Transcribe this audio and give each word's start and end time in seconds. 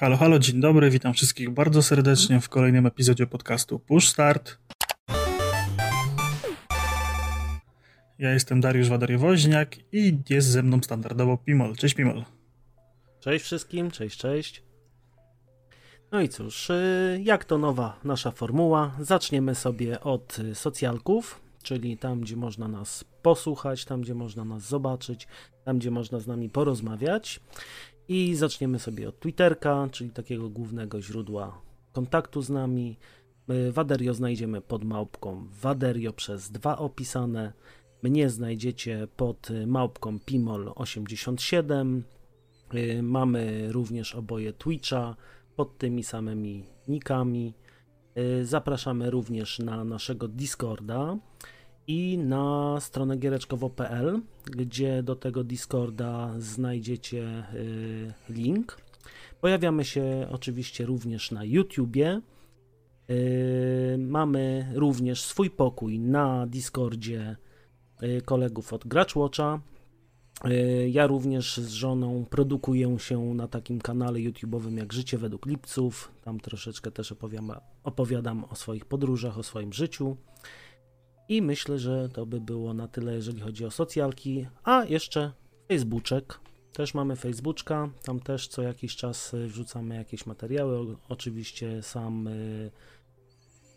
Halo, 0.00 0.16
halo, 0.16 0.38
dzień 0.38 0.60
dobry, 0.60 0.90
witam 0.90 1.14
wszystkich 1.14 1.50
bardzo 1.50 1.82
serdecznie 1.82 2.40
w 2.40 2.48
kolejnym 2.48 2.86
epizodzie 2.86 3.26
podcastu 3.26 3.78
Push 3.78 4.08
Start. 4.08 4.58
Ja 8.18 8.32
jestem 8.32 8.60
Dariusz 8.60 8.88
Wadariowoźniak 8.88 9.76
i 9.92 10.18
jest 10.30 10.48
ze 10.48 10.62
mną 10.62 10.82
standardowo 10.82 11.36
Pimol. 11.36 11.76
Cześć 11.76 11.94
Pimol. 11.94 12.24
Cześć 13.20 13.44
wszystkim, 13.44 13.90
cześć, 13.90 14.18
cześć. 14.18 14.62
No 16.12 16.20
i 16.20 16.28
cóż, 16.28 16.70
y, 16.70 17.20
jak 17.24 17.44
to 17.44 17.58
nowa 17.58 18.00
nasza 18.04 18.30
formuła, 18.30 18.96
zaczniemy 19.00 19.54
sobie 19.54 20.00
od 20.00 20.36
socjalków, 20.54 21.40
czyli 21.62 21.98
tam, 21.98 22.20
gdzie 22.20 22.36
można 22.36 22.68
nas 22.68 23.04
posłuchać, 23.22 23.84
tam, 23.84 24.00
gdzie 24.00 24.14
można 24.14 24.44
nas 24.44 24.62
zobaczyć, 24.62 25.28
tam, 25.64 25.78
gdzie 25.78 25.90
można 25.90 26.20
z 26.20 26.26
nami 26.26 26.48
porozmawiać. 26.48 27.40
I 28.12 28.34
zaczniemy 28.34 28.78
sobie 28.78 29.08
od 29.08 29.20
Twitterka, 29.20 29.88
czyli 29.92 30.10
takiego 30.10 30.48
głównego 30.48 31.02
źródła 31.02 31.60
kontaktu 31.92 32.42
z 32.42 32.50
nami. 32.50 32.98
Waderio 33.72 34.14
znajdziemy 34.14 34.60
pod 34.60 34.84
małpką 34.84 35.46
Waderio 35.62 36.12
przez 36.12 36.50
dwa 36.50 36.78
opisane. 36.78 37.52
Mnie 38.02 38.30
znajdziecie 38.30 39.08
pod 39.16 39.48
małpką 39.66 40.16
Pimol87. 40.16 42.00
Mamy 43.02 43.72
również 43.72 44.14
oboje 44.14 44.52
Twitcha 44.52 45.16
pod 45.56 45.78
tymi 45.78 46.04
samymi 46.04 46.64
nikami. 46.88 47.54
Zapraszamy 48.42 49.10
również 49.10 49.58
na 49.58 49.84
naszego 49.84 50.28
Discorda 50.28 51.18
i 51.86 52.18
na 52.18 52.76
stronę 52.80 53.16
giereczkowo.pl, 53.16 54.20
gdzie 54.44 55.02
do 55.02 55.16
tego 55.16 55.44
Discorda 55.44 56.34
znajdziecie 56.38 57.44
y, 57.54 58.12
link. 58.28 58.78
Pojawiamy 59.40 59.84
się 59.84 60.26
oczywiście 60.30 60.86
również 60.86 61.30
na 61.30 61.44
YouTubie. 61.44 62.20
Y, 63.10 63.96
mamy 63.98 64.72
również 64.74 65.22
swój 65.22 65.50
pokój 65.50 65.98
na 65.98 66.46
Discordzie 66.46 67.36
y, 68.02 68.22
kolegów 68.24 68.72
od 68.72 68.86
Graczwatcha. 68.86 69.60
Ja 70.88 71.06
również 71.06 71.56
z 71.56 71.70
żoną 71.70 72.24
produkuję 72.30 72.98
się 72.98 73.34
na 73.34 73.48
takim 73.48 73.80
kanale 73.80 74.18
YouTube'owym 74.18 74.78
jak 74.78 74.92
Życie 74.92 75.18
według 75.18 75.46
Lipców. 75.46 76.12
Tam 76.22 76.40
troszeczkę 76.40 76.90
też 76.90 77.12
opowiadam, 77.12 77.52
opowiadam 77.84 78.44
o 78.44 78.54
swoich 78.54 78.84
podróżach, 78.84 79.38
o 79.38 79.42
swoim 79.42 79.72
życiu. 79.72 80.16
I 81.30 81.42
myślę, 81.42 81.78
że 81.78 82.08
to 82.08 82.26
by 82.26 82.40
było 82.40 82.74
na 82.74 82.88
tyle, 82.88 83.14
jeżeli 83.14 83.40
chodzi 83.40 83.64
o 83.64 83.70
socjalki. 83.70 84.46
A 84.64 84.84
jeszcze 84.84 85.32
Facebooczek. 85.68 86.40
Też 86.72 86.94
mamy 86.94 87.16
Facebooczka, 87.16 87.88
tam 88.02 88.20
też 88.20 88.48
co 88.48 88.62
jakiś 88.62 88.96
czas 88.96 89.34
y, 89.34 89.46
wrzucamy 89.46 89.96
jakieś 89.96 90.26
materiały. 90.26 90.96
Oczywiście 91.08 91.82
sam 91.82 92.26
y, 92.26 92.70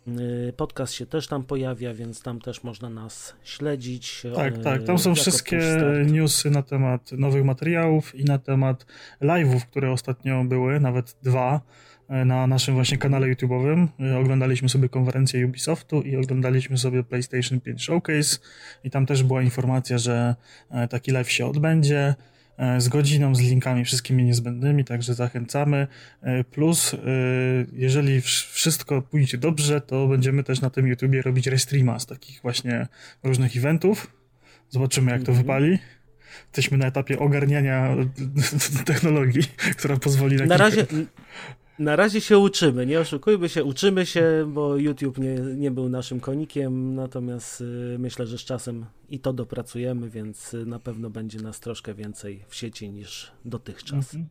y, 0.07 0.53
podcast 0.57 0.93
się 0.93 1.05
też 1.05 1.27
tam 1.27 1.43
pojawia, 1.43 1.93
więc 1.93 2.21
tam 2.21 2.41
też 2.41 2.63
można 2.63 2.89
nas 2.89 3.35
śledzić. 3.43 4.23
Tak, 4.35 4.57
tak. 4.57 4.83
Tam 4.83 4.97
są 4.99 5.15
wszystkie 5.15 5.59
newsy 6.05 6.49
na 6.49 6.63
temat 6.63 7.11
nowych 7.11 7.43
materiałów 7.43 8.15
i 8.15 8.25
na 8.25 8.39
temat 8.39 8.85
live'ów, 9.21 9.61
które 9.61 9.91
ostatnio 9.91 10.43
były, 10.43 10.79
nawet 10.79 11.17
dwa 11.23 11.61
na 12.25 12.47
naszym 12.47 12.75
właśnie 12.75 12.97
kanale 12.97 13.27
YouTube'owym. 13.27 13.87
E, 13.99 14.17
oglądaliśmy 14.17 14.69
sobie 14.69 14.89
konferencję 14.89 15.45
Ubisoftu 15.45 16.01
i 16.01 16.15
oglądaliśmy 16.15 16.77
sobie 16.77 17.03
PlayStation 17.03 17.59
5 17.61 17.83
Showcase 17.83 18.37
i 18.83 18.89
tam 18.89 19.05
też 19.05 19.23
była 19.23 19.41
informacja, 19.41 19.97
że 19.97 20.35
e, 20.71 20.87
taki 20.87 21.11
live 21.11 21.31
się 21.31 21.45
odbędzie 21.45 22.15
z 22.77 22.89
godziną, 22.89 23.35
z 23.35 23.41
linkami 23.41 23.85
wszystkimi 23.85 24.23
niezbędnymi, 24.23 24.85
także 24.85 25.13
zachęcamy. 25.13 25.87
Plus, 26.51 26.95
jeżeli 27.73 28.21
wszystko 28.51 29.01
pójdzie 29.01 29.37
dobrze, 29.37 29.81
to 29.81 30.07
będziemy 30.07 30.43
też 30.43 30.61
na 30.61 30.69
tym 30.69 30.87
YouTubie 30.87 31.21
robić 31.21 31.47
restreama 31.47 31.99
z 31.99 32.05
takich 32.05 32.41
właśnie 32.41 32.87
różnych 33.23 33.57
eventów. 33.57 34.07
Zobaczymy, 34.69 35.11
jak 35.11 35.23
to 35.23 35.31
mhm. 35.31 35.37
wypali. 35.37 35.79
Jesteśmy 36.43 36.77
na 36.77 36.85
etapie 36.85 37.19
ogarniania 37.19 37.95
technologii, 38.85 39.43
która 39.77 39.97
pozwoli 39.97 40.35
na, 40.35 40.45
na 40.45 40.57
razie 40.57 40.85
na 41.79 41.95
razie 41.95 42.21
się 42.21 42.37
uczymy, 42.37 42.85
nie 42.85 42.99
oszukujmy 42.99 43.49
się, 43.49 43.63
uczymy 43.63 44.05
się, 44.05 44.51
bo 44.53 44.77
YouTube 44.77 45.17
nie, 45.17 45.35
nie 45.35 45.71
był 45.71 45.89
naszym 45.89 46.19
konikiem, 46.19 46.95
natomiast 46.95 47.61
y, 47.61 47.95
myślę, 47.99 48.27
że 48.27 48.37
z 48.37 48.41
czasem 48.41 48.85
i 49.09 49.19
to 49.19 49.33
dopracujemy, 49.33 50.09
więc 50.09 50.53
y, 50.53 50.65
na 50.65 50.79
pewno 50.79 51.09
będzie 51.09 51.39
nas 51.39 51.59
troszkę 51.59 51.93
więcej 51.93 52.45
w 52.47 52.55
sieci 52.55 52.89
niż 52.89 53.31
dotychczas. 53.45 54.13
Mhm. 54.13 54.29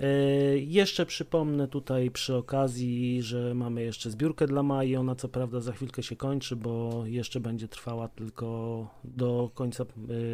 Y, 0.00 0.60
jeszcze 0.60 1.06
przypomnę 1.06 1.68
tutaj 1.68 2.10
przy 2.10 2.34
okazji, 2.36 3.22
że 3.22 3.54
mamy 3.54 3.82
jeszcze 3.82 4.10
zbiórkę 4.10 4.46
dla 4.46 4.62
Mai. 4.62 4.96
Ona 4.96 5.14
co 5.14 5.28
prawda 5.28 5.60
za 5.60 5.72
chwilkę 5.72 6.02
się 6.02 6.16
kończy, 6.16 6.56
bo 6.56 7.02
jeszcze 7.06 7.40
będzie 7.40 7.68
trwała 7.68 8.08
tylko 8.08 8.88
do 9.04 9.50
końca 9.54 9.84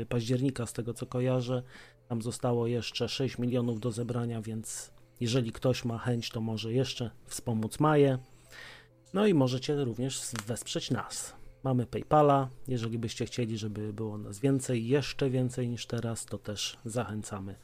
października, 0.09 0.67
z 0.67 0.73
tego 0.73 0.95
co 0.95 1.07
kojarzę. 1.07 1.63
Tam 2.09 2.23
zostało 2.23 2.67
jeszcze 2.67 3.09
6 3.09 3.39
milionów 3.39 3.81
do 3.81 3.93
zebrania, 3.93 4.43
więc 4.43 4.96
jeżeli 5.21 5.53
ktoś 5.53 5.85
ma 5.85 5.99
chęć, 5.99 6.31
to 6.31 6.41
może 6.41 6.73
jeszcze 6.73 7.11
wspomóc 7.27 7.81
Maję. 7.81 8.19
No 9.15 9.27
i 9.27 9.35
możecie 9.35 9.85
również 9.85 10.21
wesprzeć 10.47 10.91
nas. 10.91 11.35
Mamy 11.65 11.87
PayPala. 11.87 12.49
Jeżeli 12.69 12.99
byście 12.99 13.27
chcieli, 13.27 13.59
żeby 13.59 13.93
było 13.93 14.19
nas 14.19 14.39
więcej, 14.39 14.87
jeszcze 14.87 15.31
więcej 15.31 15.69
niż 15.69 15.87
teraz, 15.87 16.25
to 16.27 16.39
też 16.39 16.79
zachęcamy 16.85 17.55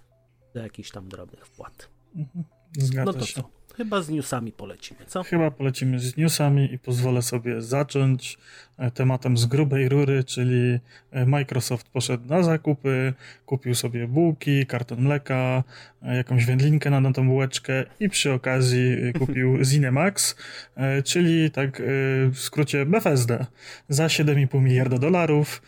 do 0.55 0.61
jakichś 0.61 0.91
tam 0.91 1.09
drobnych 1.09 1.47
wpłat. 1.47 1.89
Mhm. 2.17 2.45
Zgadza 2.79 3.13
no 3.13 3.13
to 3.13 3.27
się. 3.27 3.43
co? 3.43 3.49
Chyba 3.77 4.03
z 4.03 4.09
newsami 4.09 4.53
polecimy, 4.53 5.01
co? 5.07 5.23
Chyba 5.23 5.51
polecimy 5.51 5.99
z 5.99 6.17
newsami 6.17 6.75
i 6.75 6.79
pozwolę 6.79 7.23
sobie 7.23 7.63
zacząć 7.63 8.39
e, 8.79 8.91
tematem 8.91 9.37
z 9.37 9.47
grubej 9.47 9.89
rury, 9.89 10.25
czyli 10.25 10.79
e, 11.11 11.27
Microsoft 11.27 11.89
poszedł 11.89 12.29
na 12.29 12.43
zakupy, 12.43 13.13
kupił 13.47 13.75
sobie 13.75 14.09
bułki, 14.09 14.67
karton 14.67 15.01
mleka, 15.01 15.65
e, 16.03 16.17
jakąś 16.17 16.47
wędlinkę 16.47 16.91
na 16.91 17.13
tą 17.13 17.29
bułeczkę 17.29 17.85
i 18.01 18.09
przy 18.09 18.33
okazji 18.33 18.97
kupił 19.21 19.65
Zinemax, 19.65 20.37
czyli 21.05 21.51
tak 21.51 21.83
w 22.31 22.39
skrócie 22.39 22.87
Bethesda 22.87 23.47
za 23.89 24.07
7,5 24.07 24.61
miliarda 24.61 24.99
dolarów 24.99 25.63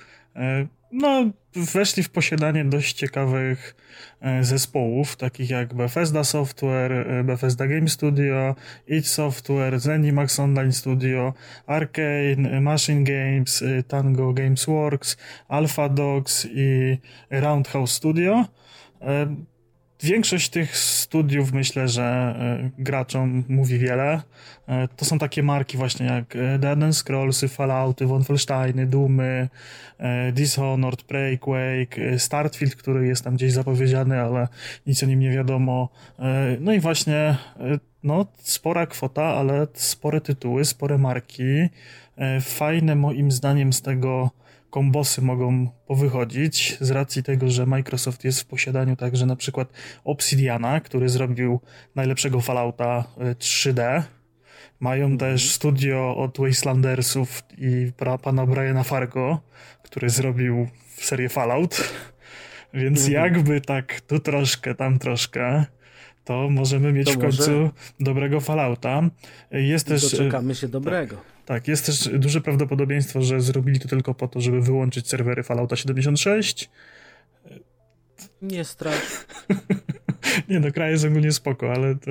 no, 0.95 1.31
weszli 1.55 2.03
w 2.03 2.11
posiadanie 2.11 2.65
dość 2.65 2.97
ciekawych 2.97 3.77
e, 4.21 4.45
zespołów, 4.45 5.17
takich 5.17 5.51
jak 5.51 5.75
Bethesda 5.75 6.25
Software, 6.25 6.93
e, 6.93 7.25
Bethesda 7.25 7.67
Game 7.67 7.89
Studio, 7.89 8.55
id 8.89 9.07
Software, 9.07 9.81
Zenimax 9.81 10.41
Online 10.41 10.73
Studio, 10.73 11.35
Arcane, 11.67 12.61
Machine 12.61 13.05
Games, 13.05 13.63
e, 13.63 13.83
Tango 13.83 14.33
Games 14.33 14.67
Works, 14.67 15.17
Alpha 15.49 15.89
Dogs 15.89 16.47
i 16.51 16.99
Roundhouse 17.31 17.93
Studio. 17.93 18.45
Większość 20.05 20.49
tych 20.49 20.77
studiów 20.77 21.53
myślę, 21.53 21.89
że 21.89 22.03
e, 22.03 22.71
graczom 22.79 23.45
mówi 23.49 23.79
wiele. 23.79 24.23
E, 24.69 24.89
to 24.89 25.05
są 25.05 25.19
takie 25.19 25.43
marki 25.43 25.77
właśnie 25.77 26.07
jak 26.07 26.37
e, 26.37 26.59
Dead 26.59 26.83
and 26.83 26.97
Scrollsy, 26.97 27.49
Fallouty, 27.49 28.07
Wolfensteiny, 28.07 28.87
Doomy, 28.87 29.49
Dishonored, 30.33 31.03
Prey, 31.03 31.39
Quake, 31.39 32.19
Startfield, 32.19 32.77
który 32.77 33.07
jest 33.07 33.25
tam 33.25 33.35
gdzieś 33.35 33.53
zapowiedziany, 33.53 34.21
ale 34.21 34.49
nic 34.87 35.03
o 35.03 35.07
nim 35.07 35.21
nie 35.21 35.31
wiadomo. 35.31 35.89
No 36.61 36.73
i 36.73 36.81
właśnie 36.81 37.37
no, 38.03 38.27
spora 38.43 38.87
kwota, 38.87 39.25
ale 39.25 39.67
spore 39.75 40.21
tytuły, 40.21 40.65
spore 40.65 40.99
marki. 40.99 41.45
Fajne 42.41 42.95
moim 42.95 43.33
zdaniem 43.33 43.73
z 43.73 43.83
tego 43.83 44.31
kombosy 44.75 45.23
mogą 45.23 45.69
powychodzić 45.87 46.77
z 46.81 46.91
racji 46.91 47.23
tego, 47.23 47.51
że 47.51 47.67
Microsoft 47.67 48.25
jest 48.25 48.41
w 48.41 48.47
posiadaniu 48.47 48.97
także 48.97 49.27
na 49.27 49.37
przykład 49.37 49.73
Obsidiana, 50.05 50.81
który 50.81 51.09
zrobił 51.09 51.61
najlepszego 51.95 52.41
Fallouta 52.41 53.05
3D. 53.19 53.81
E, 53.81 54.03
Mają 54.81 55.09
-hmm. 55.09 55.19
też 55.19 55.53
studio 55.53 56.17
od 56.17 56.39
Wastelandersów 56.39 57.43
i 57.59 57.93
pana 58.23 58.47
Briana 58.47 58.83
Fargo, 58.83 59.41
który 59.83 60.11
zrobił 60.11 60.69
serię 60.97 61.29
Fallout. 61.29 61.93
Więc 62.75 63.01
-hmm. 63.01 63.13
jakby 63.13 63.61
tak 63.61 64.01
tu 64.01 64.19
troszkę, 64.19 64.75
tam 64.75 64.99
troszkę, 64.99 65.65
to 66.25 66.51
możemy 66.51 66.93
mieć 66.93 67.07
to 67.07 67.13
w 67.13 67.19
końcu 67.19 67.71
dobrego 68.01 68.41
Fallouta. 68.41 69.03
Jest 69.51 69.87
też. 69.87 70.11
Doczekamy 70.11 70.55
się 70.55 70.69
dobrego. 70.69 71.17
Tak. 71.17 71.34
Tak, 71.45 71.69
jest 71.69 71.87
też 71.87 72.09
duże 72.09 72.41
prawdopodobieństwo, 72.41 73.23
że 73.23 73.41
zrobili 73.41 73.81
to 73.81 73.89
tylko 73.89 74.15
po 74.15 74.29
to, 74.29 74.41
żeby 74.41 74.61
wyłączyć 74.61 75.09
serwery 75.09 75.43
Fallouta 75.43 75.77
76. 75.77 76.71
Nie 78.43 78.65
strasz. 78.65 79.27
nie 80.49 80.61
no, 80.61 80.73
kraj 80.73 80.91
jest 80.91 81.05
ogólnie 81.05 81.33
spoko, 81.33 81.73
ale 81.73 81.95
to... 81.95 82.11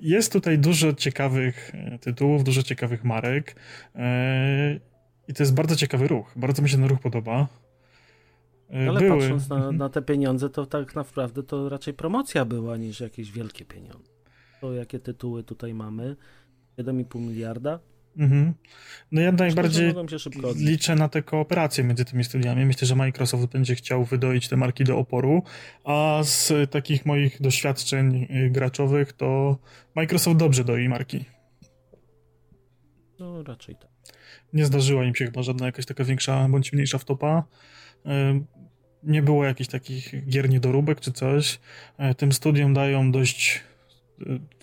Jest 0.00 0.32
tutaj 0.32 0.58
dużo 0.58 0.92
ciekawych 0.92 1.72
e, 1.74 1.98
tytułów, 1.98 2.44
dużo 2.44 2.62
ciekawych 2.62 3.04
marek 3.04 3.56
e, 3.94 4.80
i 5.28 5.34
to 5.34 5.42
jest 5.42 5.54
bardzo 5.54 5.76
ciekawy 5.76 6.08
ruch. 6.08 6.32
Bardzo 6.36 6.62
mi 6.62 6.68
się 6.68 6.76
ten 6.76 6.86
ruch 6.86 7.00
podoba. 7.00 7.46
E, 8.70 8.88
Ale 8.88 9.00
były. 9.00 9.20
patrząc 9.20 9.48
na, 9.48 9.56
Mhm. 9.56 9.76
na 9.76 9.88
te 9.88 10.02
pieniądze, 10.02 10.50
to 10.50 10.66
tak 10.66 10.94
naprawdę 10.94 11.42
to 11.42 11.68
raczej 11.68 11.94
promocja 11.94 12.44
była 12.44 12.76
niż 12.76 13.00
jakieś 13.00 13.32
wielkie 13.32 13.64
pieniądze. 13.64 14.12
To 14.60 14.72
jakie 14.72 14.98
tytuły 14.98 15.44
tutaj 15.44 15.74
mamy? 15.74 16.16
7,5 16.78 17.20
miliarda? 17.20 17.78
Mhm. 18.16 18.54
No 19.12 19.20
ja 19.20 19.32
najbardziej 19.32 19.94
liczę 20.56 20.94
na 20.94 21.08
te 21.08 21.22
kooperacje 21.22 21.84
między 21.84 22.04
tymi 22.04 22.24
studiami. 22.24 22.66
Myślę, 22.66 22.86
że 22.88 22.96
Microsoft 22.96 23.46
będzie 23.46 23.74
chciał 23.74 24.04
wydoić 24.04 24.48
te 24.48 24.56
marki 24.56 24.84
do 24.84 24.98
oporu, 24.98 25.42
a 25.84 26.20
z 26.22 26.70
takich 26.70 27.06
moich 27.06 27.42
doświadczeń 27.42 28.26
y, 28.30 28.50
graczowych 28.50 29.12
to 29.12 29.58
Microsoft 29.94 30.36
dobrze 30.36 30.64
doi 30.64 30.88
marki. 30.88 31.24
No 33.18 33.42
raczej 33.42 33.74
tak. 33.76 33.88
Nie 34.52 34.66
zdarzyła 34.66 35.04
im 35.04 35.14
się 35.14 35.24
chyba 35.24 35.42
żadna 35.42 35.66
jakaś 35.66 35.86
taka 35.86 36.04
większa 36.04 36.48
bądź 36.48 36.72
mniejsza 36.72 36.98
wtopa. 36.98 37.44
Y, 38.06 38.08
Nie 39.02 39.22
było 39.22 39.44
jakichś 39.44 39.70
takich 39.70 40.28
gier 40.28 40.50
niedoróbek 40.50 41.00
czy 41.00 41.12
coś. 41.12 41.60
Y, 42.10 42.14
Tym 42.14 42.32
studiom 42.32 42.74
dają 42.74 43.12
dość 43.12 43.60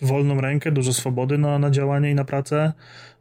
wolną 0.02 0.42
rękę, 0.42 0.72
dużo 0.72 0.94
swobody 0.94 1.38
na, 1.38 1.60
na 1.60 1.72
działanie 1.72 2.12
i 2.12 2.16
na 2.16 2.26
pracę. 2.26 2.74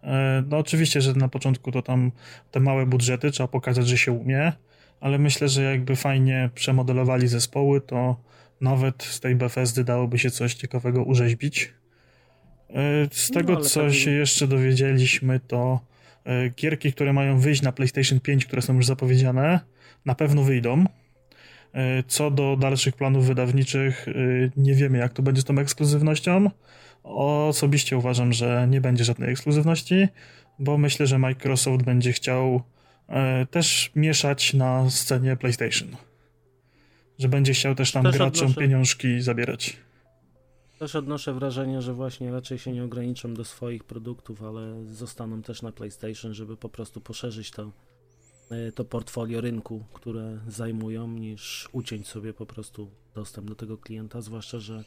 Y, 0.05 0.07
No 0.51 0.59
oczywiście, 0.59 1.01
że 1.01 1.13
na 1.15 1.29
początku 1.29 1.73
to 1.73 1.83
tam 1.83 2.13
te 2.51 2.61
małe 2.61 2.87
budżety, 2.87 3.31
trzeba 3.31 3.49
pokazać, 3.49 3.89
że 3.89 3.99
się 3.99 4.13
umie, 4.13 4.53
ale 5.01 5.19
myślę, 5.19 5.49
że 5.49 5.63
jakby 5.63 5.97
fajnie 5.97 6.51
przemodelowali 6.55 7.29
zespoły, 7.29 7.81
to 7.81 8.17
nawet 8.61 9.03
z 9.03 9.21
tej 9.21 9.37
Bethesdy 9.37 9.85
dałoby 9.85 10.19
się 10.19 10.31
coś 10.31 10.55
ciekawego 10.55 11.03
urzeźbić. 11.05 11.73
Y, 12.71 13.09
Z 13.13 13.31
No, 13.31 13.35
tego, 13.41 13.55
ale 13.57 13.65
co 13.65 13.83
taki- 13.85 13.95
się 13.97 14.11
jeszcze 14.11 14.47
dowiedzieliśmy, 14.47 15.41
to 15.41 15.81
y, 16.47 16.53
gierki, 16.57 16.93
które 16.93 17.13
mają 17.13 17.39
wyjść 17.39 17.63
na 17.63 17.73
PlayStation 17.73 18.21
5, 18.21 18.47
które 18.47 18.63
są 18.63 18.75
już 18.75 18.87
zapowiedziane, 18.87 19.61
na 20.07 20.15
pewno 20.15 20.43
wyjdą. 20.43 20.85
Y, 21.75 22.03
Co 22.07 22.31
do 22.31 22.57
dalszych 22.57 22.95
planów 22.97 23.27
wydawniczych, 23.27 24.09
y, 24.09 24.51
nie 24.57 24.75
wiemy, 24.75 24.99
jak 24.99 25.13
to 25.13 25.23
będzie 25.23 25.43
z 25.43 25.45
tą 25.45 25.59
ekskluzywnością. 25.59 26.51
Osobiście 27.03 27.97
uważam, 27.99 28.33
że 28.33 28.67
nie 28.71 28.81
będzie 28.81 29.05
żadnej 29.05 29.31
ekskluzywności, 29.31 30.09
bo 30.59 30.79
myślę, 30.79 31.07
że 31.07 31.19
Microsoft 31.19 31.85
będzie 31.85 32.13
chciał 32.13 32.63
e, 33.09 33.47
też 33.47 33.91
mieszać 33.97 34.55
na 34.55 34.91
scenie 34.91 35.37
PlayStation. 35.37 35.89
Że 37.19 37.29
będzie 37.29 37.53
chciał 37.53 37.75
też 37.75 37.93
tam 37.93 38.03
Też 38.05 38.17
graczom 38.17 38.49
odnoszę- 38.49 38.61
pieniążki 38.61 39.21
zabierać. 39.21 39.77
Też 40.79 40.97
odnoszę 40.97 41.35
wrażenie, 41.35 41.83
że 41.83 41.95
właśnie 41.95 42.33
raczej 42.33 42.59
się 42.59 42.73
nie 42.73 42.85
ograniczą 42.85 43.35
do 43.35 43.45
swoich 43.45 43.85
produktów, 43.85 44.43
ale 44.43 44.85
zostaną 44.93 45.43
też 45.43 45.63
na 45.63 45.73
PlayStation, 45.73 46.35
żeby 46.35 46.57
po 46.57 46.69
prostu 46.69 47.01
poszerzyć 47.01 47.51
to, 47.51 47.63
e, 47.63 47.71
to 48.75 48.85
portfolio 48.85 49.41
rynku, 49.41 49.85
które 49.93 50.39
zajmują, 50.49 51.09
niż 51.09 51.69
uciąć 51.73 52.07
sobie 52.09 52.33
po 52.33 52.47
prostu 52.47 52.91
dostęp 53.15 53.49
do 53.49 53.55
tego 53.55 53.79
klienta, 53.79 54.21
zwłaszcza, 54.21 54.59
że 54.61 54.85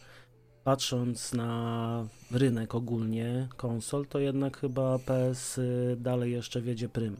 patrząc 0.64 1.34
na 1.34 2.08
rynek 2.32 2.76
ogólnie 2.76 3.48
konsol, 3.58 4.06
to 4.06 4.20
jednak 4.20 4.58
chyba 4.58 5.00
PS 5.00 5.58
y, 5.58 5.98
dalej 6.00 6.32
jeszcze 6.32 6.62
wiedzie 6.62 6.90
prym, 6.90 7.18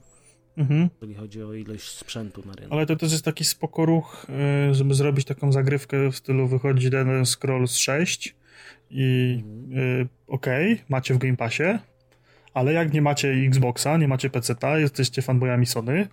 Mhm. 0.58 0.90
jeżeli 0.94 1.14
chodzi 1.16 1.44
o 1.44 1.54
ilość 1.54 1.90
sprzętu 1.90 2.44
na 2.46 2.54
rynku. 2.54 2.76
Ale 2.76 2.86
to 2.86 2.96
też 2.96 3.12
jest 3.12 3.26
taki 3.26 3.46
spoko 3.46 3.86
ruch, 3.86 4.26
e, 4.30 4.74
żeby 4.74 4.94
zrobić 4.94 5.26
taką 5.26 5.52
zagrywkę 5.52 6.12
w 6.12 6.16
stylu 6.16 6.48
wychodzi 6.48 6.92
ten 6.92 7.26
Scrolls 7.26 7.76
6 7.78 8.36
i 8.90 9.38
Mhm. 9.46 10.02
e, 10.02 10.08
okej, 10.28 10.82
macie 10.90 11.14
w 11.14 11.18
Game 11.18 11.38
Passie, 11.38 11.64
ale 12.54 12.74
jak 12.74 12.94
nie 12.94 13.02
macie 13.02 13.30
Xboxa, 13.30 13.98
nie 13.98 14.08
macie 14.08 14.30
PC-ta, 14.30 14.80
jesteście 14.80 15.22
fanboyami 15.22 15.66
Sony, 15.66 16.08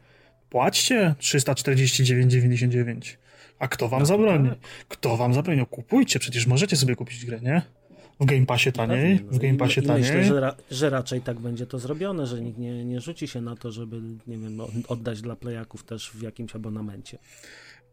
płaćcie 0.59 1.15
349,99. 1.21 3.17
A 3.59 3.69
kto 3.69 3.89
wam 3.89 4.01
No, 4.01 4.07
zabroni? 4.07 4.49
tak. 4.49 4.59
Kto 4.89 5.17
wam 5.17 5.35
zabroni? 5.35 5.59
No 5.59 5.67
kupujcie, 5.67 6.19
przecież 6.19 6.47
możecie 6.47 6.77
sobie 6.77 6.97
kupić 6.97 7.27
grę, 7.27 7.41
nie? 7.43 7.63
W 8.21 8.25
Game 8.25 8.47
Passie 8.47 8.73
taniej, 8.73 9.21
no 9.25 9.33
w 9.33 9.39
Game 9.39 9.55
i- 9.55 9.57
Passie 9.57 9.83
taniej. 9.83 10.03
Myślę, 10.03 10.25
że, 10.25 10.41
ra, 10.41 10.55
że 10.71 10.91
raczej 10.91 11.21
tak 11.21 11.41
będzie 11.41 11.67
to 11.67 11.79
zrobione, 11.79 12.27
że 12.27 12.41
nikt 12.41 12.59
nie, 12.59 12.85
nie 12.85 13.01
rzuci 13.01 13.29
się 13.29 13.41
na 13.41 13.57
to, 13.57 13.73
żeby, 13.73 14.01
nie 14.27 14.39
wiem, 14.39 14.61
od- 14.61 14.71
oddać 14.89 15.21
dla 15.23 15.37
playaków 15.37 15.85
też 15.85 16.11
w 16.11 16.23
jakimś 16.23 16.55
abonamencie. 16.57 17.19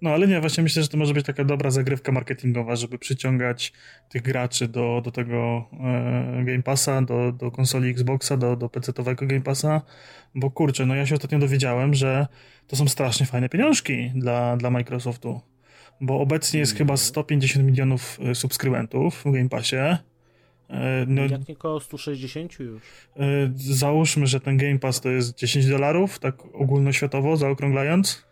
No 0.01 0.09
ale 0.09 0.27
nie, 0.27 0.41
właśnie 0.41 0.63
myślę, 0.63 0.83
że 0.83 0.89
to 0.89 0.97
może 0.97 1.13
być 1.13 1.25
taka 1.25 1.43
dobra 1.43 1.71
zagrywka 1.71 2.11
marketingowa, 2.11 2.75
żeby 2.75 2.97
przyciągać 2.99 3.73
tych 4.09 4.21
graczy 4.21 4.67
do, 4.67 5.01
do 5.05 5.11
tego 5.11 5.69
e, 5.73 6.43
Game 6.45 6.63
Passa, 6.63 7.01
do, 7.01 7.31
do 7.31 7.51
konsoli 7.51 7.89
Xboxa, 7.89 8.37
do, 8.37 8.55
do 8.55 8.67
PC-owego 8.69 9.27
Game 9.27 9.41
Passa, 9.41 9.81
bo 10.35 10.51
kurczę, 10.51 10.85
no 10.85 10.95
ja 10.95 11.05
się 11.05 11.15
ostatnio 11.15 11.39
dowiedziałem, 11.39 11.93
że 11.93 12.27
to 12.67 12.75
są 12.75 12.87
strasznie 12.87 13.25
fajne 13.25 13.49
pieniążki 13.49 14.11
dla, 14.15 14.57
dla 14.57 14.69
Microsoftu, 14.69 15.41
bo 16.01 16.19
obecnie 16.19 16.59
jest 16.59 16.75
chyba 16.77 16.97
150 16.97 17.65
milionów 17.65 18.19
e, 18.23 18.35
subskrybentów 18.35 19.21
w 19.25 19.31
Game 19.31 19.49
Passie. 19.49 19.75
E, 19.75 19.99
No, 21.07 21.21
Jak 21.25 21.47
nie 21.47 21.55
koło 21.55 21.79
160 21.79 22.59
już. 22.59 22.81
e, 23.17 23.23
załóżmy, 23.55 24.27
że 24.27 24.39
ten 24.39 24.57
Game 24.57 24.79
Pass 24.79 25.01
to 25.01 25.09
jest 25.09 25.37
10 25.37 25.65
dolarów, 25.67 26.19
tak 26.19 26.35
ogólnoświatowo 26.53 27.37
zaokrąglając. 27.37 28.30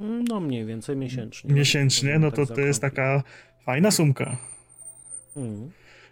No 0.00 0.40
mniej 0.40 0.64
więcej 0.66 0.96
miesięcznie. 0.96 1.54
miesięcznie, 1.54 2.18
no 2.18 2.30
to 2.30 2.46
tak 2.46 2.56
to 2.56 2.60
jest 2.60 2.80
taka 2.80 3.22
fajna 3.64 3.90
sumka. 3.90 4.36
Mhm. 5.36 5.70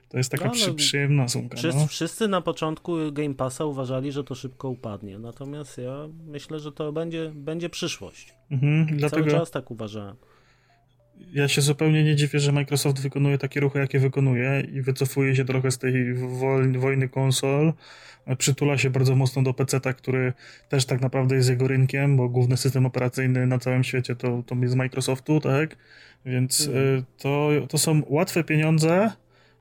To 0.08 0.18
jest 0.18 0.30
taka 0.30 0.44
No, 0.44 0.50
ale 0.50 0.60
przy, 0.60 0.74
przyjemna 0.74 1.28
sumka. 1.28 1.56
Wszyscy, 1.56 1.80
No. 1.80 1.86
wszyscy 1.86 2.28
na 2.28 2.40
początku 2.40 2.96
Game 3.12 3.34
Passa 3.34 3.64
uważali, 3.64 4.12
że 4.12 4.24
to 4.24 4.34
szybko 4.34 4.68
upadnie, 4.68 5.18
natomiast 5.18 5.78
ja 5.78 6.08
myślę, 6.26 6.58
że 6.60 6.72
to 6.72 6.92
będzie, 6.92 7.32
będzie 7.34 7.68
przyszłość. 7.70 8.34
Mhm, 8.50 8.86
Cały 8.86 8.98
dlatego 8.98 9.30
czas 9.30 9.50
tak 9.50 9.70
uważałem. 9.70 10.16
Ja 11.32 11.48
się 11.48 11.60
zupełnie 11.60 12.04
nie 12.04 12.16
dziwię, 12.16 12.38
że 12.40 12.52
Microsoft 12.52 13.00
wykonuje 13.02 13.38
takie 13.38 13.60
ruchy, 13.60 13.78
jakie 13.78 13.98
wykonuje 13.98 14.62
i 14.72 14.82
wycofuje 14.82 15.36
się 15.36 15.44
trochę 15.44 15.70
z 15.70 15.78
tej 15.78 16.14
woj- 16.14 16.76
wojny 16.78 17.08
konsol. 17.08 17.72
Przytula 18.38 18.78
się 18.78 18.90
bardzo 18.90 19.16
mocno 19.16 19.42
do 19.42 19.54
PC-ta, 19.54 19.92
który 19.92 20.32
też 20.68 20.84
tak 20.84 21.00
naprawdę 21.00 21.34
jest 21.36 21.50
jego 21.50 21.68
rynkiem, 21.68 22.16
bo 22.16 22.28
główny 22.28 22.56
system 22.56 22.86
operacyjny 22.86 23.46
na 23.46 23.58
całym 23.58 23.84
świecie 23.84 24.16
to, 24.16 24.42
to 24.46 24.54
jest 24.54 24.74
Microsoftu, 24.76 25.40
tak? 25.40 25.76
Więc 26.26 26.66
Mhm. 26.66 26.98
y, 26.98 27.04
to, 27.18 27.50
to 27.68 27.78
są 27.78 28.02
łatwe 28.06 28.44
pieniądze. 28.44 29.10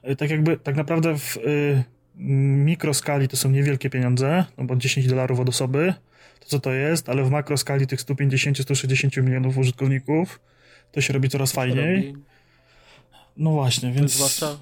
Y, 0.10 0.16
Tak 0.16 0.30
jakby, 0.30 0.58
tak 0.58 0.76
naprawdę 0.76 1.18
w 1.18 1.38
y, 1.38 1.84
mikroskali 2.66 3.28
to 3.28 3.38
są 3.38 3.52
niewielkie 3.52 3.90
pieniądze, 3.90 4.46
no 4.58 4.64
bo 4.64 4.76
10 4.76 5.08
dolarów 5.08 5.40
od 5.40 5.50
osoby, 5.50 5.94
to 6.40 6.46
co 6.46 6.60
to 6.60 6.74
jest, 6.74 7.10
ale 7.10 7.24
w 7.24 7.30
makroskali 7.32 7.88
tych 7.88 8.00
150-160 8.00 9.24
milionów 9.24 9.58
użytkowników 9.58 10.40
to 10.92 11.02
się 11.02 11.14
robi 11.14 11.30
coraz 11.30 11.52
fajniej. 11.52 12.14
Robi- 12.14 12.22
No 13.38 13.52
właśnie, 13.52 13.92
więc... 13.92 14.12
Zwłaszcza, 14.14 14.58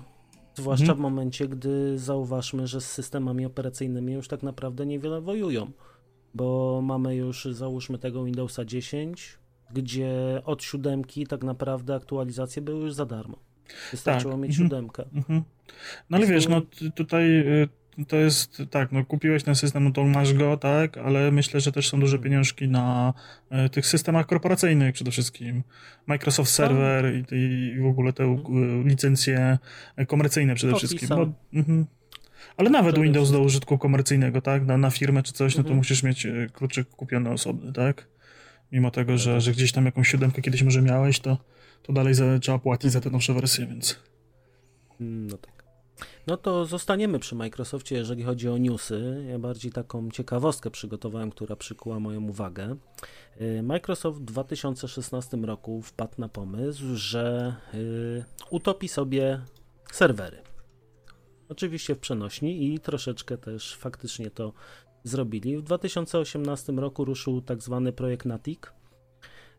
zwłaszcza 0.55 0.83
Mhm. 0.83 0.97
w 0.97 1.01
momencie, 1.01 1.47
gdy 1.47 1.99
zauważmy, 1.99 2.67
że 2.67 2.81
z 2.81 2.91
systemami 2.91 3.45
operacyjnymi 3.45 4.13
już 4.13 4.27
tak 4.27 4.43
naprawdę 4.43 4.85
niewiele 4.85 5.21
wojują. 5.21 5.71
Bo 6.33 6.79
mamy 6.83 7.15
już, 7.15 7.45
załóżmy 7.45 7.97
tego 7.99 8.23
Windowsa 8.23 8.65
10, 8.65 9.37
gdzie 9.73 10.41
od 10.45 10.63
siódemki 10.63 11.27
tak 11.27 11.43
naprawdę 11.43 11.95
aktualizacje 11.95 12.61
były 12.61 12.79
już 12.83 12.93
za 12.93 13.05
darmo. 13.05 13.37
Wystarczyło 13.91 14.33
Tak, 14.33 14.41
mieć 14.41 14.51
mhm. 14.51 14.69
siódemkę. 14.69 15.05
Mhm. 15.13 15.43
No 16.09 16.17
ale 16.17 16.27
wiesz, 16.27 16.47
no 16.47 16.61
tutaj 16.95 17.39
y, 17.39 17.69
to 18.07 18.15
jest 18.15 18.63
tak, 18.69 18.91
no 18.91 19.05
kupiłeś 19.05 19.43
ten 19.43 19.55
system, 19.55 19.83
no 19.83 19.91
to 19.91 20.03
masz 20.03 20.33
go, 20.33 20.57
tak, 20.57 20.97
ale 20.97 21.31
myślę, 21.31 21.59
że 21.59 21.71
też 21.71 21.89
są 21.89 21.99
duże 21.99 22.19
pieniążki 22.19 22.67
na 22.67 23.13
y, 23.65 23.69
tych 23.69 23.85
systemach 23.87 24.25
korporacyjnych 24.25 24.93
przede 24.93 25.11
wszystkim. 25.11 25.63
Microsoft 26.07 26.51
Server 26.51 27.13
i, 27.31 27.35
i 27.35 27.79
w 27.81 27.85
ogóle 27.85 28.13
te 28.13 28.23
y, 28.23 28.37
licencje 28.89 29.57
komercyjne 30.07 30.55
przede 30.55 30.75
wszystkim. 30.75 31.09
Mhm. 31.53 31.85
Ale 32.57 32.69
nawet 32.69 32.93
Przede 32.93 33.03
Windows 33.03 33.27
do 33.29 33.31
wszystkim. 33.31 33.45
użytku 33.45 33.77
komercyjnego, 33.77 34.41
tak, 34.41 34.65
na, 34.65 34.77
na 34.77 34.89
firmę 34.89 35.23
czy 35.23 35.33
coś, 35.33 35.55
no 35.55 35.63
to 35.63 35.67
Mhm. 35.69 35.77
musisz 35.77 36.03
mieć 36.03 36.27
kluczyk 36.53 36.89
kupiony 36.89 37.29
osobny, 37.29 37.73
tak? 37.73 38.07
Mimo 38.71 38.91
tego, 38.91 39.17
że, 39.17 39.41
że 39.41 39.51
gdzieś 39.51 39.71
tam 39.71 39.85
jakąś 39.85 40.07
siódemkę 40.07 40.41
kiedyś 40.41 40.63
może 40.63 40.81
miałeś, 40.81 41.19
to, 41.19 41.37
to 41.83 41.93
dalej 41.93 42.13
za, 42.13 42.39
trzeba 42.39 42.59
płacić 42.59 42.91
za 42.91 43.01
te 43.01 43.09
nowsze 43.09 43.33
wersje, 43.33 43.65
więc... 43.67 43.99
Mm, 45.01 45.27
No 45.27 45.37
tak. 45.37 45.58
No 46.29 46.37
to 46.37 46.65
zostaniemy 46.65 47.19
przy 47.19 47.35
Microsoftie, 47.35 47.95
jeżeli 47.95 48.23
chodzi 48.23 48.49
o 48.49 48.57
newsy. 48.57 49.25
Ja 49.29 49.39
bardziej 49.39 49.71
taką 49.71 50.11
ciekawostkę 50.11 50.71
przygotowałem, 50.71 51.31
która 51.31 51.55
przykuła 51.55 51.99
moją 51.99 52.23
uwagę. 52.23 52.75
Y, 53.41 53.63
Microsoft 53.63 54.19
w 54.19 54.25
2016 54.25 55.37
roku 55.37 55.81
wpadł 55.81 56.13
na 56.17 56.29
pomysł, 56.29 56.83
że 56.93 57.55
y, 57.73 58.23
utopi 58.49 58.87
sobie 58.87 59.41
serwery. 59.91 60.37
Oczywiście 61.49 61.95
w 61.95 61.99
przenośni 61.99 62.73
i 62.73 62.79
troszeczkę 62.79 63.37
też 63.37 63.75
faktycznie 63.75 64.31
to 64.31 64.53
zrobili. 65.03 65.57
W 65.57 65.63
2018 65.63 66.73
roku 66.73 67.05
ruszył 67.05 67.41
tak 67.41 67.61
zwany 67.61 67.93
projekt 67.93 68.25
Natic. 68.25 68.59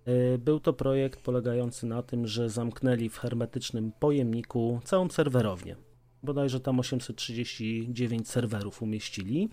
Y, 0.09 0.39
Był 0.39 0.61
to 0.61 0.73
projekt 0.73 1.21
polegający 1.21 1.87
na 1.87 2.03
tym, 2.03 2.27
że 2.27 2.51
zamknęli 2.51 3.09
w 3.09 3.19
hermetycznym 3.19 3.93
pojemniku 4.01 4.81
całą 4.85 5.09
serwerownię. 5.09 5.90
Bodajże 6.23 6.61
tam 6.61 6.81
839 6.81 8.29
serwerów 8.29 8.83
umieścili 8.83 9.49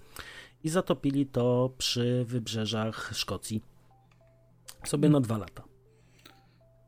i 0.63 0.69
zatopili 0.69 1.25
to 1.25 1.73
przy 1.77 2.25
wybrzeżach 2.27 3.11
Szkocji. 3.13 3.61
Sobie 4.83 5.09
na 5.09 5.21
dwa 5.21 5.37
lata. 5.37 5.63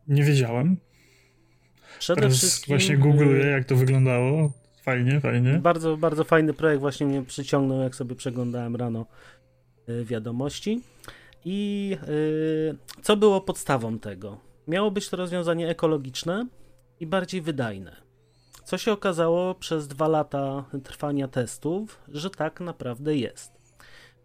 Nie 0.08 0.24
wiedziałem. 0.24 0.78
Przede 2.00 2.22
Teraz 2.22 2.38
wszystkim. 2.38 2.76
właśnie 2.76 2.98
googluję, 2.98 3.46
jak 3.46 3.66
to 3.66 3.76
wyglądało. 3.76 4.52
Fajnie, 4.84 5.20
fajnie. 5.20 5.54
Bardzo, 5.54 5.98
bardzo 5.98 6.24
fajny 6.24 6.54
projekt 6.54 6.82
właśnie 6.82 7.08
mnie 7.08 7.24
przyciągnął, 7.24 7.80
jak 7.82 7.96
sobie 7.96 8.16
przeglądałem 8.16 8.76
rano 8.76 9.06
y, 9.90 10.06
wiadomości. 10.06 10.82
I 11.46 11.98
y, 12.10 13.02
co 13.02 13.18
było 13.18 13.42
podstawą 13.42 14.00
tego? 14.00 14.38
Miało 14.68 14.92
być 14.92 15.10
to 15.10 15.18
rozwiązanie 15.18 15.70
ekologiczne 15.70 16.48
i 17.00 17.08
bardziej 17.08 17.42
wydajne. 17.42 18.09
Co 18.70 18.78
się 18.78 18.92
okazało 18.92 19.56
przez 19.56 19.88
dwa 19.88 20.08
lata 20.08 20.66
trwania 20.84 21.28
testów, 21.28 22.02
że 22.08 22.30
tak 22.30 22.60
naprawdę 22.60 23.16
jest. 23.18 23.52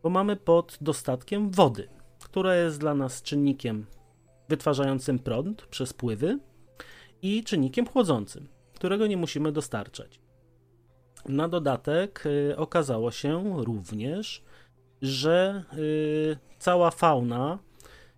Bo 0.02 0.10
mamy 0.10 0.36
pod 0.36 0.78
dostatkiem 0.80 1.50
wody, 1.50 1.88
która 2.24 2.56
jest 2.56 2.80
dla 2.80 2.94
nas 2.94 3.22
czynnikiem 3.22 3.86
wytwarzającym 4.48 5.18
prąd 5.18 5.62
przez 5.62 5.92
pływy 5.92 6.38
i 7.22 7.44
czynnikiem 7.44 7.86
chłodzącym, 7.86 8.48
którego 8.74 9.06
nie 9.06 9.16
musimy 9.16 9.52
dostarczać. 9.52 10.20
Na 11.28 11.48
dodatek 11.48 12.26
y, 12.26 12.56
okazało 12.56 13.10
się 13.10 13.64
również, 13.64 14.42
że 15.02 15.64
y, 15.78 16.36
cała 16.58 16.90
fauna 16.90 17.58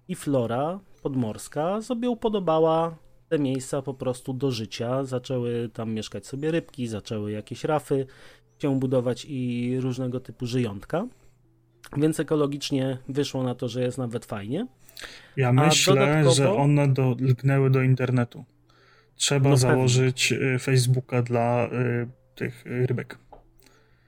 i 0.08 0.14
flora 0.14 0.80
podmorska 1.02 1.82
sobie 1.82 2.10
upodobała 2.10 3.05
te 3.28 3.38
miejsca 3.38 3.82
po 3.82 3.94
prostu 3.94 4.32
do 4.34 4.50
życia. 4.50 5.04
Zaczęły 5.04 5.70
tam 5.72 5.92
mieszkać 5.92 6.26
sobie 6.26 6.50
rybki, 6.50 6.86
zaczęły 6.88 7.32
jakieś 7.32 7.64
rafy 7.64 8.06
się 8.58 8.80
budować 8.80 9.26
i 9.28 9.76
różnego 9.80 10.20
typu 10.20 10.46
żyjątka. 10.46 11.06
Więc 11.96 12.20
ekologicznie 12.20 12.98
wyszło 13.08 13.42
na 13.42 13.54
to, 13.54 13.68
że 13.68 13.82
jest 13.82 13.98
nawet 13.98 14.24
fajnie. 14.24 14.66
Ja 15.36 15.52
myślę, 15.52 15.94
dodatkowo- 15.94 16.34
że 16.34 16.52
one 16.52 16.88
do, 16.88 17.16
lgnęły 17.20 17.70
do 17.70 17.82
internetu. 17.82 18.44
Trzeba 19.16 19.50
No 19.50 19.56
założyć 19.56 20.32
y, 20.32 20.58
Facebooka 20.58 21.22
dla 21.22 21.66
y, 21.72 22.08
tych 22.34 22.64
rybek. 22.66 23.18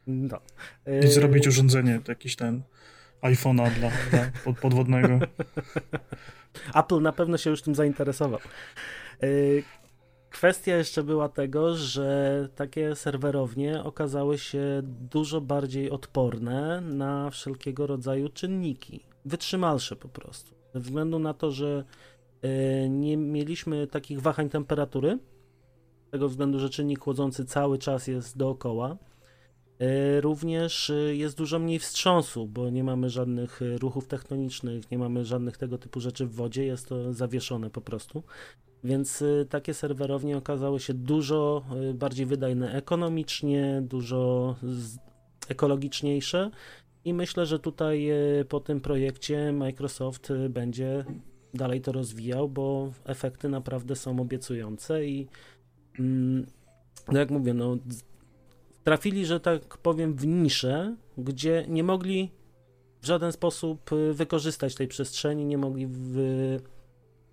No. 0.07 0.41
I 0.87 1.05
Y, 1.05 1.09
zrobić 1.09 1.47
urządzenie, 1.47 2.01
jakiś 2.09 2.37
ten 2.37 2.63
iPhone'a 3.23 3.71
dla, 3.71 3.91
dla 4.11 4.31
pod, 4.45 4.59
podwodnego. 4.59 5.19
Apple 6.81 7.03
na 7.03 7.13
pewno 7.13 7.37
się 7.37 7.51
już 7.51 7.63
tym 7.63 7.75
zainteresował. 7.75 8.41
Yy, 9.23 9.63
Kwestia 10.31 10.77
jeszcze 10.77 11.03
była 11.03 11.29
tego, 11.29 11.77
że 11.77 12.49
takie 12.55 12.97
serwerownie 12.97 13.83
okazały 13.85 14.39
się 14.39 14.81
dużo 14.85 15.41
bardziej 15.41 15.91
odporne 15.91 16.81
na 16.81 17.31
wszelkiego 17.31 17.87
rodzaju 17.87 18.29
czynniki, 18.29 19.05
wytrzymalsze 19.25 19.97
po 19.97 20.09
prostu. 20.09 20.55
Ze 20.75 20.81
względu 20.81 21.19
na 21.19 21.35
to, 21.35 21.51
że 21.51 21.85
yy, 22.43 22.51
nie 22.89 23.17
mieliśmy 23.17 23.87
takich 23.87 24.21
wahań 24.21 24.49
temperatury, 24.49 25.19
z 26.09 26.11
tego 26.11 26.29
względu, 26.29 26.59
że 26.59 26.71
czynnik 26.71 27.01
chłodzący 27.01 27.45
cały 27.45 27.79
czas 27.79 28.07
jest 28.07 28.37
dookoła. 28.37 28.97
Yy, 29.81 30.21
Również 30.21 30.89
yy, 30.89 31.17
jest 31.17 31.39
dużo 31.39 31.59
mniej 31.59 31.79
wstrząsu, 31.79 32.47
bo 32.47 32.71
nie 32.71 32.85
mamy 32.85 33.11
żadnych 33.11 33.61
yy, 33.61 33.79
ruchów 33.79 34.07
tektonicznych, 34.07 34.91
nie 34.91 34.99
mamy 34.99 35.25
żadnych 35.25 35.57
tego 35.57 35.79
typu 35.79 36.01
rzeczy 36.01 36.27
w 36.27 36.35
wodzie, 36.35 36.65
jest 36.65 36.89
to 36.89 37.13
zawieszone 37.13 37.71
po 37.71 37.81
prostu. 37.81 38.23
Więc 38.85 39.25
takie 39.49 39.75
serwerownie 39.75 40.37
okazały 40.37 40.81
się 40.81 40.95
dużo 40.95 41.65
bardziej 41.95 42.27
wydajne 42.27 42.73
ekonomicznie, 42.73 43.83
dużo 43.85 44.57
ekologiczniejsze 45.49 46.51
i 47.05 47.15
myślę, 47.15 47.47
że 47.47 47.59
tutaj 47.59 48.09
po 48.49 48.61
tym 48.61 48.81
projekcie 48.81 49.53
Microsoft 49.53 50.33
będzie 50.51 51.05
dalej 51.55 51.81
to 51.81 51.93
rozwijał, 51.93 52.49
bo 52.49 52.93
efekty 53.05 53.49
naprawdę 53.49 53.97
są 53.97 54.21
obiecujące 54.21 55.05
i 55.05 55.29
mm, 55.99 56.47
no 57.13 57.19
jak 57.19 57.31
mówię, 57.31 57.55
no 57.55 57.77
trafili, 58.89 59.27
że 59.27 59.41
tak 59.41 59.79
powiem, 59.79 60.15
w 60.15 60.27
niszę, 60.27 60.97
gdzie 61.19 61.65
nie 61.69 61.85
mogli 61.85 62.31
w 63.03 63.07
żaden 63.07 63.33
sposób 63.33 63.93
y, 63.93 64.15
wykorzystać 64.15 64.75
tej 64.75 64.89
przestrzeni, 64.89 65.45
nie 65.45 65.59
mogli 65.59 65.89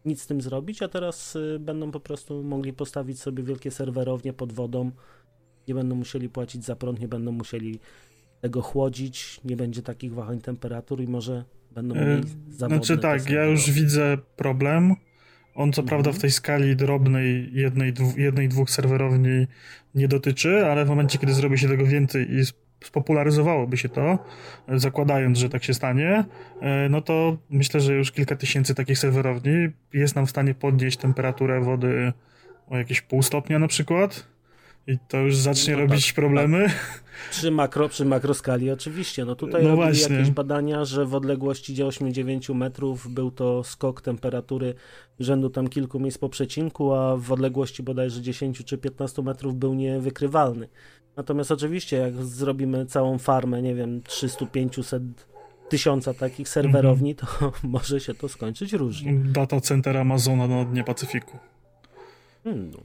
nic 0.05 0.21
z 0.21 0.27
tym 0.27 0.41
zrobić, 0.41 0.81
a 0.81 0.87
teraz 0.87 1.35
y, 1.35 1.57
będą 1.59 1.91
po 1.91 1.99
prostu 1.99 2.43
mogli 2.43 2.73
postawić 2.73 3.19
sobie 3.19 3.43
wielkie 3.43 3.71
serwerownie 3.71 4.33
pod 4.33 4.53
wodą, 4.53 4.91
nie 5.67 5.73
będą 5.73 5.95
musieli 5.95 6.29
płacić 6.29 6.65
za 6.65 6.75
prąd, 6.75 6.99
nie 6.99 7.07
będą 7.07 7.31
musieli 7.31 7.79
tego 8.41 8.61
chłodzić, 8.61 9.41
nie 9.45 9.55
będzie 9.55 9.81
takich 9.81 10.13
wahań 10.13 10.41
temperatur 10.41 11.01
i 11.01 11.07
może 11.07 11.43
będą 11.71 11.95
E, 11.95 12.05
mniej 12.05 12.23
zawodne. 12.49 12.85
Znaczy 12.85 12.97
tak, 12.97 13.29
ja 13.29 13.45
już 13.45 13.71
widzę 13.71 14.17
problem. 14.35 14.95
On 15.55 15.73
co 15.73 15.81
Mhm. 15.81 15.87
prawda 15.87 16.11
w 16.11 16.21
tej 16.21 16.31
skali 16.31 16.75
drobnej 16.75 17.49
jednej, 17.53 17.93
dwu, 17.93 18.19
jednej, 18.19 18.49
dwóch 18.49 18.69
serwerowni 18.69 19.47
nie 19.95 20.07
dotyczy, 20.07 20.65
ale 20.65 20.85
w 20.85 20.89
momencie, 20.89 21.17
kiedy 21.17 21.33
zrobi 21.33 21.57
się 21.57 21.67
tego 21.67 21.85
więcej 21.85 22.31
i 22.31 22.39
sp- 22.49 22.65
spopularyzowałoby 22.83 23.77
się 23.77 23.89
to, 23.89 24.19
e, 24.67 24.79
zakładając, 24.79 25.37
że 25.37 25.49
tak 25.49 25.63
się 25.63 25.73
stanie, 25.73 26.23
e, 26.61 26.89
no 26.89 27.01
to 27.01 27.37
myślę, 27.49 27.79
że 27.79 27.93
już 27.93 28.11
kilka 28.11 28.35
tysięcy 28.35 28.75
takich 28.75 28.99
serwerowni 28.99 29.67
jest 29.93 30.15
nam 30.15 30.25
w 30.25 30.29
stanie 30.29 30.53
podnieść 30.53 30.97
temperaturę 30.97 31.61
wody 31.61 32.13
o 32.67 32.77
jakieś 32.77 33.01
pół 33.01 33.21
stopnia 33.23 33.59
na 33.59 33.67
przykład. 33.67 34.34
I 34.87 34.97
to 35.07 35.17
już 35.17 35.35
zacznie 35.35 35.73
No 35.73 35.79
robić 35.79 36.05
tak, 36.05 36.15
problemy. 36.15 36.69
Przy 37.31 37.51
makro, 37.51 37.89
przy 37.89 38.05
makroskali 38.05 38.71
oczywiście. 38.71 39.25
No 39.25 39.35
tutaj 39.35 39.63
No 39.63 39.69
robili 39.69 39.97
właśnie. 39.97 40.15
jakieś 40.15 40.31
badania, 40.31 40.85
że 40.85 41.05
w 41.05 41.15
odległości 41.15 41.75
8-9 41.75 42.55
metrów 42.55 43.07
był 43.13 43.31
to 43.31 43.63
skok 43.63 44.01
temperatury 44.01 44.73
rzędu 45.19 45.49
tam 45.49 45.67
kilku 45.67 45.99
miejsc 45.99 46.17
po 46.17 46.29
przecinku, 46.29 46.93
a 46.93 47.17
w 47.17 47.31
odległości 47.31 47.83
bodajże 47.83 48.21
10 48.21 48.65
czy 48.65 48.77
15 48.77 49.21
metrów 49.21 49.55
był 49.55 49.73
niewykrywalny. 49.73 50.69
Natomiast 51.17 51.51
oczywiście 51.51 51.97
jak 51.97 52.23
zrobimy 52.23 52.85
całą 52.85 53.17
farmę, 53.17 53.61
nie 53.61 53.75
wiem, 53.75 54.01
300-500 54.01 54.99
tysiąca 55.69 56.13
takich 56.13 56.49
serwerowni, 56.49 57.15
to 57.15 57.27
może 57.63 57.99
się 57.99 58.13
to 58.13 58.29
skończyć 58.29 58.73
różnie. 58.73 59.13
Data 59.13 59.61
center 59.61 59.97
Amazona 59.97 60.47
na 60.47 60.65
dnie 60.65 60.83
Pacyfiku. 60.83 61.37
Hmm, 62.43 62.71
no. 62.71 62.77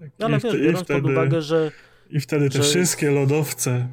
Tak. 0.00 0.10
No 0.18 0.26
ale 0.26 0.36
I, 0.36 0.40
wiesz, 0.40 0.52
biorąc 0.60 0.84
wtedy, 0.84 1.02
pod 1.02 1.10
uwagę, 1.10 1.42
że 1.42 1.70
I 2.10 2.20
wtedy 2.20 2.50
te 2.50 2.58
że- 2.58 2.62
wszystkie 2.64 3.10
lodowce, 3.10 3.88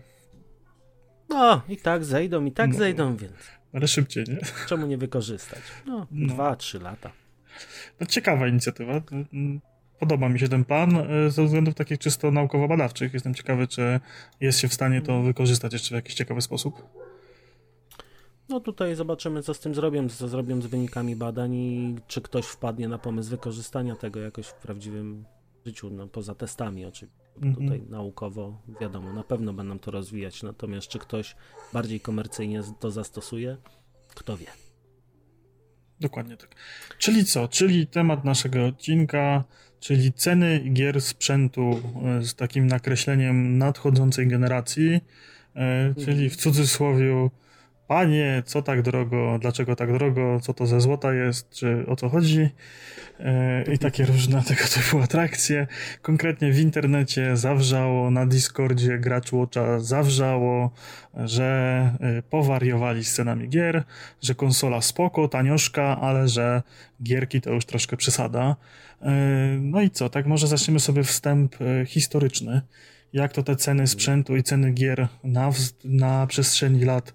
no 1.29 1.62
i 1.70 1.77
tak 1.77 2.06
zejdą, 2.06 2.46
i 2.46 2.51
tak 2.51 2.70
No. 2.70 2.77
zejdą, 2.77 3.15
więc 3.15 3.34
ale 3.74 3.88
szybciej, 3.88 4.25
nie? 4.27 4.38
czemu 4.68 4.88
nie 4.88 4.98
wykorzystać? 4.98 5.60
No, 5.86 6.08
No. 6.12 6.34
dwa, 6.34 6.56
trzy 6.56 6.79
lata. 6.79 7.12
No, 8.00 8.08
ciekawa 8.08 8.48
inicjatywa. 8.48 9.01
Mm, 9.34 9.62
Podoba 10.00 10.29
mi 10.29 10.39
się 10.39 10.50
ten 10.50 10.65
plan 10.65 10.96
e, 10.98 11.32
ze 11.32 11.46
względów 11.46 11.75
takich 11.75 12.00
czysto 12.00 12.32
naukowo-badawczych. 12.32 13.13
Jestem 13.13 13.34
ciekawy, 13.34 13.68
czy 13.68 14.00
jest 14.41 14.60
się 14.60 14.68
w 14.68 14.74
stanie 14.74 15.01
to 15.01 15.22
wykorzystać 15.22 15.74
jeszcze 15.74 15.89
w 15.89 15.96
jakiś 15.96 16.13
ciekawy 16.15 16.41
sposób. 16.41 16.84
No 18.50 18.60
tutaj 18.60 18.96
zobaczymy, 18.96 19.44
co 19.44 19.53
z 19.53 19.60
tym 19.60 19.75
zrobią, 19.75 20.10
co 20.10 20.27
zrobią 20.27 20.62
z 20.62 20.65
wynikami 20.65 21.15
badań 21.15 21.53
i 21.56 21.96
czy 22.08 22.22
ktoś 22.22 22.46
wpadnie 22.46 22.88
na 22.88 22.98
pomysł 22.98 23.29
wykorzystania 23.29 23.96
tego 23.96 24.20
jakoś 24.20 24.48
w 24.48 24.53
prawdziwym 24.53 25.25
życiu, 25.70 25.90
no, 25.90 26.08
poza 26.08 26.36
testami 26.36 26.86
oczywiście. 26.86 27.20
Bo 27.38 27.48
Mhm. 27.48 27.68
Tutaj 27.68 27.82
naukowo, 27.90 28.62
wiadomo, 28.82 29.14
na 29.14 29.24
pewno 29.24 29.54
będą 29.54 29.80
to 29.80 29.92
rozwijać, 29.92 30.44
natomiast 30.44 30.88
czy 30.88 31.00
ktoś 31.00 31.36
bardziej 31.74 32.00
komercyjnie 32.00 32.62
to 32.80 32.92
zastosuje, 32.92 33.58
kto 34.16 34.38
wie. 34.38 34.48
Dokładnie 36.00 36.38
tak. 36.38 36.56
Czyli 36.98 37.26
co? 37.26 37.48
Czyli 37.48 37.88
temat 37.88 38.26
naszego 38.26 38.66
odcinka, 38.66 39.44
czyli 39.80 40.14
ceny 40.14 40.60
gier 40.60 41.02
sprzętu 41.02 41.82
e, 42.06 42.24
z 42.24 42.36
takim 42.36 42.68
nakreśleniem 42.68 43.58
nadchodzącej 43.58 44.28
generacji, 44.28 45.02
e, 45.56 45.94
czyli 46.06 46.30
w 46.30 46.36
cudzysłowie 46.36 47.30
panie, 47.89 48.43
co 48.46 48.62
tak 48.62 48.81
drogo, 48.81 49.38
dlaczego 49.41 49.75
tak 49.75 49.93
drogo, 49.93 50.39
co 50.41 50.53
to 50.53 50.65
ze 50.65 50.81
złota 50.81 51.13
jest, 51.13 51.50
czy 51.50 51.86
o 51.88 51.96
co 51.96 52.10
chodzi 52.10 52.50
e, 53.19 53.63
i 53.74 53.77
takie 53.77 54.05
różne 54.05 54.43
tego 54.48 54.63
typu 54.74 55.00
atrakcje. 55.00 55.67
Konkretnie 56.01 56.51
w 56.51 56.60
internecie 56.60 57.38
zawrzało, 57.38 58.12
na 58.12 58.25
Discordzie 58.25 59.00
gracz 59.00 59.31
Watcha 59.31 59.79
zawrzało, 59.79 60.72
że 61.15 61.50
e, 62.00 62.22
powariowali 62.22 63.05
z 63.05 63.13
cenami 63.13 63.50
gier, 63.50 63.84
że 64.22 64.36
konsola 64.36 64.81
spoko, 64.81 65.27
tanioszka, 65.27 66.01
ale 66.01 66.27
że 66.27 66.62
gierki 67.03 67.41
to 67.41 67.53
już 67.53 67.65
troszkę 67.65 67.98
przesada. 67.98 68.55
E, 69.01 69.12
No 69.62 69.81
i 69.81 69.89
co, 69.89 70.10
tak 70.10 70.25
może 70.25 70.48
zaczniemy 70.48 70.79
sobie 70.79 71.03
wstęp 71.03 71.55
historyczny. 71.86 72.62
Jak 73.13 73.34
to 73.34 73.43
te 73.43 73.55
ceny 73.55 73.88
sprzętu 73.88 74.36
i 74.36 74.43
ceny 74.43 74.72
gier 74.72 75.08
na, 75.24 75.51
na 75.84 76.27
przestrzeni 76.27 76.86
lat 76.86 77.13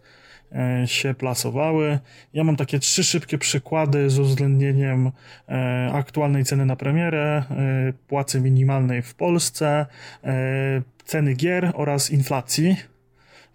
się 0.86 1.14
plasowały. 1.14 1.98
Ja 2.32 2.44
mam 2.44 2.56
takie 2.56 2.78
trzy 2.78 3.04
szybkie 3.04 3.38
przykłady 3.38 4.10
z 4.10 4.18
uwzględnieniem 4.18 5.10
e, 5.48 5.90
aktualnej 5.92 6.44
ceny 6.44 6.66
na 6.66 6.76
premierę, 6.76 7.44
e, 7.50 7.92
płacy 8.08 8.40
minimalnej 8.40 9.02
w 9.02 9.14
Polsce, 9.14 9.86
e, 10.24 10.82
ceny 11.04 11.34
gier 11.34 11.72
oraz 11.74 12.10
inflacji. 12.10 12.76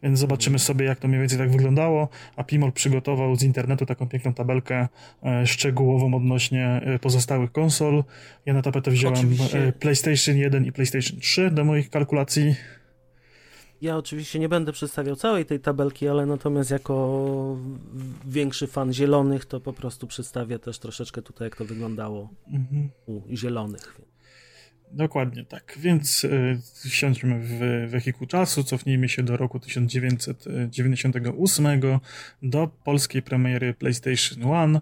więc 0.04 0.20
zobaczymy 0.20 0.60
sobie, 0.60 0.86
jak 0.86 1.00
to 1.00 1.08
mniej 1.08 1.20
więcej 1.20 1.38
tak 1.40 1.52
wyglądało. 1.52 2.10
A 2.36 2.44
Pimol 2.44 2.72
przygotował 2.72 3.36
z 3.36 3.44
internetu 3.44 3.86
taką 3.86 4.08
piękną 4.08 4.34
tabelkę 4.34 4.88
e, 5.24 5.48
szczegółową 5.48 6.14
odnośnie 6.14 6.68
e, 6.68 7.00
pozostałych 7.00 7.52
konsol. 7.52 8.04
Ja 8.46 8.54
na 8.54 8.62
tapetę 8.62 8.92
wziąłem 8.92 9.18
Oczywiście. 9.18 9.68
e, 9.68 9.72
PlayStation 9.72 10.38
1 10.38 10.66
i 10.66 10.72
PlayStation 10.72 11.20
3 11.20 11.52
do 11.52 11.66
moich 11.66 11.90
kalkulacji. 11.90 12.56
Ja 13.82 13.98
oczywiście 13.98 14.40
nie 14.40 14.50
będę 14.50 14.72
przedstawiał 14.72 15.16
całej 15.16 15.46
tej 15.46 15.60
tabelki, 15.60 16.08
ale 16.08 16.26
natomiast 16.26 16.72
jako 16.72 17.58
większy 18.26 18.68
fan 18.68 18.94
zielonych, 18.94 19.46
to 19.46 19.60
po 19.60 19.74
prostu 19.74 20.08
przedstawię 20.08 20.60
też 20.60 20.80
troszeczkę 20.80 21.22
tutaj, 21.22 21.46
jak 21.46 21.56
to 21.56 21.66
wyglądało 21.66 22.30
Mhm. 22.54 22.90
u 23.06 23.22
zielonych. 23.36 24.00
Dokładnie 24.92 25.46
tak. 25.46 25.78
Więc 25.80 26.24
y, 26.24 26.60
wsiądźmy 26.90 27.40
w 27.44 27.60
wehikuł 27.92 28.28
czasu, 28.28 28.64
cofnijmy 28.64 29.10
się 29.10 29.24
do 29.24 29.38
roku 29.38 29.60
1998 29.60 32.00
do 32.44 32.68
polskiej 32.84 33.22
premiery 33.22 33.74
PlayStation 33.74 34.40
1. 34.40 34.80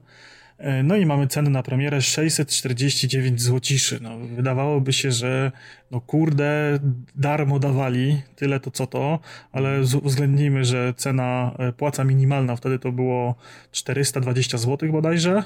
Y, 0.59 0.83
No 0.83 0.95
i 0.95 1.05
mamy 1.05 1.27
cenę 1.27 1.49
na 1.49 1.63
premierę 1.63 2.01
649 2.01 3.41
złociszy. 3.41 3.99
No, 4.01 4.17
wydawałoby 4.17 4.93
się, 4.93 5.11
że 5.11 5.51
no 5.91 6.01
kurde, 6.01 6.79
darmo 7.15 7.59
dawali, 7.59 8.21
tyle 8.35 8.59
to 8.59 8.71
co 8.71 8.87
to, 8.87 9.19
ale 9.51 9.81
uwzględnijmy, 10.03 10.65
że 10.65 10.93
cena, 10.97 11.55
y, 11.69 11.73
płaca 11.73 12.03
minimalna 12.03 12.55
wtedy 12.55 12.79
to 12.79 12.91
było 12.91 13.35
420 13.71 14.57
zł 14.57 14.91
bodajże, 14.91 15.43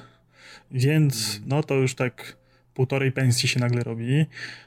więc 0.71 1.41
no 1.45 1.63
to 1.63 1.75
już 1.75 1.95
tak 1.95 2.41
półtorej 2.73 3.11
pensji 3.11 3.49
się 3.49 3.59
nagle 3.59 3.83
robi. 3.83 4.25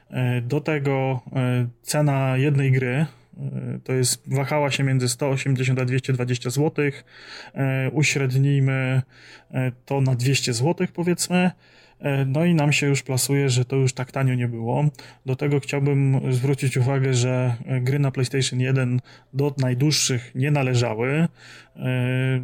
E, 0.09 0.41
Do 0.41 0.61
tego 0.61 1.21
e, 1.35 1.67
cena 1.81 2.37
jednej 2.37 2.71
gry 2.71 2.93
e, 2.93 3.05
to 3.83 3.93
jest 3.93 4.23
wahała 4.27 4.71
się 4.71 4.83
między 4.83 5.09
180 5.09 5.79
a 5.79 5.85
220 5.85 6.49
zł. 6.49 6.85
Uśrednijmy 7.91 9.01
e, 9.51 9.71
to 9.85 10.01
na 10.01 10.15
200 10.15 10.53
zł 10.53 10.87
powiedzmy. 10.93 11.51
No 12.25 12.45
i 12.45 12.55
nam 12.55 12.73
się 12.73 12.87
już 12.87 13.03
plasuje, 13.03 13.49
że 13.49 13.65
to 13.65 13.75
już 13.75 13.93
tak 13.93 14.11
tanio 14.11 14.35
nie 14.35 14.47
było. 14.47 14.85
Do 15.25 15.35
tego 15.35 15.59
chciałbym 15.59 16.33
zwrócić 16.33 16.77
uwagę, 16.77 17.13
że 17.13 17.55
gry 17.81 17.99
na 17.99 18.11
PlayStation 18.11 18.59
1 18.59 18.99
do 19.33 19.55
najdłuższych 19.57 20.31
nie 20.35 20.51
należały. 20.51 21.27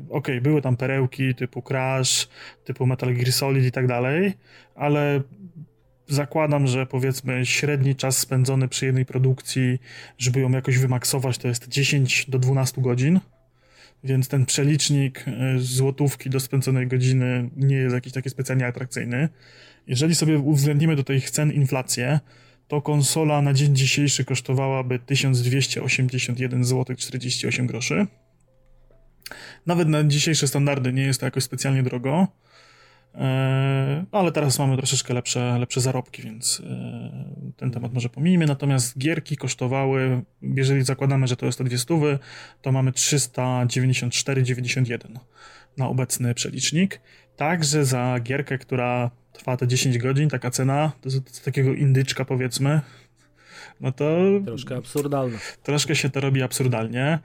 Ok, 0.10 0.28
były 0.42 0.62
tam 0.62 0.78
perełki 0.78 1.36
typu 1.36 1.62
Crash, 1.62 2.28
typu 2.64 2.86
Metal 2.86 3.14
Gear 3.14 3.32
Solid 3.32 3.66
i 3.66 3.72
tak 3.72 3.88
dalej, 3.88 4.34
ale 4.76 5.22
zakładam, 6.12 6.68
że 6.68 6.86
powiedzmy 6.86 7.46
średni 7.46 7.96
czas 7.96 8.18
spędzony 8.18 8.68
przy 8.68 8.86
jednej 8.86 9.06
produkcji, 9.06 9.80
żeby 10.18 10.40
ją 10.40 10.52
jakoś 10.52 10.78
wymaksować, 10.78 11.38
to 11.38 11.48
jest 11.48 11.68
10 11.68 12.26
do 12.30 12.40
12 12.40 12.82
godzin. 12.82 13.20
Więc 14.04 14.28
ten 14.28 14.46
przelicznik 14.46 15.26
e, 15.28 15.60
złotówki 15.60 16.30
do 16.30 16.40
spędzonej 16.40 16.88
godziny 16.88 17.50
nie 17.56 17.76
jest 17.76 17.96
jakiś 17.96 18.14
taki 18.14 18.30
specjalnie 18.30 18.68
atrakcyjny. 18.68 19.30
Jeżeli 19.88 20.16
sobie 20.16 20.40
uwzględnimy 20.40 20.96
do 20.96 21.04
tych 21.04 21.32
cen 21.32 21.52
inflację, 21.52 22.20
to 22.68 22.82
konsola 22.82 23.42
na 23.42 23.54
dzień 23.54 23.76
dzisiejszy 23.76 24.26
kosztowałaby 24.26 25.00
1281 25.00 26.66
zł 26.66 26.96
48 26.96 27.68
groszy. 27.68 28.08
Nawet 29.66 29.88
na 29.88 30.04
dzisiejsze 30.04 30.48
standardy 30.48 30.94
nie 30.94 31.04
jest 31.04 31.20
to 31.20 31.26
jakoś 31.26 31.44
specjalnie 31.44 31.84
drogo. 31.84 32.28
E, 33.16 34.06
ale 34.12 34.32
teraz 34.32 34.60
mamy 34.60 34.78
troszeczkę 34.78 35.14
lepsze, 35.14 35.60
lepsze 35.60 35.82
zarobki, 35.82 36.22
więc 36.22 36.62
e, 36.66 37.54
ten 37.58 37.72
temat 37.72 37.94
może 37.94 38.10
pomijmy. 38.10 38.46
Natomiast 38.46 38.98
gierki 38.98 39.38
kosztowały, 39.38 40.22
jeżeli 40.42 40.84
zakładamy, 40.84 41.28
że 41.28 41.36
to 41.36 41.46
jest 41.46 41.58
to 41.58 41.64
dwie 41.64 41.78
stówy, 41.78 42.20
to 42.62 42.72
mamy 42.72 42.92
394,91 42.92 44.98
na 45.78 45.88
obecny 45.88 46.34
przelicznik. 46.34 47.02
Także 47.36 47.86
za 47.86 48.16
gierkę, 48.24 48.58
która 48.58 49.12
trwa 49.34 49.58
te 49.58 49.68
10 49.68 49.98
godzin, 49.98 50.30
taka 50.30 50.52
cena, 50.52 50.92
to 51.02 51.10
z 51.10 51.42
takiego 51.42 51.74
indyczka 51.74 52.26
powiedzmy, 52.26 52.82
no 53.82 53.92
to 53.92 54.06
Troszkę 54.46 54.76
absurdalne. 54.76 55.38
troszkę 55.64 55.96
się 55.96 56.10
to 56.10 56.20
robi 56.20 56.42
absurdalnie. 56.44 57.20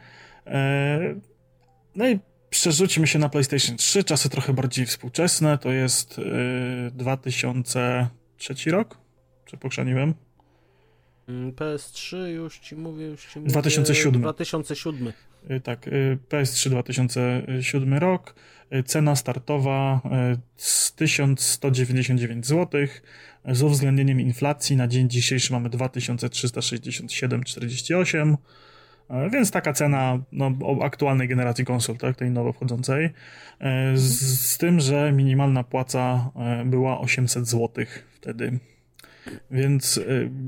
E, 0.46 1.14
No 1.96 2.08
i 2.08 2.18
przerzućmy 2.60 3.06
się 3.06 3.18
na 3.18 3.28
PlayStation 3.28 3.76
3, 3.76 4.04
czasy 4.04 4.28
trochę 4.28 4.52
bardziej 4.52 4.86
współczesne, 4.86 5.58
to 5.58 5.72
jest 5.72 6.18
e, 6.18 6.22
2003 6.90 8.70
rok? 8.70 8.98
Czy 9.44 9.56
pokrzaniłem? 9.56 10.14
Mm, 11.28 11.52
PS3 11.52 12.16
już 12.16 12.58
ci 12.58 12.76
mówię, 12.76 13.06
już 13.06 13.26
ci 13.26 13.38
mówię. 13.38 13.50
2007. 13.50 14.20
2007. 14.20 15.12
E, 15.48 15.60
Tak, 15.60 15.88
e, 15.88 15.90
PS3 16.28 16.70
2007 16.70 17.94
rok, 17.94 18.34
e, 18.70 18.82
cena 18.82 19.16
startowa 19.16 20.00
z 20.56 20.92
1199 20.92 22.46
zł, 22.46 22.86
z 23.48 23.62
uwzględnieniem 23.62 24.20
inflacji 24.20 24.76
na 24.76 24.88
dzień 24.88 25.10
dzisiejszy 25.10 25.52
mamy 25.52 25.70
2367,48, 25.70 28.32
e, 28.32 28.36
więc 29.32 29.50
taka 29.50 29.72
cena 29.72 30.18
no, 30.32 30.52
aktualnej 30.82 31.28
generacji 31.28 31.64
konsol, 31.64 31.96
tak, 31.96 32.16
tej 32.16 32.30
nowo 32.30 32.52
wchodzącej, 32.52 33.04
e, 33.60 33.96
z, 33.96 34.20
z 34.50 34.58
tym, 34.58 34.80
że 34.80 35.12
minimalna 35.12 35.64
płaca 35.64 36.30
e, 36.36 36.64
była 36.64 37.00
800 37.00 37.48
zł 37.48 37.84
wtedy. 38.14 38.58
Więc 39.50 39.98
e, 39.98 40.02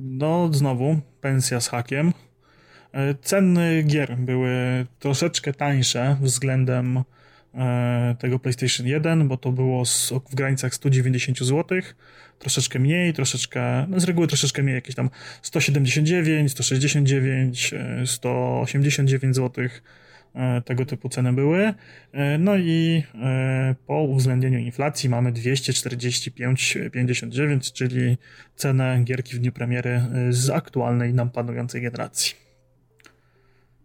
no 0.05 0.49
znowu 0.53 1.01
pensja 1.21 1.61
z 1.61 1.68
hakiem. 1.68 2.12
E, 2.92 3.14
Ceny 3.14 3.83
gier 3.83 4.16
były 4.16 4.87
troszeczkę 4.99 5.53
tańsze 5.53 6.16
względem 6.21 6.97
e, 6.97 7.05
tego 8.18 8.38
PlayStation 8.38 8.87
1, 8.87 9.28
bo 9.28 9.37
to 9.37 9.52
było 9.52 9.82
w 10.30 10.34
granicach 10.34 10.74
190 10.74 11.38
zł, 11.38 11.80
troszeczkę 12.38 12.78
mniej, 12.78 13.12
troszeczkę, 13.12 13.87
no 13.88 14.00
z 14.00 14.04
reguły 14.04 14.26
troszeczkę 14.26 14.62
mniej, 14.62 14.74
jakieś 14.74 14.94
tam 14.94 15.11
179, 15.42 16.50
169, 16.52 17.74
e, 17.74 18.06
189 18.06 19.37
zł. 19.37 19.64
e, 20.34 20.62
Tego 20.62 20.87
typu 20.87 21.08
ceny 21.08 21.32
były. 21.32 21.74
E, 22.12 22.38
No 22.38 22.56
i 22.56 23.02
e, 23.14 23.74
po 23.87 24.02
uwzględnieniu 24.02 24.58
inflacji 24.58 25.08
mamy 25.08 25.32
245,59, 25.32 27.72
czyli 27.72 28.18
cenę 28.56 29.00
gierki 29.04 29.37
w 29.37 29.38
dniu 29.38 29.52
premiery 29.52 29.90
e, 29.90 30.32
z 30.32 30.50
aktualnej 30.50 31.14
nam 31.14 31.30
panującej 31.30 31.82
generacji. 31.82 32.34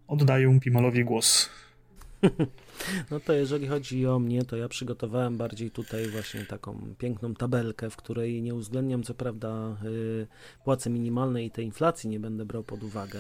Oddaję 0.08 0.60
Pimalowi 0.60 1.04
głos. 1.06 1.50
No 3.12 3.20
to 3.20 3.34
jeżeli 3.34 3.68
chodzi 3.68 4.08
o 4.08 4.20
mnie, 4.20 4.46
to 4.46 4.58
ja 4.58 4.68
przygotowałem 4.68 5.38
bardziej 5.38 5.72
tutaj 5.72 6.08
właśnie 6.08 6.46
taką 6.46 6.96
piękną 6.98 7.34
tabelkę, 7.34 7.90
w 7.90 7.96
której 7.96 8.42
nie 8.42 8.56
uwzględniam 8.56 9.04
co 9.04 9.14
prawda 9.14 9.78
y, 9.86 10.28
płacy 10.64 10.90
minimalnej 10.90 11.46
i 11.46 11.52
tej 11.52 11.66
inflacji 11.66 12.10
nie 12.10 12.20
będę 12.20 12.46
brał 12.46 12.64
pod 12.64 12.84
uwagę. 12.84 13.20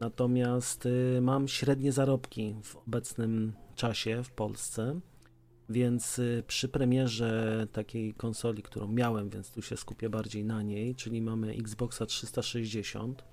Natomiast 0.00 0.86
y, 0.86 1.18
mam 1.22 1.48
średnie 1.48 1.92
zarobki 1.92 2.54
w 2.62 2.76
obecnym 2.76 3.52
czasie 3.74 4.22
w 4.24 4.30
Polsce. 4.30 5.00
Więc 5.68 6.18
y, 6.18 6.44
przy 6.46 6.68
premierze 6.68 7.66
takiej 7.72 8.14
konsoli, 8.14 8.62
którą 8.62 8.88
miałem, 8.88 9.30
więc 9.30 9.50
tu 9.50 9.62
się 9.62 9.76
skupię 9.76 10.10
bardziej 10.10 10.44
na 10.44 10.62
niej, 10.62 10.94
czyli 10.94 11.22
mamy 11.22 11.52
Xboxa 11.52 12.06
360. 12.06 13.24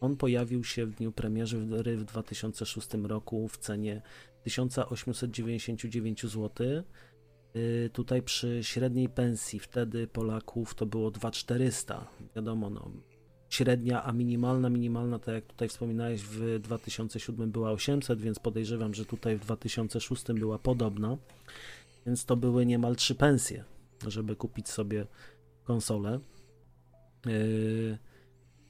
On 0.00 0.16
pojawił 0.16 0.64
się 0.64 0.86
w 0.86 0.94
dniu 0.94 1.12
premiery 1.12 1.96
w 1.96 2.04
2006 2.04 2.88
roku 3.02 3.48
w 3.48 3.58
cenie 3.58 4.02
1899 4.42 6.22
zł. 6.22 6.66
Y, 7.56 7.90
Tutaj 7.92 8.22
przy 8.22 8.64
średniej 8.64 9.08
pensji 9.08 9.60
wtedy 9.60 10.06
Polaków 10.06 10.74
to 10.74 10.86
było 10.86 11.10
2400. 11.10 12.06
Wiadomo, 12.36 12.70
no, 12.70 12.90
średnia, 13.48 14.04
a 14.04 14.12
minimalna, 14.12 14.70
minimalna, 14.70 15.18
tak 15.18 15.34
jak 15.34 15.46
tutaj 15.46 15.68
wspominałeś, 15.68 16.22
w 16.22 16.58
2007 16.58 17.50
była 17.50 17.70
800, 17.70 18.20
więc 18.20 18.38
podejrzewam, 18.38 18.94
że 18.94 19.04
tutaj 19.04 19.36
w 19.36 19.40
2006 19.40 20.24
była 20.32 20.58
podobna. 20.58 21.16
Więc 22.06 22.24
to 22.24 22.36
były 22.36 22.66
niemal 22.66 22.96
trzy 22.96 23.14
pensje, 23.14 23.64
żeby 24.06 24.36
kupić 24.36 24.68
sobie 24.68 25.06
konsolę. 25.64 26.20
Yy, 27.26 27.98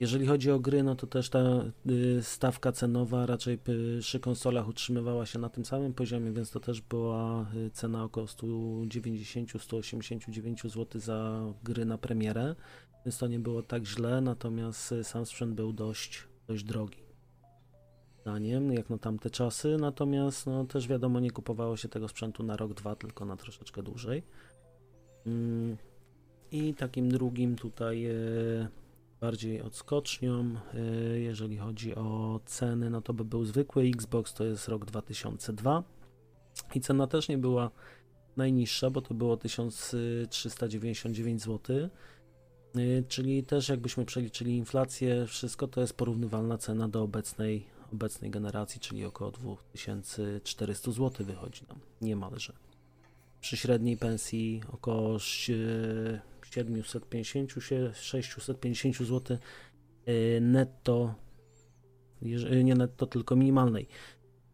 jeżeli 0.01 0.27
chodzi 0.27 0.51
o 0.51 0.61
gry, 0.61 0.83
no 0.83 0.95
to 0.95 1.07
też 1.07 1.31
ta 1.31 1.65
y, 1.91 2.23
stawka 2.23 2.73
cenowa 2.73 3.27
raczej 3.27 3.59
przy 4.01 4.21
konsolach 4.21 4.69
utrzymywała 4.69 5.27
się 5.27 5.39
na 5.39 5.49
tym 5.49 5.65
samym 5.65 5.95
poziomie, 5.95 6.33
więc 6.33 6.51
to 6.51 6.61
też 6.61 6.81
była 6.81 7.47
y, 7.55 7.71
cena 7.71 8.05
około 8.05 8.27
190-189 8.27 10.69
zł 10.69 11.01
za 11.01 11.41
gry 11.63 11.85
na 11.85 11.99
premierę, 11.99 12.55
więc 13.07 13.19
to 13.19 13.27
nie 13.27 13.39
było 13.39 13.63
tak 13.63 13.85
źle, 13.85 14.21
natomiast 14.21 14.93
y, 14.93 15.05
sam 15.05 15.27
sprzęt 15.27 15.55
był 15.55 15.73
dość, 15.73 16.25
dość 16.49 16.65
drogi. 16.65 16.99
Zdaniem, 18.21 18.73
jak 18.73 18.91
na 18.91 18.99
tamte 18.99 19.31
czasy, 19.31 19.77
natomiast 19.81 20.47
no, 20.47 20.65
też 20.65 20.89
wiadomo, 20.89 21.21
nie 21.21 21.31
kupowało 21.31 21.77
się 21.77 21.89
tego 21.89 22.09
sprzętu 22.09 22.43
na 22.43 22.57
rok, 22.57 22.75
dwa, 22.75 22.97
tylko 22.97 23.25
na 23.25 23.37
troszeczkę 23.37 23.83
dłużej. 23.83 24.23
Mm, 25.27 25.77
I 26.53 26.75
takim 26.75 27.09
drugim 27.09 27.57
tutaj 27.57 28.07
bardziej 29.21 29.63
odskocznią. 29.63 30.57
Y, 31.15 31.21
jeżeli 31.21 31.59
chodzi 31.59 31.95
o 31.95 32.41
ceny, 32.47 32.91
no 32.91 33.03
to 33.03 33.15
by 33.15 33.25
był 33.25 33.45
zwykły 33.45 33.83
Xbox, 33.83 34.35
to 34.35 34.45
jest 34.45 34.69
rok 34.69 34.85
2002 34.85 35.83
i 36.75 36.81
cena 36.81 37.07
też 37.07 37.29
nie 37.29 37.39
była 37.39 37.71
najniższa, 38.37 38.91
bo 38.91 39.03
to 39.03 39.15
było 39.15 39.37
1399 39.37 41.43
zł. 41.43 41.89
Czyli 43.09 43.45
też 43.45 43.69
jakbyśmy 43.69 44.05
przeliczyli 44.05 44.57
inflację, 44.57 45.27
wszystko 45.27 45.69
to 45.69 45.81
jest 45.81 45.95
porównywalna 45.95 46.59
cena 46.59 46.89
do 46.89 47.03
obecnej, 47.03 47.67
obecnej 47.93 48.31
generacji, 48.31 48.81
czyli 48.81 49.05
około 49.05 49.31
2400 49.31 50.93
zł 50.93 51.27
wychodzi 51.27 51.63
nam 51.69 51.79
niemalże. 52.01 52.53
Przy 53.41 53.57
średniej 53.57 53.97
pensji 53.97 54.63
około 54.73 55.19
750 56.51 57.55
650 57.95 58.97
zł 58.97 59.39
netto, 60.41 61.15
nie 62.65 62.75
netto, 62.75 63.07
tylko 63.07 63.37
minimalnej, 63.37 63.89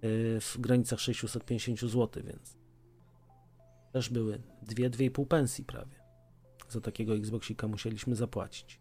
y, 0.05 0.41
w 0.41 0.57
granicach 0.59 1.01
650 1.01 1.81
zł, 1.81 2.23
więc 2.27 2.57
też 3.93 4.11
były 4.11 4.43
2-2,5 4.69 5.27
pensji 5.27 5.65
prawie. 5.65 5.97
Za 6.69 6.81
takiego 6.81 7.17
Xboxika 7.17 7.69
musieliśmy 7.69 8.17
zapłacić. 8.17 8.81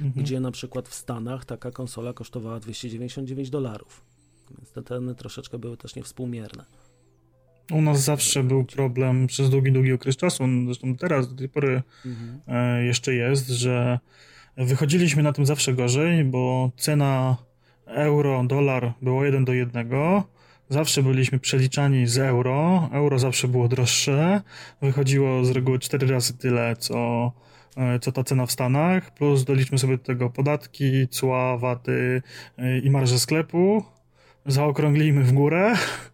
Mhm. 0.00 0.12
Gdzie 0.24 0.40
na 0.40 0.50
przykład 0.50 0.88
w 0.88 0.94
Stanach 0.94 1.44
taka 1.44 1.70
konsola 1.70 2.12
kosztowała 2.12 2.60
299 2.60 3.50
dolarów. 3.50 4.04
Więc 4.58 4.72
te 4.72 4.82
ceny 4.82 5.14
troszeczkę 5.14 5.58
były 5.58 5.76
też 5.76 5.96
niewspółmierne. 5.96 6.64
U 7.72 7.82
nas 7.82 8.04
zawsze 8.04 8.42
był 8.42 8.64
problem 8.64 9.26
przez 9.26 9.50
długi, 9.50 9.72
długi 9.72 9.92
okres 9.92 10.16
czasu, 10.16 10.44
zresztą 10.64 10.96
teraz 10.96 11.28
do 11.28 11.34
tej 11.34 11.48
pory 11.48 11.82
mhm. 12.06 12.40
E, 12.48 12.84
jeszcze 12.84 13.14
jest, 13.14 13.48
że 13.48 13.98
wychodziliśmy 14.56 15.22
na 15.22 15.32
tym 15.32 15.46
zawsze 15.46 15.74
gorzej, 15.74 16.24
bo 16.24 16.70
cena 16.76 17.36
euro, 17.86 18.44
dolar 18.44 18.92
było 19.02 19.24
1 19.24 19.44
do 19.44 19.52
1. 19.52 19.90
Zawsze 20.68 21.02
byliśmy 21.02 21.38
przeliczani 21.38 22.06
z 22.06 22.18
euro, 22.18 22.88
euro 22.92 23.18
zawsze 23.18 23.48
było 23.48 23.68
droższe, 23.68 24.40
wychodziło 24.82 25.44
z 25.44 25.50
reguły 25.50 25.78
4 25.78 26.06
razy 26.06 26.38
tyle, 26.38 26.76
co, 26.76 27.32
e, 27.76 27.98
co 27.98 28.12
ta 28.12 28.24
cena 28.24 28.46
w 28.46 28.52
Stanach, 28.52 29.14
plus 29.14 29.44
doliczmy 29.44 29.78
sobie 29.78 29.96
do 29.98 30.04
tego 30.04 30.30
podatki, 30.30 31.08
cła, 31.08 31.58
waty 31.58 32.22
e, 32.58 32.78
i 32.78 32.90
marże 32.90 33.18
sklepu, 33.18 33.84
zaokrąglimy 34.46 35.22
w 35.22 35.32
górę 35.32 35.74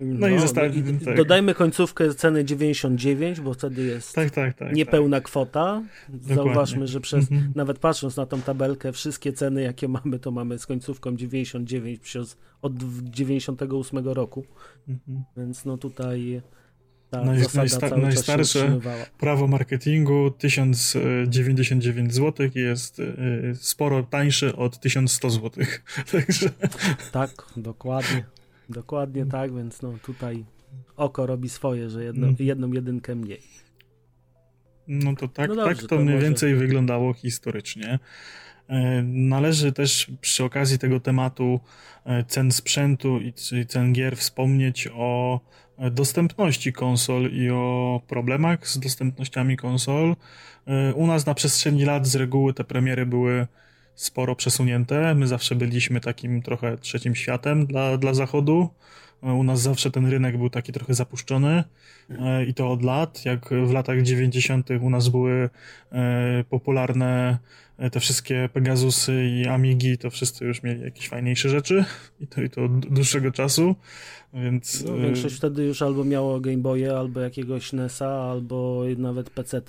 no, 0.00 0.28
no 0.28 0.28
i. 0.28 1.04
Tak. 1.04 1.16
Dodajmy 1.16 1.54
końcówkę 1.54 2.14
ceny 2.14 2.44
99, 2.44 3.40
bo 3.40 3.54
wtedy 3.54 3.84
jest 3.84 4.14
tak, 4.14 4.30
tak, 4.30 4.54
tak, 4.54 4.72
niepełna 4.72 5.16
tak. 5.16 5.24
kwota. 5.24 5.82
Zauważmy, 6.22 6.86
że 6.86 7.00
przez, 7.00 7.32
mhm. 7.32 7.52
nawet 7.54 7.78
patrząc 7.78 8.16
na 8.16 8.26
tą 8.26 8.42
tabelkę, 8.42 8.92
wszystkie 8.92 9.32
ceny, 9.32 9.62
jakie 9.62 9.88
mamy, 9.88 10.18
to 10.18 10.30
mamy 10.30 10.58
z 10.58 10.66
końcówką 10.66 11.16
99 11.16 12.00
przez, 12.00 12.36
od 12.62 12.72
98 13.02 14.08
roku. 14.08 14.44
Mhm. 14.88 15.24
Więc 15.36 15.64
no 15.64 15.78
tutaj 15.78 16.42
ta 17.10 17.24
Naj, 17.24 17.38
najsta, 17.54 17.96
najstarsze 17.96 18.80
prawo 19.18 19.46
marketingu 19.46 20.30
1099 20.30 22.14
zł 22.14 22.48
jest 22.54 22.98
y, 22.98 23.54
sporo 23.54 24.02
tańsze 24.02 24.56
od 24.56 24.80
1100 24.80 25.30
zł. 25.30 25.50
Także... 26.12 26.50
Tak, 27.12 27.30
dokładnie. 27.56 28.24
Dokładnie 28.68 29.22
mm. 29.22 29.30
tak, 29.30 29.54
więc 29.54 29.82
no 29.82 29.92
tutaj 30.02 30.44
oko 30.96 31.26
robi 31.26 31.48
swoje, 31.48 31.90
że 31.90 32.04
jedno, 32.04 32.26
mm. 32.26 32.36
jedną 32.38 32.72
jedynkę 32.72 33.14
mniej. 33.14 33.42
No 34.88 35.16
to 35.16 35.28
tak, 35.28 35.48
no 35.48 35.54
dobrze, 35.54 35.74
tak 35.74 35.82
to, 35.82 35.88
to 35.88 35.96
mniej 35.96 36.14
może... 36.14 36.26
więcej 36.26 36.54
wyglądało 36.54 37.12
historycznie. 37.12 37.98
E, 38.68 39.02
należy 39.02 39.72
też 39.72 40.10
przy 40.20 40.44
okazji 40.44 40.78
tego 40.78 41.00
tematu 41.00 41.60
e, 42.04 42.24
cen 42.24 42.52
sprzętu 42.52 43.20
i 43.20 43.32
cen 43.66 43.92
gier 43.92 44.16
wspomnieć 44.16 44.88
o 44.94 45.40
e, 45.78 45.90
dostępności 45.90 46.72
konsol 46.72 47.30
i 47.32 47.50
o 47.50 48.00
problemach 48.06 48.68
z 48.68 48.78
dostępnościami 48.78 49.56
konsol. 49.56 50.16
U 50.94 51.06
nas 51.06 51.26
na 51.26 51.34
przestrzeni 51.34 51.84
lat 51.84 52.06
z 52.06 52.16
reguły 52.16 52.54
te 52.54 52.64
premiery 52.64 53.06
były 53.06 53.46
sporo 53.96 54.36
przesunięte. 54.36 55.14
My 55.14 55.26
zawsze 55.26 55.54
byliśmy 55.54 56.00
takim 56.00 56.42
trochę 56.42 56.78
trzecim 56.78 57.14
światem 57.14 57.66
dla, 57.66 57.96
dla 57.96 58.14
Zachodu. 58.14 58.70
U 59.22 59.42
nas 59.42 59.60
zawsze 59.60 59.90
ten 59.90 60.06
rynek 60.06 60.36
był 60.38 60.50
taki 60.50 60.72
trochę 60.72 60.94
zapuszczony 60.94 61.64
e, 62.10 62.44
i 62.44 62.54
to 62.54 62.70
od 62.70 62.82
lat. 62.82 63.24
Jak 63.24 63.48
w 63.66 63.72
latach 63.72 64.02
90. 64.02 64.68
u 64.80 64.90
nas 64.90 65.08
były 65.08 65.50
e, 65.92 66.44
popularne 66.50 67.38
e, 67.78 67.90
te 67.90 68.00
wszystkie 68.00 68.48
Pegasusy 68.52 69.26
i 69.26 69.46
Amigi, 69.46 69.98
to 69.98 70.10
wszyscy 70.10 70.44
już 70.44 70.62
mieli 70.62 70.82
jakieś 70.82 71.08
fajniejsze 71.08 71.48
rzeczy 71.48 71.84
i 72.20 72.26
to, 72.26 72.42
i 72.42 72.50
to 72.50 72.64
od 72.64 72.86
dłuższego 72.86 73.30
czasu. 73.30 73.76
Więc, 74.42 74.84
no, 74.84 74.96
większość 74.96 75.36
wtedy 75.36 75.64
już 75.64 75.82
albo 75.82 76.04
miało 76.04 76.40
Game 76.40 76.56
Boye, 76.56 76.98
albo 76.98 77.20
jakiegoś 77.20 77.72
NESa, 77.72 78.08
albo 78.08 78.82
nawet 78.98 79.30
PC 79.30 79.62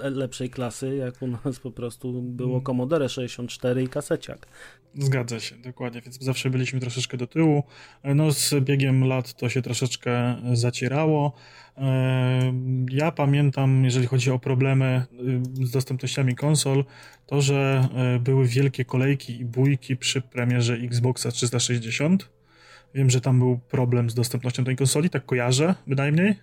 lepszej 0.00 0.50
klasy, 0.50 0.96
jak 0.96 1.22
u 1.22 1.26
nas 1.26 1.60
po 1.60 1.70
prostu 1.70 2.22
było 2.22 2.50
mm. 2.50 2.62
Commodore 2.64 3.08
64 3.08 3.82
i 3.82 3.88
kaseciak. 3.88 4.46
Zgadza 4.98 5.40
się, 5.40 5.56
dokładnie, 5.56 6.02
więc 6.02 6.18
zawsze 6.24 6.50
byliśmy 6.50 6.80
troszeczkę 6.80 7.16
do 7.16 7.26
tyłu. 7.26 7.62
No 8.04 8.32
z 8.32 8.54
biegiem 8.60 9.04
lat 9.04 9.34
to 9.34 9.48
się 9.48 9.62
troszeczkę 9.62 10.36
zacierało. 10.52 11.32
Ja 12.90 13.12
pamiętam, 13.12 13.84
jeżeli 13.84 14.06
chodzi 14.06 14.30
o 14.30 14.38
problemy 14.38 15.02
y, 15.60 15.66
z 15.66 15.70
dostępnościami 15.70 16.34
konsol, 16.34 16.84
to, 17.26 17.42
że 17.42 17.88
e, 17.94 18.18
były 18.18 18.46
wielkie 18.46 18.84
kolejki 18.84 19.40
i 19.40 19.44
bójki 19.44 19.96
przy 19.96 20.20
premierze 20.20 20.74
Xboxa 20.74 21.30
360 21.30 22.35
Wiem, 22.96 23.10
że 23.10 23.20
tam 23.20 23.38
był 23.38 23.58
problem 23.58 24.10
z 24.10 24.14
dostępnością 24.14 24.64
tej 24.64 24.76
konsoli, 24.76 25.10
tak 25.10 25.26
kojarzę 25.26 25.74
bynajmniej, 25.86 26.34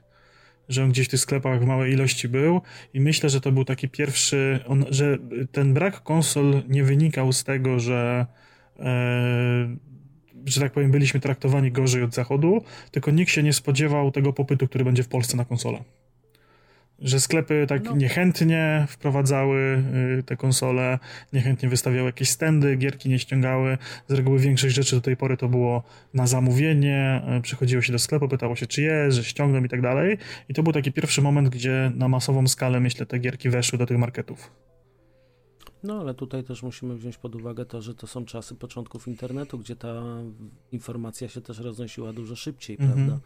że 0.70 0.84
on 0.84 0.90
gdzieś 0.90 1.08
w 1.08 1.10
tych 1.10 1.20
sklepach 1.20 1.62
w 1.62 1.66
małej 1.66 1.94
ilości 1.94 2.30
był 2.30 2.62
i 2.94 3.02
myślę, 3.02 3.30
że 3.30 3.42
to 3.42 3.52
był 3.52 3.66
taki 3.66 3.90
pierwszy, 3.90 4.60
on, 4.68 4.86
że 4.90 5.18
ten 5.52 5.74
brak 5.74 6.04
konsol 6.04 6.62
nie 6.70 6.84
wynikał 6.84 7.34
z 7.34 7.44
tego, 7.44 7.80
że 7.80 8.26
e, 8.80 9.76
że 10.46 10.62
tak 10.62 10.72
powiem, 10.72 10.92
byliśmy 10.92 11.20
traktowani 11.20 11.72
gorzej 11.72 12.04
od 12.04 12.14
zachodu, 12.14 12.64
tylko 12.92 13.12
nikt 13.12 13.32
się 13.32 13.44
nie 13.44 13.54
spodziewał 13.54 14.12
tego 14.12 14.34
popytu, 14.34 14.68
który 14.68 14.86
będzie 14.86 15.04
w 15.04 15.08
Polsce 15.08 15.38
na 15.38 15.46
konsolę 15.46 15.84
że 17.00 17.20
sklepy 17.20 17.66
tak 17.68 17.84
no. 17.84 17.96
niechętnie 17.96 18.86
wprowadzały 18.90 19.84
y, 20.20 20.24
te 20.24 20.38
konsole, 20.38 21.00
niechętnie 21.34 21.70
wystawiały 21.70 22.06
jakieś 22.06 22.30
stędy, 22.30 22.76
gierki 22.76 23.10
nie 23.10 23.20
ściągały. 23.20 23.78
Z 24.08 24.14
reguły 24.14 24.40
większość 24.40 24.76
rzeczy 24.76 24.96
do 24.96 25.02
tej 25.02 25.18
pory 25.18 25.38
to 25.38 25.50
było 25.50 25.84
na 26.14 26.28
zamówienie, 26.28 27.22
y, 27.38 27.42
przychodziło 27.42 27.82
się 27.82 27.92
do 27.92 28.00
sklepu, 28.00 28.28
pytało 28.28 28.56
się 28.56 28.68
czy 28.68 28.82
jest, 28.82 29.18
że 29.18 29.24
ściągną 29.24 29.64
i 29.64 29.70
tak 29.70 29.82
dalej. 29.82 30.18
I 30.50 30.54
to 30.54 30.64
był 30.64 30.74
taki 30.74 30.92
pierwszy 30.92 31.22
moment, 31.22 31.50
gdzie 31.50 31.92
na 31.96 32.08
masową 32.08 32.48
skalę, 32.48 32.80
myślę, 32.80 33.06
te 33.06 33.20
gierki 33.20 33.50
weszły 33.50 33.78
do 33.78 33.86
tych 33.86 33.98
marketów. 33.98 34.52
No, 35.84 36.00
ale 36.00 36.14
tutaj 36.14 36.44
też 36.44 36.64
musimy 36.64 36.96
wziąć 36.96 37.18
pod 37.18 37.36
uwagę 37.36 37.66
to, 37.66 37.82
że 37.82 37.96
to 37.96 38.08
są 38.08 38.26
czasy 38.26 38.56
początków 38.56 39.08
internetu, 39.08 39.60
gdzie 39.60 39.76
ta 39.76 40.04
informacja 40.72 41.28
się 41.28 41.42
też 41.42 41.60
roznosiła 41.60 42.14
dużo 42.14 42.36
szybciej, 42.36 42.78
mm 42.80 42.92
-hmm. 42.92 42.96
prawda? 42.96 43.20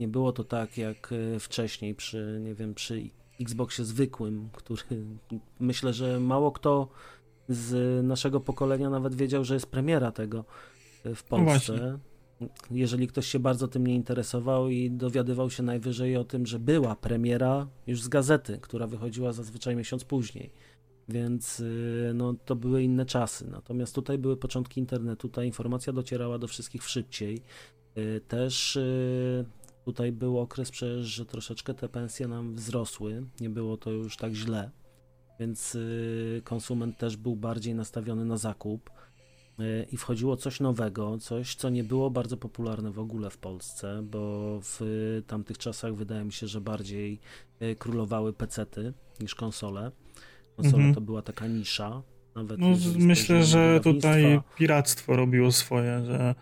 Nie 0.00 0.08
było 0.08 0.32
to 0.32 0.44
tak 0.44 0.78
jak 0.78 1.10
e, 1.12 1.40
wcześniej 1.40 1.94
przy, 1.94 2.40
nie 2.42 2.54
wiem, 2.54 2.74
przy 2.74 3.10
Xboxie 3.40 3.84
zwykłym, 3.84 4.48
który 4.52 4.82
myślę, 5.60 5.92
że 5.92 6.20
mało 6.20 6.52
kto 6.52 6.88
z 7.48 8.04
naszego 8.04 8.40
pokolenia 8.40 8.90
nawet 8.90 9.14
wiedział, 9.14 9.44
że 9.44 9.54
jest 9.54 9.66
premiera 9.66 10.12
tego 10.12 10.44
e, 11.04 11.14
w 11.14 11.30
no 11.30 11.36
Polsce. 11.36 11.98
No 12.40 12.48
Jeżeli 12.70 13.08
ktoś 13.08 13.26
się 13.26 13.38
bardzo 13.38 13.68
tym 13.68 13.86
nie 13.86 13.94
interesował 13.94 14.68
i 14.68 14.90
dowiadywał 14.90 15.50
się 15.50 15.62
najwyżej 15.62 16.16
o 16.16 16.24
tym, 16.24 16.46
że 16.46 16.58
była 16.58 16.96
premiera 16.96 17.66
już 17.86 18.02
z 18.02 18.08
gazety, 18.08 18.58
która 18.60 18.86
wychodziła 18.86 19.32
zazwyczaj 19.32 19.76
miesiąc 19.76 20.04
później. 20.04 20.50
Więc 21.08 21.62
e, 22.10 22.14
no, 22.14 22.34
to 22.44 22.56
były 22.56 22.82
inne 22.82 23.06
czasy. 23.06 23.50
Natomiast 23.50 23.94
tutaj 23.94 24.18
były 24.18 24.36
początki 24.36 24.80
internetu, 24.80 25.28
ta 25.28 25.44
informacja 25.44 25.92
docierała 25.92 26.38
do 26.38 26.48
wszystkich 26.48 26.82
szybciej. 26.88 27.42
Też 28.28 28.78
Tutaj 29.84 30.12
był 30.12 30.38
okres 30.38 30.70
przecież, 30.70 31.06
że 31.06 31.26
troszeczkę 31.26 31.74
te 31.74 31.88
pensje 31.88 32.28
nam 32.28 32.54
wzrosły, 32.54 33.26
nie 33.40 33.50
było 33.50 33.76
to 33.76 33.90
już 33.90 34.16
tak 34.16 34.32
źle, 34.32 34.70
więc 35.40 35.74
y, 35.74 36.42
konsument 36.44 36.98
też 36.98 37.16
był 37.16 37.36
bardziej 37.36 37.74
nastawiony 37.74 38.24
na 38.24 38.36
zakup 38.36 38.90
y, 39.60 39.86
i 39.92 39.96
wchodziło 39.96 40.36
coś 40.36 40.60
nowego, 40.60 41.18
coś, 41.18 41.54
co 41.54 41.70
nie 41.70 41.84
było 41.84 42.10
bardzo 42.10 42.36
popularne 42.36 42.90
w 42.90 42.98
ogóle 42.98 43.30
w 43.30 43.38
Polsce, 43.38 44.02
bo 44.02 44.60
w 44.62 44.80
tamtych 45.26 45.58
czasach 45.58 45.94
wydaje 45.94 46.24
mi 46.24 46.32
się, 46.32 46.46
że 46.46 46.60
bardziej 46.60 47.20
y, 47.62 47.76
królowały 47.76 48.32
pecety 48.32 48.92
niż 49.20 49.34
konsole. 49.34 49.90
Konsole 50.56 50.76
mhm. 50.76 50.94
to 50.94 51.00
była 51.00 51.22
taka 51.22 51.46
nisza, 51.46 52.02
Nawet 52.34 52.60
no, 52.60 52.66
myślę, 52.98 53.44
że 53.44 53.80
tutaj 53.82 54.40
piractwo 54.56 55.16
robiło 55.16 55.52
swoje, 55.52 56.04
że 56.04 56.34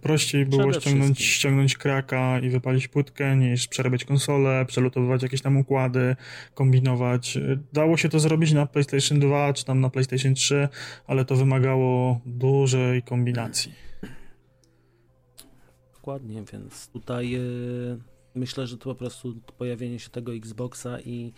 prościej 0.00 0.46
było 0.46 0.72
ściągnąć, 0.72 1.20
ściągnąć 1.20 1.76
kraka 1.76 2.40
i 2.40 2.50
wypalić 2.50 2.88
płytkę, 2.88 3.36
niż 3.36 3.68
przerabiać 3.68 4.04
konsolę, 4.04 4.64
przelutowywać 4.68 5.22
jakieś 5.22 5.42
tam 5.42 5.56
układy, 5.56 6.16
kombinować. 6.54 7.38
Dało 7.72 7.96
się 7.96 8.08
to 8.08 8.20
zrobić 8.20 8.52
na 8.52 8.66
PlayStation 8.66 9.20
2 9.20 9.52
czy 9.52 9.64
tam 9.64 9.80
na 9.80 9.90
PlayStation 9.90 10.34
3, 10.34 10.68
ale 11.06 11.24
to 11.24 11.36
wymagało 11.36 12.20
dużej 12.26 13.02
kombinacji. 13.02 13.72
Dokładnie, 15.94 16.44
więc 16.52 16.88
tutaj 16.88 17.30
yy, 17.30 17.98
myślę, 18.34 18.66
że 18.66 18.78
to 18.78 18.84
po 18.84 18.94
prostu 18.94 19.34
pojawienie 19.58 19.98
się 19.98 20.10
tego 20.10 20.34
Xboxa 20.34 21.00
i 21.00 21.32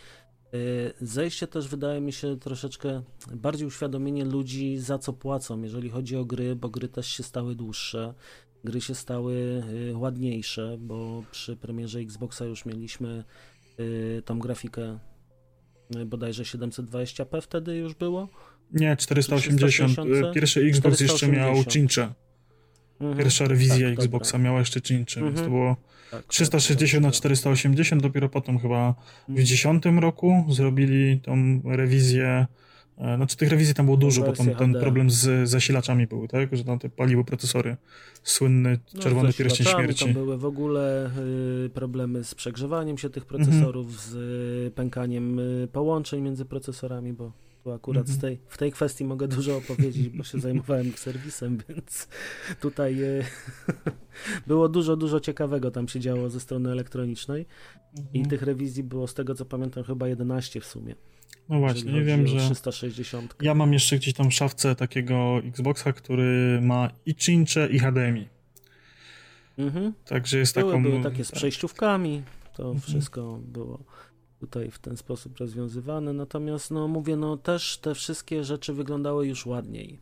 zejście 1.01 1.47
też 1.47 1.69
wydaje 1.69 2.01
mi 2.01 2.13
się 2.13 2.39
troszeczkę 2.39 3.03
bardziej 3.35 3.67
uświadomienie 3.67 4.25
ludzi 4.25 4.79
za 4.79 4.99
co 4.99 5.13
płacą, 5.13 5.63
jeżeli 5.63 5.91
chodzi 5.91 6.17
o 6.17 6.25
gry, 6.25 6.57
bo 6.57 6.69
gry 6.69 6.89
też 6.89 7.07
się 7.07 7.23
stały 7.23 7.55
dłuższe, 7.55 8.15
gry 8.65 8.81
się 8.81 8.95
stały 8.95 9.63
y, 9.91 9.97
ładniejsze, 9.97 10.77
bo 10.81 11.23
przy 11.31 11.57
premierze 11.57 12.01
Xboxa 12.01 12.45
już 12.45 12.67
mieliśmy 12.67 13.25
y, 13.81 14.23
tą 14.25 14.39
grafikę 14.39 14.99
bodajże 16.07 16.43
720p 16.43 17.41
wtedy 17.41 17.77
już 17.77 17.95
było? 17.95 18.29
Nie, 18.73 18.97
480. 18.97 19.99
Pierwszy 20.35 20.61
Xbox 20.61 20.97
480. 20.97 21.11
jeszcze 21.11 21.29
miał 21.29 21.65
cincze. 21.65 22.15
Mhm. 23.01 23.19
Pierwsza 23.19 23.45
rewizja 23.45 23.91
tak, 23.91 23.99
Xboxa 23.99 24.33
dobra. 24.33 24.45
miała 24.45 24.59
jeszcze 24.59 24.81
cincze, 24.81 25.21
mhm. 25.21 25.35
więc 25.35 25.47
to 25.47 25.51
było 25.51 25.77
tak, 26.11 26.25
360 26.27 27.03
tak, 27.03 27.09
na 27.09 27.17
480, 27.17 28.03
dopiero 28.03 28.29
potem 28.29 28.59
chyba 28.59 28.95
w 29.29 29.43
10 29.43 29.87
mhm. 29.87 29.99
roku 29.99 30.45
zrobili 30.49 31.21
tą 31.21 31.63
rewizję. 31.65 32.47
E, 32.99 33.17
znaczy 33.17 33.37
tych 33.37 33.49
rewizji 33.49 33.75
tam 33.75 33.87
było 33.87 33.97
dużo, 33.97 34.23
bo 34.23 34.33
tam 34.33 34.55
ten 34.55 34.75
problem 34.75 35.11
z 35.11 35.49
zasilaczami 35.49 36.07
był, 36.07 36.29
tak? 36.29 36.57
Że 36.57 36.65
tam 36.65 36.79
te 36.79 36.89
paliły 36.89 37.25
procesory. 37.25 37.77
Słynny 38.23 38.79
no, 38.95 39.03
czerwony 39.03 39.29
no, 39.29 39.35
pierścień 39.35 39.67
śmierci. 39.67 40.05
Tam 40.05 40.15
były 40.15 40.39
w 40.39 40.45
ogóle 40.45 41.11
y, 41.67 41.71
problemy 41.71 42.25
z 42.25 42.35
przegrzewaniem 42.35 42.99
się 42.99 43.11
tych 43.11 43.25
procesorów, 43.25 43.87
mhm. 43.87 44.03
z 44.03 44.15
y, 44.69 44.71
pękaniem 44.71 45.39
y, 45.39 45.69
połączeń 45.73 46.21
między 46.21 46.45
procesorami, 46.45 47.13
bo 47.13 47.33
tu 47.65 47.73
akurat 47.73 48.09
z 48.09 48.19
tej, 48.19 48.39
w 48.49 48.59
tej 48.59 48.73
kwestii 48.73 49.05
mogę 49.05 49.29
dużo 49.29 49.57
opowiedzieć, 49.57 50.09
bo 50.09 50.25
się 50.25 50.41
zajmowałem 50.41 50.89
ich 50.89 51.01
serwisem, 51.01 51.59
więc 51.69 52.09
tutaj 52.61 53.03
e, 53.03 53.25
było 54.47 54.69
dużo, 54.69 54.97
dużo 54.97 55.21
ciekawego 55.21 55.71
tam 55.71 55.89
się 55.89 56.01
działo 56.01 56.31
ze 56.31 56.41
strony 56.41 56.73
elektronicznej 56.73 57.47
i 57.97 58.19
mhm. 58.19 58.27
tych 58.31 58.43
rewizji 58.43 58.83
było 58.83 59.07
z 59.07 59.15
tego 59.15 59.35
co 59.35 59.45
pamiętam 59.45 59.85
chyba 59.85 60.09
11 60.09 60.61
w 60.61 60.65
sumie. 60.65 60.95
No 61.49 61.59
właśnie, 61.59 61.93
nie 61.93 62.03
wiem, 62.03 62.27
że 62.27 62.39
360. 62.51 63.37
Ja 63.43 63.55
mam 63.55 63.73
jeszcze 63.73 63.97
gdzieś 63.97 64.15
tam 64.15 64.31
w 64.31 64.35
szafce 64.35 64.75
takiego 64.75 65.39
Xboxa, 65.45 65.93
który 65.93 66.61
ma 66.63 66.91
i 67.07 67.15
cincze 67.15 67.69
i 67.69 67.79
HDMI. 67.79 68.29
Mhm. 69.59 69.93
Także 70.05 70.39
jest 70.39 70.55
były, 70.55 70.73
taką... 70.73 70.83
Były 70.83 71.03
takie 71.03 71.25
z 71.25 71.33
przejściówkami, 71.33 72.23
to 72.57 72.63
mhm. 72.63 72.81
wszystko 72.81 73.41
było 73.43 73.85
tutaj 74.47 74.71
w 74.71 74.79
ten 74.79 74.97
sposób 74.97 75.39
rozwiązywane. 75.39 76.13
Natomiast, 76.13 76.71
no 76.71 76.89
mówię, 76.89 77.17
no 77.17 77.37
też 77.37 77.79
te 77.79 77.95
wszystkie 77.95 78.45
rzeczy 78.45 78.73
wyglądały 78.73 79.27
już 79.27 79.47
ładniej. 79.47 80.01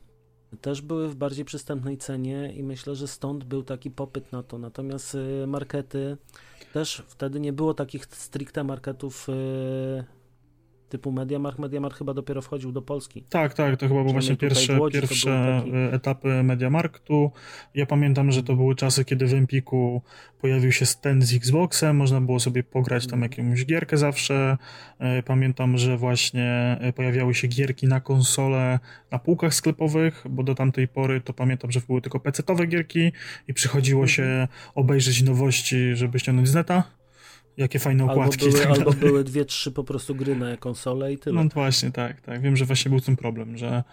Też 0.61 0.83
były 0.83 1.09
w 1.09 1.15
bardziej 1.15 1.45
przystępnej 1.45 1.99
cenie 1.99 2.53
i 2.53 2.63
myślę, 2.63 2.95
że 2.95 3.09
stąd 3.09 3.45
był 3.45 3.63
taki 3.63 3.91
popyt 3.91 4.33
na 4.33 4.43
to. 4.43 4.59
Natomiast 4.59 5.15
y, 5.15 5.47
markety 5.47 6.17
też 6.73 7.03
wtedy 7.09 7.41
nie 7.41 7.53
było 7.53 7.75
takich 7.75 8.07
stricte 8.07 8.65
marketów 8.65 9.29
y, 9.29 9.33
typu 10.93 11.13
Mediamarkt. 11.13 11.59
Mediamarkt 11.59 11.99
chyba 11.99 12.15
dopiero 12.15 12.43
wchodził 12.43 12.73
do 12.73 12.83
Polski. 12.83 13.25
Tak, 13.29 13.55
tak, 13.55 13.77
to 13.77 13.89
chyba 13.89 14.01
były 14.01 14.13
właśnie 14.13 14.37
pierwsze, 14.37 14.81
Łodzi, 14.81 15.01
pierwsze 15.01 15.63
taki... 15.65 15.95
etapy 15.97 16.43
Mediamarktu. 16.43 17.31
Ja 17.75 17.87
pamiętam, 17.87 18.33
że 18.33 18.43
to 18.43 18.57
były 18.57 18.75
czasy, 18.75 19.05
kiedy 19.05 19.27
w 19.27 19.35
Empiku 19.35 20.03
pojawił 20.41 20.73
się 20.73 20.87
stand 20.87 21.25
z 21.25 21.35
Xboxem, 21.35 21.97
można 21.97 22.21
było 22.21 22.41
sobie 22.41 22.63
pograć 22.63 23.07
tam 23.07 23.23
mhm. 23.23 23.47
jakąś 23.49 23.67
gierkę 23.67 23.97
zawsze. 23.97 24.59
E, 24.99 25.23
pamiętam, 25.23 25.79
że 25.79 25.97
właśnie 25.97 26.79
e, 26.81 26.93
pojawiały 26.93 27.35
się 27.35 27.49
gierki 27.49 27.87
na 27.87 28.01
konsole 28.01 28.79
na 29.11 29.19
półkach 29.19 29.55
sklepowych, 29.55 30.25
bo 30.31 30.43
do 30.43 30.55
tamtej 30.55 30.89
pory 30.89 31.21
to 31.21 31.33
pamiętam, 31.33 31.73
że 31.73 31.81
były 31.87 32.01
tylko 32.01 32.21
pecetowe 32.21 32.67
gierki 32.67 33.13
i 33.49 33.55
przychodziło 33.55 34.07
się 34.07 34.23
mhm. 34.23 34.49
obejrzeć 34.75 35.23
nowości, 35.23 35.97
żeby 35.97 36.19
ściągnąć 36.19 36.49
z 36.49 36.55
neta. 36.55 37.02
Jakie 37.57 37.79
fajne 37.79 38.05
układki. 38.05 38.45
Albo 38.45 38.59
były, 38.59 38.67
tak 38.67 38.79
albo 38.79 38.93
były 38.93 39.25
dwie, 39.25 39.45
trzy 39.45 39.73
po 39.73 39.85
prostu 39.85 40.15
gry 40.15 40.37
na 40.37 40.57
konsolę 40.57 41.13
i 41.13 41.19
tyle. 41.19 41.45
No 41.45 41.51
właśnie, 41.55 41.91
tak, 41.91 42.21
tak. 42.21 42.43
Wiem, 42.43 42.57
że 42.57 42.65
właśnie 42.65 42.89
był 42.89 43.01
ten 43.01 43.17
problem, 43.17 43.57
że 43.57 43.85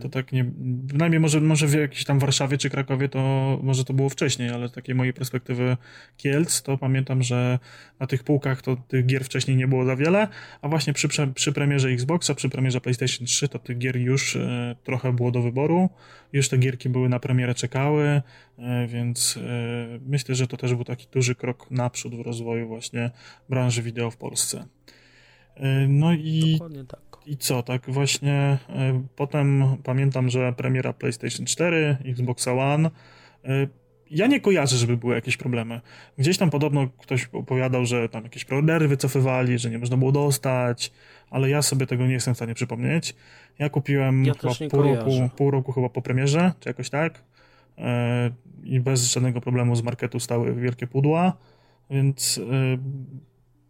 to 0.00 0.08
tak 0.08 0.32
nie, 0.32 0.44
bynajmniej 0.54 1.20
może, 1.20 1.40
może 1.40 1.66
w 1.66 1.74
jakiejś 1.74 2.04
tam 2.04 2.18
Warszawie 2.18 2.58
czy 2.58 2.70
Krakowie 2.70 3.08
to 3.08 3.58
może 3.62 3.84
to 3.84 3.92
było 3.94 4.08
wcześniej, 4.08 4.50
ale 4.50 4.68
z 4.68 4.72
takiej 4.72 4.94
mojej 4.94 5.12
perspektywy 5.12 5.76
Kielc 6.16 6.62
to 6.62 6.78
pamiętam, 6.78 7.22
że 7.22 7.58
na 8.00 8.06
tych 8.06 8.24
półkach 8.24 8.62
to 8.62 8.76
tych 8.76 9.06
gier 9.06 9.24
wcześniej 9.24 9.56
nie 9.56 9.68
było 9.68 9.84
za 9.84 9.96
wiele, 9.96 10.28
a 10.62 10.68
właśnie 10.68 10.92
przy, 10.92 11.08
przy 11.34 11.52
premierze 11.52 11.88
Xboxa, 11.88 12.34
przy 12.34 12.48
premierze 12.48 12.80
PlayStation 12.80 13.26
3 13.26 13.48
to 13.48 13.58
tych 13.58 13.78
gier 13.78 13.96
już 13.96 14.36
e, 14.36 14.76
trochę 14.84 15.12
było 15.12 15.30
do 15.30 15.42
wyboru, 15.42 15.90
już 16.32 16.48
te 16.48 16.58
gierki 16.58 16.88
były 16.88 17.08
na 17.08 17.20
premierę 17.20 17.54
czekały, 17.54 18.22
e, 18.58 18.86
więc 18.86 19.36
e, 19.36 19.98
myślę, 20.06 20.34
że 20.34 20.46
to 20.46 20.56
też 20.56 20.74
był 20.74 20.84
taki 20.84 21.06
duży 21.12 21.34
krok 21.34 21.70
naprzód 21.70 22.14
w 22.14 22.20
rozwoju 22.20 22.68
właśnie 22.68 23.10
branży 23.48 23.82
wideo 23.82 24.10
w 24.10 24.16
Polsce. 24.16 24.66
E, 25.56 25.88
no 25.88 26.12
i 26.12 26.52
Dokładnie 26.52 26.84
tak. 26.84 27.11
I 27.26 27.36
co, 27.36 27.62
tak 27.62 27.90
właśnie 27.90 28.32
e, 28.68 29.02
potem 29.16 29.64
pamiętam, 29.84 30.30
że 30.30 30.52
premiera 30.52 30.92
PlayStation 30.92 31.46
4, 31.46 31.96
Xbox 32.04 32.48
One. 32.48 32.90
E, 33.44 33.66
ja 34.10 34.26
nie 34.26 34.40
kojarzę, 34.40 34.76
żeby 34.76 34.96
były 34.96 35.14
jakieś 35.14 35.36
problemy. 35.36 35.80
Gdzieś 36.18 36.38
tam 36.38 36.50
podobno 36.50 36.88
ktoś 36.98 37.28
opowiadał, 37.32 37.86
że 37.86 38.08
tam 38.08 38.22
jakieś 38.22 38.44
preordery 38.44 38.88
wycofywali, 38.88 39.58
że 39.58 39.70
nie 39.70 39.78
można 39.78 39.96
było 39.96 40.12
dostać, 40.12 40.92
ale 41.30 41.50
ja 41.50 41.62
sobie 41.62 41.86
tego 41.86 42.06
nie 42.06 42.12
jestem 42.12 42.34
w 42.34 42.36
stanie 42.36 42.54
przypomnieć. 42.54 43.14
Ja 43.58 43.68
kupiłem 43.68 44.24
ja 44.24 44.34
chyba 44.34 44.54
pół 44.70 44.82
roku, 44.82 45.10
pół 45.36 45.50
roku 45.50 45.72
chyba 45.72 45.88
po 45.88 46.02
premierze, 46.02 46.52
czy 46.60 46.68
jakoś 46.68 46.90
tak. 46.90 47.22
E, 47.78 48.30
I 48.64 48.80
bez 48.80 49.12
żadnego 49.12 49.40
problemu 49.40 49.76
z 49.76 49.82
marketu 49.82 50.20
stały 50.20 50.54
wielkie 50.54 50.86
pudła, 50.86 51.32
więc 51.90 52.40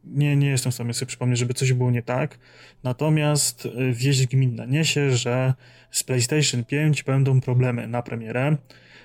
nie, 0.05 0.37
nie 0.37 0.49
jestem 0.49 0.73
w 0.73 0.75
stanie 0.75 0.95
sobie 0.95 1.07
przypomnieć, 1.07 1.38
żeby 1.38 1.55
coś 1.55 1.73
było 1.73 1.91
nie 1.91 2.03
tak. 2.03 2.38
Natomiast 2.85 3.67
e, 3.67 3.93
wieść 3.93 4.27
gminna 4.27 4.65
niesie, 4.65 5.11
że 5.11 5.55
z 5.91 6.03
PlayStation 6.03 6.65
5 6.65 7.03
będą 7.03 7.41
problemy 7.41 7.87
na 7.88 8.03
premierę. 8.03 8.57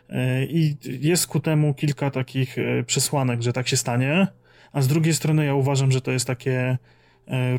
E, 0.10 0.46
I 0.46 0.78
jest 0.84 1.28
ku 1.28 1.40
temu 1.40 1.74
kilka 1.74 2.12
takich 2.12 2.58
e, 2.58 2.84
przesłanek, 2.84 3.42
że 3.42 3.54
tak 3.54 3.68
się 3.68 3.78
stanie. 3.78 4.28
A 4.72 4.82
z 4.82 4.88
drugiej 4.88 5.14
strony 5.14 5.46
ja 5.46 5.56
uważam, 5.56 5.92
że 5.92 6.02
to 6.02 6.12
jest 6.12 6.28
takie 6.28 6.78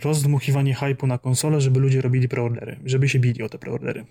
rozdmuchiwanie 0.05 0.75
hypu 0.75 1.07
na 1.07 1.19
konsolę, 1.19 1.61
żeby 1.61 1.81
ludzie 1.81 2.01
robili 2.01 2.29
preordery, 2.29 2.77
żeby 2.85 3.09
się 3.09 3.19
bili 3.19 3.43
o 3.43 3.49
te 3.49 3.59
preordery. 3.59 4.05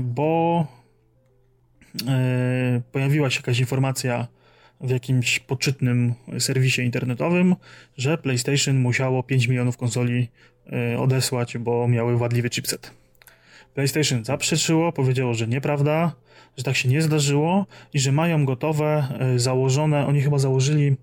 Bo 0.00 0.66
pojawiła 2.92 3.30
się 3.30 3.38
jakaś 3.38 3.60
informacja 3.60 4.28
w 4.82 4.90
jakimś 4.90 5.38
poczytnym 5.38 6.14
serwisie 6.38 6.82
internetowym, 6.82 7.56
że 7.96 8.18
PlayStation 8.18 8.76
musiało 8.76 9.22
5 9.22 9.48
milionów 9.48 9.76
konsoli 9.76 10.28
e, 10.72 10.98
odesłać, 10.98 11.58
bo 11.58 11.88
miały 11.88 12.18
wadliwy 12.18 12.50
chipset. 12.50 12.90
PlayStation 13.74 14.24
zaprzeczyło, 14.24 14.92
powiedziało, 14.92 15.34
że 15.34 15.48
nieprawda, 15.48 16.12
że 16.56 16.64
tak 16.64 16.76
się 16.76 16.88
nie 16.88 17.02
zdarzyło 17.02 17.66
i 17.94 17.98
że 17.98 18.12
mają 18.12 18.44
gotowe, 18.44 19.08
e, 19.18 19.38
założone, 19.38 20.06
oni 20.06 20.20
chyba 20.20 20.38
założyli 20.38 20.96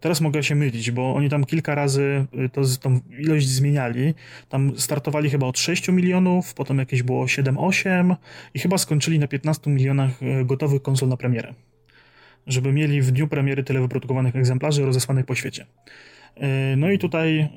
Teraz 0.00 0.20
mogę 0.20 0.42
się 0.42 0.54
mylić, 0.54 0.90
bo 0.90 1.14
oni 1.14 1.30
tam 1.30 1.44
kilka 1.44 1.74
razy 1.74 2.26
e, 2.38 2.48
to, 2.48 2.62
tą 2.80 3.00
ilość 3.18 3.48
zmieniali. 3.48 4.14
Tam 4.48 4.78
startowali 4.78 5.30
chyba 5.30 5.46
od 5.46 5.58
6 5.58 5.88
milionów, 5.88 6.54
potem 6.54 6.78
jakieś 6.78 7.02
było 7.02 7.24
7-8 7.24 8.16
i 8.54 8.58
chyba 8.58 8.78
skończyli 8.78 9.18
na 9.18 9.28
15 9.28 9.70
milionach 9.70 10.10
gotowych 10.44 10.82
konsol 10.82 11.08
na 11.08 11.16
premierę 11.16 11.54
żeby 12.46 12.72
mieli 12.72 13.02
w 13.02 13.10
dniu 13.10 13.28
premiery 13.28 13.64
tyle 13.64 13.80
wyprodukowanych 13.80 14.36
egzemplarzy 14.36 14.84
rozesłanych 14.84 15.26
po 15.26 15.34
świecie. 15.34 15.66
E, 16.36 16.76
no 16.76 16.90
i 16.90 16.98
tutaj 16.98 17.38
e, 17.38 17.48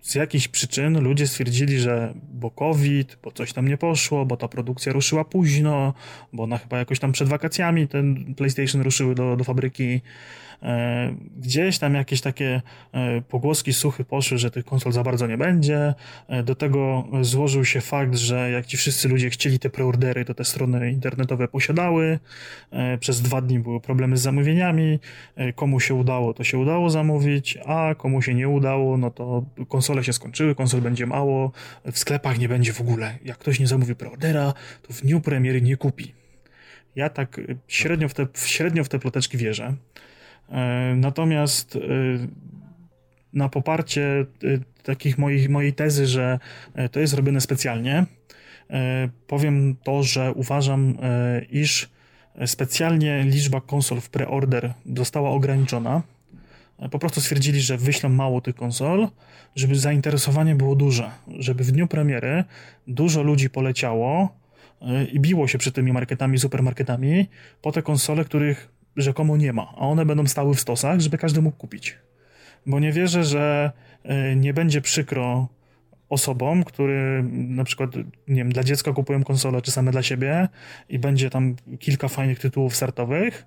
z 0.00 0.14
jakichś 0.14 0.48
przyczyn 0.48 1.00
ludzie 1.00 1.26
stwierdzili, 1.26 1.78
że 1.78 2.14
bo 2.32 2.50
COVID, 2.50 3.18
bo 3.22 3.32
coś 3.32 3.52
tam 3.52 3.68
nie 3.68 3.76
poszło, 3.76 4.26
bo 4.26 4.36
ta 4.36 4.48
produkcja 4.48 4.92
ruszyła 4.92 5.24
późno, 5.24 5.94
bo 6.32 6.42
ona 6.42 6.58
chyba 6.58 6.78
jakoś 6.78 6.98
tam 6.98 7.12
przed 7.12 7.28
wakacjami 7.28 7.88
ten 7.88 8.34
PlayStation 8.34 8.82
ruszyły 8.82 9.14
do, 9.14 9.36
do 9.36 9.44
fabryki, 9.44 10.00
gdzieś 11.36 11.78
tam 11.78 11.94
jakieś 11.94 12.20
takie 12.20 12.62
e, 12.92 13.22
pogłoski 13.22 13.72
suchy 13.72 14.04
poszły, 14.04 14.38
że 14.38 14.50
tych 14.50 14.64
konsol 14.64 14.92
za 14.92 15.02
bardzo 15.02 15.26
nie 15.26 15.38
będzie. 15.38 15.94
E, 16.28 16.42
do 16.42 16.54
tego 16.54 17.08
złożył 17.20 17.64
się 17.64 17.80
fakt, 17.80 18.14
że 18.16 18.50
jak 18.50 18.66
ci 18.66 18.76
wszyscy 18.76 19.08
ludzie 19.08 19.30
chcieli 19.30 19.58
te 19.58 19.70
preordery, 19.70 20.24
to 20.24 20.34
te 20.34 20.44
strony 20.44 20.92
internetowe 20.92 21.48
posiadały. 21.48 22.18
Przez 23.00 23.22
dwa 23.22 23.40
dni 23.40 23.58
były 23.58 23.80
problemy 23.80 24.16
z 24.16 24.20
zamówieniami. 24.20 24.98
Komu 25.54 25.80
się 25.80 25.94
udało, 25.94 26.34
to 26.34 26.44
się 26.44 26.58
udało 26.58 26.90
zamówić, 26.90 27.58
a 27.66 27.94
komu 27.94 28.22
się 28.22 28.34
nie 28.34 28.48
udało, 28.48 28.96
no 28.96 29.10
to 29.10 29.44
konsole 29.68 30.04
się 30.04 30.12
skończyły, 30.12 30.54
konsol 30.54 30.80
będzie 30.80 31.06
mało, 31.06 31.52
w 31.92 31.98
sklepach 31.98 32.38
nie 32.38 32.48
będzie 32.48 32.72
w 32.72 32.80
ogóle. 32.80 33.18
Jak 33.24 33.38
ktoś 33.38 33.60
nie 33.60 33.66
zamówi 33.66 33.94
preordera, 33.94 34.54
to 34.82 34.92
w 34.92 35.00
dniu 35.00 35.20
premiery 35.20 35.62
nie 35.62 35.76
kupi. 35.76 36.14
Ja 36.96 37.08
tak 37.08 37.40
średnio 37.68 38.08
w 38.08 38.14
te, 38.14 38.26
średnio 38.34 38.84
w 38.84 38.88
te 38.88 38.98
ploteczki 38.98 39.38
wierzę. 39.38 39.74
E, 40.50 40.94
natomiast 40.96 41.76
y, 41.76 42.28
na 43.32 43.48
poparcie 43.48 44.26
y, 44.44 44.60
takich 44.82 45.18
moich, 45.18 45.48
mojej 45.48 45.72
tezy, 45.72 46.06
że 46.06 46.38
e, 46.74 46.88
to 46.88 47.00
jest 47.00 47.14
robione 47.14 47.40
specjalnie, 47.40 48.06
e, 48.70 49.08
powiem 49.26 49.76
to, 49.82 50.02
że 50.02 50.32
uważam, 50.32 50.98
iż 51.50 51.88
specjalnie 52.46 53.22
liczba 53.24 53.60
konsol 53.60 54.00
w 54.00 54.10
preorder 54.10 54.72
została 54.96 55.30
ograniczona. 55.30 56.02
Po 56.90 56.98
prostu 56.98 57.20
stwierdzili, 57.20 57.60
że 57.60 57.76
wyślą 57.76 58.08
mało 58.08 58.40
tych 58.40 58.54
konsol, 58.54 59.08
żeby 59.56 59.74
zainteresowanie 59.76 60.54
było 60.54 60.74
duże, 60.76 61.10
żeby 61.38 61.64
w 61.64 61.72
dniu 61.72 61.86
premiery 61.86 62.44
dużo 62.86 63.22
ludzi 63.22 63.50
poleciało 63.50 64.36
i 65.12 65.20
biło 65.20 65.48
się 65.48 65.58
przed 65.58 65.74
tymi 65.74 65.92
marketami, 65.92 66.38
supermarketami 66.38 67.26
po 67.62 67.72
te 67.72 67.82
konsole, 67.82 68.24
których 68.24 68.77
rzekomo 68.98 69.36
nie 69.36 69.52
ma, 69.52 69.72
a 69.76 69.80
one 69.80 70.06
będą 70.06 70.26
stały 70.26 70.54
w 70.54 70.60
stosach, 70.60 71.00
żeby 71.00 71.18
każdy 71.18 71.42
mógł 71.42 71.56
kupić. 71.56 71.98
Bo 72.66 72.80
nie 72.80 72.92
wierzę, 72.92 73.24
że 73.24 73.72
e, 74.02 74.36
nie 74.36 74.54
będzie 74.54 74.80
przykro 74.80 75.48
osobom, 76.08 76.64
które 76.64 77.22
na 77.32 77.64
przykład, 77.64 77.96
nie 78.28 78.36
wiem, 78.36 78.52
dla 78.52 78.64
dziecka 78.64 78.92
kupują 78.92 79.24
konsolę, 79.24 79.62
czy 79.62 79.70
same 79.70 79.90
dla 79.90 80.02
siebie 80.02 80.48
i 80.88 80.98
będzie 80.98 81.30
tam 81.30 81.56
kilka 81.78 82.08
fajnych 82.08 82.38
tytułów 82.38 82.76
startowych 82.76 83.46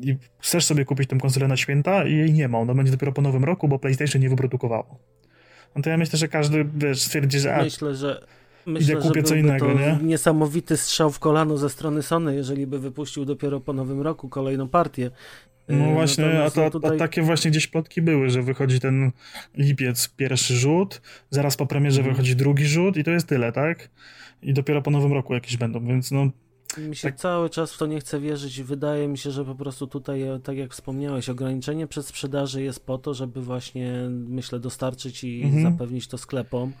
i 0.00 0.16
chcesz 0.38 0.64
sobie 0.64 0.84
kupić 0.84 1.08
tę 1.08 1.18
konsolę 1.18 1.48
na 1.48 1.56
święta 1.56 2.04
i 2.04 2.16
jej 2.16 2.32
nie 2.32 2.48
ma, 2.48 2.58
ona 2.58 2.74
będzie 2.74 2.92
dopiero 2.92 3.12
po 3.12 3.22
nowym 3.22 3.44
roku, 3.44 3.68
bo 3.68 3.78
PlayStation 3.78 4.22
nie 4.22 4.28
wyprodukowało. 4.28 4.98
No 5.76 5.82
to 5.82 5.90
ja 5.90 5.96
myślę, 5.96 6.18
że 6.18 6.28
każdy 6.28 6.64
wiesz, 6.76 7.02
stwierdzi, 7.02 7.38
że... 7.38 7.58
Myślę, 7.62 7.94
że 7.94 8.26
Myślę, 8.66 8.94
Idę 8.94 9.02
kupię 9.02 9.22
co 9.22 9.34
innego, 9.34 9.66
to 9.66 9.72
nie? 9.72 9.98
Niesamowity 10.02 10.76
strzał 10.76 11.10
w 11.10 11.18
kolano 11.18 11.56
ze 11.56 11.70
strony 11.70 12.02
Sony, 12.02 12.34
jeżeli 12.34 12.66
by 12.66 12.78
wypuścił 12.78 13.24
dopiero 13.24 13.60
po 13.60 13.72
nowym 13.72 14.00
roku 14.00 14.28
kolejną 14.28 14.68
partię. 14.68 15.10
No 15.68 15.84
e, 15.84 15.92
właśnie, 15.92 16.44
a, 16.44 16.50
to, 16.50 16.62
no 16.62 16.70
tutaj... 16.70 16.96
a, 16.96 16.98
takie 16.98 17.22
właśnie 17.22 17.50
gdzieś 17.50 17.66
plotki 17.66 18.02
były, 18.02 18.30
że 18.30 18.42
wychodzi 18.42 18.80
ten 18.80 19.10
lipiec 19.54 20.08
pierwszy 20.08 20.54
rzut, 20.54 21.02
zaraz 21.30 21.56
po 21.56 21.66
premierze 21.66 22.00
mm. 22.00 22.12
wychodzi 22.12 22.36
drugi 22.36 22.66
rzut 22.66 22.96
i 22.96 23.04
to 23.04 23.10
jest 23.10 23.26
tyle, 23.26 23.52
tak? 23.52 23.90
I 24.42 24.54
dopiero 24.54 24.82
po 24.82 24.90
nowym 24.90 25.12
roku 25.12 25.34
jakieś 25.34 25.56
będą, 25.56 25.86
więc 25.86 26.10
no 26.10 26.30
mi 26.78 26.96
się 26.96 27.08
tak. 27.08 27.16
cały 27.16 27.50
czas 27.50 27.72
w 27.72 27.78
to 27.78 27.86
nie 27.86 28.00
chce 28.00 28.20
wierzyć. 28.20 28.62
Wydaje 28.62 29.08
mi 29.08 29.18
się, 29.18 29.30
że 29.30 29.44
po 29.44 29.54
prostu 29.54 29.86
tutaj, 29.86 30.22
e, 30.22 30.40
tak 30.40 30.56
jak 30.56 30.72
wspomniałeś, 30.72 31.28
ograniczenie 31.28 31.86
przed 31.86 32.06
sprzedaży 32.06 32.62
jest 32.62 32.86
po 32.86 32.98
to, 32.98 33.14
żeby 33.14 33.42
właśnie, 33.42 34.08
myślę, 34.10 34.60
dostarczyć 34.60 35.24
i 35.24 35.42
mhm. 35.42 35.62
zapewnić 35.62 36.08
to 36.08 36.18
sklepom, 36.18 36.72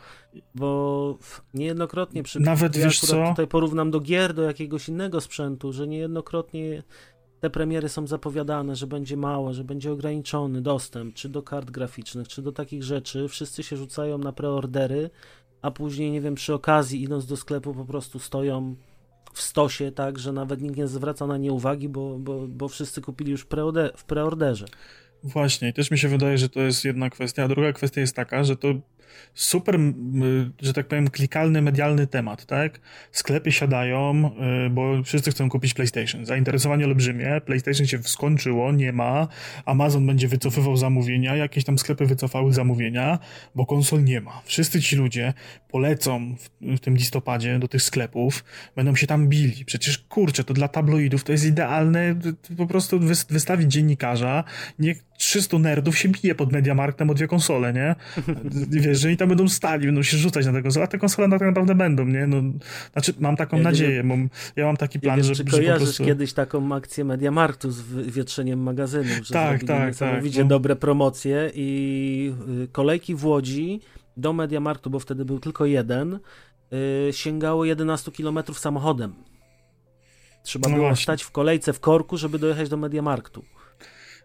bo 0.54 1.18
niejednokrotnie 1.54 2.22
przy 2.22 2.40
Nawet 2.40 2.76
ja 2.76 2.84
wiesz 2.84 3.00
co? 3.00 3.28
tutaj 3.28 3.46
porównam 3.46 3.90
do 3.90 4.00
gier, 4.00 4.34
do 4.34 4.42
jakiegoś 4.42 4.88
innego 4.88 5.20
sprzętu, 5.20 5.72
że 5.72 5.86
niejednokrotnie 5.86 6.82
te 7.40 7.50
premiery 7.50 7.88
są 7.88 8.06
zapowiadane, 8.06 8.76
że 8.76 8.86
będzie 8.86 9.16
mało, 9.16 9.52
że 9.52 9.64
będzie 9.64 9.92
ograniczony 9.92 10.60
dostęp, 10.60 11.14
czy 11.14 11.28
do 11.28 11.42
kart 11.42 11.70
graficznych, 11.70 12.28
czy 12.28 12.42
do 12.42 12.52
takich 12.52 12.82
rzeczy. 12.82 13.28
Wszyscy 13.28 13.62
się 13.62 13.76
rzucają 13.76 14.18
na 14.18 14.32
preordery, 14.32 15.10
a 15.62 15.70
później, 15.70 16.10
nie 16.10 16.20
wiem, 16.20 16.34
przy 16.34 16.54
okazji, 16.54 17.02
idąc 17.02 17.26
do 17.26 17.36
sklepu, 17.36 17.74
po 17.74 17.84
prostu 17.84 18.18
stoją 18.18 18.74
w 19.32 19.42
stosie, 19.42 19.92
tak, 19.92 20.18
że 20.18 20.32
nawet 20.32 20.60
nikt 20.60 20.76
nie 20.76 20.88
zwraca 20.88 21.26
na 21.26 21.36
nie 21.36 21.52
uwagi, 21.52 21.88
bo, 21.88 22.18
bo, 22.18 22.46
bo 22.48 22.68
wszyscy 22.68 23.00
kupili 23.00 23.30
już 23.30 23.46
w 23.96 24.04
preorderze. 24.04 24.66
Właśnie, 25.24 25.68
i 25.68 25.72
też 25.72 25.90
mi 25.90 25.98
się 25.98 26.08
wydaje, 26.08 26.38
że 26.38 26.48
to 26.48 26.60
jest 26.60 26.84
jedna 26.84 27.10
kwestia. 27.10 27.44
A 27.44 27.48
druga 27.48 27.72
kwestia 27.72 28.00
jest 28.00 28.16
taka, 28.16 28.44
że 28.44 28.56
to 28.56 28.68
super, 29.34 29.78
że 30.62 30.72
tak 30.72 30.88
powiem, 30.88 31.10
klikalny, 31.10 31.62
medialny 31.62 32.06
temat, 32.06 32.46
tak? 32.46 32.80
Sklepy 33.12 33.52
siadają, 33.52 34.30
y, 34.66 34.70
bo 34.70 35.02
wszyscy 35.02 35.30
chcą 35.30 35.48
kupić 35.48 35.74
PlayStation. 35.74 36.26
Zainteresowanie 36.26 36.84
olbrzymie, 36.84 37.40
PlayStation 37.44 37.86
się 37.86 38.02
skończyło, 38.02 38.72
nie 38.72 38.92
ma, 38.92 39.28
Amazon 39.64 40.06
będzie 40.06 40.28
wycofywał 40.28 40.76
zamówienia, 40.76 41.36
jakieś 41.36 41.64
tam 41.64 41.78
sklepy 41.78 42.06
wycofały 42.06 42.52
zamówienia, 42.52 43.18
bo 43.54 43.66
konsol 43.66 44.04
nie 44.04 44.20
ma. 44.20 44.42
Wszyscy 44.44 44.80
ci 44.82 44.96
ludzie 44.96 45.34
polecą 45.68 46.36
w, 46.36 46.76
w 46.76 46.80
tym 46.80 46.96
listopadzie 46.96 47.58
do 47.58 47.68
tych 47.68 47.82
sklepów, 47.82 48.44
będą 48.76 48.96
się 48.96 49.06
tam 49.06 49.28
bili. 49.28 49.64
Przecież 49.64 49.98
kurczę, 49.98 50.44
to 50.44 50.54
dla 50.54 50.68
tabloidów 50.68 51.24
to 51.24 51.32
jest 51.32 51.44
idealne 51.44 52.14
po 52.56 52.66
prostu 52.66 53.00
wystawić 53.30 53.72
dziennikarza, 53.72 54.44
niech 54.78 55.04
300 55.22 55.58
nerdów 55.58 55.98
się 55.98 56.08
bije 56.08 56.34
pod 56.34 56.52
Mediamarktem 56.52 57.10
o 57.10 57.14
dwie 57.14 57.26
konsole, 57.26 57.72
nie? 57.72 57.94
Wiesz, 58.80 59.01
że 59.02 59.08
oni 59.08 59.16
tam 59.16 59.28
będą 59.28 59.48
stali, 59.48 59.86
będą 59.86 60.02
się 60.02 60.16
rzucać 60.16 60.46
na 60.46 60.52
te 60.52 60.62
konsole, 60.62 60.84
a 60.84 60.88
te 60.88 60.98
konsole 60.98 61.30
tak 61.30 61.40
naprawdę 61.40 61.74
będą, 61.74 62.04
nie? 62.04 62.26
No, 62.26 62.36
znaczy, 62.92 63.12
mam 63.20 63.36
taką 63.36 63.56
ja 63.56 63.62
nadzieję, 63.62 64.02
mam, 64.02 64.28
ja 64.56 64.66
mam 64.66 64.76
taki 64.76 65.00
plan, 65.00 65.16
wiem, 65.16 65.24
że, 65.24 65.44
czy 65.44 65.50
że 65.50 65.72
po 65.72 65.78
prostu... 65.78 66.04
kiedyś 66.04 66.32
taką 66.32 66.74
akcję 66.74 67.04
Mediamarktu 67.04 67.70
z 67.70 67.82
wietrzeniem 67.92 68.62
magazynów, 68.62 69.26
że 69.26 69.34
tak, 69.34 69.64
tak, 69.64 69.88
niesamowicie 69.88 70.36
tak, 70.36 70.44
no. 70.44 70.48
dobre 70.48 70.76
promocje 70.76 71.50
i 71.54 72.32
y, 72.64 72.68
kolejki 72.68 73.14
w 73.14 73.24
Łodzi 73.24 73.80
do 74.16 74.32
Mediamarktu, 74.32 74.90
bo 74.90 74.98
wtedy 74.98 75.24
był 75.24 75.40
tylko 75.40 75.66
jeden, 75.66 76.18
y, 77.08 77.12
sięgało 77.12 77.64
11 77.64 78.12
km 78.12 78.38
samochodem. 78.54 79.14
Trzeba 80.42 80.68
no 80.68 80.74
było 80.74 80.88
właśnie. 80.88 81.02
stać 81.02 81.22
w 81.22 81.30
kolejce 81.30 81.72
w 81.72 81.80
korku, 81.80 82.16
żeby 82.16 82.38
dojechać 82.38 82.68
do 82.68 82.76
Mediamarktu. 82.76 83.44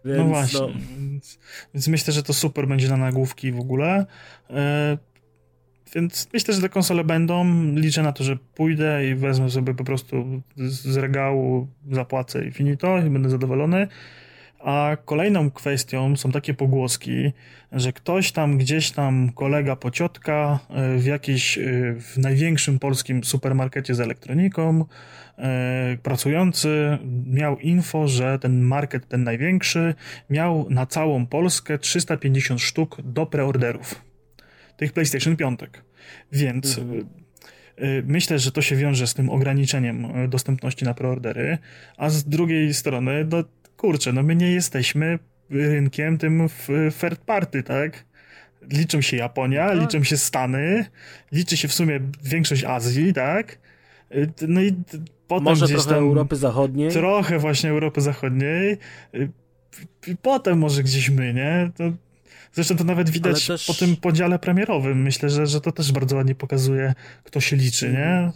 No 0.04 0.14
więc, 0.14 0.18
no 0.18 0.24
właśnie. 0.24 0.60
No... 0.60 0.68
Więc, 0.98 1.38
więc, 1.74 1.88
myślę, 1.88 2.12
że 2.12 2.22
to 2.22 2.32
super 2.32 2.68
będzie 2.68 2.88
na 2.88 2.96
nagłówki 2.96 3.52
w 3.52 3.60
ogóle. 3.60 4.06
E, 4.50 4.98
więc 5.94 6.28
myślę, 6.32 6.54
że 6.54 6.60
te 6.60 6.68
konsole 6.68 7.04
będą. 7.04 7.64
Liczę 7.74 8.02
na 8.02 8.12
to, 8.12 8.24
że 8.24 8.36
pójdę 8.54 9.08
i 9.08 9.14
wezmę 9.14 9.50
sobie 9.50 9.74
po 9.74 9.84
prostu 9.84 10.42
z 10.56 10.96
regału, 10.96 11.68
zapłacę 11.90 12.46
i 12.46 12.52
finito 12.52 12.98
i 12.98 13.10
będę 13.10 13.30
zadowolony. 13.30 13.88
A 14.58 14.96
kolejną 15.04 15.50
kwestią 15.50 16.16
są 16.16 16.32
takie 16.32 16.54
pogłoski, 16.54 17.32
że 17.72 17.92
ktoś 17.92 18.32
tam, 18.32 18.58
gdzieś 18.58 18.90
tam, 18.90 19.32
kolega, 19.32 19.76
pociotka 19.76 20.58
e, 20.70 20.98
w 20.98 21.04
jakiejś, 21.04 21.58
e, 21.58 21.62
w 22.00 22.18
największym 22.18 22.78
polskim 22.78 23.24
supermarkecie 23.24 23.94
z 23.94 24.00
elektroniką 24.00 24.84
e, 25.38 25.96
pracujący 26.02 26.98
miał 27.26 27.58
info, 27.58 28.08
że 28.08 28.38
ten 28.38 28.60
market, 28.60 29.08
ten 29.08 29.24
największy, 29.24 29.94
miał 30.30 30.66
na 30.70 30.86
całą 30.86 31.26
Polskę 31.26 31.78
350 31.78 32.60
sztuk 32.60 33.02
do 33.02 33.26
preorderów. 33.26 34.04
Tych 34.76 34.92
PlayStation 34.92 35.36
5. 35.36 35.60
Więc 36.32 36.78
mhm. 36.78 37.06
Myślę, 38.04 38.38
że 38.38 38.52
to 38.52 38.62
się 38.62 38.76
wiąże 38.76 39.06
z 39.06 39.14
tym 39.14 39.30
ograniczeniem 39.30 40.28
dostępności 40.28 40.84
na 40.84 40.94
preordery, 40.94 41.58
a 41.96 42.10
z 42.10 42.24
drugiej 42.24 42.74
strony, 42.74 43.26
no, 43.30 43.44
kurczę, 43.78 44.12
no 44.12 44.22
my 44.22 44.36
nie 44.36 44.50
jesteśmy 44.50 45.18
rynkiem 45.50 46.18
tym 46.18 46.48
third 47.00 47.20
party, 47.20 47.62
tak? 47.62 48.04
Liczą 48.70 49.00
się 49.00 49.16
Japonia, 49.16 49.74
no. 49.74 49.82
liczą 49.82 50.04
się 50.04 50.16
Stany, 50.16 50.84
liczy 51.32 51.56
się 51.56 51.68
w 51.68 51.74
sumie 51.74 52.00
większość 52.24 52.64
Azji, 52.64 53.14
tak? 53.14 53.58
No 54.48 54.62
i 54.62 54.74
potem 55.28 55.44
Może 55.44 55.66
gdzieś 55.66 55.76
trochę 55.76 55.90
tam 55.90 55.98
Europy 55.98 56.36
Zachodniej. 56.36 56.90
Trochę 56.90 57.38
właśnie 57.38 57.70
Europy 57.70 58.00
Zachodniej. 58.00 58.78
I 60.06 60.16
potem 60.16 60.58
może 60.58 60.82
gdzieś 60.82 61.10
my, 61.10 61.34
nie? 61.34 61.70
To, 61.76 61.92
zresztą 62.52 62.76
to 62.76 62.84
nawet 62.84 63.10
widać 63.10 63.46
też... 63.46 63.66
po 63.66 63.74
tym 63.74 63.96
podziale 63.96 64.38
premierowym. 64.38 65.02
Myślę, 65.02 65.30
że, 65.30 65.46
że 65.46 65.60
to 65.60 65.72
też 65.72 65.92
bardzo 65.92 66.16
ładnie 66.16 66.34
pokazuje, 66.34 66.94
kto 67.24 67.40
się 67.40 67.56
liczy, 67.56 67.92
nie? 67.92 68.32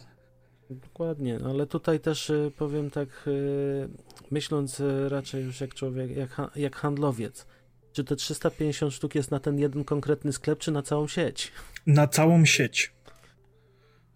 Dokładnie, 0.75 1.39
no 1.43 1.51
ale 1.51 1.67
tutaj 1.67 2.01
też 2.01 2.31
y, 2.31 2.53
powiem 2.59 2.91
tak, 2.91 3.09
y, 3.27 3.89
myśląc 4.31 4.81
y, 4.81 5.09
raczej 5.09 5.45
już 5.45 5.61
jak 5.61 5.75
człowiek, 5.75 6.17
jak, 6.17 6.41
jak 6.57 6.77
handlowiec, 6.77 7.47
czy 7.93 8.05
te 8.05 8.17
350 8.17 8.95
sztuk 8.95 9.15
jest 9.15 9.31
na 9.31 9.41
ten 9.41 9.59
jeden 9.59 9.85
konkretny 9.85 10.33
sklep, 10.33 10.59
czy 10.59 10.71
na 10.71 10.83
całą 10.83 11.09
sieć? 11.09 11.53
Na 11.87 12.07
całą 12.07 12.45
sieć. 12.45 12.93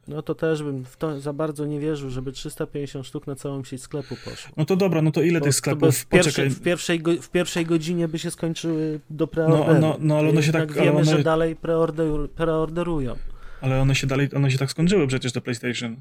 No 0.08 0.22
to 0.22 0.34
też 0.34 0.62
bym 0.62 0.84
w 0.84 0.96
to 0.96 1.20
za 1.20 1.32
bardzo 1.32 1.66
nie 1.66 1.80
wierzył, 1.80 2.10
żeby 2.10 2.32
350 2.32 3.06
sztuk 3.06 3.26
na 3.26 3.34
całą 3.34 3.64
sieć 3.64 3.82
sklepu 3.82 4.16
poszło. 4.24 4.52
No 4.56 4.64
to 4.64 4.76
dobra, 4.76 5.02
no 5.02 5.10
to 5.10 5.22
ile 5.22 5.40
Bo, 5.40 5.44
tych 5.44 5.54
sklepów? 5.54 5.96
W, 5.96 6.06
pierwsze, 6.06 6.50
w, 6.50 6.62
pierwszej, 6.62 7.02
w 7.22 7.30
pierwszej 7.30 7.66
godzinie 7.66 8.08
by 8.08 8.18
się 8.18 8.30
skończyły 8.30 9.00
do 9.10 9.26
preorderu. 9.26 9.74
No, 9.74 9.80
no, 9.80 9.96
no 10.00 10.18
ale 10.18 10.28
one 10.28 10.42
się 10.42 10.52
tak... 10.52 10.72
wiemy, 10.72 10.90
one... 10.90 11.04
że 11.04 11.22
dalej 11.22 11.56
preorder, 11.56 12.30
preorderują. 12.30 13.16
Ale 13.60 13.80
one 13.80 13.94
się 13.94 14.06
dalej, 14.06 14.28
one 14.36 14.50
się 14.50 14.58
tak 14.58 14.70
skończyły 14.70 15.06
przecież 15.06 15.32
do 15.32 15.40
PlayStation. 15.40 15.96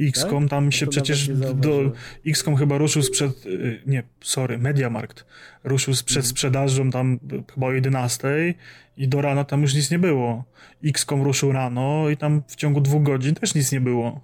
XCOM 0.00 0.42
tak? 0.42 0.50
tam 0.50 0.72
się 0.72 0.86
no 0.86 0.92
przecież 0.92 1.28
do 1.54 1.92
XCOM 2.26 2.56
chyba 2.56 2.78
ruszył 2.78 3.02
sprzed 3.02 3.46
y, 3.46 3.82
nie, 3.86 4.02
sorry, 4.20 4.58
Mediamarkt 4.58 5.26
ruszył 5.64 5.94
sprzed 5.94 6.16
mhm. 6.16 6.30
sprzedażą 6.30 6.90
tam 6.90 7.18
chyba 7.54 7.66
o 7.66 7.72
11 7.72 8.54
i 8.96 9.08
do 9.08 9.22
rana 9.22 9.44
tam 9.44 9.62
już 9.62 9.74
nic 9.74 9.90
nie 9.90 9.98
było. 9.98 10.44
XCOM 10.84 11.22
ruszył 11.22 11.52
rano 11.52 12.10
i 12.10 12.16
tam 12.16 12.42
w 12.48 12.56
ciągu 12.56 12.80
dwóch 12.80 13.02
godzin 13.02 13.34
też 13.34 13.54
nic 13.54 13.72
nie 13.72 13.80
było. 13.80 14.20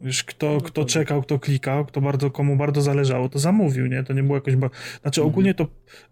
Wiesz, 0.00 0.24
kto, 0.24 0.52
no 0.52 0.60
kto 0.60 0.84
czekał, 0.84 1.22
kto 1.22 1.38
klikał, 1.38 1.84
kto 1.84 2.00
bardzo, 2.00 2.30
komu 2.30 2.56
bardzo 2.56 2.82
zależało, 2.82 3.28
to 3.28 3.38
zamówił, 3.38 3.86
nie? 3.86 4.04
To 4.04 4.12
nie 4.12 4.22
było 4.22 4.34
jakoś... 4.34 4.56
Ba... 4.56 4.70
Znaczy 5.02 5.20
mhm. 5.20 5.32
ogólnie 5.32 5.54
to 5.54 5.66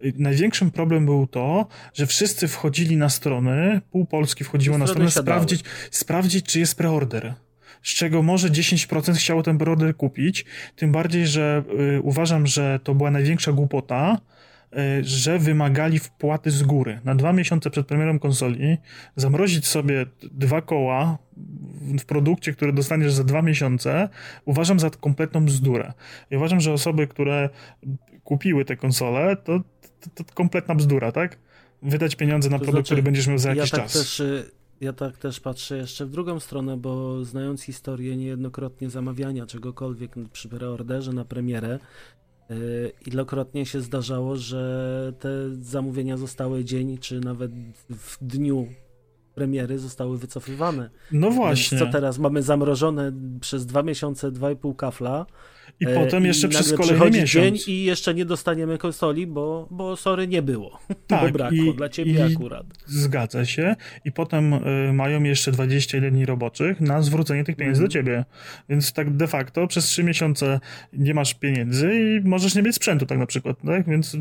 y, 0.05 0.13
największym 0.19 0.71
problem 0.71 1.05
był 1.05 1.27
to, 1.27 1.67
że 1.95 2.07
wszyscy 2.07 2.49
wchodzili 2.49 2.97
na 2.97 3.09
strony, 3.09 3.81
pół 3.91 4.07
Polski 4.07 4.45
wchodziło 4.45 4.79
na 4.79 4.87
stronę 4.87 5.11
sprawdzić, 5.11 5.65
sprawdzić, 5.91 6.47
czy 6.47 6.61
jest 6.61 6.79
preorder 6.79 7.35
z 7.83 7.95
czego 7.95 8.23
może 8.23 8.49
10% 8.49 9.15
chciało 9.15 9.43
ten 9.43 9.59
preorder 9.59 9.97
kupić, 9.97 10.45
tym 10.77 10.93
bardziej, 10.93 11.27
że 11.27 11.63
y, 11.97 12.01
uważam, 12.01 12.47
że 12.47 12.81
to 12.85 12.95
była 12.95 13.11
największa 13.11 13.53
głupota, 13.53 14.19
y, 14.73 15.05
że 15.05 15.39
wymagali 15.39 15.99
wpłaty 15.99 16.51
z 16.51 16.63
góry. 16.63 17.01
Na 17.05 17.15
dwa 17.15 17.33
miesiące 17.33 17.71
przed 17.71 17.87
premierą 17.87 18.19
konsoli 18.19 18.79
zamrozić 19.17 19.67
sobie 19.67 20.07
dwa 20.23 20.63
koła 20.63 21.19
w 21.99 22.05
produkcie, 22.05 22.53
który 22.53 22.73
dostaniesz 22.73 23.13
za 23.13 23.25
dwa 23.25 23.43
miesiące, 23.43 24.09
uważam 24.45 24.81
za 24.81 24.91
kompletną 24.91 25.45
bzdurę. 25.45 25.93
I 26.31 26.37
uważam, 26.37 26.61
że 26.61 26.73
osoby, 26.73 27.07
które 27.07 27.49
kupiły 28.25 28.65
te 28.65 28.77
konsole, 28.77 29.37
to, 29.37 29.61
to, 30.15 30.25
to 30.25 30.35
kompletna 30.35 30.75
bzdura, 30.75 31.13
tak? 31.13 31.39
Wydać 31.83 32.17
pieniądze 32.17 32.51
na 32.51 32.59
to 32.59 32.65
produkt, 32.65 32.73
znaczy, 32.73 32.89
który 32.89 33.03
będziesz 33.03 33.27
miał 33.27 33.39
za 33.39 33.49
jakiś 33.49 33.73
ja 33.73 33.79
tak 33.79 33.87
czas. 33.87 33.93
Też, 33.93 34.21
y, 34.21 34.60
ja 34.81 34.93
tak 34.93 35.17
też 35.17 35.41
patrzę 35.41 35.77
jeszcze 35.77 36.07
w 36.07 36.11
drugą 36.11 36.41
stronę, 36.41 36.77
bo 36.77 37.25
znając 37.25 37.63
historię 37.63 38.17
niejednokrotnie 38.17 38.91
zamawiania 38.91 39.47
czegokolwiek 39.47 40.15
przy 40.33 40.49
preorderze 40.49 41.13
na 41.13 41.25
premierę, 41.25 41.79
yy, 42.51 42.93
ilokrotnie 43.07 43.67
się 43.67 43.81
zdarzało, 43.81 44.37
że 44.37 45.13
te 45.19 45.31
zamówienia 45.61 46.17
zostały 46.17 46.65
dzień 46.65 46.99
czy 46.99 47.21
nawet 47.21 47.51
w 47.91 48.19
dniu 48.21 48.67
premiery 49.35 49.79
zostały 49.79 50.19
wycofywane. 50.19 50.91
No 51.13 51.31
właśnie. 51.31 51.79
Więc 51.79 51.89
co 51.89 51.93
teraz? 51.93 52.19
Mamy 52.19 52.43
zamrożone 52.43 53.13
przez 53.41 53.67
dwa 53.67 53.83
miesiące, 53.83 54.31
dwa 54.33 54.51
i 54.51 54.57
pół 54.57 54.75
kafla. 54.75 55.27
I 55.81 55.87
e, 55.87 55.95
potem 55.95 56.25
jeszcze 56.25 56.47
I 56.47 56.51
przez 56.51 56.73
kolejny 56.73 57.21
miesiąc. 57.21 57.33
dzień 57.33 57.75
i 57.75 57.85
jeszcze 57.85 58.15
nie 58.15 58.25
dostaniemy 58.25 58.79
konsoli, 58.79 59.27
bo, 59.27 59.69
bo 59.71 59.97
sorry, 59.97 60.29
nie 60.29 60.43
było. 60.43 60.79
Tak, 61.07 61.53
i, 61.53 61.75
dla 61.75 61.89
ciebie 61.89 62.13
i 62.13 62.35
akurat. 62.35 62.67
Zgadza 62.87 63.45
się. 63.45 63.77
I 64.05 64.13
potem 64.13 64.55
y, 64.55 64.93
mają 64.93 65.23
jeszcze 65.23 65.53
21 65.53 66.15
dni 66.15 66.27
roboczych 66.27 66.81
na 66.81 67.03
zwrócenie 67.03 67.45
tych 67.45 67.57
pieniędzy 67.57 67.81
mm. 67.81 67.89
do 67.89 67.93
ciebie. 67.93 68.25
Więc 68.69 68.93
tak 68.93 69.17
de 69.17 69.27
facto 69.27 69.67
przez 69.67 69.85
3 69.85 70.05
miesiące 70.05 70.61
nie 70.93 71.15
masz 71.15 71.35
pieniędzy 71.35 71.91
i 71.95 72.29
możesz 72.29 72.55
nie 72.55 72.63
mieć 72.63 72.75
sprzętu 72.75 73.07
tak 73.07 73.19
na 73.19 73.27
przykład. 73.27 73.57
Tak? 73.67 73.89
Więc 73.89 74.17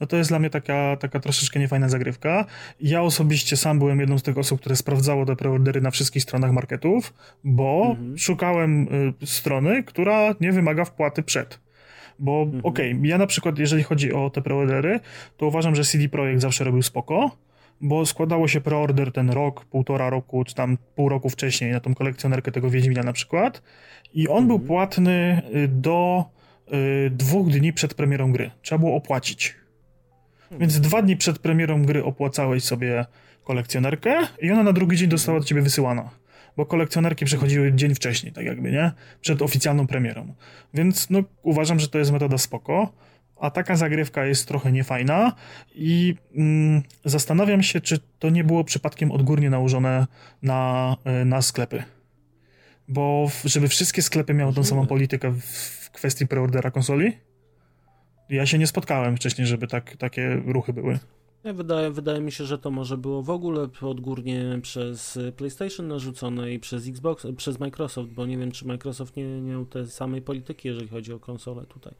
no 0.00 0.06
to 0.06 0.16
jest 0.16 0.30
dla 0.30 0.38
mnie 0.38 0.50
taka, 0.50 0.96
taka 0.96 1.20
troszeczkę 1.20 1.60
niefajna 1.60 1.88
zagrywka. 1.88 2.46
Ja 2.80 3.02
osobiście 3.02 3.56
sam 3.56 3.78
byłem 3.78 4.00
jedną 4.00 4.18
z 4.18 4.22
tych 4.22 4.38
osób, 4.38 4.60
które 4.60 4.76
sprawdzało 4.76 5.26
te 5.26 5.36
preordery 5.36 5.80
na 5.80 5.90
wszystkich 5.90 6.22
stronach 6.22 6.52
marketów, 6.52 7.14
bo 7.44 7.96
mm 7.98 8.14
-hmm. 8.14 8.18
szukałem 8.18 8.88
y, 9.22 9.26
strony, 9.26 9.82
która 9.82 10.34
nie 10.40 10.52
wymaga 10.52 10.84
wpłaty 10.90 11.22
przed. 11.22 11.60
Bo 12.18 12.42
mhm. 12.42 12.64
okej, 12.64 12.92
okay, 12.92 13.06
ja 13.06 13.18
na 13.18 13.26
przykład, 13.26 13.58
jeżeli 13.58 13.82
chodzi 13.82 14.12
o 14.12 14.30
te 14.30 14.42
preordery, 14.42 15.00
to 15.36 15.46
uważam, 15.46 15.74
że 15.74 15.84
CD 15.84 16.08
Projekt 16.08 16.40
zawsze 16.40 16.64
robił 16.64 16.82
spoko, 16.82 17.36
bo 17.80 18.06
składało 18.06 18.48
się 18.48 18.60
preorder 18.60 19.12
ten 19.12 19.30
rok, 19.30 19.64
półtora 19.64 20.10
roku, 20.10 20.44
czy 20.44 20.54
tam 20.54 20.78
pół 20.94 21.08
roku 21.08 21.28
wcześniej 21.28 21.72
na 21.72 21.80
tą 21.80 21.94
kolekcjonerkę 21.94 22.52
tego 22.52 22.70
Wiedźmina 22.70 23.02
na 23.02 23.12
przykład 23.12 23.62
i 24.14 24.28
on 24.28 24.42
mhm. 24.42 24.46
był 24.46 24.58
płatny 24.58 25.42
y, 25.54 25.68
do 25.68 26.24
y, 26.72 27.10
dwóch 27.10 27.48
dni 27.48 27.72
przed 27.72 27.94
premierą 27.94 28.32
gry. 28.32 28.50
Trzeba 28.62 28.78
było 28.78 28.94
opłacić. 28.94 29.54
Mhm. 30.42 30.60
Więc 30.60 30.80
dwa 30.80 31.02
dni 31.02 31.16
przed 31.16 31.38
premierą 31.38 31.84
gry 31.84 32.04
opłacałeś 32.04 32.64
sobie 32.64 33.06
kolekcjonerkę 33.44 34.16
i 34.42 34.50
ona 34.50 34.62
na 34.62 34.72
drugi 34.72 34.96
dzień 34.96 35.08
dostała 35.08 35.38
do 35.38 35.44
ciebie 35.44 35.62
wysyłana 35.62 36.10
bo 36.60 36.66
kolekcjonerki 36.66 37.24
przychodziły 37.24 37.72
dzień 37.72 37.94
wcześniej, 37.94 38.32
tak 38.32 38.44
jakby, 38.44 38.72
nie? 38.72 38.92
Przed 39.20 39.42
oficjalną 39.42 39.86
premierą. 39.86 40.34
Więc 40.74 41.10
no, 41.10 41.22
uważam, 41.42 41.80
że 41.80 41.88
to 41.88 41.98
jest 41.98 42.12
metoda 42.12 42.38
spoko, 42.38 42.92
a 43.36 43.50
taka 43.50 43.76
zagrywka 43.76 44.24
jest 44.26 44.48
trochę 44.48 44.72
niefajna 44.72 45.32
i 45.74 46.14
mm, 46.34 46.82
zastanawiam 47.04 47.62
się, 47.62 47.80
czy 47.80 47.98
to 48.18 48.30
nie 48.30 48.44
było 48.44 48.64
przypadkiem 48.64 49.12
odgórnie 49.12 49.50
nałożone 49.50 50.06
na, 50.42 50.96
e, 51.04 51.24
na 51.24 51.42
sklepy. 51.42 51.82
Bo 52.88 53.28
w, 53.28 53.42
żeby 53.44 53.68
wszystkie 53.68 54.02
sklepy 54.02 54.34
miały 54.34 54.52
tą 54.52 54.64
samą 54.64 54.86
politykę 54.86 55.30
w, 55.30 55.44
w 55.84 55.90
kwestii 55.90 56.26
preordera 56.26 56.70
konsoli, 56.70 57.12
ja 58.28 58.46
się 58.46 58.58
nie 58.58 58.66
spotkałem 58.66 59.16
wcześniej, 59.16 59.46
żeby 59.46 59.66
tak, 59.66 59.96
takie 59.96 60.42
ruchy 60.46 60.72
były. 60.72 60.98
Wydaje, 61.44 61.90
wydaje 61.90 62.20
mi 62.20 62.32
się, 62.32 62.44
że 62.44 62.58
to 62.58 62.70
może 62.70 62.96
było 62.96 63.22
w 63.22 63.30
ogóle 63.30 63.68
odgórnie 63.82 64.58
przez 64.62 65.18
PlayStation 65.36 65.88
narzucone 65.88 66.52
i 66.52 66.58
przez 66.58 66.88
Xbox, 66.88 67.26
przez 67.36 67.60
Microsoft, 67.60 68.10
bo 68.10 68.26
nie 68.26 68.38
wiem, 68.38 68.52
czy 68.52 68.66
Microsoft 68.66 69.16
nie, 69.16 69.24
nie 69.24 69.52
miał 69.52 69.66
tej 69.66 69.86
samej 69.86 70.22
polityki, 70.22 70.68
jeżeli 70.68 70.88
chodzi 70.88 71.12
o 71.12 71.18
konsolę 71.18 71.66
tutaj. 71.66 71.94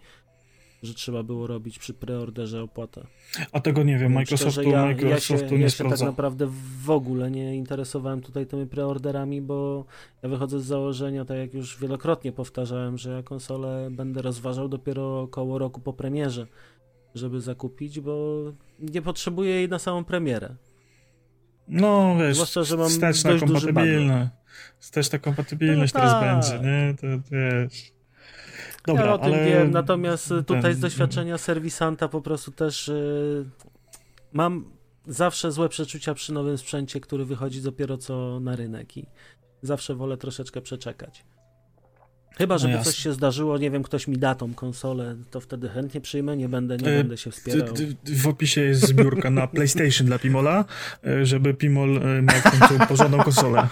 Że 0.82 0.94
trzeba 0.94 1.22
było 1.22 1.46
robić 1.46 1.78
przy 1.78 1.94
preorderze 1.94 2.62
opłatę. 2.62 3.06
A 3.52 3.60
tego 3.60 3.82
nie 3.82 3.98
wiem, 3.98 4.12
Microsoftu, 4.12 4.62
ja, 4.62 4.86
Microsoftu 4.86 5.34
ja 5.34 5.48
się, 5.48 5.56
nie 5.56 5.62
ja 5.62 5.70
się 5.70 5.88
tak 5.88 6.00
naprawdę 6.00 6.46
w 6.84 6.90
ogóle 6.90 7.30
nie 7.30 7.56
interesowałem 7.56 8.20
tutaj 8.20 8.46
tymi 8.46 8.66
preorderami, 8.66 9.42
bo 9.42 9.84
ja 10.22 10.28
wychodzę 10.28 10.60
z 10.60 10.64
założenia, 10.64 11.24
tak 11.24 11.38
jak 11.38 11.54
już 11.54 11.78
wielokrotnie 11.78 12.32
powtarzałem, 12.32 12.98
że 12.98 13.10
ja 13.10 13.22
konsolę 13.22 13.88
będę 13.90 14.22
rozważał 14.22 14.68
dopiero 14.68 15.20
około 15.20 15.58
roku 15.58 15.80
po 15.80 15.92
premierze 15.92 16.46
żeby 17.14 17.40
zakupić, 17.40 18.00
bo 18.00 18.42
nie 18.78 19.02
potrzebuję 19.02 19.50
jej 19.50 19.68
na 19.68 19.78
samą 19.78 20.04
premierę. 20.04 20.54
No 21.68 22.16
wiesz, 22.18 22.34
Zwłaszcza, 22.34 22.64
że 22.64 22.76
mam 22.76 22.88
wsteczna 22.88 23.38
kompatybilność. 23.38 24.30
Wsteczna 24.78 25.18
kompatybilność 25.18 25.94
no, 25.94 26.00
teraz 26.00 26.12
tak. 26.12 26.22
będzie, 26.22 26.68
nie? 26.68 26.94
To 26.94 27.06
wiesz. 27.30 27.92
Dobra, 28.86 29.06
ja 29.06 29.14
o 29.14 29.18
tym 29.18 29.34
ale... 29.34 29.44
wiem, 29.44 29.70
natomiast 29.70 30.28
tutaj 30.28 30.62
Ten... 30.62 30.74
z 30.74 30.80
doświadczenia 30.80 31.38
serwisanta 31.38 32.08
po 32.08 32.20
prostu 32.20 32.52
też 32.52 32.88
yy, 32.88 33.44
mam 34.32 34.64
zawsze 35.06 35.52
złe 35.52 35.68
przeczucia 35.68 36.14
przy 36.14 36.32
nowym 36.32 36.58
sprzęcie, 36.58 37.00
który 37.00 37.24
wychodzi 37.24 37.62
dopiero 37.62 37.98
co 37.98 38.40
na 38.40 38.56
rynek 38.56 38.96
i 38.96 39.06
zawsze 39.62 39.94
wolę 39.94 40.16
troszeczkę 40.16 40.60
przeczekać. 40.60 41.24
Chyba, 42.38 42.58
żeby 42.58 42.74
no 42.74 42.84
coś 42.84 42.96
się 42.96 43.12
zdarzyło, 43.12 43.58
nie 43.58 43.70
wiem, 43.70 43.82
ktoś 43.82 44.08
mi 44.08 44.18
da 44.18 44.34
tą 44.34 44.54
konsolę, 44.54 45.16
to 45.30 45.40
wtedy 45.40 45.68
chętnie 45.68 46.00
przyjmę, 46.00 46.36
nie 46.36 46.48
będę, 46.48 46.76
nie 46.76 46.88
e, 46.88 46.96
będę 46.96 47.16
się 47.16 47.30
wspierał. 47.30 47.74
W 48.04 48.28
opisie 48.28 48.60
jest 48.60 48.86
zbiórka 48.86 49.30
na 49.30 49.46
PlayStation 49.54 50.06
dla 50.06 50.18
Pimola, 50.18 50.64
e, 51.06 51.26
żeby 51.26 51.54
Pimol 51.54 51.96
e, 51.96 52.22
miał 52.22 52.36
końcu 52.42 52.86
porządną 52.88 53.22
konsolę. 53.22 53.68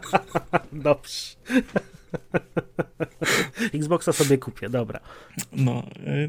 Dobrze. 0.72 1.12
Xboxa 3.74 4.12
sobie 4.12 4.38
kupię, 4.38 4.68
dobra. 4.68 5.00
No, 5.52 5.82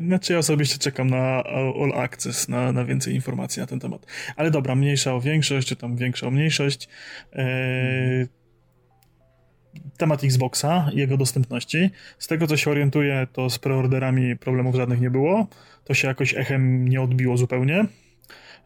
znaczy 0.05 0.33
ja 0.33 0.39
osobiście 0.39 0.77
czekam 0.77 1.09
na 1.09 1.43
All 1.81 1.91
Access, 1.95 2.47
na, 2.47 2.71
na 2.71 2.85
więcej 2.85 3.15
informacji 3.15 3.59
na 3.59 3.67
ten 3.67 3.79
temat. 3.79 4.05
Ale 4.35 4.51
dobra, 4.51 4.75
mniejsza 4.75 5.13
o 5.13 5.21
większość, 5.21 5.67
czy 5.67 5.75
tam 5.75 5.95
większa 5.95 6.27
o 6.27 6.31
mniejszość. 6.31 6.89
Eee, 7.33 8.27
temat 9.97 10.23
Xboxa 10.23 10.89
i 10.93 10.97
jego 10.97 11.17
dostępności. 11.17 11.89
Z 12.19 12.27
tego, 12.27 12.47
co 12.47 12.57
się 12.57 12.71
orientuję, 12.71 13.27
to 13.33 13.49
z 13.49 13.59
preorderami 13.59 14.37
problemów 14.37 14.75
żadnych 14.75 15.01
nie 15.01 15.09
było. 15.09 15.47
To 15.85 15.93
się 15.93 16.07
jakoś 16.07 16.33
echem 16.33 16.87
nie 16.87 17.01
odbiło 17.01 17.37
zupełnie 17.37 17.85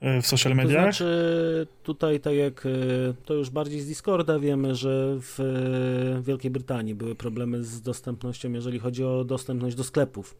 e, 0.02 0.22
w 0.22 0.28
social 0.28 0.56
mediach. 0.56 0.86
To 0.86 0.92
znaczy, 0.92 1.68
tutaj 1.84 2.20
tak 2.20 2.34
jak 2.34 2.66
e, 2.66 2.70
to 3.26 3.34
już 3.34 3.50
bardziej 3.50 3.80
z 3.80 3.88
Discorda 3.88 4.40
wiemy, 4.40 4.76
że 4.76 5.18
w 5.22 5.40
e, 5.40 6.22
Wielkiej 6.22 6.52
Brytanii 6.52 6.96
były 6.96 7.16
problemy 7.16 7.64
z 7.64 7.82
dostępnością, 7.82 8.52
jeżeli 8.52 8.80
chodzi 8.80 9.04
o 9.04 9.24
dostępność 9.24 9.76
do 9.76 9.84
sklepów 9.84 10.36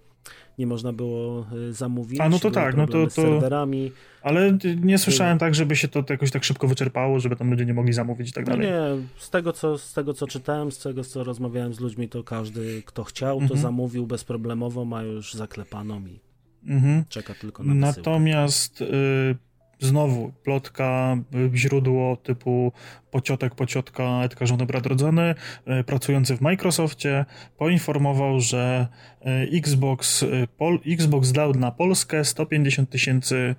nie 0.58 0.68
można 0.68 0.94
było 0.94 1.46
y, 1.70 1.74
zamówić. 1.74 2.20
A 2.20 2.30
no 2.30 2.40
to 2.40 2.52
tak, 2.52 2.78
no 2.78 2.88
to, 2.88 3.04
to. 3.04 3.10
serwerami. 3.10 3.92
Ale 4.22 4.58
nie 4.82 4.98
słyszałem 4.98 5.38
tak, 5.38 5.56
żeby 5.56 5.76
się 5.76 5.88
to 5.88 6.04
jakoś 6.10 6.32
tak 6.32 6.44
szybko 6.44 6.68
wyczerpało, 6.68 7.20
żeby 7.20 7.36
tam 7.36 7.50
ludzie 7.50 7.66
nie 7.66 7.74
mogli 7.74 7.94
zamówić 7.94 8.30
i 8.30 8.34
tak 8.34 8.46
no 8.46 8.52
dalej. 8.52 8.72
No 8.72 8.96
nie, 8.96 9.08
z 9.18 9.30
tego, 9.30 9.54
co, 9.54 9.78
z 9.78 9.94
tego 9.94 10.14
co 10.14 10.28
czytałem, 10.28 10.72
z 10.72 10.80
tego 10.80 11.04
co 11.04 11.24
rozmawiałem 11.24 11.74
z 11.74 11.80
ludźmi, 11.80 12.10
to 12.10 12.24
każdy, 12.24 12.84
kto 12.86 13.04
chciał, 13.04 13.38
to 13.38 13.44
mhm. 13.44 13.62
zamówił 13.62 14.08
bezproblemowo, 14.08 14.86
ma 14.86 15.04
już 15.04 15.34
zaklepaną 15.34 16.06
i 16.06 16.20
mhm. 16.68 17.04
czeka 17.10 17.34
tylko 17.34 17.64
na 17.64 17.74
wysyłkę. 17.74 18.00
Natomiast 18.00 18.82
y, 18.82 19.36
znowu 19.80 20.32
plotka, 20.44 21.18
y, 21.54 21.58
źródło 21.58 22.16
typu 22.16 22.72
pociotek, 23.12 23.56
pociotka, 23.56 24.24
Edka, 24.24 24.46
żony, 24.46 24.66
brat 24.66 24.86
rodzony, 24.86 25.36
y, 25.80 25.84
pracujący 25.84 26.38
w 26.38 26.42
Microsoftie, 26.42 27.26
poinformował, 27.58 28.40
że 28.40 28.88
y, 29.22 29.58
Xbox, 29.58 30.26
Pol, 30.58 30.80
Xbox 30.88 31.32
dał 31.32 31.54
na 31.54 31.72
Polskę 31.72 32.26
150 32.26 32.90
tysięcy 32.90 33.56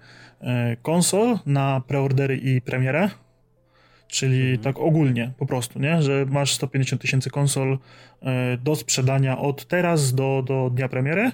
konsol 0.82 1.38
na 1.46 1.82
preordery 1.86 2.36
i 2.36 2.60
premierę, 2.60 3.10
czyli 4.08 4.40
mhm. 4.40 4.58
tak 4.58 4.78
ogólnie 4.78 5.32
po 5.38 5.46
prostu, 5.46 5.78
nie? 5.78 6.02
że 6.02 6.26
masz 6.28 6.54
150 6.54 7.02
tysięcy 7.02 7.30
konsol 7.30 7.78
do 8.62 8.76
sprzedania 8.76 9.38
od 9.38 9.66
teraz 9.66 10.14
do, 10.14 10.42
do 10.46 10.70
dnia 10.70 10.88
premiery 10.88 11.32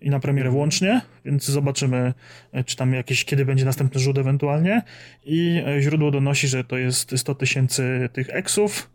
i 0.00 0.10
na 0.10 0.20
premierę 0.20 0.50
włącznie, 0.50 1.00
więc 1.24 1.44
zobaczymy, 1.44 2.14
e, 2.52 2.64
czy 2.64 2.76
tam 2.76 2.92
jakieś, 2.94 3.24
kiedy 3.24 3.44
będzie 3.44 3.64
następny 3.64 4.00
rzut 4.00 4.18
ewentualnie. 4.18 4.82
I 5.24 5.62
e, 5.66 5.82
źródło 5.82 6.10
donosi, 6.10 6.48
że 6.48 6.64
to 6.64 6.78
jest 6.78 7.18
100 7.18 7.34
tysięcy 7.34 8.08
tych 8.12 8.30
eksów 8.30 8.90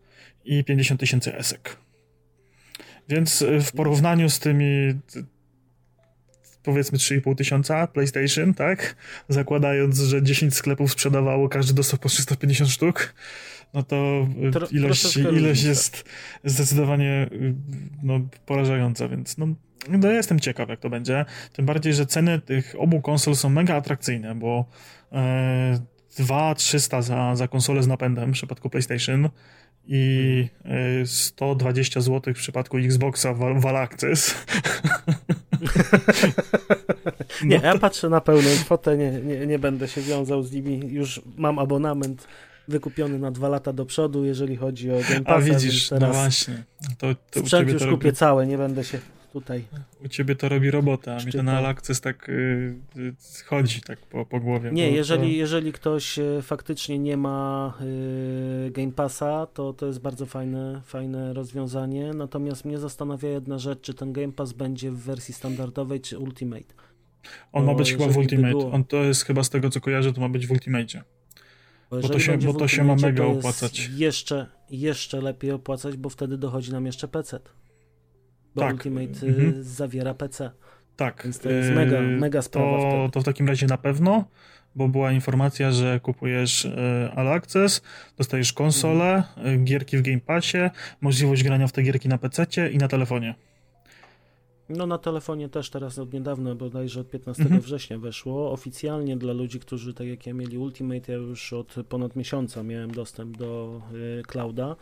i 0.46 0.64
50 0.64 1.00
tysięcy 1.00 1.36
esek. 1.38 1.78
Więc 3.10 3.42
y, 3.42 3.62
w 3.62 3.72
porównaniu 3.72 4.30
z 4.30 4.40
tymi 4.40 4.94
powiedzmy 6.64 6.98
3,5 6.98 7.36
tysiąca 7.36 7.88
PlayStation, 7.88 8.54
tak? 8.54 8.96
Zakładając, 9.30 10.00
że 10.00 10.24
10 10.24 10.56
sklepów 10.56 10.92
sprzedawało, 10.92 11.50
każdy 11.50 11.74
dostał 11.74 12.00
po 12.00 12.10
350 12.10 12.70
sztuk, 12.70 13.14
no 13.74 13.84
to 13.84 14.28
Tro, 14.52 14.68
ilość, 14.68 15.18
ilość 15.18 15.64
jest 15.64 16.04
zdecydowanie 16.44 17.30
no, 18.04 18.20
porażająca, 18.46 19.08
więc 19.08 19.38
no, 19.38 19.48
no 19.90 20.12
jestem 20.12 20.40
ciekaw, 20.40 20.70
jak 20.70 20.80
to 20.80 20.90
będzie. 20.90 21.26
Tym 21.54 21.66
bardziej, 21.66 21.94
że 21.94 22.06
ceny 22.06 22.40
tych 22.40 22.76
obu 22.78 23.02
konsol 23.02 23.36
są 23.36 23.50
mega 23.50 23.76
atrakcyjne, 23.76 24.36
bo 24.36 24.66
e, 25.12 25.80
2-300 26.20 27.02
za, 27.02 27.36
za 27.36 27.48
konsolę 27.48 27.84
z 27.84 27.88
napędem 27.88 28.32
w 28.32 28.34
przypadku 28.34 28.70
PlayStation 28.70 29.30
i 29.88 30.48
120 31.06 32.00
mhm. 32.00 32.16
zł 32.16 32.34
w 32.34 32.38
przypadku 32.38 32.78
Xboxa 32.78 33.34
w 33.34 33.66
Access. 33.66 34.36
nie, 37.44 37.58
no 37.60 37.66
ja 37.66 37.78
patrzę 37.78 38.10
na 38.10 38.22
pełną 38.22 38.50
kwotę, 38.66 38.98
nie, 38.98 39.12
nie, 39.12 39.48
nie 39.48 39.60
będę 39.60 39.88
się 39.88 40.02
wiązał 40.02 40.44
z 40.44 40.52
nimi. 40.52 40.82
Już 40.88 41.22
mam 41.38 41.60
abonament 41.60 42.28
wykupiony 42.68 43.20
na 43.20 43.32
dwa 43.32 43.50
lata 43.50 43.74
do 43.74 43.86
przodu, 43.86 44.26
jeżeli 44.26 44.56
chodzi 44.56 44.92
o 44.92 44.96
Game 45.10 45.22
Passa, 45.22 45.36
A 45.36 45.42
widzisz, 45.42 45.92
no 45.92 46.14
właśnie. 46.14 46.64
To, 46.98 47.08
to 47.32 47.40
sprzęt 47.40 47.70
już 47.70 47.86
kupię 47.86 48.14
całe, 48.14 48.48
nie 48.48 48.58
będę 48.58 48.84
się 48.84 49.00
tutaj. 49.36 49.66
U 50.06 50.08
ciebie 50.08 50.36
to 50.36 50.50
robi 50.50 50.72
robota, 50.72 51.18
a 51.22 51.26
mi 51.26 51.32
ten 51.32 51.50
Access 51.50 52.02
tak 52.02 52.28
yy, 52.96 53.14
chodzi 53.46 53.82
tak 53.82 54.00
po, 54.00 54.26
po 54.26 54.40
głowie. 54.40 54.72
Nie, 54.72 54.92
jeżeli, 54.92 55.22
to... 55.22 55.38
jeżeli 55.38 55.74
ktoś 55.74 56.20
y, 56.20 56.40
faktycznie 56.42 57.00
nie 57.00 57.18
ma 57.18 57.74
yy, 58.66 58.72
Game 58.72 58.92
Passa, 58.92 59.48
to 59.54 59.74
to 59.74 59.86
jest 59.88 60.02
bardzo 60.02 60.26
fajne, 60.26 60.82
fajne 60.86 61.34
rozwiązanie, 61.34 62.14
natomiast 62.14 62.66
mnie 62.66 62.80
zastanawia 62.80 63.30
jedna 63.30 63.58
rzecz, 63.60 63.82
czy 63.82 63.94
ten 63.94 64.14
Game 64.14 64.32
Pass 64.32 64.54
będzie 64.54 64.92
w 64.92 64.98
wersji 64.98 65.34
standardowej, 65.34 66.02
czy 66.02 66.20
Ultimate. 66.20 66.74
On 67.52 67.66
bo 67.66 67.72
ma 67.72 67.78
być 67.78 67.92
chyba 67.92 68.08
w 68.08 68.18
Ultimate. 68.18 68.50
Było... 68.50 68.72
On 68.72 68.84
to 68.84 69.04
jest 69.04 69.26
chyba 69.26 69.44
z 69.44 69.50
tego, 69.50 69.70
co 69.70 69.82
kojarzę, 69.82 70.14
to 70.14 70.22
ma 70.22 70.30
być 70.30 70.48
w 70.48 70.52
Ultimate. 70.52 71.04
Bo, 71.90 72.00
bo 72.00 72.10
to 72.10 72.20
się, 72.20 72.38
bo 72.38 72.54
to 72.54 72.68
się 72.68 72.84
ma 72.84 72.96
mega 72.96 73.26
opłacać. 73.26 73.90
Jeszcze, 73.96 74.48
jeszcze 74.70 75.22
lepiej 75.22 75.52
opłacać, 75.52 75.98
bo 75.98 76.10
wtedy 76.10 76.38
dochodzi 76.38 76.72
nam 76.72 76.86
jeszcze 76.86 77.08
PC 77.08 77.40
bo 78.56 78.62
tak. 78.62 78.74
Ultimate 78.74 79.28
mhm. 79.28 79.64
zawiera 79.64 80.14
PC. 80.14 80.52
Tak. 80.96 81.22
Więc 81.24 81.40
to 81.40 81.50
jest 81.50 81.72
mega, 81.72 82.02
yy, 82.02 82.18
mega 82.18 82.42
sprawa 82.42 82.78
to, 82.78 83.10
to 83.12 83.22
w 83.22 83.24
takim 83.24 83.48
razie 83.48 83.68
na 83.68 83.78
pewno, 83.78 84.26
bo 84.76 84.88
była 84.88 85.12
informacja, 85.12 85.72
że 85.72 86.00
kupujesz 86.00 86.66
e, 86.66 87.12
All 87.16 87.28
Access, 87.28 87.82
dostajesz 88.18 88.54
konsolę, 88.54 89.24
mhm. 89.38 89.66
gierki 89.66 89.98
w 89.98 90.02
Game 90.02 90.20
Passie, 90.20 90.58
możliwość 91.02 91.44
grania 91.44 91.68
w 91.68 91.72
te 91.72 91.84
gierki 91.84 92.10
na 92.10 92.18
PC 92.18 92.46
i 92.72 92.78
na 92.78 92.88
telefonie. 92.88 93.36
No 94.70 94.86
na 94.86 94.98
telefonie 94.98 95.50
też 95.50 95.70
teraz 95.70 96.00
od 96.00 96.14
niedawna, 96.14 96.56
bodajże 96.56 97.02
od 97.02 97.10
15 97.10 97.44
mhm. 97.44 97.62
września 97.62 97.98
weszło. 97.98 98.52
Oficjalnie 98.52 99.18
dla 99.18 99.34
ludzi, 99.34 99.60
którzy 99.60 99.94
tak 99.94 100.08
jak 100.08 100.28
ja 100.28 100.34
mieli 100.34 100.58
Ultimate, 100.58 101.12
ja 101.12 101.18
już 101.18 101.54
od 101.54 101.76
ponad 101.90 102.16
miesiąca 102.16 102.64
miałem 102.64 102.92
dostęp 102.92 103.38
do 103.38 103.82
y, 104.20 104.24
clouda 104.28 104.76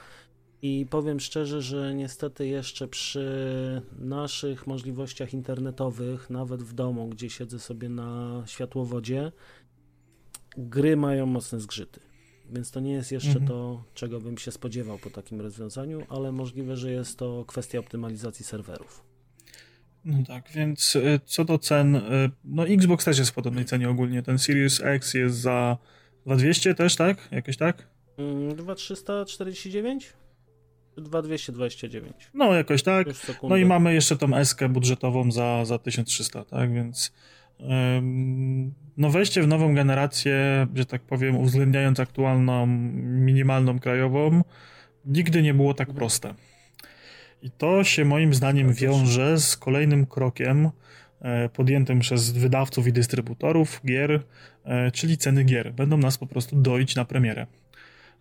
i 0.63 0.85
powiem 0.89 1.19
szczerze, 1.19 1.61
że 1.61 1.95
niestety 1.95 2.47
jeszcze 2.47 2.87
przy 2.87 3.81
naszych 3.99 4.67
możliwościach 4.67 5.33
internetowych, 5.33 6.29
nawet 6.29 6.63
w 6.63 6.73
domu, 6.73 7.07
gdzie 7.07 7.29
siedzę 7.29 7.59
sobie 7.59 7.89
na 7.89 8.43
światłowodzie, 8.45 9.31
gry 10.57 10.97
mają 10.97 11.25
mocne 11.25 11.59
zgrzyty. 11.59 11.99
Więc 12.51 12.71
to 12.71 12.79
nie 12.79 12.91
jest 12.91 13.11
jeszcze 13.11 13.29
mhm. 13.29 13.47
to, 13.47 13.83
czego 13.93 14.21
bym 14.21 14.37
się 14.37 14.51
spodziewał 14.51 14.97
po 14.97 15.09
takim 15.09 15.41
rozwiązaniu, 15.41 16.05
ale 16.09 16.31
możliwe, 16.31 16.77
że 16.77 16.91
jest 16.91 17.17
to 17.17 17.45
kwestia 17.47 17.79
optymalizacji 17.79 18.45
serwerów. 18.45 19.03
No 20.05 20.17
tak, 20.27 20.49
więc 20.51 20.95
e, 20.95 21.19
co 21.25 21.45
do 21.45 21.59
cen, 21.59 21.95
e, 21.95 22.01
no 22.45 22.67
Xbox 22.67 23.05
też 23.05 23.17
jest 23.19 23.31
w 23.31 23.33
podobnej 23.33 23.65
cenie 23.65 23.89
ogólnie. 23.89 24.23
Ten 24.23 24.39
Series 24.39 24.81
X 24.81 25.13
jest 25.13 25.35
za 25.35 25.77
2200 26.25 26.75
też, 26.75 26.95
tak? 26.95 27.27
Jakoś 27.31 27.57
tak? 27.57 27.87
2349? 28.55 30.13
Mm, 30.97 31.09
2229. 31.09 32.13
No, 32.33 32.53
jakoś 32.53 32.83
tak. 32.83 33.07
No 33.43 33.57
i 33.57 33.65
mamy 33.65 33.93
jeszcze 33.93 34.17
tą 34.17 34.35
eskę 34.35 34.69
budżetową 34.69 35.31
za, 35.31 35.65
za 35.65 35.77
1300, 35.77 36.45
tak? 36.45 36.73
Więc 36.73 37.13
no 38.97 39.09
wejście 39.09 39.41
w 39.41 39.47
nową 39.47 39.75
generację, 39.75 40.67
że 40.75 40.85
tak 40.85 41.01
powiem, 41.01 41.37
uwzględniając 41.37 41.99
aktualną 41.99 42.67
minimalną 43.03 43.79
krajową, 43.79 44.43
nigdy 45.05 45.41
nie 45.41 45.53
było 45.53 45.73
tak 45.73 45.93
proste. 45.93 46.33
I 47.41 47.51
to 47.51 47.83
się 47.83 48.05
moim 48.05 48.33
zdaniem 48.33 48.73
wiąże 48.73 49.39
z 49.39 49.57
kolejnym 49.57 50.05
krokiem 50.05 50.69
e, 51.21 51.49
podjętym 51.49 51.99
przez 51.99 52.31
wydawców 52.31 52.87
i 52.87 52.93
dystrybutorów 52.93 53.81
gier, 53.85 54.23
e, 54.63 54.91
czyli 54.91 55.17
ceny 55.17 55.43
gier. 55.43 55.73
Będą 55.73 55.97
nas 55.97 56.17
po 56.17 56.27
prostu 56.27 56.55
doić 56.55 56.95
na 56.95 57.05
premierę 57.05 57.47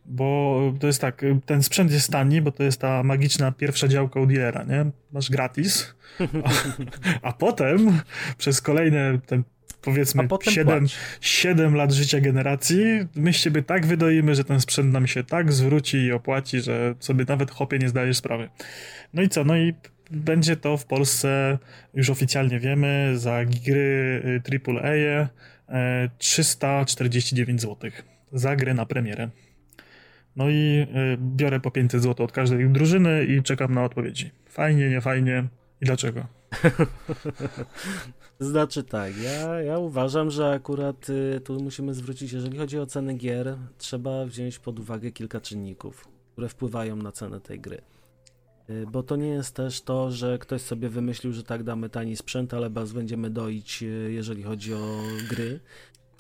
bo 0.05 0.73
to 0.81 0.87
jest 0.87 1.01
tak, 1.01 1.23
ten 1.47 1.63
sprzęt 1.63 1.93
jest 1.93 2.11
tani, 2.11 2.41
bo 2.41 2.53
to 2.53 2.63
jest 2.63 2.81
ta 2.81 3.03
magiczna 3.03 3.53
pierwsza 3.53 3.89
działka 3.89 4.21
u 4.21 4.27
dealera, 4.27 4.65
nie? 4.65 4.87
Masz 5.13 5.31
gratis, 5.31 5.95
a, 6.45 6.51
a 7.29 7.33
potem 7.33 8.01
przez 8.39 8.61
kolejne 8.61 9.19
ten 9.27 9.43
powiedzmy 9.83 10.29
7, 10.43 10.87
7 11.21 11.75
lat 11.75 11.93
życia 11.93 12.21
generacji, 12.21 12.85
my 13.15 13.33
z 13.33 13.37
ciebie 13.37 13.63
tak 13.63 13.87
wydoimy, 13.87 14.35
że 14.35 14.45
ten 14.45 14.61
sprzęt 14.61 14.93
nam 14.93 15.07
się 15.07 15.25
tak 15.25 15.53
zwróci 15.53 15.97
i 15.97 16.13
opłaci, 16.13 16.61
że 16.61 16.95
sobie 17.01 17.25
nawet 17.29 17.51
hopie 17.51 17.79
nie 17.79 17.89
zdajesz 17.89 18.17
sprawy. 18.17 18.49
No 19.15 19.23
i 19.23 19.29
co? 19.29 19.45
No 19.45 19.57
i 19.57 19.75
będzie 20.11 20.57
to 20.57 20.77
w 20.77 20.87
Polsce, 20.87 21.59
już 21.95 22.11
oficjalnie 22.11 22.61
wiemy, 22.61 23.13
za 23.15 23.45
gry 23.45 24.43
AAA 24.67 25.29
349 26.19 27.61
zł. 27.61 27.91
Za 28.33 28.57
grę 28.57 28.75
na 28.75 28.87
premierę. 28.87 29.29
No 30.37 30.51
i 30.51 30.87
y, 31.15 31.19
biorę 31.19 31.61
po 31.61 31.71
500 31.71 32.03
zł 32.03 32.25
od 32.25 32.33
każdej 32.33 32.69
drużyny 32.69 33.25
i 33.25 33.43
czekam 33.43 33.75
na 33.75 33.85
odpowiedzi. 33.85 34.31
Fajnie, 34.47 34.91
nie 34.91 35.01
fajnie 35.01 35.49
i 35.81 35.85
dlaczego? 35.85 36.27
Znaczy 38.41 38.83
tak, 38.83 39.13
ja, 39.23 39.61
ja 39.61 39.79
uważam, 39.79 40.31
że 40.31 40.51
akurat 40.51 41.11
y, 41.11 41.41
tu 41.41 41.61
musimy 41.61 41.95
zwrócić, 41.95 42.33
jeżeli 42.33 42.59
chodzi 42.59 42.79
o 42.79 42.87
ceny 42.87 43.15
gier, 43.15 43.57
trzeba 43.79 44.27
wziąć 44.27 44.59
pod 44.59 44.79
uwagę 44.79 45.11
kilka 45.11 45.41
czynników, 45.41 46.09
które 46.33 46.49
wpływają 46.49 46.97
na 46.97 47.13
cenę 47.13 47.41
tej 47.41 47.61
gry. 47.61 47.83
Y, 48.71 48.87
bo 48.93 49.03
to 49.03 49.17
nie 49.17 49.29
jest 49.29 49.57
też 49.57 49.83
to, 49.83 50.11
że 50.11 50.39
ktoś 50.39 50.63
sobie 50.63 50.89
wymyślił, 50.89 51.33
że 51.33 51.43
tak 51.43 51.63
damy 51.63 51.89
tani 51.89 52.17
sprzęt, 52.17 52.55
ale 52.55 52.71
baz 52.71 52.93
będziemy 52.93 53.31
doić, 53.31 53.85
jeżeli 54.09 54.43
chodzi 54.43 54.75
o 54.75 55.03
gry 55.31 55.61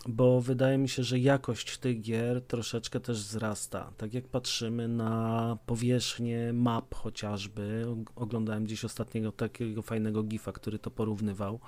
bo 0.08 0.40
wydaje 0.40 0.78
mi 0.78 0.88
się, 0.88 1.02
że 1.02 1.18
jakość 1.18 1.78
tych 1.78 2.00
gier 2.00 2.42
troszeczkę 2.42 3.00
też 3.00 3.18
wzrasta. 3.18 3.92
Tak 3.96 4.14
jak 4.14 4.28
patrzymy 4.28 4.88
na 4.88 5.58
powierzchnię 5.66 6.52
map 6.52 6.94
chociażby, 6.94 7.86
oglądałem 8.16 8.64
gdzieś 8.64 8.84
ostatniego 8.84 9.32
takiego 9.32 9.82
fajnego 9.82 10.22
gifa, 10.22 10.52
który 10.52 10.78
to 10.78 10.90
porównywał, 10.90 11.60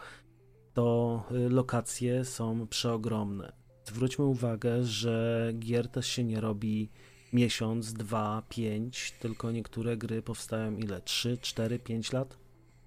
to 0.75 1.23
y, 1.47 1.51
lokacje 1.51 2.25
są 2.25 2.67
przeogromne. 2.67 3.53
Zwróćmy 3.85 4.25
uwagę, 4.25 4.85
że 4.85 5.51
gier 5.59 5.89
też 5.89 6.07
się 6.07 6.25
nie 6.25 6.41
robi 6.41 6.91
miesiąc, 7.33 7.93
dwa, 7.93 8.43
pięć, 8.49 9.15
tylko 9.21 9.53
niektóre 9.53 9.97
gry 9.97 10.23
powstają 10.23 10.77
ile? 10.77 11.01
Trzy, 11.01 11.39
cztery, 11.39 11.79
pięć 11.79 12.13
lat? 12.13 12.44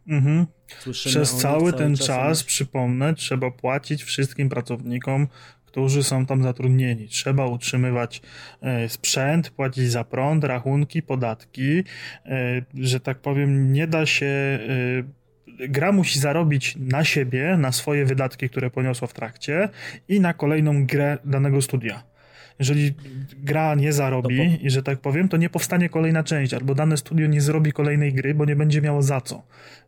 Mhm. 0.08 0.46
Przez 0.92 1.36
cały 1.36 1.74
ten 1.74 1.96
czas, 1.96 2.08
czas 2.08 2.44
przypomnę, 2.44 3.14
trzeba 3.14 3.52
płacić 3.52 4.04
wszystkim 4.04 4.50
pracownikom, 4.50 5.28
którzy 5.66 6.04
są 6.04 6.26
tam 6.26 6.44
zatrudnieni. 6.44 7.08
Trzeba 7.08 7.46
utrzymywać 7.46 8.22
e, 8.62 8.90
sprzęt, 8.90 9.50
płacić 9.50 9.92
za 9.92 10.04
prąd, 10.04 10.44
rachunki, 10.44 11.02
podatki, 11.02 11.84
e, 12.26 12.62
że 12.74 13.00
tak 13.00 13.20
powiem, 13.20 13.74
nie 13.74 13.88
da 13.88 14.06
się. 14.06 14.26
E, 14.26 15.68
gra 15.68 15.92
musi 15.92 16.20
zarobić 16.20 16.76
na 16.80 17.04
siebie, 17.04 17.58
na 17.58 17.72
swoje 17.72 18.06
wydatki, 18.06 18.50
które 18.50 18.70
poniosła 18.70 19.08
w 19.08 19.14
trakcie 19.14 19.70
i 20.08 20.20
na 20.20 20.34
kolejną 20.34 20.86
grę 20.86 21.18
danego 21.26 21.62
studia 21.62 22.04
jeżeli 22.60 22.94
gra 23.44 23.76
nie 23.76 23.94
zarobi 23.94 24.66
i 24.66 24.70
że 24.70 24.84
tak 24.84 25.00
powiem, 25.00 25.30
to 25.30 25.38
nie 25.38 25.50
powstanie 25.50 25.90
kolejna 25.90 26.24
część, 26.24 26.54
albo 26.54 26.76
dane 26.76 26.98
studio 26.98 27.28
nie 27.28 27.42
zrobi 27.42 27.72
kolejnej 27.72 28.14
gry, 28.14 28.34
bo 28.34 28.46
nie 28.46 28.56
będzie 28.56 28.82
miało 28.82 29.02
za 29.02 29.22
co. 29.22 29.44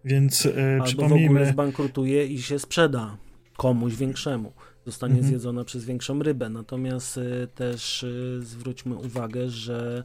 Więc 0.06 0.46
e, 0.46 0.74
albo 0.74 0.86
przypomnijmy... 0.86 1.28
w 1.28 1.32
ogóle 1.32 1.46
zbankrutuje 1.46 2.26
i 2.26 2.42
się 2.42 2.60
sprzeda 2.60 3.18
komuś 3.58 3.96
większemu. 3.96 4.54
Zostanie 4.86 5.14
mhm. 5.14 5.30
zjedzona 5.30 5.64
przez 5.64 5.86
większą 5.86 6.24
rybę. 6.24 6.50
Natomiast 6.50 7.18
e, 7.18 7.48
też 7.48 8.04
e, 8.04 8.08
zwróćmy 8.42 8.96
uwagę, 8.96 9.50
że 9.50 10.04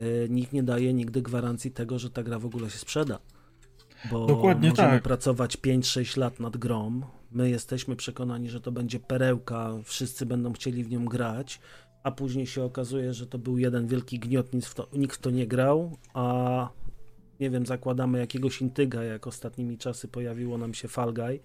e, 0.00 0.28
nikt 0.28 0.52
nie 0.52 0.62
daje 0.62 0.94
nigdy 0.94 1.22
gwarancji 1.22 1.70
tego, 1.70 1.98
że 1.98 2.10
ta 2.10 2.22
gra 2.22 2.38
w 2.38 2.46
ogóle 2.46 2.70
się 2.70 2.78
sprzeda. 2.78 3.18
Bo 4.10 4.26
Dokładnie 4.26 4.70
możemy 4.70 4.88
tak. 4.88 5.02
pracować 5.02 5.56
5-6 5.56 6.18
lat 6.18 6.40
nad 6.40 6.56
grą. 6.56 7.00
My 7.30 7.50
jesteśmy 7.50 7.96
przekonani, 7.96 8.50
że 8.50 8.60
to 8.60 8.72
będzie 8.72 9.00
perełka, 9.00 9.70
wszyscy 9.84 10.26
będą 10.26 10.52
chcieli 10.52 10.84
w 10.84 10.90
nią 10.90 11.04
grać, 11.04 11.60
a 12.02 12.10
później 12.10 12.46
się 12.46 12.62
okazuje, 12.62 13.14
że 13.14 13.26
to 13.26 13.38
był 13.38 13.58
jeden 13.58 13.86
wielki 13.86 14.18
gniot, 14.18 14.52
nic 14.52 14.66
w 14.66 14.74
to, 14.74 14.88
nikt 14.92 15.16
w 15.16 15.20
to 15.20 15.30
nie 15.30 15.46
grał, 15.46 15.96
a 16.14 16.68
nie 17.40 17.50
wiem, 17.50 17.66
zakładamy 17.66 18.18
jakiegoś 18.18 18.60
intyga, 18.60 19.02
jak 19.02 19.26
ostatnimi 19.26 19.78
czasy 19.78 20.08
pojawiło 20.08 20.58
nam 20.58 20.74
się 20.74 20.88
Fall 20.88 21.14
Guy, 21.14 21.40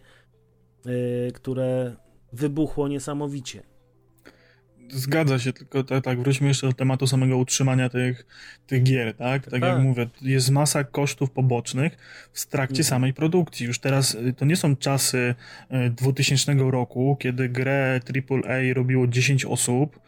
yy, 0.86 1.32
które 1.32 1.96
wybuchło 2.34 2.88
niesamowicie. 2.88 3.64
Zgadza 4.90 5.40
się, 5.40 5.54
tylko 5.54 5.84
tak, 5.84 6.04
tak, 6.04 6.20
wróćmy 6.20 6.48
jeszcze 6.48 6.68
do 6.68 6.74
tematu 6.74 7.08
samego 7.08 7.38
utrzymania 7.38 7.90
tych, 7.90 8.26
tych 8.68 8.84
gier, 8.84 9.14
tak? 9.14 9.44
Tak, 9.44 9.52
tak. 9.52 9.62
jak 9.62 9.80
mówię, 9.80 10.08
jest 10.22 10.50
masa 10.50 10.84
kosztów 10.84 11.32
pobocznych 11.32 11.98
w 12.34 12.46
trakcie 12.46 12.82
mhm. 12.82 12.84
samej 12.84 13.14
produkcji. 13.14 13.66
Już 13.66 13.80
teraz 13.80 14.16
y, 14.16 14.34
to 14.34 14.46
nie 14.46 14.56
są 14.56 14.76
czasy 14.76 15.36
2000 15.92 16.52
y, 16.52 16.72
roku, 16.72 17.18
kiedy 17.20 17.50
grę 17.50 18.00
AAA 18.32 18.74
robiło 18.74 19.08
10 19.08 19.46
osób, 19.46 20.00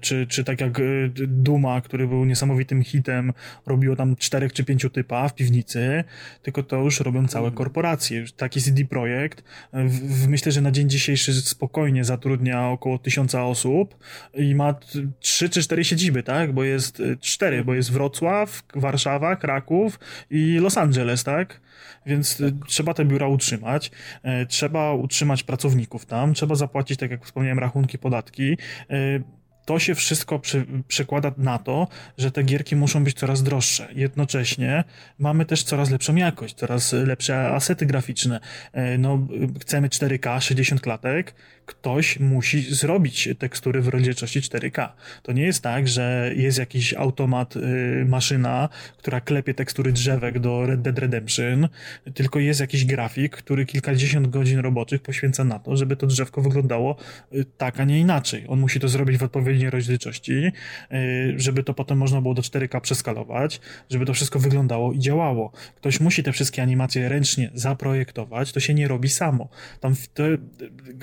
czy, 0.00 0.26
czy 0.26 0.44
tak 0.44 0.60
jak 0.60 0.80
e, 0.80 0.82
Duma, 1.26 1.80
który 1.80 2.08
był 2.08 2.24
niesamowitym 2.24 2.84
hitem, 2.84 3.32
robiło 3.66 3.96
tam 3.96 4.16
czterech 4.16 4.52
czy 4.52 4.64
pięciu 4.64 4.90
typa 4.90 5.28
w 5.28 5.34
piwnicy, 5.34 6.04
tylko 6.42 6.62
to 6.62 6.76
już 6.76 7.00
robią 7.00 7.28
całe 7.28 7.46
mm. 7.46 7.56
korporacje. 7.56 8.24
Taki 8.36 8.60
CD 8.60 8.84
Projekt 8.84 9.44
e, 9.72 9.84
w, 9.84 9.92
w, 9.92 10.28
myślę, 10.28 10.52
że 10.52 10.60
na 10.60 10.70
dzień 10.70 10.88
dzisiejszy 10.88 11.34
spokojnie 11.34 12.04
zatrudnia 12.04 12.68
około 12.68 12.98
tysiąca 12.98 13.44
osób 13.44 13.98
i 14.34 14.54
ma 14.54 14.74
trzy 15.20 15.48
czy 15.48 15.62
cztery 15.62 15.84
siedziby, 15.84 16.22
tak? 16.22 16.52
Bo 16.52 16.64
jest 16.64 17.02
cztery, 17.20 17.64
bo 17.64 17.74
jest 17.74 17.92
Wrocław, 17.92 18.62
Warszawa, 18.74 19.36
Kraków 19.36 19.98
i 20.30 20.58
Los 20.60 20.78
Angeles, 20.78 21.24
tak? 21.24 21.60
Więc 22.06 22.38
tak. 22.38 22.54
trzeba 22.66 22.94
te 22.94 23.04
biura 23.04 23.28
utrzymać, 23.28 23.90
trzeba 24.48 24.94
utrzymać 24.94 25.42
pracowników 25.42 26.06
tam, 26.06 26.34
trzeba 26.34 26.54
zapłacić, 26.54 26.98
tak 26.98 27.10
jak 27.10 27.24
wspomniałem, 27.24 27.58
rachunki, 27.58 27.98
podatki 27.98 28.56
to 29.70 29.78
się 29.78 29.94
wszystko 29.94 30.38
przy, 30.38 30.66
przekłada 30.88 31.32
na 31.36 31.58
to, 31.58 31.88
że 32.18 32.30
te 32.30 32.42
gierki 32.42 32.76
muszą 32.76 33.04
być 33.04 33.18
coraz 33.18 33.42
droższe. 33.42 33.88
Jednocześnie 33.94 34.84
mamy 35.18 35.44
też 35.44 35.62
coraz 35.62 35.90
lepszą 35.90 36.14
jakość, 36.14 36.54
coraz 36.54 36.92
lepsze 36.92 37.48
asety 37.48 37.86
graficzne. 37.86 38.40
E, 38.72 38.98
no, 38.98 39.26
chcemy 39.60 39.88
4K, 39.88 40.40
60 40.40 40.80
klatek, 40.80 41.34
ktoś 41.70 42.20
musi 42.20 42.74
zrobić 42.74 43.28
tekstury 43.38 43.82
w 43.82 43.88
rozdzielczości 43.88 44.40
4K. 44.40 44.88
To 45.22 45.32
nie 45.32 45.42
jest 45.42 45.62
tak, 45.62 45.88
że 45.88 46.32
jest 46.36 46.58
jakiś 46.58 46.94
automat, 46.94 47.56
y, 47.56 48.04
maszyna, 48.08 48.68
która 48.96 49.20
klepie 49.20 49.54
tekstury 49.54 49.92
drzewek 49.92 50.38
do 50.38 50.66
Red 50.66 50.82
Dead 50.82 50.98
Redemption, 50.98 51.68
tylko 52.14 52.38
jest 52.38 52.60
jakiś 52.60 52.84
grafik, 52.84 53.36
który 53.36 53.66
kilkadziesiąt 53.66 54.26
godzin 54.26 54.58
roboczych 54.58 55.02
poświęca 55.02 55.44
na 55.44 55.58
to, 55.58 55.76
żeby 55.76 55.96
to 55.96 56.06
drzewko 56.06 56.42
wyglądało 56.42 56.96
y, 57.32 57.44
tak, 57.58 57.80
a 57.80 57.84
nie 57.84 58.00
inaczej. 58.00 58.44
On 58.48 58.60
musi 58.60 58.80
to 58.80 58.88
zrobić 58.88 59.18
w 59.18 59.22
odpowiedniej 59.22 59.70
rozdzielczości, 59.70 60.32
y, 60.32 60.52
żeby 61.36 61.62
to 61.62 61.74
potem 61.74 61.98
można 61.98 62.20
było 62.20 62.34
do 62.34 62.42
4K 62.42 62.80
przeskalować, 62.80 63.60
żeby 63.90 64.06
to 64.06 64.14
wszystko 64.14 64.38
wyglądało 64.38 64.92
i 64.92 64.98
działało. 64.98 65.52
Ktoś 65.76 66.00
musi 66.00 66.22
te 66.22 66.32
wszystkie 66.32 66.62
animacje 66.62 67.08
ręcznie 67.08 67.50
zaprojektować, 67.54 68.52
to 68.52 68.60
się 68.60 68.74
nie 68.74 68.88
robi 68.88 69.08
samo. 69.08 69.48
Tam 69.80 69.94
to, 70.14 70.22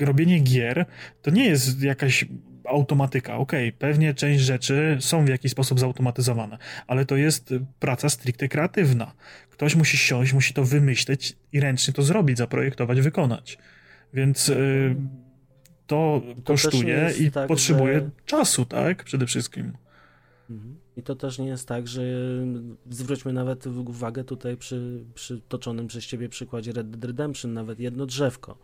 robienie 0.00 0.40
gier 0.40 0.57
gier, 0.58 0.86
to 1.22 1.30
nie 1.30 1.46
jest 1.46 1.82
jakaś 1.82 2.24
automatyka. 2.64 3.36
Okej, 3.36 3.68
okay, 3.68 3.78
pewnie 3.78 4.14
część 4.14 4.44
rzeczy 4.44 4.96
są 5.00 5.24
w 5.24 5.28
jakiś 5.28 5.52
sposób 5.52 5.80
zautomatyzowane, 5.80 6.58
ale 6.86 7.04
to 7.04 7.16
jest 7.16 7.54
praca 7.80 8.08
stricte 8.08 8.48
kreatywna. 8.48 9.12
Ktoś 9.50 9.76
musi 9.76 9.96
siąść, 9.96 10.32
musi 10.32 10.54
to 10.54 10.64
wymyśleć 10.64 11.36
i 11.52 11.60
ręcznie 11.60 11.94
to 11.94 12.02
zrobić, 12.02 12.38
zaprojektować, 12.38 13.00
wykonać. 13.00 13.58
Więc 14.14 14.48
y, 14.48 14.96
to, 15.86 16.22
to, 16.36 16.42
kosztuje 16.42 17.12
i 17.20 17.30
tak, 17.30 17.48
potrzebuje 17.48 17.94
że... 17.94 18.10
czasu, 18.26 18.64
tak? 18.64 19.04
Przede 19.04 19.26
wszystkim. 19.26 19.72
Mhm. 20.50 20.76
I 20.96 21.02
to 21.02 21.14
też 21.14 21.38
nie 21.38 21.46
jest 21.46 21.68
tak, 21.68 21.88
że 21.88 22.02
zwróćmy 22.90 23.32
nawet 23.32 23.66
uwagę 23.66 24.24
tutaj 24.24 24.56
przy, 24.56 25.04
przy 25.14 25.40
toczonym 25.48 25.86
przez 25.86 26.06
ciebie 26.06 26.28
przykładzie 26.28 26.72
Red 26.72 26.90
Dead 26.90 27.04
Redemption, 27.04 27.52
nawet 27.52 27.80
jedno 27.80 28.06
drzewko 28.06 28.58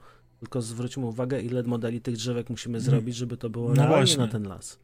tylko 0.45 0.63
zwróćmy 0.63 1.07
uwagę, 1.07 1.41
ile 1.41 1.63
modeli 1.63 2.01
tych 2.01 2.17
drzewek 2.17 2.51
musimy 2.51 2.79
mhm. 2.79 2.91
zrobić, 2.91 3.17
żeby 3.17 3.37
to 3.37 3.51
było 3.51 3.69
no 3.69 3.75
realnie 3.75 3.97
właśnie. 3.97 4.19
na 4.19 4.29
ten 4.29 4.49
las. 4.49 4.79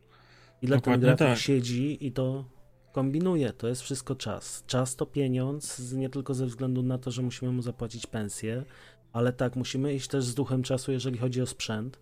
Ile 0.62 0.76
Dokładnie 0.76 1.06
ten 1.06 1.16
grafik 1.16 1.34
tak. 1.34 1.38
siedzi 1.38 2.06
i 2.06 2.12
to 2.12 2.44
kombinuje. 2.92 3.52
To 3.52 3.68
jest 3.68 3.82
wszystko 3.82 4.14
czas. 4.14 4.64
Czas 4.66 4.96
to 4.96 5.06
pieniądz, 5.06 5.92
nie 5.92 6.08
tylko 6.08 6.34
ze 6.34 6.46
względu 6.46 6.82
na 6.82 6.98
to, 6.98 7.10
że 7.10 7.22
musimy 7.22 7.52
mu 7.52 7.62
zapłacić 7.62 8.06
pensję, 8.06 8.64
ale 9.12 9.32
tak, 9.32 9.56
musimy 9.56 9.94
iść 9.94 10.08
też 10.08 10.24
z 10.24 10.34
duchem 10.34 10.62
czasu, 10.62 10.92
jeżeli 10.92 11.18
chodzi 11.18 11.42
o 11.42 11.46
sprzęt, 11.46 11.98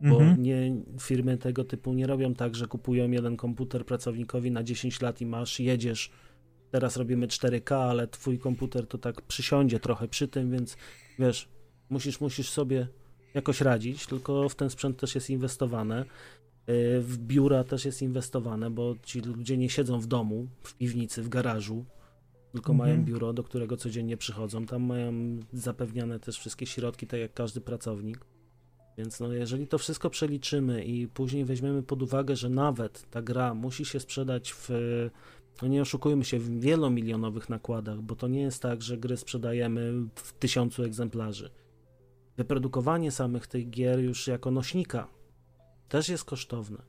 bo 0.00 0.20
mhm. 0.20 0.42
nie, 0.42 0.76
firmy 1.00 1.38
tego 1.38 1.64
typu 1.64 1.92
nie 1.92 2.06
robią 2.06 2.34
tak, 2.34 2.54
że 2.54 2.66
kupują 2.66 3.10
jeden 3.10 3.36
komputer 3.36 3.86
pracownikowi 3.86 4.50
na 4.50 4.62
10 4.62 5.00
lat 5.00 5.20
i 5.20 5.26
masz, 5.26 5.60
jedziesz, 5.60 6.10
teraz 6.70 6.96
robimy 6.96 7.26
4K, 7.26 7.74
ale 7.74 8.06
twój 8.08 8.38
komputer 8.38 8.86
to 8.86 8.98
tak 8.98 9.22
przysiądzie 9.22 9.80
trochę 9.80 10.08
przy 10.08 10.28
tym, 10.28 10.50
więc 10.50 10.76
wiesz, 11.18 11.48
musisz, 11.90 12.20
musisz 12.20 12.50
sobie 12.50 12.88
jakoś 13.34 13.60
radzić, 13.60 14.06
tylko 14.06 14.48
w 14.48 14.54
ten 14.54 14.70
sprzęt 14.70 14.96
też 14.96 15.14
jest 15.14 15.30
inwestowane. 15.30 16.04
Y, 16.68 17.00
w 17.00 17.18
biura 17.18 17.64
też 17.64 17.84
jest 17.84 18.02
inwestowane, 18.02 18.70
bo 18.70 18.94
ci 19.02 19.20
ludzie 19.20 19.56
nie 19.56 19.68
siedzą 19.68 20.00
w 20.00 20.06
domu, 20.06 20.48
w 20.62 20.74
piwnicy, 20.74 21.22
w 21.22 21.28
garażu, 21.28 21.84
tylko 22.52 22.72
mhm. 22.72 22.90
mają 22.90 23.04
biuro, 23.04 23.32
do 23.32 23.42
którego 23.42 23.76
codziennie 23.76 24.16
przychodzą. 24.16 24.66
Tam 24.66 24.82
mają 24.82 25.12
zapewniane 25.52 26.20
też 26.20 26.38
wszystkie 26.38 26.66
środki, 26.66 27.06
tak 27.06 27.20
jak 27.20 27.34
każdy 27.34 27.60
pracownik. 27.60 28.24
Więc 28.98 29.20
no, 29.20 29.32
jeżeli 29.32 29.66
to 29.66 29.78
wszystko 29.78 30.10
przeliczymy 30.10 30.84
i 30.84 31.08
później 31.08 31.44
weźmiemy 31.44 31.82
pod 31.82 32.02
uwagę, 32.02 32.36
że 32.36 32.48
nawet 32.48 33.10
ta 33.10 33.22
gra 33.22 33.54
musi 33.54 33.84
się 33.84 34.00
sprzedać 34.00 34.52
w, 34.52 34.68
no 35.62 35.68
nie 35.68 35.82
oszukujmy 35.82 36.24
się, 36.24 36.38
w 36.38 36.60
wielomilionowych 36.60 37.48
nakładach, 37.48 38.00
bo 38.00 38.16
to 38.16 38.28
nie 38.28 38.42
jest 38.42 38.62
tak, 38.62 38.82
że 38.82 38.98
gry 38.98 39.16
sprzedajemy 39.16 39.92
w 40.14 40.32
tysiącu 40.32 40.82
egzemplarzy 40.82 41.50
wyprodukowanie 42.36 43.10
samych 43.10 43.46
tych 43.46 43.70
gier 43.70 44.00
już 44.00 44.26
jako 44.26 44.50
nośnika 44.50 45.08
też 45.92 46.08
jest 46.08 46.24
kosztowne. 46.24 46.82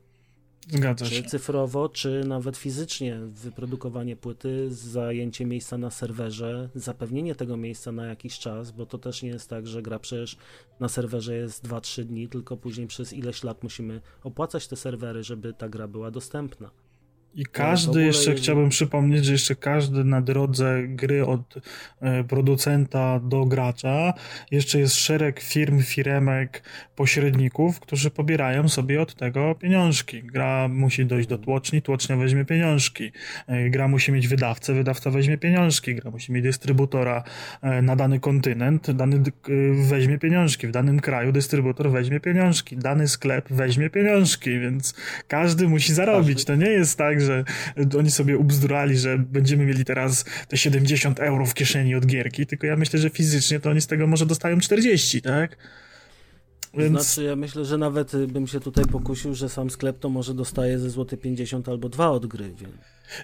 Zgadza 0.68 1.06
czy 1.06 1.14
się. 1.14 1.22
cyfrowo, 1.22 1.88
czy 1.88 2.24
nawet 2.26 2.56
fizycznie 2.56 3.18
wyprodukowanie 3.20 4.16
płyty, 4.16 4.74
zajęcie 4.74 5.46
miejsca 5.46 5.78
na 5.78 5.90
serwerze, 5.90 6.68
zapewnienie 6.74 7.34
tego 7.34 7.56
miejsca 7.56 7.92
na 7.92 8.06
jakiś 8.06 8.38
czas, 8.38 8.70
bo 8.70 8.86
to 8.86 8.98
też 8.98 9.22
nie 9.22 9.28
jest 9.28 9.50
tak, 9.50 9.66
że 9.66 9.82
gra 9.82 9.98
przecież 9.98 10.36
na 10.80 10.88
serwerze 10.88 11.36
jest 11.36 11.68
2-3 11.68 12.04
dni, 12.04 12.28
tylko 12.28 12.56
później 12.56 12.86
przez 12.86 13.12
ileś 13.12 13.44
lat 13.44 13.62
musimy 13.62 14.00
opłacać 14.22 14.68
te 14.68 14.76
serwery, 14.76 15.22
żeby 15.22 15.52
ta 15.52 15.68
gra 15.68 15.88
była 15.88 16.10
dostępna. 16.10 16.70
I 17.36 17.46
każdy, 17.46 18.04
jeszcze 18.04 18.34
chciałbym 18.34 18.68
przypomnieć, 18.68 19.24
że 19.24 19.32
jeszcze 19.32 19.56
każdy 19.56 20.04
na 20.04 20.20
drodze 20.20 20.82
gry 20.88 21.26
od 21.26 21.54
e, 22.00 22.24
producenta 22.24 23.20
do 23.20 23.44
gracza, 23.44 24.14
jeszcze 24.50 24.78
jest 24.78 24.94
szereg 24.94 25.40
firm, 25.40 25.82
firemek, 25.82 26.62
pośredników, 26.96 27.80
którzy 27.80 28.10
pobierają 28.10 28.68
sobie 28.68 29.02
od 29.02 29.14
tego 29.14 29.54
pieniążki. 29.54 30.22
Gra 30.22 30.68
musi 30.68 31.06
dojść 31.06 31.28
do 31.28 31.38
tłoczni, 31.38 31.82
tłocznia 31.82 32.16
weźmie 32.16 32.44
pieniążki. 32.44 33.12
E, 33.46 33.70
gra 33.70 33.88
musi 33.88 34.12
mieć 34.12 34.28
wydawcę, 34.28 34.74
wydawca 34.74 35.10
weźmie 35.10 35.38
pieniążki. 35.38 35.94
Gra 35.94 36.10
musi 36.10 36.32
mieć 36.32 36.42
dystrybutora 36.42 37.24
e, 37.62 37.82
na 37.82 37.96
dany 37.96 38.20
kontynent, 38.20 38.90
dany 38.90 39.22
weźmie 39.88 40.18
pieniążki. 40.18 40.66
W 40.66 40.70
danym 40.70 41.00
kraju 41.00 41.32
dystrybutor 41.32 41.90
weźmie 41.90 42.20
pieniążki. 42.20 42.76
Dany 42.76 43.08
sklep 43.08 43.48
weźmie 43.50 43.90
pieniążki, 43.90 44.58
więc 44.60 44.94
każdy 45.28 45.68
musi 45.68 45.94
zarobić. 45.94 46.44
To 46.44 46.54
nie 46.54 46.70
jest 46.70 46.98
tak, 46.98 47.23
że 47.24 47.44
oni 47.98 48.10
sobie 48.10 48.38
ubzdurali, 48.38 48.98
że 48.98 49.18
będziemy 49.18 49.66
mieli 49.66 49.84
teraz 49.84 50.24
te 50.48 50.56
70 50.56 51.20
euro 51.20 51.46
w 51.46 51.54
kieszeni 51.54 51.94
od 51.94 52.06
gierki, 52.06 52.46
tylko 52.46 52.66
ja 52.66 52.76
myślę, 52.76 52.98
że 52.98 53.10
fizycznie 53.10 53.60
to 53.60 53.70
oni 53.70 53.80
z 53.80 53.86
tego 53.86 54.06
może 54.06 54.26
dostają 54.26 54.60
40, 54.60 55.22
tak? 55.22 55.56
Więc... 56.76 56.92
Znaczy, 56.92 57.28
ja 57.28 57.36
myślę, 57.36 57.64
że 57.64 57.78
nawet 57.78 58.26
bym 58.26 58.46
się 58.46 58.60
tutaj 58.60 58.84
pokusił, 58.84 59.34
że 59.34 59.48
sam 59.48 59.70
sklep 59.70 59.98
to 59.98 60.08
może 60.08 60.34
dostaje 60.34 60.78
ze 60.78 60.90
złoty 60.90 61.16
50 61.16 61.68
albo 61.68 61.88
2 61.88 62.10
od 62.10 62.26
gry, 62.26 62.44
więc... 62.44 62.74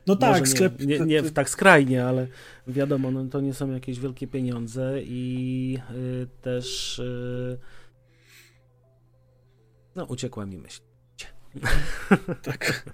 No 0.06 0.16
tak, 0.16 0.40
nie, 0.40 0.46
sklep... 0.46 0.80
Nie, 0.80 0.98
nie, 0.98 1.06
nie, 1.06 1.22
tak 1.22 1.50
skrajnie, 1.50 2.04
ale 2.04 2.26
wiadomo, 2.66 3.10
no, 3.10 3.24
to 3.24 3.40
nie 3.40 3.54
są 3.54 3.70
jakieś 3.70 4.00
wielkie 4.00 4.26
pieniądze 4.26 5.02
i 5.02 5.78
y, 5.90 6.26
też... 6.42 6.98
Y, 6.98 7.58
no, 9.96 10.04
uciekła 10.04 10.46
mi 10.46 10.58
myśl. 10.58 10.80
tak. 12.42 12.90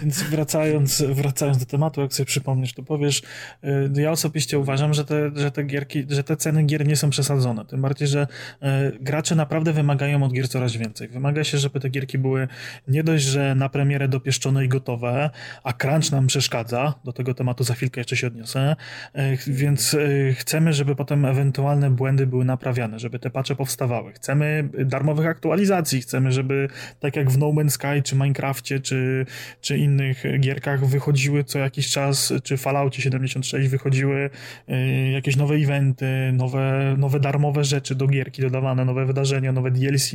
Więc 0.00 0.22
wracając, 0.22 1.02
wracając 1.02 1.58
do 1.58 1.66
tematu, 1.66 2.00
jak 2.00 2.14
sobie 2.14 2.26
przypomnisz, 2.26 2.72
to 2.72 2.82
powiesz, 2.82 3.22
y, 3.64 4.02
ja 4.02 4.10
osobiście 4.10 4.58
uważam, 4.58 4.94
że 4.94 5.04
te, 5.04 5.30
że 5.34 5.50
te 5.50 5.62
gierki, 5.62 6.06
że 6.08 6.24
te 6.24 6.36
ceny 6.36 6.62
gier 6.62 6.86
nie 6.86 6.96
są 6.96 7.10
przesadzone. 7.10 7.64
Tym 7.64 7.82
bardziej, 7.82 8.08
że 8.08 8.26
y, 8.62 8.66
gracze 9.00 9.34
naprawdę 9.34 9.72
wymagają 9.72 10.22
od 10.22 10.32
gier 10.32 10.48
coraz 10.48 10.76
więcej. 10.76 11.08
Wymaga 11.08 11.44
się, 11.44 11.58
żeby 11.58 11.80
te 11.80 11.88
gierki 11.88 12.18
były 12.18 12.48
nie 12.88 13.04
dość, 13.04 13.24
że 13.24 13.54
na 13.54 13.68
premierę 13.68 14.08
dopieszczone 14.08 14.64
i 14.64 14.68
gotowe, 14.68 15.30
a 15.64 15.72
crunch 15.72 16.12
nam 16.12 16.26
przeszkadza, 16.26 16.94
do 17.04 17.12
tego 17.12 17.34
tematu 17.34 17.64
za 17.64 17.74
chwilkę 17.74 18.00
jeszcze 18.00 18.16
się 18.16 18.26
odniosę, 18.26 18.76
y, 19.16 19.38
więc 19.46 19.96
chcemy, 20.34 20.72
żeby 20.72 20.96
potem 20.96 21.24
ewentualne 21.24 21.90
błędy 21.90 22.26
były 22.26 22.44
naprawiane, 22.44 22.98
żeby 22.98 23.18
te 23.18 23.30
patche 23.30 23.56
powstawały. 23.56 24.12
Chcemy 24.12 24.68
darmowych 24.84 25.26
aktualizacji, 25.26 26.00
chcemy, 26.00 26.32
żeby 26.32 26.68
tak 27.00 27.16
jak 27.16 27.30
w 27.30 27.38
No 27.38 27.46
Man's 27.46 27.70
Sky 27.70 28.02
czy 28.04 28.14
Minecrafcie, 28.14 28.80
czy, 28.80 29.26
czy 29.60 29.78
innych 29.86 30.22
gierkach 30.40 30.86
wychodziły 30.86 31.44
co 31.44 31.58
jakiś 31.58 31.90
czas, 31.90 32.32
czy 32.42 32.56
Falloutie 32.56 33.02
76 33.02 33.68
wychodziły 33.68 34.30
y, 34.70 35.10
jakieś 35.10 35.36
nowe 35.36 35.54
eventy, 35.54 36.06
nowe, 36.32 36.94
nowe 36.98 37.20
darmowe 37.20 37.64
rzeczy 37.64 37.94
do 37.94 38.06
gierki 38.06 38.42
dodawane, 38.42 38.84
nowe 38.84 39.06
wydarzenia, 39.06 39.52
nowe 39.52 39.70
DLC, 39.70 40.12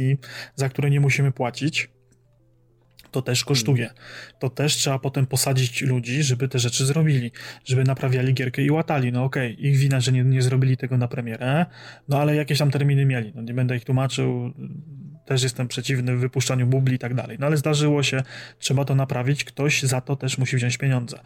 za 0.56 0.70
które 0.70 0.90
nie 0.90 1.00
musimy 1.00 1.32
płacić 1.32 1.90
to 3.12 3.22
też 3.22 3.46
kosztuje. 3.46 3.90
To 4.40 4.50
też 4.50 4.76
trzeba 4.76 5.00
potem 5.00 5.26
posadzić 5.26 5.82
ludzi, 5.82 6.24
żeby 6.24 6.48
te 6.48 6.60
rzeczy 6.60 6.86
zrobili, 6.86 7.32
żeby 7.66 7.84
naprawiali 7.84 8.34
gierkę 8.34 8.62
i 8.62 8.72
łatali. 8.72 9.12
No 9.12 9.24
okej, 9.24 9.54
okay, 9.54 9.66
ich 9.66 9.78
wina, 9.78 10.00
że 10.00 10.12
nie, 10.12 10.24
nie 10.24 10.42
zrobili 10.42 10.78
tego 10.78 10.98
na 10.98 11.08
premierę, 11.08 11.66
no 12.08 12.20
ale 12.20 12.36
jakieś 12.36 12.60
tam 12.60 12.72
terminy 12.72 13.06
mieli. 13.06 13.32
No 13.36 13.42
nie 13.42 13.54
będę 13.54 13.78
ich 13.78 13.86
tłumaczył, 13.86 14.54
też 15.32 15.44
jestem 15.44 15.68
przeciwny 15.68 16.16
wypuszczaniu 16.16 16.68
bubli 16.68 16.96
i 16.96 17.00
tak 17.00 17.14
dalej. 17.14 17.38
No 17.40 17.48
ale 17.48 17.58
zdarzyło 17.58 18.04
się, 18.04 18.24
trzeba 18.60 18.86
to 18.86 18.96
naprawić, 18.96 19.44
ktoś 19.44 19.84
za 19.84 20.02
to 20.02 20.16
też 20.16 20.38
musi 20.38 20.56
wziąć 20.56 20.78
pieniądze. 20.78 21.20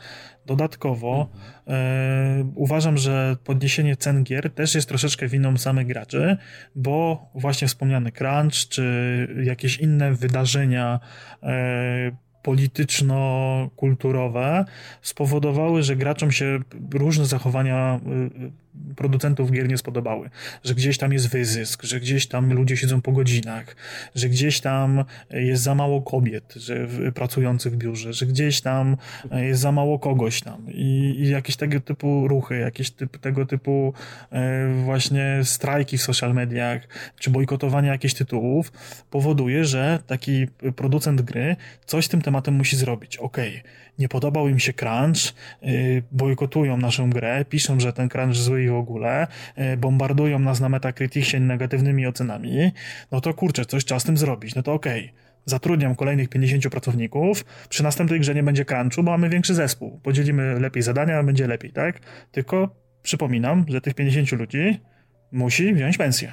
Dodatkowo 0.46 1.30
e, 1.68 2.52
uważam, 2.56 2.98
że 2.98 3.38
podniesienie 3.44 3.96
cen 3.96 4.24
gier 4.24 4.52
też 4.52 4.76
jest 4.76 4.90
troszeczkę 4.90 5.28
winą 5.28 5.58
samych 5.58 5.88
graczy, 5.88 6.38
bo 6.76 7.30
właśnie 7.36 7.68
wspomniany 7.68 8.12
crunch, 8.12 8.70
czy 8.70 9.28
jakieś 9.44 9.78
inne 9.78 10.14
wydarzenia 10.14 11.00
e, 11.44 12.12
polityczno-kulturowe 12.42 14.66
spowodowały, 15.02 15.84
że 15.84 15.96
graczom 15.96 16.32
się 16.32 16.60
różne 16.94 17.26
zachowania 17.26 18.00
y, 18.48 18.65
producentów 18.96 19.52
gier 19.52 19.68
nie 19.68 19.78
spodobały. 19.78 20.30
Że 20.64 20.76
gdzieś 20.76 20.98
tam 20.98 21.14
jest 21.14 21.30
wyzysk, 21.30 21.84
że 21.84 22.00
gdzieś 22.00 22.28
tam 22.28 22.54
ludzie 22.54 22.78
siedzą 22.78 23.02
po 23.02 23.12
godzinach, 23.12 23.76
że 24.16 24.30
gdzieś 24.30 24.62
tam 24.62 25.04
jest 25.30 25.64
za 25.64 25.76
mało 25.76 26.02
kobiet 26.02 26.54
że, 26.56 26.88
pracujących 27.16 27.74
w 27.74 27.78
biurze, 27.78 28.14
że 28.14 28.26
gdzieś 28.26 28.62
tam 28.62 28.98
jest 29.32 29.62
za 29.62 29.72
mało 29.72 30.00
kogoś 30.00 30.42
tam 30.42 30.66
i, 30.68 31.16
i 31.18 31.30
jakieś 31.30 31.56
tego 31.56 31.80
typu 31.80 32.28
ruchy, 32.28 32.58
jakieś 32.58 32.92
typ, 32.92 33.18
tego 33.18 33.46
typu 33.46 33.94
e, 34.32 34.74
właśnie 34.84 35.40
strajki 35.44 35.98
w 35.98 36.02
social 36.02 36.34
mediach, 36.34 36.88
czy 37.20 37.30
bojkotowanie 37.30 37.88
jakichś 37.88 38.14
tytułów 38.14 38.72
powoduje, 39.10 39.66
że 39.66 40.00
taki 40.08 40.48
producent 40.76 41.22
gry 41.22 41.56
coś 41.86 42.06
z 42.06 42.10
tym 42.10 42.22
tematem 42.22 42.54
musi 42.54 42.76
zrobić. 42.76 43.18
Ok, 43.18 43.38
nie 44.00 44.10
podobał 44.10 44.48
im 44.48 44.60
się 44.60 44.74
crunch, 44.74 45.34
yy, 45.62 46.04
bojkotują 46.12 46.78
naszą 46.78 47.10
grę, 47.10 47.46
piszą, 47.46 47.80
że 47.80 47.94
ten 47.94 48.10
crunch 48.10 48.36
zły 48.36 48.64
i 48.66 48.70
w 48.70 48.76
ogóle, 48.76 49.28
yy, 49.58 49.78
bombardują 49.78 50.40
nas 50.40 50.60
na 50.60 50.70
Metacriticsie 50.70 51.40
negatywnymi 51.40 52.08
ocenami, 52.08 52.72
no 53.12 53.22
to 53.22 53.34
kurczę, 53.34 53.66
coś 53.66 53.86
trzeba 53.86 54.00
z 54.00 54.04
tym 54.04 54.18
zrobić. 54.18 54.56
No 54.56 54.64
to 54.64 54.74
ok, 54.74 54.86
zatrudniam 55.46 55.96
kolejnych 55.96 56.30
50 56.30 56.70
pracowników, 56.70 57.46
przy 57.70 57.84
następnej 57.84 58.20
grze 58.20 58.36
nie 58.36 58.44
będzie 58.44 58.66
crunchu, 58.66 59.04
bo 59.04 59.12
mamy 59.12 59.30
większy 59.30 59.56
zespół. 59.56 60.00
Podzielimy 60.04 60.60
lepiej 60.60 60.84
zadania, 60.84 61.24
będzie 61.24 61.48
lepiej, 61.48 61.72
tak? 61.72 62.00
Tylko 62.32 62.76
przypominam, 63.04 63.66
że 63.68 63.82
tych 63.82 63.94
50 63.94 64.32
ludzi 64.32 64.80
musi 65.32 65.74
wziąć 65.74 65.98
pensję. 65.98 66.32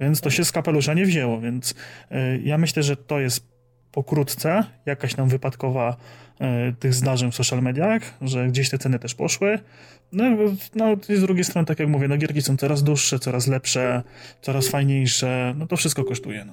Więc 0.00 0.20
to 0.20 0.30
się 0.30 0.44
z 0.44 0.52
kapelusza 0.52 0.94
nie 0.94 1.06
wzięło, 1.06 1.40
więc 1.40 1.74
yy, 2.10 2.40
ja 2.44 2.58
myślę, 2.58 2.82
że 2.82 2.96
to 2.96 3.20
jest 3.20 3.51
pokrótce 3.92 4.64
jakaś 4.86 5.16
nam 5.16 5.28
wypadkowa 5.28 5.96
e, 6.40 6.72
tych 6.72 6.94
zdarzeń 6.94 7.32
w 7.32 7.34
social 7.34 7.62
mediach, 7.62 8.02
że 8.22 8.48
gdzieś 8.48 8.70
te 8.70 8.78
ceny 8.78 8.98
też 8.98 9.14
poszły. 9.14 9.58
No, 10.12 10.24
no 10.74 10.96
i 11.08 11.16
z 11.16 11.20
drugiej 11.20 11.44
strony, 11.44 11.66
tak 11.66 11.78
jak 11.78 11.88
mówię, 11.88 12.08
no 12.08 12.16
gierki 12.16 12.42
są 12.42 12.56
coraz 12.56 12.82
dłuższe, 12.82 13.18
coraz 13.18 13.46
lepsze, 13.46 14.02
coraz 14.42 14.68
fajniejsze, 14.68 15.54
no 15.58 15.66
to 15.66 15.76
wszystko 15.76 16.04
kosztuje, 16.04 16.44
no. 16.44 16.52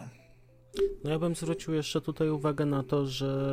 No 1.03 1.09
ja 1.09 1.19
bym 1.19 1.35
zwrócił 1.35 1.73
jeszcze 1.73 2.01
tutaj 2.01 2.29
uwagę 2.29 2.65
na 2.65 2.83
to, 2.83 3.05
że 3.05 3.51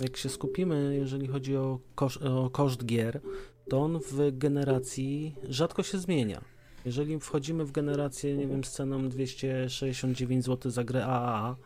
y, 0.00 0.04
jak 0.04 0.16
się 0.16 0.28
skupimy, 0.28 0.96
jeżeli 0.98 1.26
chodzi 1.26 1.56
o, 1.56 1.80
kosz, 1.94 2.16
o 2.16 2.50
koszt 2.50 2.84
gier, 2.84 3.20
to 3.70 3.82
on 3.82 4.00
w 4.10 4.38
generacji 4.38 5.34
rzadko 5.48 5.82
się 5.82 5.98
zmienia. 5.98 6.40
Jeżeli 6.84 7.20
wchodzimy 7.20 7.64
w 7.64 7.72
generację, 7.72 8.36
nie 8.36 8.46
wiem, 8.46 8.64
z 8.64 8.72
ceną 8.72 9.08
269 9.08 10.44
zł 10.44 10.70
za 10.70 10.84
grę 10.84 11.06
AAA, 11.06 11.56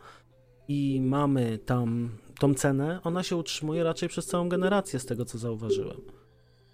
i 0.67 1.01
mamy 1.01 1.57
tam 1.57 2.09
tą 2.39 2.53
cenę, 2.53 2.99
ona 3.03 3.23
się 3.23 3.35
utrzymuje 3.35 3.83
raczej 3.83 4.09
przez 4.09 4.25
całą 4.25 4.49
generację, 4.49 4.99
z 4.99 5.05
tego 5.05 5.25
co 5.25 5.37
zauważyłem. 5.37 6.01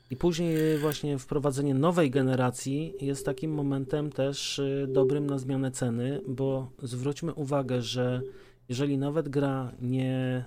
I 0.10 0.16
później 0.16 0.78
właśnie 0.78 1.18
wprowadzenie 1.18 1.74
nowej 1.74 2.12
generacji 2.12 2.94
jest 3.02 3.26
takim 3.26 3.52
momentem 3.52 4.12
też 4.12 4.60
y, 4.60 4.88
dobrym 4.90 5.28
na 5.28 5.38
zmianę 5.38 5.72
ceny, 5.72 6.22
bo 6.28 6.72
zwróćmy 6.84 7.34
uwagę, 7.34 7.82
że 7.82 8.22
jeżeli 8.70 8.98
nawet 8.98 9.30
gra 9.30 9.72
nie 9.82 10.46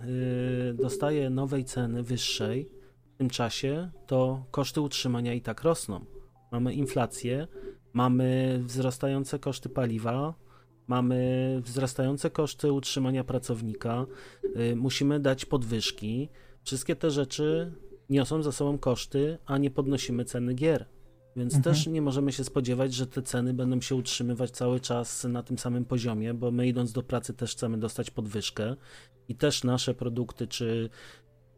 y, 0.70 0.74
dostaje 0.74 1.30
nowej 1.30 1.64
ceny 1.64 2.02
wyższej 2.02 2.68
w 3.14 3.18
tym 3.18 3.30
czasie, 3.30 3.90
to 4.06 4.44
koszty 4.50 4.80
utrzymania 4.80 5.34
i 5.34 5.40
tak 5.40 5.62
rosną. 5.62 6.04
Mamy 6.52 6.74
inflację, 6.74 7.46
mamy 7.92 8.60
wzrastające 8.64 9.38
koszty 9.38 9.68
paliwa, 9.68 10.34
mamy 10.90 11.60
wzrastające 11.64 12.30
koszty 12.30 12.72
utrzymania 12.72 13.24
pracownika, 13.24 14.06
y, 14.56 14.76
musimy 14.76 15.20
dać 15.20 15.44
podwyżki. 15.44 16.28
Wszystkie 16.64 16.96
te 16.96 17.10
rzeczy 17.10 17.72
niosą 18.08 18.42
za 18.42 18.52
sobą 18.52 18.78
koszty, 18.78 19.38
a 19.46 19.58
nie 19.58 19.70
podnosimy 19.70 20.24
ceny 20.24 20.54
gier. 20.54 20.86
Więc 21.36 21.54
mhm. 21.54 21.74
też 21.74 21.86
nie 21.86 22.02
możemy 22.02 22.32
się 22.32 22.44
spodziewać, 22.44 22.94
że 22.94 23.06
te 23.06 23.22
ceny 23.22 23.54
będą 23.54 23.80
się 23.80 23.94
utrzymywać 23.94 24.50
cały 24.50 24.80
czas 24.80 25.24
na 25.24 25.42
tym 25.42 25.58
samym 25.58 25.84
poziomie, 25.84 26.34
bo 26.34 26.50
my 26.50 26.68
idąc 26.68 26.92
do 26.92 27.02
pracy 27.02 27.34
też 27.34 27.52
chcemy 27.52 27.78
dostać 27.78 28.10
podwyżkę 28.10 28.76
i 29.28 29.34
też 29.34 29.64
nasze 29.64 29.94
produkty 29.94 30.46
czy 30.46 30.90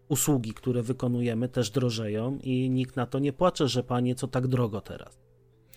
usługi, 0.08 0.54
które 0.54 0.82
wykonujemy, 0.82 1.48
też 1.48 1.70
drożeją 1.70 2.38
i 2.42 2.70
nikt 2.70 2.96
na 2.96 3.06
to 3.06 3.18
nie 3.18 3.32
płacze, 3.32 3.68
że 3.68 3.82
panie, 3.82 4.14
co 4.14 4.28
tak 4.28 4.46
drogo 4.46 4.80
teraz. 4.80 5.18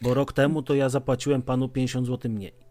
Bo 0.02 0.14
rok 0.14 0.34
temu 0.34 0.62
to 0.62 0.76
ja 0.76 0.90
zapłaciłem 0.90 1.42
panu 1.42 1.70
50 1.70 2.08
zł 2.08 2.32
mniej. 2.32 2.65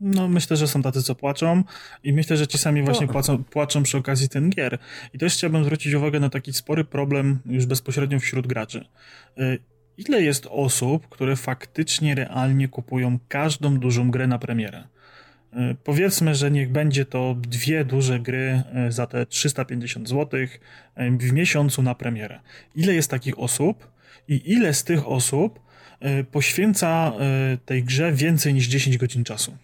No, 0.00 0.28
myślę, 0.28 0.56
że 0.56 0.68
są 0.68 0.82
tacy, 0.82 1.02
co 1.02 1.14
płaczą 1.14 1.62
i 2.04 2.12
myślę, 2.12 2.36
że 2.36 2.46
ci 2.46 2.58
sami 2.58 2.82
właśnie 2.82 3.08
płacą, 3.08 3.44
płaczą 3.44 3.82
przy 3.82 3.98
okazji 3.98 4.28
ten 4.28 4.50
gier. 4.50 4.78
I 5.14 5.18
też 5.18 5.34
chciałbym 5.34 5.64
zwrócić 5.64 5.94
uwagę 5.94 6.20
na 6.20 6.30
taki 6.30 6.52
spory 6.52 6.84
problem 6.84 7.38
już 7.46 7.66
bezpośrednio 7.66 8.18
wśród 8.18 8.46
graczy. 8.46 8.84
Y, 9.38 9.58
ile 9.96 10.22
jest 10.22 10.46
osób, 10.50 11.08
które 11.08 11.36
faktycznie, 11.36 12.14
realnie 12.14 12.68
kupują 12.68 13.18
każdą 13.28 13.78
dużą 13.78 14.10
grę 14.10 14.26
na 14.26 14.38
premierę? 14.38 14.84
Y, 15.52 15.76
powiedzmy, 15.84 16.34
że 16.34 16.50
niech 16.50 16.72
będzie 16.72 17.04
to 17.04 17.36
dwie 17.38 17.84
duże 17.84 18.20
gry 18.20 18.62
y, 18.88 18.92
za 18.92 19.06
te 19.06 19.26
350 19.26 20.08
zł 20.08 20.40
w 21.18 21.32
miesiącu 21.32 21.82
na 21.82 21.94
premierę. 21.94 22.40
Ile 22.74 22.94
jest 22.94 23.10
takich 23.10 23.38
osób 23.38 23.90
i 24.28 24.52
ile 24.52 24.74
z 24.74 24.84
tych 24.84 25.08
osób 25.08 25.60
poświęca 26.30 27.12
tej 27.64 27.84
grze 27.84 28.12
więcej 28.12 28.54
niż 28.54 28.66
10 28.66 28.98
godzin 28.98 29.24
czasu? 29.24 29.56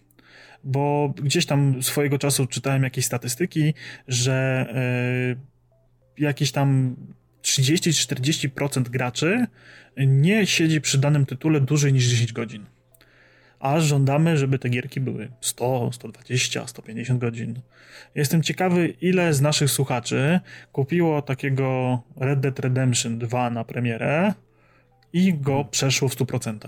Bo 0.66 1.14
gdzieś 1.22 1.46
tam 1.46 1.82
swojego 1.82 2.18
czasu 2.18 2.46
czytałem 2.46 2.82
jakieś 2.82 3.04
statystyki, 3.04 3.74
że 4.08 4.66
y, 6.18 6.22
jakieś 6.22 6.52
tam 6.52 6.96
30-40% 7.42 8.82
graczy 8.82 9.46
nie 9.96 10.46
siedzi 10.46 10.80
przy 10.80 10.98
danym 10.98 11.26
tytule 11.26 11.60
dłużej 11.60 11.92
niż 11.92 12.06
10 12.06 12.32
godzin. 12.32 12.64
A 13.60 13.80
żądamy, 13.80 14.38
żeby 14.38 14.58
te 14.58 14.68
gierki 14.68 15.00
były 15.00 15.28
100, 15.40 15.92
120, 15.92 16.66
150 16.66 17.20
godzin. 17.20 17.60
Jestem 18.14 18.42
ciekawy, 18.42 18.88
ile 19.00 19.34
z 19.34 19.40
naszych 19.40 19.70
słuchaczy 19.70 20.40
kupiło 20.72 21.22
takiego 21.22 22.02
Red 22.16 22.40
Dead 22.40 22.58
Redemption 22.58 23.18
2 23.18 23.50
na 23.50 23.64
premierę 23.64 24.34
i 25.12 25.34
go 25.34 25.64
przeszło 25.64 26.08
w 26.08 26.16
100%. 26.16 26.58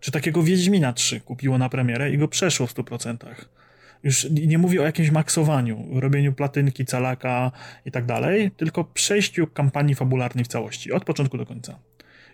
Czy 0.00 0.12
takiego 0.12 0.42
Wiedźmina 0.42 0.92
3 0.92 1.20
kupiło 1.20 1.58
na 1.58 1.68
premierę 1.68 2.10
i 2.10 2.18
go 2.18 2.28
przeszło 2.28 2.66
w 2.66 2.74
100%. 2.74 3.16
Już 4.02 4.26
nie 4.30 4.58
mówię 4.58 4.80
o 4.80 4.84
jakimś 4.84 5.10
maksowaniu, 5.10 6.00
robieniu 6.00 6.32
platynki, 6.32 6.84
calaka 6.84 7.52
i 7.84 7.90
tak 7.90 8.06
dalej, 8.06 8.50
tylko 8.50 8.84
przejściu 8.84 9.46
kampanii 9.46 9.94
fabularnej 9.94 10.44
w 10.44 10.48
całości, 10.48 10.92
od 10.92 11.04
początku 11.04 11.38
do 11.38 11.46
końca. 11.46 11.78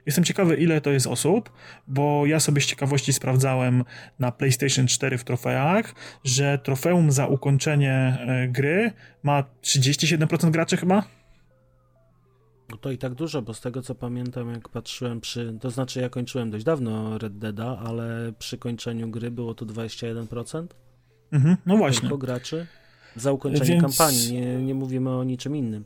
Jestem 0.06 0.24
ciekawy, 0.24 0.56
ile 0.56 0.80
to 0.80 0.90
jest 0.90 1.06
osób, 1.06 1.52
bo 1.86 2.26
ja 2.26 2.40
sobie 2.40 2.60
z 2.60 2.66
ciekawości 2.66 3.12
sprawdzałem 3.12 3.84
na 4.18 4.32
PlayStation 4.32 4.86
4 4.86 5.18
w 5.18 5.24
trofeach, 5.24 5.94
że 6.24 6.58
trofeum 6.58 7.12
za 7.12 7.26
ukończenie 7.26 7.92
e, 7.92 8.48
gry 8.48 8.92
ma 9.22 9.44
37% 9.62 10.50
graczy 10.50 10.76
chyba 10.76 11.02
to 12.80 12.90
i 12.90 12.98
tak 12.98 13.14
dużo, 13.14 13.42
bo 13.42 13.54
z 13.54 13.60
tego 13.60 13.82
co 13.82 13.94
pamiętam, 13.94 14.50
jak 14.50 14.68
patrzyłem 14.68 15.20
przy. 15.20 15.58
To 15.60 15.70
znaczy, 15.70 16.00
ja 16.00 16.08
kończyłem 16.08 16.50
dość 16.50 16.64
dawno 16.64 17.18
Red 17.18 17.38
Deada, 17.38 17.78
ale 17.78 18.32
przy 18.38 18.58
kończeniu 18.58 19.10
gry 19.10 19.30
było 19.30 19.54
to 19.54 19.66
21%. 19.66 20.66
Mhm, 21.32 21.56
no 21.66 21.76
właśnie. 21.76 22.00
Tylko 22.00 22.18
graczy 22.18 22.66
za 23.16 23.32
ukończenie 23.32 23.70
Więc... 23.70 23.82
kampanii. 23.82 24.32
Nie, 24.32 24.56
nie 24.56 24.74
mówimy 24.74 25.10
o 25.10 25.24
niczym 25.24 25.56
innym. 25.56 25.84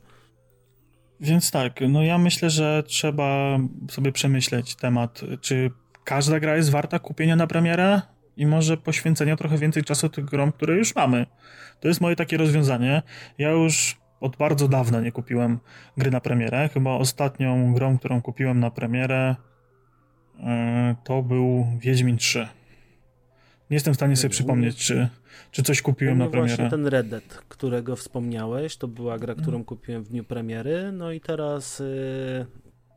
Więc 1.19 1.51
tak, 1.51 1.79
no 1.89 2.03
ja 2.03 2.17
myślę, 2.17 2.49
że 2.49 2.83
trzeba 2.87 3.59
sobie 3.91 4.11
przemyśleć 4.11 4.75
temat, 4.75 5.21
czy 5.41 5.71
każda 6.03 6.39
gra 6.39 6.55
jest 6.55 6.69
warta 6.69 6.99
kupienia 6.99 7.35
na 7.35 7.47
premierę 7.47 8.01
i 8.37 8.45
może 8.45 8.77
poświęcenia 8.77 9.35
trochę 9.35 9.57
więcej 9.57 9.83
czasu 9.83 10.09
tych 10.09 10.25
grom, 10.25 10.51
które 10.51 10.75
już 10.75 10.95
mamy. 10.95 11.25
To 11.79 11.87
jest 11.87 12.01
moje 12.01 12.15
takie 12.15 12.37
rozwiązanie. 12.37 13.01
Ja 13.37 13.49
już 13.49 13.98
od 14.21 14.37
bardzo 14.37 14.67
dawna 14.67 15.01
nie 15.01 15.11
kupiłem 15.11 15.59
gry 15.97 16.11
na 16.11 16.19
premierę. 16.19 16.69
Chyba 16.73 16.91
ostatnią 16.91 17.73
grą, 17.73 17.97
którą 17.97 18.21
kupiłem 18.21 18.59
na 18.59 18.71
premierę 18.71 19.35
e, 20.39 20.95
to 21.03 21.23
był 21.23 21.65
Wiedźmin 21.79 22.17
3. 22.17 22.47
Nie 23.69 23.75
jestem 23.75 23.93
w 23.93 23.97
stanie 23.97 24.15
sobie 24.15 24.29
przypomnieć, 24.29 24.75
czy, 24.75 25.09
czy 25.51 25.63
coś 25.63 25.81
kupiłem 25.81 26.17
na 26.17 26.27
premierę. 26.27 26.55
właśnie 26.55 26.69
ten 26.69 26.87
Red 26.87 27.09
Dead, 27.09 27.43
którego 27.49 27.95
wspomniałeś, 27.95 28.77
to 28.77 28.87
była 28.87 29.19
gra, 29.19 29.35
którą 29.35 29.63
kupiłem 29.63 30.03
w 30.03 30.09
dniu 30.09 30.23
premiery, 30.23 30.91
no 30.91 31.11
i 31.11 31.21
teraz 31.21 31.79
y, 31.79 32.45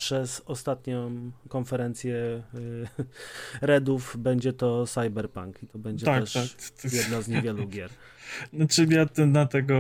przez 0.03 0.42
ostatnią 0.46 1.30
konferencję 1.48 2.14
y, 2.55 2.86
Redów 3.61 4.16
będzie 4.18 4.53
to 4.53 4.86
Cyberpunk 4.86 5.62
i 5.62 5.66
to 5.66 5.78
będzie 5.78 6.07
tak, 6.07 6.20
też 6.20 6.57
tak. 6.82 6.92
jedna 6.92 7.22
z 7.22 7.28
niewielu 7.28 7.66
gier. 7.66 7.90
Znaczy 8.57 8.86
ja 8.90 9.26
na 9.26 9.46
tego 9.46 9.74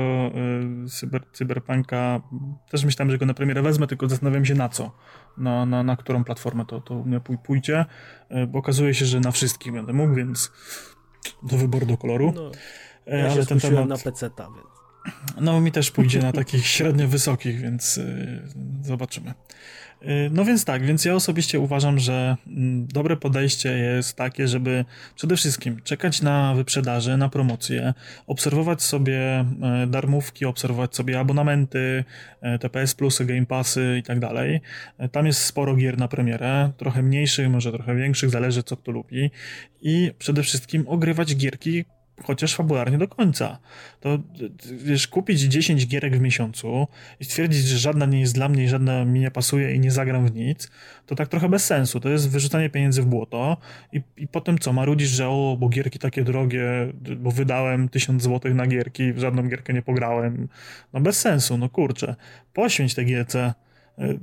y, 0.84 0.88
cyber, 0.88 1.22
Cyberpunka 1.32 2.20
też 2.70 2.84
myślałem, 2.84 3.10
że 3.10 3.18
go 3.18 3.26
na 3.26 3.34
premierę 3.34 3.62
wezmę, 3.62 3.86
tylko 3.86 4.08
zastanawiam 4.08 4.44
się 4.44 4.54
na 4.54 4.68
co. 4.68 4.92
Na, 5.38 5.66
na, 5.66 5.82
na 5.82 5.96
którą 5.96 6.24
platformę 6.24 6.66
to, 6.66 6.80
to 6.80 6.94
u 6.94 7.04
mnie 7.04 7.20
pójdzie, 7.20 7.84
y, 8.30 8.46
bo 8.46 8.58
okazuje 8.58 8.94
się, 8.94 9.06
że 9.06 9.20
na 9.20 9.30
wszystkich 9.30 9.72
będę 9.72 9.92
mógł, 9.92 10.14
więc 10.14 10.52
do 11.42 11.56
wyboru 11.56 11.86
do 11.86 11.96
koloru. 11.96 12.32
No, 12.36 12.50
ja 13.06 13.30
Ale 13.30 13.46
ten 13.46 13.60
temat 13.60 13.88
na 13.88 13.98
PC-ta, 13.98 14.48
więc. 14.50 14.72
No 15.40 15.60
mi 15.60 15.72
też 15.72 15.90
pójdzie 15.90 16.22
na 16.22 16.32
takich 16.32 16.66
średnio 16.76 17.08
wysokich, 17.08 17.60
więc 17.60 18.00
zobaczymy. 18.82 19.34
Y, 20.04 20.30
no 20.32 20.44
więc 20.44 20.64
tak, 20.64 20.86
więc 20.86 21.04
ja 21.04 21.14
osobiście 21.14 21.60
uważam, 21.60 21.98
że 21.98 22.36
mm, 22.46 22.86
dobre 22.86 23.16
podejście 23.16 23.72
jest 23.72 24.16
takie, 24.16 24.48
żeby 24.48 24.84
przede 25.14 25.36
wszystkim 25.36 25.80
czekać 25.84 26.22
na 26.22 26.54
wyprzedaży, 26.54 27.16
na 27.16 27.28
promocje, 27.28 27.94
obserwować 28.26 28.82
sobie 28.82 29.20
e, 29.62 29.86
darmówki, 29.86 30.44
obserwować 30.44 30.96
sobie 30.96 31.20
abonamenty, 31.20 32.04
e, 32.40 32.58
TPS 32.58 32.94
Plusy, 32.94 33.24
Game 33.24 33.46
Passy 33.46 33.96
i 33.98 34.02
tak 34.02 34.20
dalej. 34.20 34.60
Tam 35.12 35.26
jest 35.26 35.44
sporo 35.44 35.76
gier 35.76 35.98
na 35.98 36.08
premierę, 36.08 36.70
trochę 36.76 37.02
mniejszych, 37.02 37.48
może 37.48 37.72
trochę 37.72 37.96
większych, 37.96 38.30
zależy 38.30 38.62
co 38.62 38.76
kto 38.76 38.92
lubi. 38.92 39.30
I 39.82 40.12
przede 40.18 40.42
wszystkim 40.42 40.84
ogrywać 40.88 41.36
gierki, 41.36 41.84
chociaż 42.22 42.54
fabularnie 42.54 42.98
do 42.98 43.08
końca. 43.08 43.58
To 44.00 44.18
wiesz, 44.84 45.08
kupić 45.08 45.40
10 45.40 45.86
gierek 45.86 46.16
w 46.16 46.20
miesiącu 46.20 46.88
i 47.20 47.24
stwierdzić, 47.24 47.64
że 47.64 47.78
żadna 47.78 48.06
nie 48.06 48.20
jest 48.20 48.34
dla 48.34 48.48
mnie 48.48 48.64
i 48.64 48.68
żadna 48.68 49.04
mi 49.04 49.20
nie 49.20 49.30
pasuje 49.30 49.74
i 49.74 49.80
nie 49.80 49.90
zagram 49.90 50.26
w 50.26 50.34
nic, 50.34 50.70
to 51.06 51.14
tak 51.14 51.28
trochę 51.28 51.48
bez 51.48 51.64
sensu. 51.64 52.00
To 52.00 52.08
jest 52.08 52.30
wyrzucanie 52.30 52.70
pieniędzy 52.70 53.02
w 53.02 53.06
błoto 53.06 53.56
i, 53.92 54.02
i 54.16 54.28
potem 54.28 54.58
co, 54.58 54.72
marudzisz, 54.72 55.08
że 55.08 55.28
o, 55.28 55.56
bo 55.60 55.68
gierki 55.68 55.98
takie 55.98 56.24
drogie, 56.24 56.92
bo 57.16 57.30
wydałem 57.30 57.88
1000 57.88 58.22
złotych 58.22 58.54
na 58.54 58.66
gierki, 58.66 59.12
w 59.12 59.18
żadną 59.18 59.48
gierkę 59.48 59.72
nie 59.72 59.82
pograłem. 59.82 60.48
No 60.92 61.00
bez 61.00 61.20
sensu, 61.20 61.58
no 61.58 61.68
kurczę. 61.68 62.14
Poświęć 62.52 62.94
te 62.94 63.04
gierce 63.04 63.54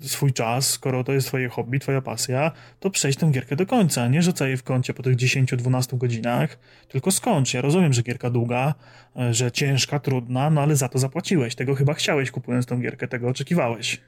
swój 0.01 0.33
czas, 0.33 0.69
skoro 0.69 1.03
to 1.03 1.13
jest 1.13 1.27
twoje 1.27 1.49
hobby, 1.49 1.79
twoja 1.79 2.01
pasja, 2.01 2.51
to 2.79 2.89
przejść 2.89 3.19
tę 3.19 3.31
gierkę 3.31 3.55
do 3.55 3.65
końca. 3.65 4.07
Nie 4.07 4.21
rzucaj 4.21 4.47
jej 4.47 4.57
w 4.57 4.63
kącie 4.63 4.93
po 4.93 5.03
tych 5.03 5.15
10-12 5.15 5.97
godzinach, 5.97 6.59
tylko 6.87 7.11
skończ. 7.11 7.53
Ja 7.53 7.61
rozumiem, 7.61 7.93
że 7.93 8.03
gierka 8.03 8.29
długa, 8.29 8.73
e, 9.15 9.33
że 9.33 9.51
ciężka, 9.51 9.99
trudna, 9.99 10.49
no 10.49 10.61
ale 10.61 10.75
za 10.75 10.89
to 10.89 10.99
zapłaciłeś. 10.99 11.55
Tego 11.55 11.75
chyba 11.75 11.93
chciałeś 11.93 12.31
kupując 12.31 12.65
tą 12.65 12.81
gierkę, 12.81 13.07
tego 13.07 13.27
oczekiwałeś. 13.27 14.01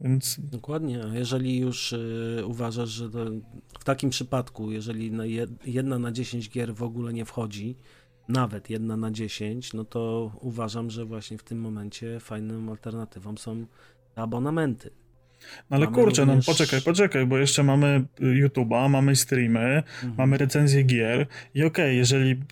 Więc... 0.00 0.40
Dokładnie, 0.40 1.00
jeżeli 1.12 1.58
już 1.58 1.92
y, 1.92 2.42
uważasz, 2.46 2.88
że 2.88 3.08
w 3.78 3.84
takim 3.84 4.10
przypadku, 4.10 4.72
jeżeli 4.72 5.12
na 5.12 5.26
jed, 5.26 5.50
jedna 5.66 5.98
na 5.98 6.12
10 6.12 6.50
gier 6.50 6.74
w 6.74 6.82
ogóle 6.82 7.12
nie 7.12 7.24
wchodzi, 7.24 7.76
nawet 8.28 8.70
jedna 8.70 8.96
na 8.96 9.10
10, 9.10 9.72
no 9.72 9.84
to 9.84 10.32
uważam, 10.40 10.90
że 10.90 11.04
właśnie 11.04 11.38
w 11.38 11.42
tym 11.42 11.60
momencie 11.60 12.20
fajną 12.20 12.70
alternatywą 12.70 13.36
są 13.36 13.66
abonamenty. 14.16 14.90
No 15.70 15.76
ale 15.76 15.84
mamy 15.84 15.96
kurczę, 15.96 16.26
no 16.26 16.32
również... 16.32 16.46
no 16.46 16.52
poczekaj, 16.52 16.82
poczekaj, 16.82 17.26
bo 17.26 17.38
jeszcze 17.38 17.62
mamy 17.62 18.04
YouTube'a, 18.20 18.88
mamy 18.88 19.16
streamy, 19.16 19.76
mhm. 19.76 20.14
mamy 20.18 20.38
recenzje 20.38 20.82
gier 20.82 21.26
i 21.54 21.64
okej, 21.64 21.66
okay, 21.66 21.94
jeżeli 21.94 22.42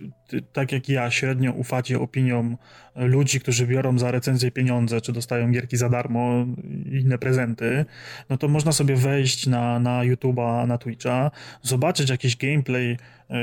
tak 0.53 0.73
jak 0.73 0.89
ja 0.89 1.11
średnio 1.11 1.53
ufacie 1.53 2.01
opiniom 2.01 2.57
ludzi, 2.97 3.41
którzy 3.41 3.67
biorą 3.67 3.99
za 3.99 4.11
recenzję 4.11 4.51
pieniądze, 4.51 5.01
czy 5.01 5.13
dostają 5.13 5.53
gierki 5.53 5.77
za 5.77 5.89
darmo 5.89 6.47
i 6.91 6.97
inne 7.01 7.19
prezenty, 7.19 7.85
no 8.31 8.37
to 8.37 8.49
można 8.49 8.73
sobie 8.73 8.97
wejść 8.97 9.47
na, 9.47 9.79
na 9.79 10.01
YouTube'a, 10.01 10.67
na 10.67 10.79
Twitcha, 10.79 11.31
zobaczyć 11.63 12.11
jakiś 12.11 12.37
gameplay 12.37 12.97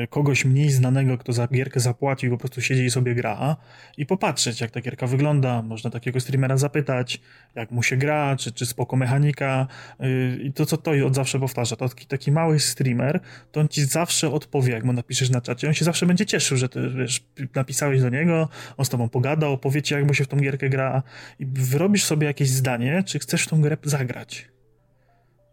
kogoś 0.10 0.46
mniej 0.46 0.70
znanego, 0.70 1.18
kto 1.18 1.34
za 1.34 1.48
gierkę 1.48 1.80
zapłacił 1.80 2.32
po 2.32 2.38
prostu 2.38 2.62
siedzi 2.62 2.84
i 2.84 2.92
sobie 2.92 3.16
gra 3.16 3.56
i 3.98 4.06
popatrzeć, 4.06 4.62
jak 4.62 4.72
ta 4.72 4.82
gierka 4.82 5.08
wygląda. 5.08 5.62
Można 5.62 5.90
takiego 5.90 6.20
streamera 6.20 6.58
zapytać, 6.58 7.22
jak 7.56 7.72
mu 7.72 7.84
się 7.84 7.98
gra, 7.98 8.36
czy, 8.36 8.52
czy 8.52 8.66
spoko 8.66 8.96
mechanika 8.96 9.68
e, 10.00 10.08
i 10.36 10.54
to, 10.54 10.66
co 10.66 10.78
to 10.78 10.92
od 11.06 11.16
zawsze 11.16 11.40
powtarza. 11.40 11.76
To 11.76 11.90
taki, 11.90 12.06
taki 12.06 12.32
mały 12.32 12.60
streamer, 12.60 13.20
to 13.52 13.60
on 13.60 13.68
ci 13.68 13.86
zawsze 13.86 14.32
odpowie, 14.32 14.74
jak 14.74 14.84
mu 14.84 14.94
napiszesz 14.94 15.30
na 15.30 15.42
czacie. 15.42 15.68
On 15.68 15.74
się 15.74 15.86
zawsze 15.86 16.06
będzie 16.06 16.26
cieszył, 16.26 16.58
że 16.58 16.70
ty, 16.70 16.90
wiesz, 16.90 17.24
napisałeś 17.56 18.02
do 18.02 18.10
niego, 18.10 18.50
on 18.78 18.86
z 18.86 18.90
tobą 18.90 19.10
pogada, 19.10 19.48
opowie 19.48 19.82
ci, 19.82 19.94
jak 19.94 20.08
mu 20.08 20.14
się 20.14 20.24
w 20.24 20.28
tą 20.28 20.38
gierkę 20.38 20.70
gra 20.70 21.04
i 21.40 21.46
wyrobisz 21.46 22.04
sobie 22.04 22.28
jakieś 22.28 22.50
zdanie, 22.50 23.04
czy 23.06 23.20
chcesz 23.20 23.44
w 23.44 23.50
tą 23.50 23.62
grę 23.62 23.78
zagrać. 23.84 24.52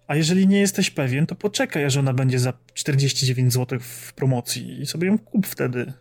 A 0.09 0.17
jeżeli 0.17 0.49
nie 0.49 0.61
jesteś 0.61 0.91
pewien, 0.91 1.27
to 1.27 1.35
poczekaj, 1.35 1.85
aż 1.85 1.97
ona 1.97 2.13
będzie 2.13 2.39
za 2.39 2.53
49 2.75 3.53
zł 3.53 3.79
w 3.81 4.13
promocji 4.13 4.81
i 4.81 4.87
sobie 4.87 5.07
ją 5.07 5.19
kup 5.19 5.47
wtedy. 5.47 5.93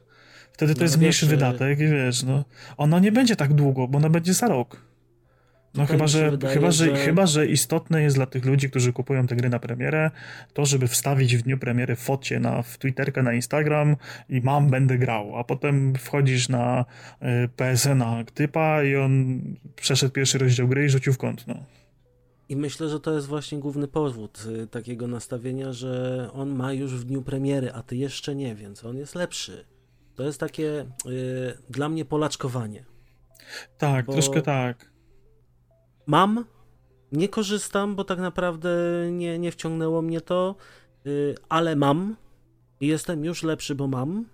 Wtedy 0.52 0.74
to 0.74 0.80
no, 0.80 0.84
jest 0.84 0.98
mniejszy 0.98 1.26
wiesz, 1.26 1.36
wydatek 1.36 1.80
i 1.80 1.88
wiesz, 1.88 2.24
no, 2.24 2.46
ona 2.78 3.00
nie 3.00 3.12
będzie 3.12 3.36
tak 3.36 3.54
długo, 3.54 3.88
bo 3.88 3.98
ona 3.98 4.10
będzie 4.10 4.34
za 4.34 4.48
rok. 4.48 4.88
No 5.74 5.86
chyba 5.86 6.08
że, 6.08 6.32
wydaje, 6.32 6.54
chyba, 6.54 6.72
że, 6.72 6.86
że... 6.86 7.06
chyba, 7.06 7.26
że 7.26 7.48
istotne 7.48 8.02
jest 8.02 8.16
dla 8.16 8.26
tych 8.26 8.46
ludzi, 8.46 8.70
którzy 8.70 8.94
kupują 8.94 9.28
te 9.28 9.36
gry 9.36 9.50
na 9.50 9.60
premierę, 9.60 10.12
to 10.54 10.66
żeby 10.66 10.88
wstawić 10.88 11.38
w 11.38 11.42
dniu 11.42 11.58
premiery 11.58 11.96
focie 11.96 12.40
na 12.40 12.62
w 12.62 12.78
Twitterkę, 12.78 13.24
na 13.24 13.34
Instagram 13.34 13.96
i 14.30 14.42
mam, 14.42 14.70
będę 14.70 14.98
grał, 14.98 15.38
a 15.40 15.44
potem 15.44 15.96
wchodzisz 15.96 16.50
na 16.50 16.86
y, 17.46 17.50
PSN-a 17.56 18.24
typa 18.34 18.84
i 18.84 18.96
on 18.96 19.42
przeszedł 19.76 20.12
pierwszy 20.12 20.38
rozdział 20.38 20.68
gry 20.68 20.86
i 20.86 20.90
rzucił 20.90 21.14
w 21.14 21.18
kąt, 21.18 21.48
no. 21.48 21.64
I 22.50 22.56
myślę, 22.56 22.90
że 22.90 23.00
to 23.00 23.14
jest 23.14 23.28
właśnie 23.28 23.60
główny 23.60 23.88
powód 23.88 24.44
y, 24.46 24.68
takiego 24.68 25.08
nastawienia, 25.08 25.74
że 25.74 26.30
on 26.34 26.50
ma 26.50 26.74
już 26.74 26.96
w 26.96 27.04
dniu 27.04 27.22
premiery, 27.22 27.72
a 27.74 27.84
ty 27.84 27.96
jeszcze 27.96 28.36
nie, 28.36 28.56
więc 28.56 28.86
on 28.86 28.98
jest 28.98 29.16
lepszy. 29.16 29.66
To 30.16 30.24
jest 30.24 30.40
takie 30.40 30.86
y, 31.06 31.58
dla 31.70 31.90
mnie 31.90 32.06
polaczkowanie. 32.06 32.86
Tak, 33.78 34.06
bo... 34.06 34.14
troszkę 34.14 34.42
tak 34.42 34.98
mam, 36.08 36.46
nie 37.12 37.30
korzystam, 37.30 37.96
bo 37.96 38.04
tak 38.04 38.20
naprawdę 38.20 38.70
nie, 39.12 39.40
nie 39.40 39.52
wciągnęło 39.52 40.02
mnie 40.02 40.22
to, 40.22 40.56
y, 41.06 41.36
ale 41.50 41.76
mam 41.76 42.16
i 42.80 42.88
jestem 42.88 43.26
już 43.26 43.44
lepszy, 43.44 43.76
bo 43.76 43.88
mam. 43.88 44.26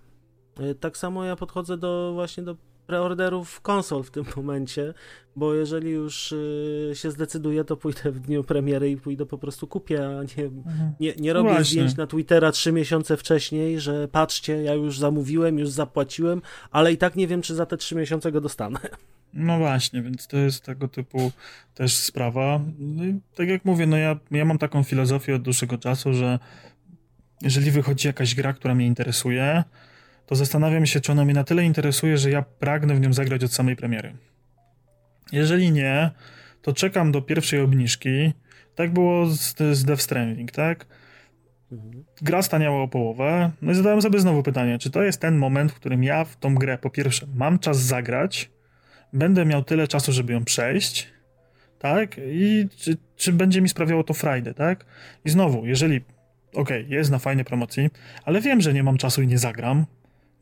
Y, 0.60 0.74
tak 0.74 0.96
samo 0.96 1.24
ja 1.24 1.36
podchodzę 1.36 1.76
do 1.76 2.10
właśnie 2.14 2.42
do 2.42 2.56
preorderów 2.86 3.60
konsol 3.60 4.02
w 4.02 4.10
tym 4.10 4.24
momencie, 4.36 4.94
bo 5.36 5.54
jeżeli 5.54 5.90
już 5.90 6.32
y, 6.32 6.90
się 6.94 7.10
zdecyduję, 7.10 7.64
to 7.64 7.76
pójdę 7.76 8.10
w 8.12 8.20
dniu 8.20 8.44
premiery 8.44 8.90
i 8.90 8.96
pójdę 8.96 9.26
po 9.26 9.38
prostu 9.38 9.66
kupię, 9.66 10.06
a 10.06 10.10
nie, 10.10 10.44
mhm. 10.44 10.92
nie, 11.00 11.14
nie 11.14 11.32
robię 11.32 11.48
Właśnie. 11.48 11.64
zdjęć 11.64 11.96
na 11.96 12.06
Twittera 12.06 12.52
trzy 12.52 12.72
miesiące 12.72 13.16
wcześniej, 13.16 13.80
że 13.80 14.08
patrzcie, 14.08 14.62
ja 14.62 14.74
już 14.74 14.98
zamówiłem, 14.98 15.58
już 15.58 15.70
zapłaciłem, 15.70 16.42
ale 16.70 16.92
i 16.92 16.96
tak 16.96 17.16
nie 17.16 17.26
wiem, 17.26 17.42
czy 17.42 17.54
za 17.54 17.66
te 17.66 17.76
trzy 17.76 17.94
miesiące 17.94 18.32
go 18.32 18.40
dostanę. 18.40 18.78
No 19.36 19.58
właśnie, 19.58 20.02
więc 20.02 20.26
to 20.26 20.36
jest 20.36 20.64
tego 20.64 20.88
typu 20.88 21.32
też 21.74 21.94
sprawa. 21.94 22.60
No 22.78 23.04
i 23.04 23.20
tak 23.34 23.48
jak 23.48 23.64
mówię, 23.64 23.86
no 23.86 23.96
ja, 23.96 24.18
ja 24.30 24.44
mam 24.44 24.58
taką 24.58 24.82
filozofię 24.82 25.34
od 25.34 25.42
dłuższego 25.42 25.78
czasu, 25.78 26.12
że 26.12 26.38
jeżeli 27.42 27.70
wychodzi 27.70 28.06
jakaś 28.06 28.34
gra, 28.34 28.52
która 28.52 28.74
mnie 28.74 28.86
interesuje, 28.86 29.64
to 30.26 30.34
zastanawiam 30.34 30.86
się, 30.86 31.00
czy 31.00 31.12
ona 31.12 31.24
mnie 31.24 31.34
na 31.34 31.44
tyle 31.44 31.64
interesuje, 31.64 32.18
że 32.18 32.30
ja 32.30 32.42
pragnę 32.42 32.94
w 32.94 33.00
nią 33.00 33.12
zagrać 33.12 33.44
od 33.44 33.52
samej 33.52 33.76
premiery. 33.76 34.12
Jeżeli 35.32 35.72
nie, 35.72 36.10
to 36.62 36.72
czekam 36.72 37.12
do 37.12 37.22
pierwszej 37.22 37.60
obniżki. 37.60 38.32
Tak 38.74 38.92
było 38.92 39.26
z, 39.26 39.56
z 39.72 39.84
Death 39.84 40.02
Stranding, 40.02 40.52
tak? 40.52 40.86
Gra 42.22 42.42
staniała 42.42 42.82
o 42.82 42.88
połowę. 42.88 43.50
No 43.62 43.72
i 43.72 43.74
zadałem 43.74 44.02
sobie 44.02 44.20
znowu 44.20 44.42
pytanie, 44.42 44.78
czy 44.78 44.90
to 44.90 45.02
jest 45.02 45.20
ten 45.20 45.36
moment, 45.36 45.72
w 45.72 45.74
którym 45.74 46.04
ja 46.04 46.24
w 46.24 46.36
tą 46.36 46.54
grę 46.54 46.78
po 46.78 46.90
pierwsze 46.90 47.26
mam 47.34 47.58
czas 47.58 47.80
zagrać, 47.80 48.50
będę 49.12 49.44
miał 49.44 49.64
tyle 49.64 49.88
czasu, 49.88 50.12
żeby 50.12 50.32
ją 50.32 50.44
przejść, 50.44 51.08
tak? 51.78 52.16
I 52.18 52.68
czy, 52.76 52.96
czy 53.16 53.32
będzie 53.32 53.60
mi 53.60 53.68
sprawiało 53.68 54.04
to 54.04 54.14
frajdę, 54.14 54.54
tak? 54.54 54.84
I 55.24 55.30
znowu, 55.30 55.66
jeżeli, 55.66 56.00
okej, 56.54 56.84
okay, 56.84 56.96
jest 56.96 57.10
na 57.10 57.18
fajnej 57.18 57.44
promocji, 57.44 57.90
ale 58.24 58.40
wiem, 58.40 58.60
że 58.60 58.74
nie 58.74 58.82
mam 58.82 58.96
czasu 58.96 59.22
i 59.22 59.26
nie 59.26 59.38
zagram, 59.38 59.86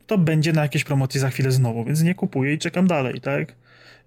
to 0.07 0.17
będzie 0.17 0.53
na 0.53 0.61
jakiejś 0.61 0.83
promocji 0.83 1.19
za 1.19 1.29
chwilę 1.29 1.51
znowu, 1.51 1.85
więc 1.85 2.01
nie 2.01 2.15
kupuję 2.15 2.53
i 2.53 2.57
czekam 2.57 2.87
dalej, 2.87 3.21
tak? 3.21 3.55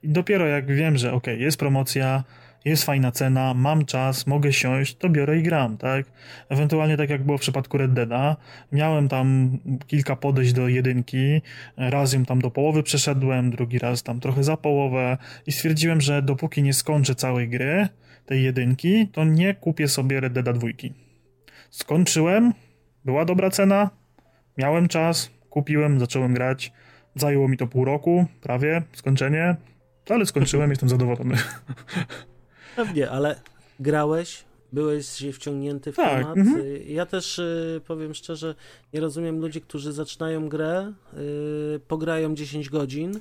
I 0.02 0.08
dopiero 0.08 0.46
jak 0.46 0.66
wiem, 0.66 0.96
że 0.96 1.12
okay, 1.12 1.36
jest 1.36 1.58
promocja, 1.58 2.24
jest 2.64 2.84
fajna 2.84 3.12
cena, 3.12 3.54
mam 3.54 3.84
czas, 3.84 4.26
mogę 4.26 4.52
siąść, 4.52 4.96
to 4.96 5.08
biorę 5.08 5.38
i 5.38 5.42
gram, 5.42 5.76
tak? 5.76 6.06
Ewentualnie 6.48 6.96
tak 6.96 7.10
jak 7.10 7.24
było 7.24 7.38
w 7.38 7.40
przypadku 7.40 7.78
Red 7.78 7.92
Deada, 7.92 8.36
miałem 8.72 9.08
tam 9.08 9.58
kilka 9.86 10.16
podejść 10.16 10.52
do 10.52 10.68
jedynki, 10.68 11.42
raz 11.76 12.12
ją 12.12 12.24
tam 12.24 12.40
do 12.40 12.50
połowy 12.50 12.82
przeszedłem, 12.82 13.50
drugi 13.50 13.78
raz 13.78 14.02
tam 14.02 14.20
trochę 14.20 14.44
za 14.44 14.56
połowę 14.56 15.18
i 15.46 15.52
stwierdziłem, 15.52 16.00
że 16.00 16.22
dopóki 16.22 16.62
nie 16.62 16.72
skończę 16.72 17.14
całej 17.14 17.48
gry, 17.48 17.88
tej 18.26 18.42
jedynki, 18.42 19.08
to 19.08 19.24
nie 19.24 19.54
kupię 19.54 19.88
sobie 19.88 20.20
Red 20.20 20.32
Deada 20.32 20.52
dwójki. 20.52 20.92
Skończyłem, 21.70 22.52
była 23.04 23.24
dobra 23.24 23.50
cena, 23.50 23.90
miałem 24.58 24.88
czas, 24.88 25.30
kupiłem, 25.56 26.00
zacząłem 26.00 26.34
grać, 26.34 26.72
zajęło 27.14 27.48
mi 27.48 27.56
to 27.56 27.66
pół 27.66 27.84
roku, 27.84 28.26
prawie, 28.40 28.82
skończenie, 28.92 29.56
ale 30.08 30.26
skończyłem, 30.26 30.70
jestem 30.70 30.88
zadowolony. 30.88 31.36
Pewnie, 32.76 33.10
ale 33.10 33.40
grałeś, 33.80 34.44
byłeś 34.72 35.24
wciągnięty 35.32 35.92
w 35.92 35.96
tak, 35.96 36.18
temat. 36.18 36.36
Mm 36.36 36.54
-hmm. 36.54 36.88
Ja 36.88 37.06
też 37.06 37.38
y, 37.38 37.80
powiem 37.86 38.14
szczerze, 38.14 38.54
nie 38.92 39.00
rozumiem 39.00 39.40
ludzi, 39.40 39.60
którzy 39.60 39.92
zaczynają 39.92 40.48
grę, 40.48 40.92
y, 41.76 41.80
pograją 41.88 42.34
10 42.34 42.70
godzin, 42.70 43.20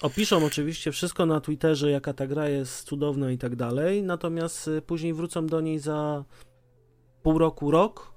opiszą 0.00 0.44
oczywiście 0.44 0.92
wszystko 0.92 1.26
na 1.26 1.40
Twitterze, 1.40 1.90
jaka 1.90 2.12
ta 2.12 2.26
gra 2.26 2.48
jest 2.48 2.84
cudowna 2.84 3.30
i 3.30 3.38
tak 3.38 3.56
dalej, 3.56 4.02
natomiast 4.02 4.68
y, 4.68 4.82
później 4.82 5.14
wrócą 5.14 5.46
do 5.46 5.60
niej 5.60 5.78
za 5.78 6.24
pół 7.22 7.38
roku, 7.38 7.70
rok 7.70 8.11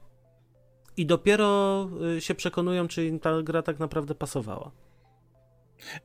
i 0.98 1.06
dopiero 1.06 1.90
y, 2.18 2.22
się 2.22 2.36
przekonują, 2.36 2.88
czy 2.88 3.06
im 3.06 3.20
ta 3.20 3.42
gra 3.42 3.62
tak 3.62 3.80
naprawdę 3.80 4.16
pasowała. 4.16 4.72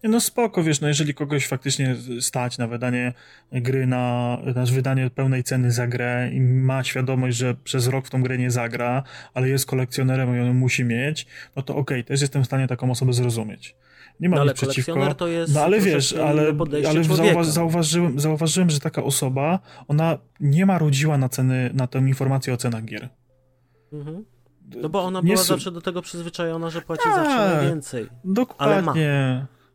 No 0.03 0.21
spoko, 0.21 0.63
wiesz, 0.63 0.81
no 0.81 0.89
jeżeli 0.89 1.15
kogoś 1.15 1.47
faktycznie 1.47 1.97
stać 2.21 2.59
na 2.59 2.67
wydanie 2.67 3.13
gry, 3.53 3.87
na, 3.87 4.39
na 4.55 4.65
wydanie 4.65 5.11
pełnej 5.11 5.45
ceny 5.45 5.73
za 5.73 5.87
grę 5.87 6.31
i 6.33 6.41
ma 6.41 6.85
świadomość, 6.85 7.37
że 7.37 7.55
przez 7.55 7.87
rok 7.87 8.07
w 8.07 8.11
tą 8.11 8.23
grę 8.23 8.39
nie 8.39 8.51
zagra, 8.51 9.03
ale 9.35 9.49
jest 9.49 9.67
kolekcjonerem 9.67 10.37
i 10.37 10.41
on 10.41 10.57
musi 10.57 10.85
mieć, 10.85 11.27
no 11.57 11.63
to 11.63 11.77
okej, 11.77 12.01
okay, 12.01 12.05
też 12.05 12.21
jestem 12.21 12.43
w 12.43 12.47
stanie 12.47 12.67
taką 12.67 12.91
osobę 12.91 13.13
zrozumieć. 13.13 13.77
Nie 14.21 14.29
mam 14.29 14.37
no, 14.37 14.41
ale 14.43 14.51
nic 14.51 14.61
przeciwko. 14.61 15.15
To 15.15 15.29
jest 15.29 15.55
no 15.55 15.61
ale 15.61 15.81
wiesz, 15.81 16.13
ale, 16.13 16.53
ale 16.89 17.05
zauwa 17.05 17.45
zauważyłem, 17.45 18.21
zauważyłem, 18.21 18.71
że 18.71 18.81
taka 18.81 19.03
osoba, 19.03 19.59
ona 19.89 20.19
nie 20.41 20.67
ma 20.67 20.79
rodziła 20.79 21.19
na 21.19 21.29
ceny, 21.29 21.71
na 21.75 21.87
tę 21.87 21.99
informację 21.99 22.55
o 22.55 22.57
cenach 22.57 22.85
gier. 22.85 23.09
Mhm. 23.93 24.25
No 24.77 24.89
bo 24.89 25.03
ona 25.03 25.23
była 25.23 25.37
zawsze 25.37 25.71
do 25.71 25.81
tego 25.81 26.03
przyzwyczajona, 26.03 26.71
że 26.71 26.83
płaci 26.83 27.05
zawsze 27.05 27.37
tak, 27.37 27.57
najwięcej. 27.57 28.09
Dokładnie. 28.25 28.75
Ale 28.75 28.83
ma 28.83 28.95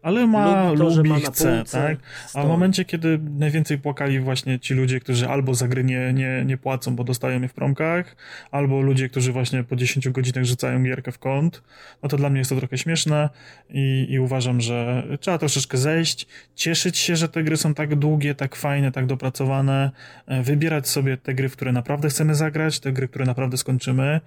ale 0.06 0.28
ma, 0.28 0.72
lubi, 0.72 0.96
lubi 0.96 1.22
chce, 1.22 1.64
tak? 1.72 1.98
A 2.34 2.44
w 2.44 2.48
momencie, 2.48 2.86
kiedy 2.86 3.20
najwięcej 3.38 3.78
płakali 3.78 4.20
właśnie 4.20 4.60
ci 4.60 4.74
ludzie, 4.74 5.00
którzy 5.00 5.30
albo 5.30 5.54
za 5.54 5.68
gry 5.68 5.84
nie, 5.84 6.14
nie, 6.14 6.44
nie 6.46 6.58
płacą, 6.58 6.96
bo 6.96 7.04
dostają 7.04 7.42
je 7.42 7.48
w 7.48 7.54
promkach, 7.54 8.16
albo 8.52 8.82
ludzie, 8.82 9.10
którzy 9.10 9.32
właśnie 9.32 9.64
po 9.64 9.76
10 9.76 10.10
godzinach 10.10 10.46
rzucają 10.46 10.84
gierkę 10.84 11.12
w 11.12 11.20
kąt, 11.20 11.64
no 12.04 12.10
to 12.10 12.18
dla 12.18 12.30
mnie 12.30 12.40
jest 12.40 12.50
to 12.50 12.56
trochę 12.56 12.78
śmieszne 12.78 13.30
i, 13.70 14.08
i 14.10 14.20
uważam, 14.20 14.62
że 14.62 15.04
trzeba 15.20 15.38
troszeczkę 15.38 15.78
zejść, 15.78 16.28
cieszyć 16.56 16.98
się, 16.98 17.16
że 17.16 17.30
te 17.30 17.44
gry 17.44 17.58
są 17.58 17.74
tak 17.74 17.96
długie, 17.96 18.36
tak 18.36 18.56
fajne, 18.56 18.92
tak 18.92 19.06
dopracowane, 19.06 19.92
e, 20.28 20.44
wybierać 20.44 20.88
sobie 20.88 21.18
te 21.18 21.34
gry, 21.34 21.50
w 21.50 21.54
które 21.54 21.72
naprawdę 21.72 22.10
chcemy 22.10 22.36
zagrać, 22.36 22.80
te 22.80 22.92
gry, 22.92 23.08
które 23.08 23.26
naprawdę 23.26 23.58
skończymy. 23.58 24.22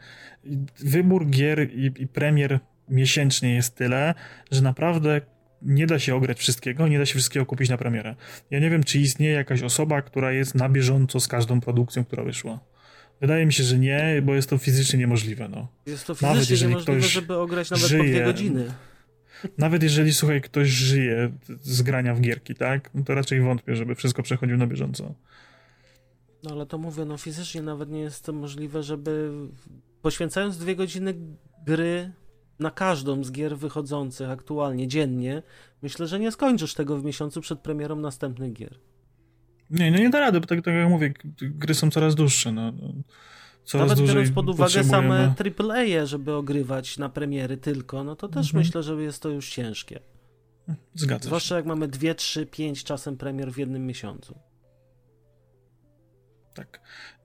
Wybór 0.79 1.27
gier 1.27 1.71
i, 1.71 1.93
i 1.99 2.07
premier 2.07 2.61
miesięcznie 2.89 3.55
jest 3.55 3.77
tyle, 3.77 4.15
że 4.51 4.63
naprawdę 4.63 5.21
nie 5.63 5.87
da 5.87 5.99
się 5.99 6.15
ograć 6.15 6.39
wszystkiego, 6.39 6.89
nie 6.89 6.99
da 6.99 7.07
się 7.07 7.15
wszystkiego 7.15 7.47
kupić 7.47 7.71
na 7.71 7.79
premierę. 7.79 8.15
Ja 8.51 8.59
nie 8.61 8.71
wiem, 8.71 8.85
czy 8.85 8.99
istnieje 8.99 9.33
jakaś 9.33 9.63
osoba, 9.63 10.03
która 10.03 10.33
jest 10.33 10.55
na 10.55 10.69
bieżąco 10.69 11.21
z 11.21 11.29
każdą 11.29 11.61
produkcją, 11.61 12.05
która 12.05 12.25
wyszła. 12.25 12.61
Wydaje 13.21 13.47
mi 13.47 13.53
się, 13.53 13.65
że 13.65 13.79
nie, 13.79 14.23
bo 14.23 14.35
jest 14.35 14.51
to 14.51 14.59
fizycznie 14.59 14.99
niemożliwe. 14.99 15.49
No. 15.49 15.69
Jest 15.87 16.07
to 16.07 16.15
fizycznie 16.15 16.29
nawet 16.29 16.51
jeżeli 16.51 16.71
niemożliwe, 16.71 16.99
ktoś 17.01 17.13
żeby 17.13 17.37
ograć 17.37 17.71
nawet 17.71 17.87
żyje, 17.87 18.03
po 18.03 18.09
dwie 18.09 18.25
godziny. 18.25 18.73
Nawet 19.59 19.83
jeżeli, 19.83 20.13
słuchaj, 20.13 20.41
ktoś 20.41 20.69
żyje 20.69 21.33
z 21.61 21.83
grania 21.83 22.15
w 22.15 22.21
gierki, 22.21 22.55
tak? 22.55 22.91
No 22.95 23.05
to 23.05 23.15
raczej 23.15 23.41
wątpię, 23.41 23.77
żeby 23.77 23.95
wszystko 23.95 24.23
przechodził 24.23 24.57
na 24.57 24.67
bieżąco. 24.67 25.15
No 26.43 26.51
ale 26.51 26.67
to 26.67 26.79
mówię, 26.79 27.05
no 27.05 27.19
fizycznie 27.19 27.63
nawet 27.63 27.91
nie 27.91 28.01
jest 28.01 28.25
to 28.25 28.33
możliwe, 28.33 28.83
żeby 28.83 29.31
poświęcając 30.03 30.59
dwie 30.59 30.77
godziny 30.77 31.15
gry 31.67 32.13
na 32.59 32.71
każdą 32.71 33.25
z 33.25 33.33
gier 33.33 33.59
wychodzących 33.59 34.31
aktualnie 34.31 34.89
dziennie, 34.89 35.43
myślę, 35.83 36.07
że 36.07 36.21
nie 36.21 36.33
skończysz 36.33 36.75
tego 36.75 36.99
w 36.99 37.05
miesiącu 37.05 37.41
przed 37.41 37.61
premierą 37.61 37.97
następnych 37.97 38.53
gier. 38.53 38.79
Nie, 39.71 39.91
no 39.91 39.99
nie 39.99 40.11
da 40.11 40.21
rady, 40.21 40.41
bo 40.41 40.47
tak, 40.47 40.65
tak 40.65 40.75
jak 40.75 40.89
mówię, 40.89 41.15
gry 41.41 41.75
są 41.75 41.91
coraz 41.91 42.15
dłuższe. 42.15 42.53
No. 42.53 42.73
no 42.73 42.93
coraz 43.65 43.89
Nawet 43.89 44.07
biorąc 44.09 44.31
pod 44.31 44.49
uwagę 44.49 44.85
same 44.85 45.35
AAA, 45.59 46.07
żeby 46.07 46.35
ogrywać 46.35 46.99
na 46.99 47.09
premiery 47.09 47.57
tylko, 47.57 48.05
no 48.05 48.17
to 48.17 48.29
też 48.29 48.47
mhm. 48.47 48.65
myślę, 48.65 48.83
że 48.83 49.03
jest 49.03 49.23
to 49.23 49.29
już 49.29 49.51
ciężkie. 49.51 50.01
Zgadza 50.95 51.23
się. 51.23 51.27
Zwłaszcza 51.27 51.57
jak 51.57 51.67
mamy 51.67 51.89
2, 51.89 52.15
3, 52.15 52.47
5 52.47 52.85
czasem 52.85 53.17
premier 53.17 53.53
w 53.53 53.59
jednym 53.59 53.87
miesiącu. 53.87 54.39
Tak. 56.55 56.81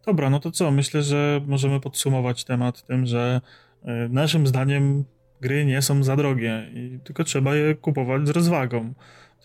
Dobra, 0.06 0.30
no 0.30 0.40
to 0.40 0.52
co? 0.52 0.72
Myślę, 0.72 1.04
że 1.04 1.42
możemy 1.48 1.80
podsumować 1.80 2.44
temat 2.44 2.86
tym, 2.86 3.06
że 3.06 3.42
e, 3.84 4.10
naszym 4.10 4.48
zdaniem 4.48 5.06
gry 5.44 5.66
nie 5.66 5.82
są 5.82 6.04
za 6.04 6.16
drogie 6.16 6.70
i 6.74 7.00
tylko 7.04 7.24
trzeba 7.24 7.56
je 7.56 7.76
kupować 7.76 8.28
z 8.28 8.30
rozwagą. 8.30 8.94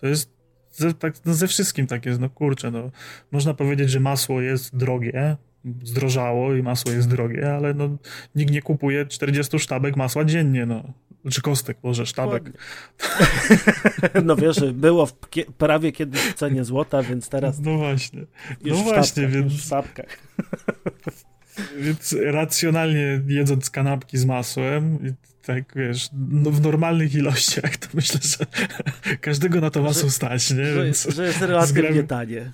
To 0.01 0.07
jest 0.07 0.31
ze, 0.71 0.93
tak, 0.93 1.13
no 1.25 1.33
ze 1.33 1.47
wszystkim 1.47 1.87
tak 1.87 2.05
jest, 2.05 2.19
no 2.19 2.29
kurczę, 2.29 2.71
no, 2.71 2.91
można 3.31 3.53
powiedzieć, 3.53 3.89
że 3.89 3.99
masło 3.99 4.41
jest 4.41 4.75
drogie, 4.75 5.37
zdrożało 5.83 6.55
i 6.55 6.63
masło 6.63 6.91
jest 6.91 7.09
drogie, 7.09 7.53
ale 7.53 7.73
no, 7.73 7.97
nikt 8.35 8.51
nie 8.51 8.61
kupuje 8.61 9.05
40 9.05 9.59
sztabek 9.59 9.95
masła 9.95 10.25
dziennie, 10.25 10.65
no. 10.65 10.83
Czy 11.31 11.41
kostek, 11.41 11.77
może 11.83 12.05
sztabek. 12.05 12.43
No 14.25 14.35
wiesz, 14.35 14.59
było 14.73 15.05
w 15.05 15.13
prawie 15.57 15.91
kiedyś 15.91 16.21
w 16.21 16.33
cenie 16.33 16.63
złota, 16.63 17.03
więc 17.03 17.29
teraz. 17.29 17.59
No 17.59 17.77
właśnie. 17.77 18.25
No 18.65 18.75
właśnie, 18.75 19.27
więc. 19.27 19.53
W 19.53 19.61
sztabkach. 19.61 20.17
Więc 21.79 22.15
racjonalnie 22.25 23.21
jedząc 23.27 23.69
kanapki 23.69 24.17
z 24.17 24.25
masłem, 24.25 25.15
tak 25.53 25.63
wiesz, 25.75 26.09
no 26.29 26.51
w 26.51 26.61
normalnych 26.61 27.15
ilościach, 27.15 27.77
to 27.77 27.87
myślę, 27.93 28.19
że 28.23 28.45
każdego 29.27 29.61
na 29.61 29.69
to 29.69 29.81
masło 29.81 30.09
stać, 30.09 30.51
nie? 30.51 30.65
Że, 30.65 30.83
Więc 30.83 31.07
że 31.15 31.27
jest 31.27 31.41
relatywnie 31.41 32.03
tanie. 32.03 32.51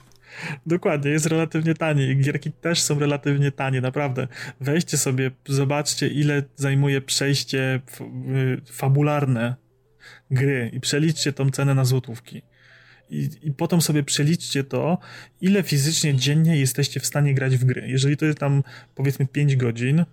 Dokładnie, 0.66 1.12
jest 1.12 1.26
relatywnie 1.26 1.74
tanie 1.74 2.12
i 2.12 2.18
gierki 2.18 2.52
też 2.52 2.82
są 2.82 3.00
relatywnie 3.00 3.52
tanie, 3.52 3.82
naprawdę. 3.82 4.28
Weźcie 4.62 4.98
sobie, 4.98 5.32
zobaczcie 5.46 6.08
ile 6.08 6.44
zajmuje 6.56 7.02
przejście 7.02 7.82
fabularne 8.72 9.56
gry 10.32 10.72
i 10.74 10.80
przeliczcie 10.80 11.34
tą 11.34 11.50
cenę 11.50 11.76
na 11.76 11.86
złotówki. 11.86 12.42
I, 13.10 13.30
I 13.42 13.52
potem 13.52 13.82
sobie 13.82 14.04
przeliczcie 14.04 14.64
to, 14.64 14.98
ile 15.42 15.64
fizycznie 15.64 16.16
dziennie 16.16 16.58
jesteście 16.58 17.00
w 17.00 17.06
stanie 17.06 17.34
grać 17.34 17.58
w 17.58 17.66
gry. 17.66 17.88
Jeżeli 17.88 18.18
to 18.18 18.26
jest 18.26 18.40
tam 18.40 18.64
powiedzmy 18.96 19.28
5 19.28 19.56
godzin, 19.56 20.06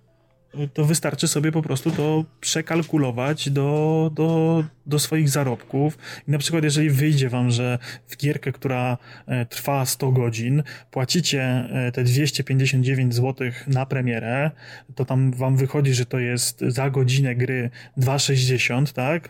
to 0.75 0.85
wystarczy 0.85 1.29
sobie 1.29 1.53
po 1.53 1.63
prostu 1.63 1.91
to 1.91 2.25
przekalkulować 2.41 3.51
do, 3.51 4.11
do, 4.15 4.65
do 4.87 4.99
swoich 4.99 5.29
zarobków. 5.29 5.99
I 6.29 6.31
na 6.31 6.39
przykład, 6.39 6.65
jeżeli 6.65 6.91
wyjdzie 6.91 7.29
wam, 7.29 7.51
że 7.51 7.79
w 8.09 8.17
gierkę, 8.17 8.53
która 8.53 8.99
e, 9.27 9.47
trwa 9.47 9.87
100 9.87 10.13
godzin, 10.13 10.63
płacicie 10.91 11.43
e, 11.43 11.93
te 11.93 12.05
259 12.05 13.15
zł 13.15 13.51
na 13.67 13.87
premierę, 13.87 14.51
to 14.95 15.05
tam 15.05 15.33
wam 15.33 15.57
wychodzi, 15.57 15.95
że 15.95 16.07
to 16.07 16.19
jest 16.19 16.61
za 16.61 16.91
godzinę 16.91 17.35
gry 17.35 17.71
2,60, 17.99 18.93
tak? 18.93 19.29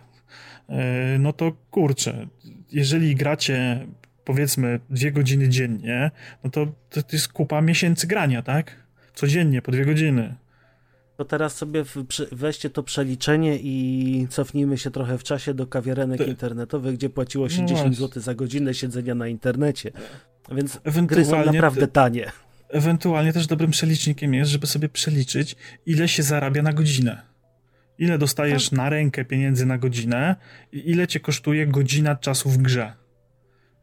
E, 0.69 1.19
no 1.19 1.33
to 1.33 1.53
kurczę, 1.71 2.27
jeżeli 2.73 3.17
gracie 3.17 3.87
powiedzmy 4.25 4.81
dwie 4.91 5.13
godziny 5.13 5.49
dziennie, 5.49 6.11
no 6.45 6.51
to, 6.51 6.67
to 6.91 7.01
jest 7.13 7.29
kupa 7.29 7.61
miesięcy 7.61 8.07
grania, 8.07 8.43
tak? 8.43 8.83
Codziennie, 9.15 9.63
po 9.63 9.73
dwie 9.73 9.85
godziny. 9.85 10.35
To 11.23 11.27
teraz 11.27 11.57
sobie 11.57 11.85
weźcie 12.33 12.71
to 12.71 12.83
przeliczenie 12.83 13.59
i 13.63 14.27
cofnijmy 14.31 14.79
się 14.79 14.91
trochę 14.91 15.19
w 15.19 15.23
czasie 15.23 15.55
do 15.55 15.67
kawiarenek 15.67 16.19
to... 16.19 16.25
internetowych, 16.25 16.95
gdzie 16.95 17.11
płaciło 17.11 17.49
się 17.49 17.63
no 17.63 17.69
10 17.69 17.97
zł 17.97 18.23
za 18.23 18.35
godzinę 18.35 18.75
siedzenia 18.75 19.15
na 19.15 19.29
internecie. 19.29 19.93
Więc 20.53 20.81
gry 21.07 21.25
są 21.25 21.45
naprawdę 21.45 21.87
tanie. 21.87 22.33
Ewentualnie 22.69 23.33
też 23.33 23.47
dobrym 23.47 23.71
przelicznikiem 23.71 24.35
jest, 24.35 24.51
żeby 24.51 24.67
sobie 24.67 24.89
przeliczyć, 24.89 25.57
ile 25.87 26.09
się 26.09 26.23
zarabia 26.23 26.63
na 26.63 26.73
godzinę. 26.73 27.23
Ile 27.99 28.19
dostajesz 28.19 28.71
tak. 28.71 28.77
na 28.77 28.91
rękę 28.91 29.25
pieniędzy 29.25 29.67
na 29.67 29.79
godzinę 29.79 30.37
i 30.73 30.91
ile 30.91 31.07
cię 31.07 31.21
kosztuje 31.21 31.67
godzina 31.67 32.17
czasu 32.17 32.49
w 32.49 32.59
grze. 32.59 32.93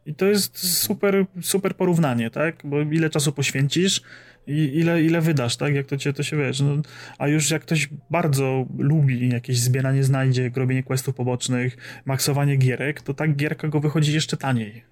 I 0.05 0.15
to 0.15 0.25
jest 0.25 0.57
super, 0.57 1.25
super 1.41 1.75
porównanie, 1.75 2.29
tak? 2.29 2.55
Bo 2.63 2.81
ile 2.81 3.09
czasu 3.09 3.31
poświęcisz 3.31 4.01
ile, 4.49 5.03
ile 5.03 5.21
wydasz, 5.21 5.57
tak? 5.57 5.75
Jak 5.75 5.85
to 5.85 5.97
cię, 5.97 6.13
to 6.13 6.23
się 6.23 6.37
wiesz. 6.37 6.59
No, 6.59 6.77
a 7.17 7.27
już 7.27 7.51
jak 7.51 7.61
ktoś 7.61 7.89
bardzo 8.09 8.65
lubi 8.77 9.29
jakieś 9.29 9.59
zbieranie 9.59 10.03
znajdzie, 10.03 10.51
robienie 10.55 10.83
questów 10.83 11.15
pobocznych, 11.15 11.77
maksowanie 12.05 12.55
gierek, 12.55 13.01
to 13.01 13.13
tak 13.13 13.35
gierka 13.35 13.67
go 13.67 13.79
wychodzi 13.79 14.13
jeszcze 14.13 14.37
taniej 14.37 14.83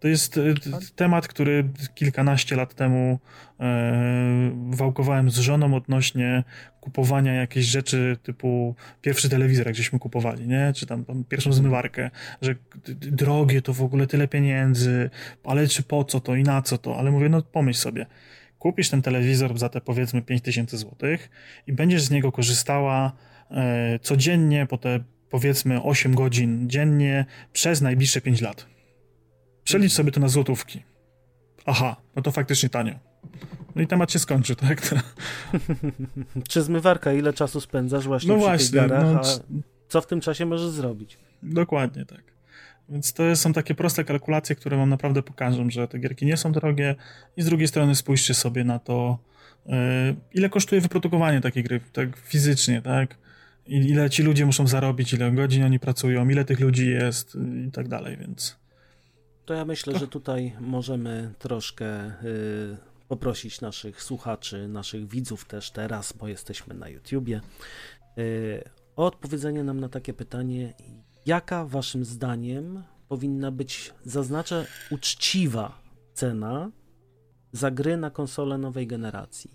To 0.00 0.08
jest 0.08 0.38
e, 0.38 0.54
temat, 0.96 1.28
który 1.28 1.68
kilkanaście 1.94 2.56
lat 2.56 2.74
temu 2.74 3.18
e, 3.60 4.52
wałkowałem 4.70 5.30
z 5.30 5.38
żoną 5.38 5.74
odnośnie 5.74 6.44
kupowania 6.80 7.34
jakichś 7.34 7.66
rzeczy 7.66 8.16
typu 8.22 8.74
pierwszy 9.02 9.28
telewizor, 9.28 9.66
jak 9.66 9.76
żeśmy 9.76 9.98
kupowali, 9.98 10.48
nie? 10.48 10.72
Czy 10.76 10.86
tam, 10.86 11.04
tam 11.04 11.24
pierwszą 11.24 11.52
zmywarkę, 11.52 12.10
że 12.42 12.54
drogie 13.00 13.62
to 13.62 13.72
w 13.72 13.82
ogóle 13.82 14.06
tyle 14.06 14.28
pieniędzy, 14.28 15.10
ale 15.44 15.68
czy 15.68 15.82
po 15.82 16.04
co 16.04 16.20
to 16.20 16.34
i 16.34 16.42
na 16.42 16.62
co 16.62 16.78
to? 16.78 16.98
Ale 16.98 17.10
mówię, 17.10 17.28
no 17.28 17.42
pomyśl 17.42 17.80
sobie, 17.80 18.06
kupisz 18.64 18.90
ten 18.90 19.02
telewizor 19.02 19.58
za 19.58 19.68
te 19.68 19.80
powiedzmy 19.80 20.22
5000 20.22 20.78
zł 20.78 21.08
i 21.66 21.72
będziesz 21.72 22.02
z 22.02 22.10
niego 22.10 22.32
korzystała 22.32 23.12
e, 23.50 23.98
codziennie 23.98 24.66
po 24.66 24.78
te 24.78 25.00
powiedzmy 25.30 25.82
8 25.82 26.14
godzin 26.14 26.70
dziennie 26.70 27.24
przez 27.52 27.80
najbliższe 27.80 28.20
5 28.20 28.40
lat. 28.40 28.66
Przelicz 29.64 29.92
sobie 29.92 30.12
to 30.12 30.20
na 30.20 30.28
złotówki. 30.28 30.82
Aha, 31.66 31.96
no 32.16 32.22
to 32.22 32.32
faktycznie 32.32 32.68
tanio. 32.68 32.94
No 33.74 33.82
i 33.82 33.86
temat 33.86 34.12
się 34.12 34.18
skończy, 34.18 34.56
tak? 34.68 34.94
Czy 36.50 36.62
zmywarka, 36.62 37.12
ile 37.12 37.32
czasu 37.32 37.60
spędzasz 37.60 38.04
właśnie 38.04 38.28
no 38.28 38.34
przy 38.34 38.46
właśnie, 38.46 38.80
tych 38.80 38.88
garach, 38.88 39.04
no, 39.04 39.20
a 39.20 39.62
co 39.88 40.00
w 40.00 40.06
tym 40.06 40.20
czasie 40.20 40.46
możesz 40.46 40.70
zrobić? 40.70 41.18
Dokładnie 41.42 42.06
tak. 42.06 42.33
Więc 42.88 43.12
to 43.12 43.36
są 43.36 43.52
takie 43.52 43.74
proste 43.74 44.04
kalkulacje, 44.04 44.56
które 44.56 44.76
wam 44.76 44.90
naprawdę 44.90 45.22
pokażą, 45.22 45.70
że 45.70 45.88
te 45.88 45.98
gierki 45.98 46.26
nie 46.26 46.36
są 46.36 46.52
drogie 46.52 46.94
i 47.36 47.42
z 47.42 47.46
drugiej 47.46 47.68
strony 47.68 47.94
spójrzcie 47.94 48.34
sobie 48.34 48.64
na 48.64 48.78
to, 48.78 49.18
yy, 49.66 49.74
ile 50.34 50.48
kosztuje 50.48 50.80
wyprodukowanie 50.80 51.40
takiej 51.40 51.64
gry, 51.64 51.80
tak 51.92 52.16
fizycznie, 52.16 52.82
tak? 52.82 53.18
Ile 53.66 54.10
ci 54.10 54.22
ludzie 54.22 54.46
muszą 54.46 54.66
zarobić, 54.66 55.12
ile 55.12 55.32
godzin 55.32 55.64
oni 55.64 55.80
pracują, 55.80 56.28
ile 56.28 56.44
tych 56.44 56.60
ludzi 56.60 56.90
jest 56.90 57.38
i 57.66 57.70
tak 57.70 57.88
dalej, 57.88 58.16
więc... 58.16 58.56
To 59.44 59.54
ja 59.54 59.64
myślę, 59.64 59.98
że 59.98 60.08
tutaj 60.08 60.52
możemy 60.60 61.34
troszkę 61.38 61.86
yy, 62.04 62.76
poprosić 63.08 63.60
naszych 63.60 64.02
słuchaczy, 64.02 64.68
naszych 64.68 65.08
widzów 65.08 65.44
też 65.44 65.70
teraz, 65.70 66.12
bo 66.12 66.28
jesteśmy 66.28 66.74
na 66.74 66.88
YouTubie, 66.88 67.40
yy, 68.16 68.64
o 68.96 69.06
odpowiedzenie 69.06 69.64
nam 69.64 69.80
na 69.80 69.88
takie 69.88 70.14
pytanie, 70.14 70.74
jaka 71.26 71.64
waszym 71.64 72.04
zdaniem 72.04 72.82
powinna 73.08 73.50
być, 73.50 73.94
zaznaczę, 74.04 74.66
uczciwa 74.90 75.82
cena 76.14 76.70
za 77.52 77.70
gry 77.70 77.96
na 77.96 78.10
konsolę 78.10 78.58
nowej 78.58 78.86
generacji? 78.86 79.50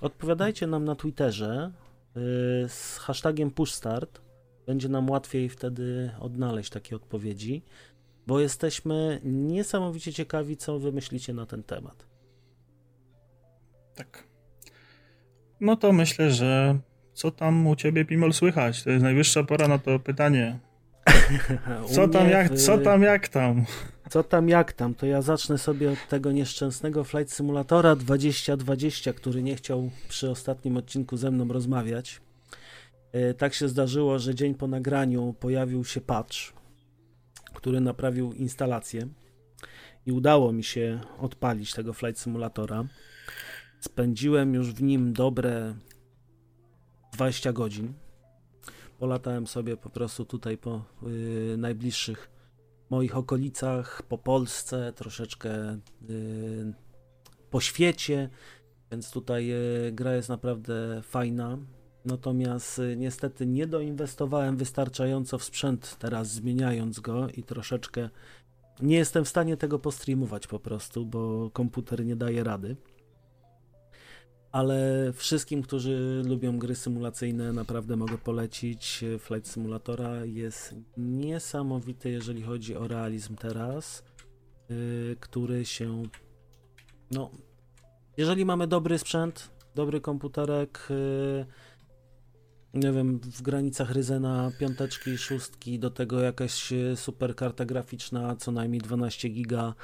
Odpowiadajcie 0.00 0.66
nam 0.66 0.84
na 0.84 0.94
Twitterze 0.94 1.72
yy, 2.14 2.22
z 2.68 2.98
hashtagiem 2.98 3.50
pushstart. 3.50 4.20
Będzie 4.66 4.88
nam 4.88 5.10
łatwiej 5.10 5.48
wtedy 5.48 6.10
odnaleźć 6.20 6.70
takie 6.70 6.96
odpowiedzi 6.96 7.62
bo 8.26 8.40
jesteśmy 8.40 9.20
niesamowicie 9.24 10.12
ciekawi, 10.12 10.56
co 10.56 10.78
wymyślicie 10.78 11.34
na 11.34 11.46
ten 11.46 11.62
temat. 11.62 12.06
Tak. 13.94 14.24
No 15.60 15.76
to 15.76 15.92
myślę, 15.92 16.30
że 16.30 16.78
co 17.16 17.30
tam 17.30 17.66
u 17.66 17.76
ciebie, 17.76 18.04
Pimol, 18.04 18.32
słychać? 18.32 18.82
To 18.82 18.90
jest 18.90 19.02
najwyższa 19.02 19.44
pora 19.44 19.68
na 19.68 19.78
to 19.78 19.98
pytanie. 19.98 20.58
Co 21.94 22.08
tam, 22.08 22.28
jak, 22.30 22.54
co 22.54 22.78
tam, 22.78 23.02
jak 23.02 23.28
tam? 23.28 23.64
Co 24.10 24.22
tam, 24.22 24.48
jak 24.48 24.72
tam? 24.72 24.94
To 24.94 25.06
ja 25.06 25.22
zacznę 25.22 25.58
sobie 25.58 25.90
od 25.90 26.08
tego 26.08 26.32
nieszczęsnego 26.32 27.04
Flight 27.04 27.32
Simulatora 27.34 27.96
2020, 27.96 29.12
który 29.12 29.42
nie 29.42 29.56
chciał 29.56 29.90
przy 30.08 30.30
ostatnim 30.30 30.76
odcinku 30.76 31.16
ze 31.16 31.30
mną 31.30 31.48
rozmawiać. 31.48 32.20
E, 33.12 33.34
tak 33.34 33.54
się 33.54 33.68
zdarzyło, 33.68 34.18
że 34.18 34.34
dzień 34.34 34.54
po 34.54 34.66
nagraniu 34.66 35.34
pojawił 35.40 35.84
się 35.84 36.00
patch, 36.00 36.36
który 37.54 37.80
naprawił 37.80 38.32
instalację 38.32 39.08
i 40.06 40.12
udało 40.12 40.52
mi 40.52 40.64
się 40.64 41.00
odpalić 41.18 41.72
tego 41.72 41.92
Flight 41.92 42.22
Simulatora. 42.22 42.84
Spędziłem 43.80 44.54
już 44.54 44.72
w 44.72 44.82
nim 44.82 45.12
dobre 45.12 45.74
20 47.16 47.52
godzin. 47.52 47.92
Polatałem 48.98 49.46
sobie 49.46 49.76
po 49.76 49.90
prostu 49.90 50.24
tutaj 50.24 50.58
po 50.58 50.82
yy, 51.02 51.56
najbliższych 51.56 52.30
moich 52.90 53.16
okolicach, 53.16 54.02
po 54.02 54.18
Polsce, 54.18 54.92
troszeczkę 54.92 55.78
yy, 56.08 56.74
po 57.50 57.60
świecie, 57.60 58.28
więc 58.90 59.10
tutaj 59.10 59.46
yy, 59.46 59.92
gra 59.92 60.14
jest 60.14 60.28
naprawdę 60.28 61.02
fajna. 61.02 61.58
Natomiast 62.04 62.78
y, 62.78 62.96
niestety 62.96 63.46
nie 63.46 63.66
doinwestowałem 63.66 64.56
wystarczająco 64.56 65.38
w 65.38 65.44
sprzęt 65.44 65.96
teraz 65.98 66.28
zmieniając 66.28 67.00
go 67.00 67.28
i 67.28 67.42
troszeczkę 67.42 68.08
nie 68.82 68.96
jestem 68.96 69.24
w 69.24 69.28
stanie 69.28 69.56
tego 69.56 69.78
postreamować 69.78 70.46
po 70.46 70.58
prostu, 70.58 71.06
bo 71.06 71.50
komputer 71.50 72.04
nie 72.04 72.16
daje 72.16 72.44
rady. 72.44 72.76
Ale 74.52 75.12
wszystkim, 75.12 75.62
którzy 75.62 76.22
lubią 76.24 76.58
gry 76.58 76.74
symulacyjne, 76.74 77.52
naprawdę 77.52 77.96
mogę 77.96 78.18
polecić. 78.18 79.04
Flight 79.18 79.48
Simulatora 79.48 80.24
jest 80.24 80.74
niesamowity, 80.96 82.10
jeżeli 82.10 82.42
chodzi 82.42 82.76
o 82.76 82.88
realizm 82.88 83.36
teraz, 83.36 84.04
yy, 84.68 85.16
który 85.20 85.64
się. 85.64 86.02
No, 87.10 87.30
jeżeli 88.16 88.44
mamy 88.44 88.66
dobry 88.66 88.98
sprzęt, 88.98 89.50
dobry 89.74 90.00
komputerek. 90.00 90.86
Yy, 90.90 91.46
nie 92.76 92.92
wiem, 92.92 93.18
w 93.18 93.42
granicach 93.42 93.90
Ryzena 93.90 94.52
piąteczki, 94.58 95.18
szóstki, 95.18 95.78
do 95.78 95.90
tego 95.90 96.20
jakaś 96.20 96.72
e, 96.72 96.96
super 96.96 97.34
karta 97.34 97.64
graficzna, 97.64 98.36
co 98.36 98.52
najmniej 98.52 98.80
12 98.80 99.28
giga 99.28 99.74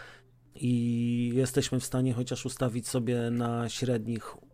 i 0.55 1.33
jesteśmy 1.35 1.81
w 1.81 1.85
stanie 1.85 2.13
chociaż 2.13 2.47
ustawić 2.47 2.89
sobie 2.89 3.31
na 3.31 3.69
średnich 3.69 4.37
e, 4.37 4.52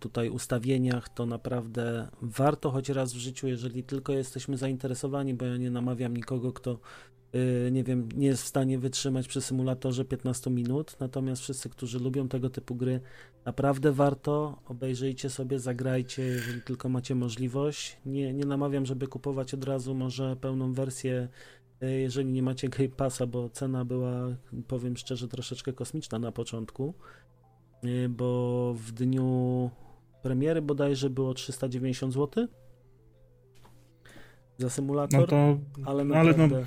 tutaj 0.00 0.30
ustawieniach, 0.30 1.08
to 1.08 1.26
naprawdę 1.26 2.08
warto 2.22 2.70
choć 2.70 2.88
raz 2.88 3.12
w 3.12 3.16
życiu, 3.16 3.48
jeżeli 3.48 3.82
tylko 3.82 4.12
jesteśmy 4.12 4.56
zainteresowani, 4.56 5.34
bo 5.34 5.44
ja 5.44 5.56
nie 5.56 5.70
namawiam 5.70 6.16
nikogo, 6.16 6.52
kto 6.52 6.78
Y, 7.34 7.70
nie 7.72 7.84
wiem, 7.84 8.08
nie 8.16 8.26
jest 8.26 8.42
w 8.42 8.46
stanie 8.46 8.78
wytrzymać 8.78 9.28
przy 9.28 9.40
symulatorze 9.40 10.04
15 10.04 10.50
minut, 10.50 10.96
natomiast 11.00 11.42
wszyscy, 11.42 11.68
którzy 11.68 11.98
lubią 11.98 12.28
tego 12.28 12.50
typu 12.50 12.74
gry, 12.74 13.00
naprawdę 13.44 13.92
warto, 13.92 14.62
obejrzyjcie 14.68 15.30
sobie, 15.30 15.58
zagrajcie, 15.58 16.22
jeżeli 16.22 16.62
tylko 16.62 16.88
macie 16.88 17.14
możliwość. 17.14 17.96
Nie, 18.06 18.32
nie 18.32 18.44
namawiam, 18.44 18.86
żeby 18.86 19.06
kupować 19.06 19.54
od 19.54 19.64
razu 19.64 19.94
może 19.94 20.36
pełną 20.36 20.72
wersję, 20.72 21.28
y, 21.82 22.00
jeżeli 22.00 22.32
nie 22.32 22.42
macie 22.42 22.68
Game 22.68 22.88
Passa, 22.88 23.26
bo 23.26 23.48
cena 23.48 23.84
była, 23.84 24.36
powiem 24.68 24.96
szczerze, 24.96 25.28
troszeczkę 25.28 25.72
kosmiczna 25.72 26.18
na 26.18 26.32
początku, 26.32 26.88
y, 26.88 27.19
bo 28.08 28.74
w 28.74 28.92
dniu 28.92 29.70
premiery 30.22 30.62
bodajże 30.62 31.10
było 31.10 31.34
390 31.34 32.14
zł 32.14 32.46
za 34.58 34.70
symulator, 34.70 35.20
no 35.20 35.26
to, 35.26 35.58
ale 35.84 36.04
naprawdę... 36.04 36.44
Ale 36.44 36.60
no 36.60 36.66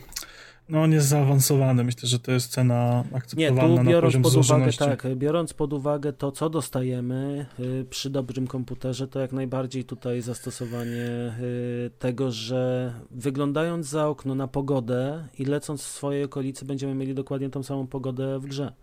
no 0.70 0.82
on 0.82 0.92
jest 0.92 1.08
zaawansowany. 1.08 1.84
Myślę, 1.84 2.10
że 2.10 2.20
to 2.20 2.32
jest 2.32 2.52
cena 2.52 3.04
akceptowalna 3.14 3.74
Nie, 3.74 3.84
tu 3.84 3.90
biorąc 3.90 4.16
na 4.16 4.22
poziom 4.22 4.44
pod 4.44 4.46
uwagę, 4.46 4.74
tak, 4.74 5.16
biorąc 5.16 5.54
pod 5.54 5.74
uwagę 5.74 6.14
to, 6.14 6.32
co 6.32 6.50
dostajemy 6.50 7.46
y, 7.60 7.86
przy 7.90 8.10
dobrym 8.10 8.48
komputerze, 8.48 9.08
to 9.08 9.20
jak 9.20 9.32
najbardziej 9.32 9.84
tutaj 9.84 10.22
zastosowanie 10.22 11.36
y, 11.42 11.92
tego, 12.00 12.32
że 12.32 12.94
wyglądając 13.12 13.88
za 13.88 14.08
okno 14.08 14.36
na 14.36 14.48
pogodę 14.48 15.28
i 15.40 15.46
lecąc 15.46 15.84
w 15.84 15.88
swojej 15.88 16.24
okolicy 16.24 16.66
będziemy 16.66 16.96
mieli 16.96 17.14
dokładnie 17.16 17.50
tą 17.50 17.64
samą 17.64 17.88
pogodę 17.88 18.40
w 18.40 18.46
grze. 18.46 18.74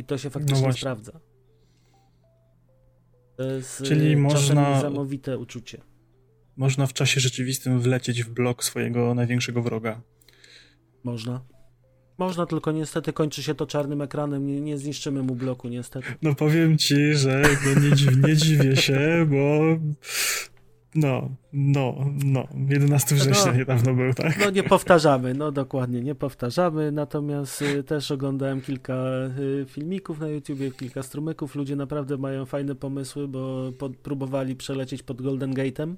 I 0.00 0.04
to 0.04 0.18
się 0.18 0.30
faktycznie 0.30 0.66
no 0.66 0.72
sprawdza. 0.72 1.20
To 3.36 3.42
jest 3.42 3.82
Czyli 3.82 4.12
y, 4.12 4.16
można... 4.16 4.74
niesamowite 4.74 5.38
uczucie. 5.38 5.82
Można 6.56 6.86
w 6.86 6.92
czasie 6.92 7.20
rzeczywistym 7.20 7.80
wlecieć 7.80 8.24
w 8.24 8.30
blok 8.30 8.64
swojego 8.64 9.14
największego 9.14 9.62
wroga. 9.62 10.00
Można. 11.04 11.44
Można, 12.18 12.46
tylko 12.46 12.72
niestety 12.72 13.12
kończy 13.12 13.42
się 13.42 13.54
to 13.54 13.66
czarnym 13.66 14.02
ekranem, 14.02 14.46
nie, 14.46 14.60
nie 14.60 14.78
zniszczymy 14.78 15.22
mu 15.22 15.34
bloku, 15.34 15.68
niestety. 15.68 16.08
No 16.22 16.34
powiem 16.34 16.78
ci, 16.78 17.14
że 17.14 17.42
no 17.66 17.80
nie, 17.80 17.96
dziw, 17.96 18.16
nie 18.26 18.36
dziwię 18.36 18.76
się, 18.76 19.26
bo 19.30 19.60
no, 20.94 21.30
no, 21.52 21.94
no, 22.24 22.48
11 22.68 23.14
września 23.14 23.52
no, 23.52 23.58
niedawno 23.58 23.94
był, 23.94 24.14
tak? 24.14 24.38
No 24.44 24.50
nie 24.50 24.62
powtarzamy, 24.62 25.34
no 25.34 25.52
dokładnie, 25.52 26.00
nie 26.00 26.14
powtarzamy, 26.14 26.92
natomiast 26.92 27.62
y, 27.62 27.82
też 27.82 28.10
oglądałem 28.10 28.60
kilka 28.60 28.94
y, 29.38 29.66
filmików 29.68 30.20
na 30.20 30.28
YouTubie, 30.28 30.70
kilka 30.70 31.02
strumyków, 31.02 31.54
ludzie 31.54 31.76
naprawdę 31.76 32.16
mają 32.16 32.46
fajne 32.46 32.74
pomysły, 32.74 33.28
bo 33.28 33.72
pod, 33.78 33.96
próbowali 33.96 34.56
przelecieć 34.56 35.02
pod 35.02 35.22
Golden 35.22 35.54
Gate'em 35.54 35.94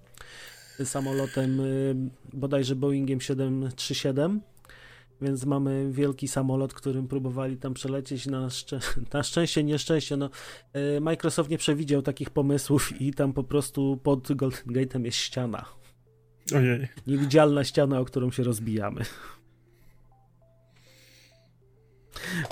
samolotem 0.85 1.61
y, 1.61 1.95
bodajże 2.33 2.77
Boeingiem 2.77 3.21
737 3.21 4.41
więc 5.23 5.45
mamy 5.45 5.93
wielki 5.93 6.29
samolot, 6.29 6.75
którym 6.75 7.09
próbowali 7.09 7.57
tam 7.57 7.75
przelecieć. 7.75 8.27
Na, 8.27 8.51
szczę 8.51 8.81
na 9.13 9.23
szczęście, 9.23 9.65
nieszczęście, 9.65 10.17
no, 10.17 10.31
e, 10.73 11.01
Microsoft 11.01 11.51
nie 11.51 11.59
przewidział 11.59 12.03
takich 12.03 12.31
pomysłów 12.31 13.01
i 13.01 13.15
tam 13.15 13.33
po 13.33 13.45
prostu 13.45 14.01
pod 14.03 14.33
Golden 14.33 14.67
Gate'em 14.67 15.05
jest 15.05 15.19
ściana. 15.19 15.65
Ojej. 16.55 16.89
Niewidzialna 17.07 17.65
ściana, 17.65 18.01
o 18.01 18.05
którą 18.05 18.31
się 18.31 18.43
rozbijamy. 18.43 19.05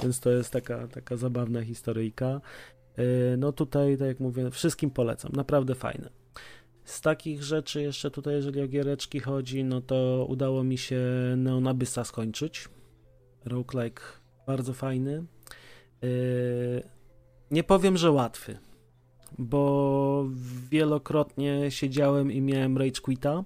Więc 0.03 0.21
to 0.21 0.31
jest 0.31 0.53
taka, 0.53 0.89
taka 0.89 1.17
zabawna 1.17 1.63
historyjka. 1.63 2.41
No 3.39 3.53
tutaj, 3.53 3.99
tak 3.99 4.09
jak 4.09 4.21
mówię, 4.21 4.51
wszystkim 4.51 4.91
polecam, 4.91 5.33
naprawdę 5.35 5.75
fajne. 5.75 6.20
Z 6.91 7.01
takich 7.01 7.43
rzeczy 7.43 7.83
jeszcze 7.83 8.11
tutaj, 8.11 8.35
jeżeli 8.35 8.63
o 8.63 8.69
giereczki 8.69 9.21
chodzi, 9.21 9.65
no 9.65 9.81
to 9.81 10.27
udało 10.29 10.65
mi 10.65 10.79
się 10.79 11.01
Neon 11.37 11.67
Abyssa 11.67 12.05
skończyć. 12.05 12.69
Roguelike 13.45 14.03
bardzo 14.47 14.73
fajny. 14.75 15.25
Nie 17.51 17.65
powiem, 17.65 17.97
że 17.97 18.11
łatwy, 18.11 18.59
bo 19.39 20.27
wielokrotnie 20.71 21.71
siedziałem 21.71 22.33
i 22.33 22.41
miałem 22.41 22.79
rage 22.79 23.01
quita. 23.01 23.45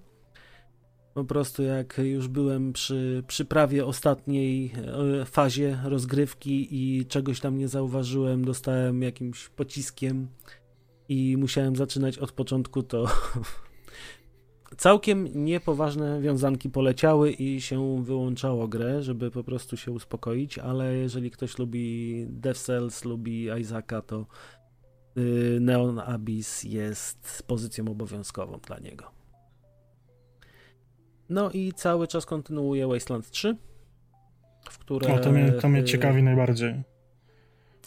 Po 1.14 1.24
prostu 1.24 1.62
jak 1.62 1.98
już 1.98 2.28
byłem 2.28 2.72
przy, 2.72 3.24
przy 3.26 3.44
prawie 3.44 3.86
ostatniej 3.86 4.72
e, 5.20 5.24
fazie 5.24 5.78
rozgrywki 5.84 6.68
i 6.70 7.06
czegoś 7.06 7.40
tam 7.40 7.58
nie 7.58 7.68
zauważyłem, 7.68 8.44
dostałem 8.44 9.02
jakimś 9.02 9.48
pociskiem 9.48 10.28
i 11.08 11.36
musiałem 11.36 11.76
zaczynać 11.76 12.18
od 12.18 12.32
początku, 12.32 12.82
to 12.82 13.06
całkiem 14.76 15.44
niepoważne 15.44 16.20
wiązanki 16.20 16.70
poleciały 16.70 17.30
i 17.30 17.60
się 17.60 18.04
wyłączało 18.04 18.68
grę, 18.68 19.02
żeby 19.02 19.30
po 19.30 19.44
prostu 19.44 19.76
się 19.76 19.92
uspokoić, 19.92 20.58
ale 20.58 20.96
jeżeli 20.96 21.30
ktoś 21.30 21.58
lubi 21.58 22.26
Death 22.28 22.60
Cells, 22.60 23.04
lubi 23.04 23.48
Isaaca, 23.60 24.02
to 24.02 24.26
y, 25.18 25.58
Neon 25.60 25.98
Abyss 25.98 26.64
jest 26.64 27.42
pozycją 27.46 27.88
obowiązkową 27.88 28.58
dla 28.66 28.78
niego. 28.78 29.10
No 31.28 31.50
i 31.50 31.72
cały 31.72 32.08
czas 32.08 32.26
kontynuuje 32.26 32.86
Wasteland 32.86 33.30
3, 33.30 33.56
w 34.70 34.78
które... 34.78 35.14
O, 35.14 35.18
to 35.18 35.32
mnie, 35.32 35.52
to 35.52 35.68
mnie 35.68 35.80
y, 35.80 35.84
ciekawi 35.84 36.22
najbardziej. 36.22 36.93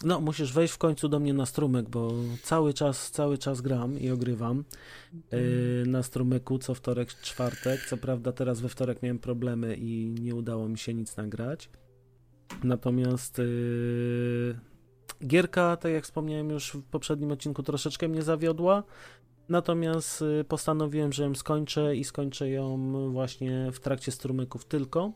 No, 0.04 0.20
musisz 0.20 0.52
wejść 0.52 0.74
w 0.74 0.78
końcu 0.78 1.08
do 1.08 1.20
mnie 1.20 1.34
na 1.34 1.46
strumyk, 1.46 1.88
bo 1.88 2.12
cały 2.42 2.74
czas, 2.74 3.10
cały 3.10 3.38
czas 3.38 3.60
gram 3.60 4.00
i 4.00 4.10
ogrywam 4.10 4.64
yy, 5.32 5.84
na 5.86 6.02
strumyku 6.02 6.58
co 6.58 6.74
wtorek, 6.74 7.14
czwartek. 7.14 7.80
Co 7.88 7.96
prawda 7.96 8.32
teraz 8.32 8.60
we 8.60 8.68
wtorek 8.68 9.02
miałem 9.02 9.18
problemy 9.18 9.76
i 9.76 10.14
nie 10.20 10.34
udało 10.34 10.68
mi 10.68 10.78
się 10.78 10.94
nic 10.94 11.16
nagrać. 11.16 11.70
Natomiast 12.64 13.38
yy, 13.38 14.58
gierka, 15.26 15.76
tak 15.76 15.92
jak 15.92 16.04
wspomniałem 16.04 16.50
już 16.50 16.70
w 16.70 16.82
poprzednim 16.82 17.32
odcinku, 17.32 17.62
troszeczkę 17.62 18.08
mnie 18.08 18.22
zawiodła. 18.22 18.82
Natomiast 19.48 20.20
yy, 20.20 20.44
postanowiłem, 20.44 21.12
że 21.12 21.24
ją 21.24 21.34
skończę 21.34 21.96
i 21.96 22.04
skończę 22.04 22.50
ją 22.50 22.92
właśnie 23.12 23.70
w 23.72 23.80
trakcie 23.80 24.12
strumyków 24.12 24.64
tylko. 24.64 25.12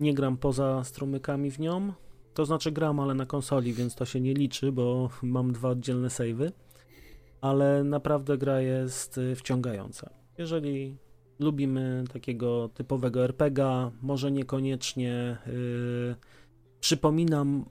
Nie 0.00 0.14
gram 0.14 0.36
poza 0.36 0.84
strumykami 0.84 1.50
w 1.50 1.58
nią 1.58 1.92
to 2.34 2.44
znaczy 2.44 2.72
gram, 2.72 3.00
ale 3.00 3.14
na 3.14 3.26
konsoli, 3.26 3.72
więc 3.72 3.94
to 3.94 4.04
się 4.04 4.20
nie 4.20 4.34
liczy, 4.34 4.72
bo 4.72 5.10
mam 5.22 5.52
dwa 5.52 5.68
oddzielne 5.68 6.10
savey. 6.10 6.52
Ale 7.40 7.84
naprawdę 7.84 8.38
gra 8.38 8.60
jest 8.60 9.18
y, 9.18 9.36
wciągająca. 9.36 10.10
Jeżeli 10.38 10.96
lubimy 11.38 12.04
takiego 12.12 12.68
typowego 12.74 13.24
RPGa, 13.24 13.90
może 14.02 14.32
niekoniecznie 14.32 15.38
yy, 15.46 16.16
przypominam, 16.80 17.64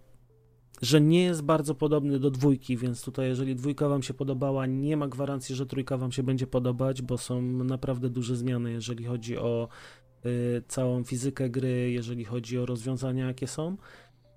że 0.81 1.01
nie 1.01 1.23
jest 1.23 1.41
bardzo 1.41 1.75
podobny 1.75 2.19
do 2.19 2.31
dwójki, 2.31 2.77
więc 2.77 3.03
tutaj 3.03 3.27
jeżeli 3.27 3.55
dwójka 3.55 3.89
wam 3.89 4.03
się 4.03 4.13
podobała, 4.13 4.65
nie 4.65 4.97
ma 4.97 5.07
gwarancji, 5.07 5.55
że 5.55 5.65
trójka 5.65 5.97
wam 5.97 6.11
się 6.11 6.23
będzie 6.23 6.47
podobać, 6.47 7.01
bo 7.01 7.17
są 7.17 7.41
naprawdę 7.41 8.09
duże 8.09 8.35
zmiany, 8.35 8.71
jeżeli 8.71 9.05
chodzi 9.05 9.37
o 9.37 9.67
yy, 10.23 10.31
całą 10.67 11.03
fizykę 11.03 11.49
gry, 11.49 11.91
jeżeli 11.91 12.25
chodzi 12.25 12.59
o 12.59 12.65
rozwiązania, 12.65 13.27
jakie 13.27 13.47
są. 13.47 13.77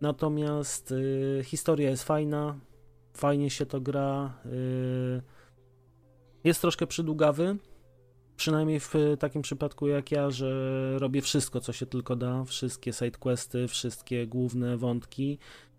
Natomiast 0.03 0.93
y, 0.93 1.41
historia 1.45 1.91
jest 1.91 2.05
fajna, 2.05 2.59
fajnie 3.15 3.51
się 3.51 3.67
to 3.67 3.81
gra. 3.81 4.35
Y, 4.47 5.23
jest 6.45 6.61
troszkę 6.61 6.87
przydługawy, 6.87 7.57
przynajmniej 8.37 8.81
w 8.81 8.95
takim 9.19 9.43
przypadku 9.43 9.89
jak 9.89 10.11
ja, 10.11 10.31
że 10.31 10.99
robię 10.99 11.23
wszystko, 11.23 11.61
co 11.61 11.73
się 11.73 11.87
tylko 11.87 12.17
da, 12.17 12.45
wszystkie 12.45 12.93
sidequesty, 12.93 13.69
wszystkie 13.69 14.27
główne 14.27 14.77
wątki. 14.77 15.39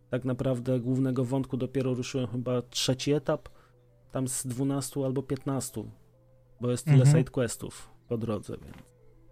Tak 0.10 0.26
naprawdę 0.26 0.80
głównego 0.80 1.26
wątku 1.26 1.58
dopiero 1.58 1.94
ruszyłem 1.94 2.28
chyba 2.28 2.62
trzeci 2.62 3.14
etap, 3.14 3.50
tam 4.12 4.28
z 4.28 4.48
12 4.48 5.06
albo 5.06 5.24
15, 5.24 5.84
bo 6.62 6.72
jest 6.72 6.86
tyle 6.86 6.98
mhm. 6.98 7.18
sidequestów 7.18 7.90
po 8.08 8.18
drodze, 8.18 8.58
więc 8.58 8.78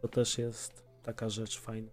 to 0.02 0.08
też 0.08 0.38
jest 0.38 0.84
taka 1.04 1.30
rzecz 1.30 1.60
fajna, 1.60 1.92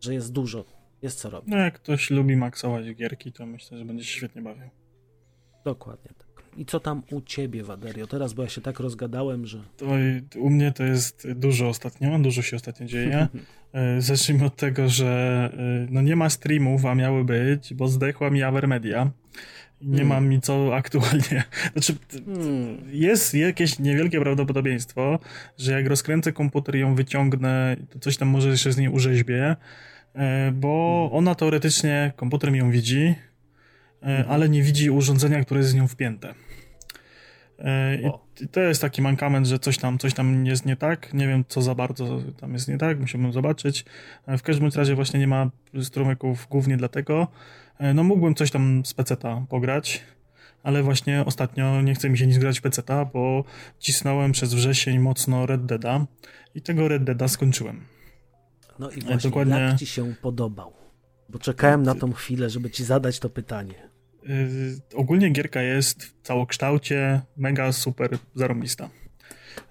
że 0.00 0.14
jest 0.14 0.32
dużo 0.32 0.77
jest 1.02 1.18
co 1.18 1.30
robić. 1.30 1.50
No 1.50 1.56
jak 1.56 1.74
ktoś 1.74 2.10
lubi 2.10 2.36
maksować 2.36 2.94
gierki, 2.94 3.32
to 3.32 3.46
myślę, 3.46 3.78
że 3.78 3.84
będzie 3.84 4.04
się 4.04 4.16
świetnie 4.16 4.42
bawił. 4.42 4.68
Dokładnie 5.64 6.10
tak. 6.18 6.28
I 6.56 6.66
co 6.66 6.80
tam 6.80 7.02
u 7.10 7.20
ciebie, 7.20 7.64
Waderio? 7.64 8.06
Teraz, 8.06 8.32
bo 8.32 8.42
ja 8.42 8.48
się 8.48 8.60
tak 8.60 8.80
rozgadałem, 8.80 9.46
że... 9.46 9.58
To, 9.76 9.86
u 10.38 10.50
mnie 10.50 10.72
to 10.72 10.84
jest 10.84 11.32
dużo 11.32 11.68
ostatnio, 11.68 12.18
dużo 12.18 12.42
się 12.42 12.56
ostatnio 12.56 12.86
dzieje. 12.86 13.26
E, 13.72 14.00
zacznijmy 14.00 14.44
od 14.44 14.56
tego, 14.56 14.88
że 14.88 15.06
e, 15.52 15.86
no 15.90 16.02
nie 16.02 16.16
ma 16.16 16.30
streamów, 16.30 16.86
a 16.86 16.94
miały 16.94 17.24
być, 17.24 17.74
bo 17.74 17.88
zdechła 17.88 18.30
mi 18.30 18.42
Avermedia. 18.42 19.10
Nie 19.80 19.98
hmm. 19.98 20.08
mam 20.08 20.28
mi 20.28 20.40
co 20.40 20.74
aktualnie. 20.76 21.44
Znaczy, 21.72 21.94
hmm. 22.26 22.78
jest 22.90 23.34
jakieś 23.34 23.78
niewielkie 23.78 24.20
prawdopodobieństwo, 24.20 25.18
że 25.58 25.72
jak 25.72 25.86
rozkręcę 25.86 26.32
komputer 26.32 26.76
i 26.76 26.80
ją 26.80 26.94
wyciągnę, 26.94 27.76
to 27.90 27.98
coś 27.98 28.16
tam 28.16 28.28
może 28.28 28.48
jeszcze 28.48 28.72
z 28.72 28.76
niej 28.76 28.88
urzeźbię. 28.88 29.56
E, 30.18 30.52
bo 30.52 31.08
ona 31.12 31.34
teoretycznie, 31.34 32.12
komputer 32.16 32.52
mi 32.52 32.58
ją 32.58 32.70
widzi, 32.70 33.14
e, 34.02 34.24
ale 34.28 34.48
nie 34.48 34.62
widzi 34.62 34.90
urządzenia, 34.90 35.44
które 35.44 35.60
jest 35.60 35.70
z 35.70 35.74
nią 35.74 35.88
wpięte. 35.88 36.34
E, 37.58 37.96
I 37.96 38.48
to 38.48 38.60
jest 38.60 38.80
taki 38.80 39.02
mankament, 39.02 39.46
że 39.46 39.58
coś 39.58 39.78
tam, 39.78 39.98
coś 39.98 40.14
tam 40.14 40.46
jest 40.46 40.66
nie 40.66 40.76
tak. 40.76 41.14
Nie 41.14 41.28
wiem, 41.28 41.44
co 41.48 41.62
za 41.62 41.74
bardzo 41.74 42.22
tam 42.40 42.52
jest 42.52 42.68
nie 42.68 42.78
tak, 42.78 43.00
musiałbym 43.00 43.32
zobaczyć. 43.32 43.84
W 44.26 44.42
każdym 44.42 44.70
razie 44.76 44.94
właśnie 44.94 45.20
nie 45.20 45.26
ma 45.26 45.50
strumyków 45.82 46.46
głównie 46.50 46.76
dlatego. 46.76 47.28
No 47.94 48.04
mógłbym 48.04 48.34
coś 48.34 48.50
tam 48.50 48.82
z 48.84 48.94
peceta 48.94 49.46
pograć, 49.48 50.04
ale 50.62 50.82
właśnie 50.82 51.24
ostatnio 51.24 51.82
nie 51.82 51.94
chce 51.94 52.10
mi 52.10 52.18
się 52.18 52.26
nic 52.26 52.38
grać 52.38 52.58
w 52.58 52.62
peceta, 52.62 53.04
bo 53.04 53.44
cisnąłem 53.78 54.32
przez 54.32 54.54
wrzesień 54.54 54.98
mocno 54.98 55.46
Red 55.46 55.66
Deada 55.66 56.06
i 56.54 56.62
tego 56.62 56.88
Red 56.88 57.04
Deada 57.04 57.28
skończyłem. 57.28 57.97
No 58.78 58.90
i 58.90 59.00
właśnie, 59.00 59.30
Dokładnie... 59.30 59.54
jak 59.54 59.78
ci 59.78 59.86
się 59.86 60.14
podobał? 60.22 60.72
Bo 61.28 61.38
czekałem 61.38 61.82
na 61.82 61.94
tą 61.94 62.12
chwilę, 62.12 62.50
żeby 62.50 62.70
ci 62.70 62.84
zadać 62.84 63.18
to 63.18 63.30
pytanie. 63.30 63.74
Yy, 64.22 64.80
ogólnie 64.94 65.30
gierka 65.30 65.62
jest 65.62 66.04
w 66.04 66.22
całokształcie 66.22 67.20
mega 67.36 67.72
super 67.72 68.18
zarobista. 68.34 68.88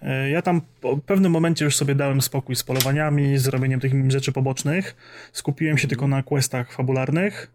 Yy, 0.02 0.30
ja 0.30 0.42
tam 0.42 0.62
w 0.84 1.02
pewnym 1.02 1.32
momencie 1.32 1.66
już 1.66 1.76
sobie 1.76 1.96
dałem 1.96 2.22
spokój 2.22 2.56
z 2.56 2.64
polowaniami, 2.64 3.38
z 3.38 3.48
robieniem 3.48 3.80
tych 3.80 4.12
rzeczy 4.12 4.32
pobocznych. 4.32 4.96
Skupiłem 5.34 5.78
się 5.78 5.88
tylko 5.88 6.08
na 6.08 6.24
questach 6.24 6.72
fabularnych. 6.72 7.52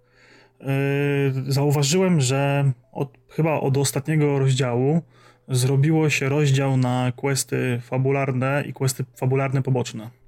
Yy, 0.61 1.53
zauważyłem, 1.53 2.21
że 2.21 2.73
od, 2.93 3.19
chyba 3.29 3.61
od 3.61 3.77
ostatniego 3.77 4.39
rozdziału 4.39 5.03
zrobiło 5.49 6.11
się 6.11 6.29
rozdział 6.29 6.77
na 6.77 7.13
questy 7.17 7.81
fabularne 7.83 8.65
i 8.67 8.73
questy 8.73 9.05
fabularne 9.17 9.63
poboczne 9.63 10.22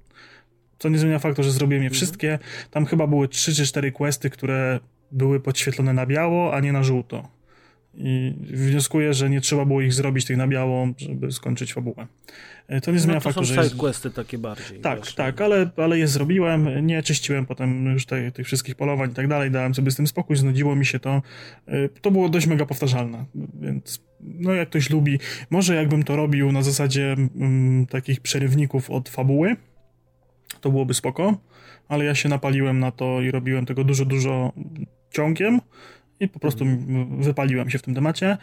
co 0.79 0.89
nie 0.89 0.97
zmienia 0.97 1.19
faktu, 1.19 1.43
że 1.43 1.51
zrobiłem 1.51 1.83
je 1.83 1.87
mhm. 1.87 1.95
wszystkie. 1.95 2.39
Tam 2.71 2.85
chyba 2.85 3.07
były 3.07 3.27
3 3.27 3.55
czy 3.55 3.65
4 3.65 3.91
questy, 3.91 4.29
które 4.29 4.79
były 5.11 5.39
podświetlone 5.39 5.93
na 5.93 6.05
biało, 6.05 6.53
a 6.53 6.59
nie 6.59 6.73
na 6.73 6.83
żółto. 6.83 7.35
I 7.97 8.33
wnioskuję, 8.39 9.13
że 9.13 9.29
nie 9.29 9.41
trzeba 9.41 9.65
było 9.65 9.81
ich 9.81 9.93
zrobić 9.93 10.25
tych 10.25 10.37
na 10.37 10.47
biało, 10.47 10.87
żeby 10.97 11.31
skończyć 11.31 11.73
fabułę. 11.73 12.07
E, 12.67 12.81
to 12.81 12.91
nie 12.91 12.99
zmienia 12.99 13.15
no 13.15 13.21
to 13.21 13.29
faktu, 13.29 13.45
są 13.45 13.53
że. 13.53 13.61
Jest... 13.61 13.75
questy 13.75 14.11
takie 14.11 14.37
bardziej. 14.37 14.79
Tak, 14.79 14.97
właśnie. 14.97 15.17
tak, 15.17 15.41
ale, 15.41 15.69
ale 15.77 15.99
je 15.99 16.07
zrobiłem. 16.07 16.87
Nie 16.87 17.03
czyściłem 17.03 17.45
potem 17.45 17.85
już 17.85 18.05
te, 18.05 18.31
tych 18.31 18.45
wszystkich 18.45 18.75
polowań 18.75 19.11
i 19.11 19.13
tak 19.13 19.27
dalej. 19.27 19.51
Dałem 19.51 19.75
sobie 19.75 19.91
z 19.91 19.95
tym 19.95 20.07
spokój, 20.07 20.35
znudziło 20.35 20.75
mi 20.75 20.85
się 20.85 20.99
to. 20.99 21.21
E, 21.67 21.89
to 21.89 22.11
było 22.11 22.29
dość 22.29 22.47
mega 22.47 22.65
powtarzalne, 22.65 23.25
więc 23.61 24.01
no 24.21 24.53
jak 24.53 24.69
ktoś 24.69 24.89
lubi, 24.89 25.19
może 25.49 25.75
jakbym 25.75 26.03
to 26.03 26.15
robił 26.15 26.51
na 26.51 26.61
zasadzie 26.61 27.15
mm, 27.35 27.85
takich 27.85 28.21
przerywników 28.21 28.91
od 28.91 29.09
fabuły 29.09 29.55
to 30.65 30.71
byłoby 30.71 30.93
spoko, 30.93 31.37
ale 31.87 32.05
ja 32.05 32.15
się 32.15 32.29
napaliłem 32.29 32.79
na 32.79 32.91
to 32.91 33.21
i 33.21 33.31
robiłem 33.31 33.65
tego 33.65 33.83
dużo, 33.83 34.05
dużo 34.05 34.51
ciągiem 35.09 35.61
i 36.19 36.27
po 36.27 36.39
prostu 36.39 36.65
wypaliłem 37.19 37.69
się 37.69 37.77
w 37.77 37.81
tym 37.81 37.95
temacie. 37.95 38.37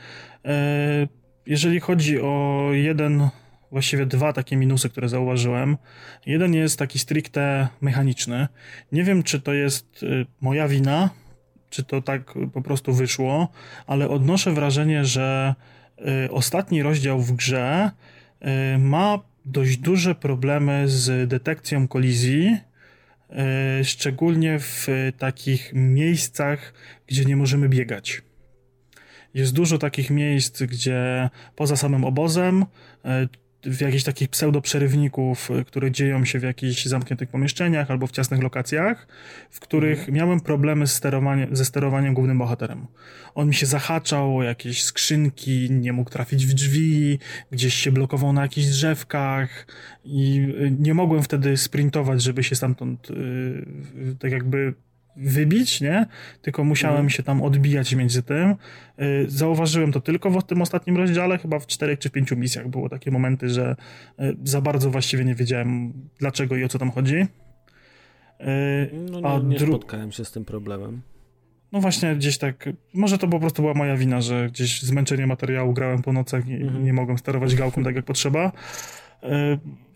E, 0.45 1.09
jeżeli 1.47 1.81
chodzi 1.81 2.21
o 2.21 2.69
jeden, 2.73 3.29
właściwie 3.71 4.07
dwa 4.07 4.33
takie 4.33 4.57
minusy, 4.57 4.91
które 4.91 5.09
zauważyłem. 5.09 5.77
Jeden 6.27 6.55
jest 6.55 6.79
taki 6.79 6.99
stricte 6.99 7.69
mechaniczny. 7.81 8.49
Nie 8.93 9.05
wiem, 9.05 9.23
czy 9.23 9.41
to 9.41 9.53
jest 9.53 10.03
y, 10.03 10.27
moja 10.41 10.69
wina, 10.69 11.11
czy 11.71 11.85
to 11.85 12.03
tak 12.03 12.35
po 12.53 12.63
prostu 12.63 12.93
wyszło, 12.93 13.49
ale 13.87 14.09
odnoszę 14.09 14.53
wrażenie, 14.53 15.05
że 15.05 15.55
y, 16.27 16.31
ostatni 16.31 16.83
rozdział 16.83 17.21
w 17.21 17.33
grze 17.33 17.91
y, 18.75 18.79
ma 18.79 19.32
dość 19.45 19.77
duże 19.77 20.15
problemy 20.15 20.89
z 20.89 21.29
detekcją 21.29 21.89
kolizji 21.89 22.57
e, 23.31 23.85
szczególnie 23.85 24.59
w 24.59 24.89
takich 25.19 25.71
miejscach, 25.75 26.75
gdzie 27.07 27.25
nie 27.25 27.37
możemy 27.37 27.69
biegać. 27.69 28.23
Jest 29.35 29.53
dużo 29.53 29.79
takich 29.79 30.11
miejsc, 30.11 30.63
gdzie 30.63 31.31
poza 31.57 31.77
samym 31.77 32.05
obozem 32.05 32.67
e, 33.05 33.29
w 33.65 33.81
jakichś 33.81 34.05
takich 34.05 34.29
pseudo-przerywników, 34.29 35.51
y, 35.51 35.65
które 35.65 35.91
dzieją 35.91 36.25
się 36.25 36.39
w 36.39 36.43
jakichś 36.43 36.87
zamkniętych 36.87 37.29
pomieszczeniach 37.29 37.91
albo 37.91 38.07
w 38.07 38.11
ciasnych 38.11 38.43
lokacjach, 38.43 39.07
w 39.51 39.61
których 39.61 39.99
mhm. 39.99 40.17
miałem 40.17 40.41
problemy 40.41 40.87
z 40.87 40.93
sterowaniem, 40.93 41.57
ze 41.57 41.65
sterowaniem 41.65 42.15
głównym 42.15 42.39
bohaterem. 42.39 42.87
On 43.35 43.49
mi 43.49 43.55
się 43.55 43.67
zahaczał 43.67 44.37
o 44.37 44.43
jakieś 44.43 44.85
skrzynki, 44.85 45.71
nie 45.71 45.93
mógł 45.93 46.11
trafić 46.11 46.47
w 46.47 46.55
drzwi, 46.55 47.19
gdzieś 47.51 47.75
się 47.75 47.93
blokował 47.93 48.33
na 48.33 48.43
jakichś 48.43 48.67
drzewkach 48.67 49.67
i 50.05 50.47
y, 50.61 50.77
nie 50.79 50.95
mogłem 50.95 51.23
wtedy 51.23 51.57
sprintować, 51.57 52.23
żeby 52.23 52.43
się 52.43 52.55
stamtąd 52.55 53.11
yy, 53.11 54.17
tak 54.19 54.33
jakby 54.33 54.75
wybić, 55.17 55.81
nie? 55.81 56.07
Tylko 56.43 56.65
musiałem 56.65 56.99
mm. 56.99 57.11
się 57.11 57.23
tam 57.23 57.43
odbijać 57.43 57.95
między 57.95 58.23
tym. 58.23 58.55
Y, 59.01 59.25
zauważyłem 59.29 59.93
to 59.93 60.01
tylko 60.01 60.31
w 60.31 60.45
tym 60.45 60.63
ostatnim 60.63 60.97
rozdziale, 60.97 61.39
chyba 61.39 61.59
w 61.59 61.67
czterech 61.67 61.99
czy 61.99 62.11
pięciu 62.11 62.37
misjach 62.37 62.69
było 62.69 62.89
takie 62.89 63.11
momenty, 63.11 63.49
że 63.49 63.77
y, 64.21 64.37
za 64.45 64.61
bardzo 64.61 64.91
właściwie 64.91 65.25
nie 65.25 65.35
wiedziałem 65.35 65.93
dlaczego 66.19 66.57
i 66.57 66.65
o 66.65 66.69
co 66.69 66.79
tam 66.79 66.91
chodzi. 66.91 67.17
Y, 67.17 67.27
no 69.11 69.21
nie, 69.21 69.27
A 69.27 69.39
nie 69.39 69.59
spotkałem 69.59 70.13
się 70.13 70.25
z 70.25 70.33
tym 70.33 70.45
problemem. 70.45 71.03
No 71.73 71.81
właśnie 71.81 72.17
gdzieś 72.17 72.39
tak, 72.39 72.69
może 72.95 73.19
to 73.19 73.29
po 73.29 73.41
prostu 73.41 73.63
była 73.63 73.75
moja 73.75 73.97
wina, 73.97 74.21
że 74.21 74.49
gdzieś 74.49 74.83
zmęczenie 74.83 75.27
materiału 75.27 75.73
grałem 75.73 76.03
po 76.03 76.13
nocach 76.13 76.49
i 76.49 76.55
mm. 76.55 76.85
nie 76.85 76.93
mogłem 76.93 77.19
sterować 77.19 77.55
gałką 77.55 77.85
tak 77.85 77.97
jak 77.97 78.05
potrzeba. 78.05 78.53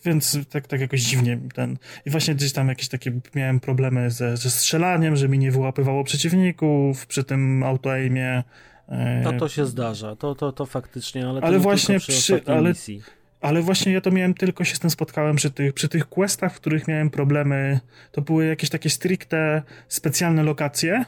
Więc 0.07 0.39
tak, 0.51 0.66
tak 0.66 0.81
jakoś 0.81 1.01
dziwnie 1.01 1.39
ten. 1.55 1.78
I 2.07 2.11
właśnie 2.11 2.35
gdzieś 2.35 2.53
tam 2.53 2.69
jakieś 2.69 2.89
takie 2.89 3.12
miałem 3.35 3.61
problemy 3.61 4.11
ze, 4.11 4.37
ze 4.37 4.51
strzelaniem, 4.51 5.16
że 5.16 5.28
mi 5.28 5.39
nie 5.39 5.51
wyłapywało 5.51 6.05
przeciwników 6.05 7.07
przy 7.07 7.24
tym 7.24 7.62
auto-aimie. 7.62 8.43
To 9.24 9.33
to 9.33 9.49
się 9.49 9.66
zdarza, 9.66 10.16
to, 10.16 10.35
to, 10.35 10.53
to 10.53 10.66
faktycznie, 10.66 11.28
ale, 11.28 11.41
ale 11.41 11.59
właśnie 11.59 11.99
przy, 11.99 12.12
przy 12.12 12.43
ale, 12.47 12.69
misji. 12.69 13.03
ale 13.41 13.62
właśnie 13.62 13.93
ja 13.93 14.01
to 14.01 14.11
miałem 14.11 14.35
tylko 14.35 14.65
się 14.65 14.77
z 14.77 14.78
tym 14.78 14.91
spotkałem 14.91 15.37
przy 15.37 15.51
tych, 15.51 15.73
przy 15.73 15.89
tych 15.89 16.09
questach, 16.09 16.55
w 16.55 16.57
których 16.57 16.89
miałem 16.89 17.11
problemy. 17.11 17.81
To 18.12 18.23
były 18.23 18.47
jakieś 18.47 18.70
takie 18.70 18.91
stricte 18.91 19.62
specjalne 19.89 20.43
lokacje, 20.43 21.05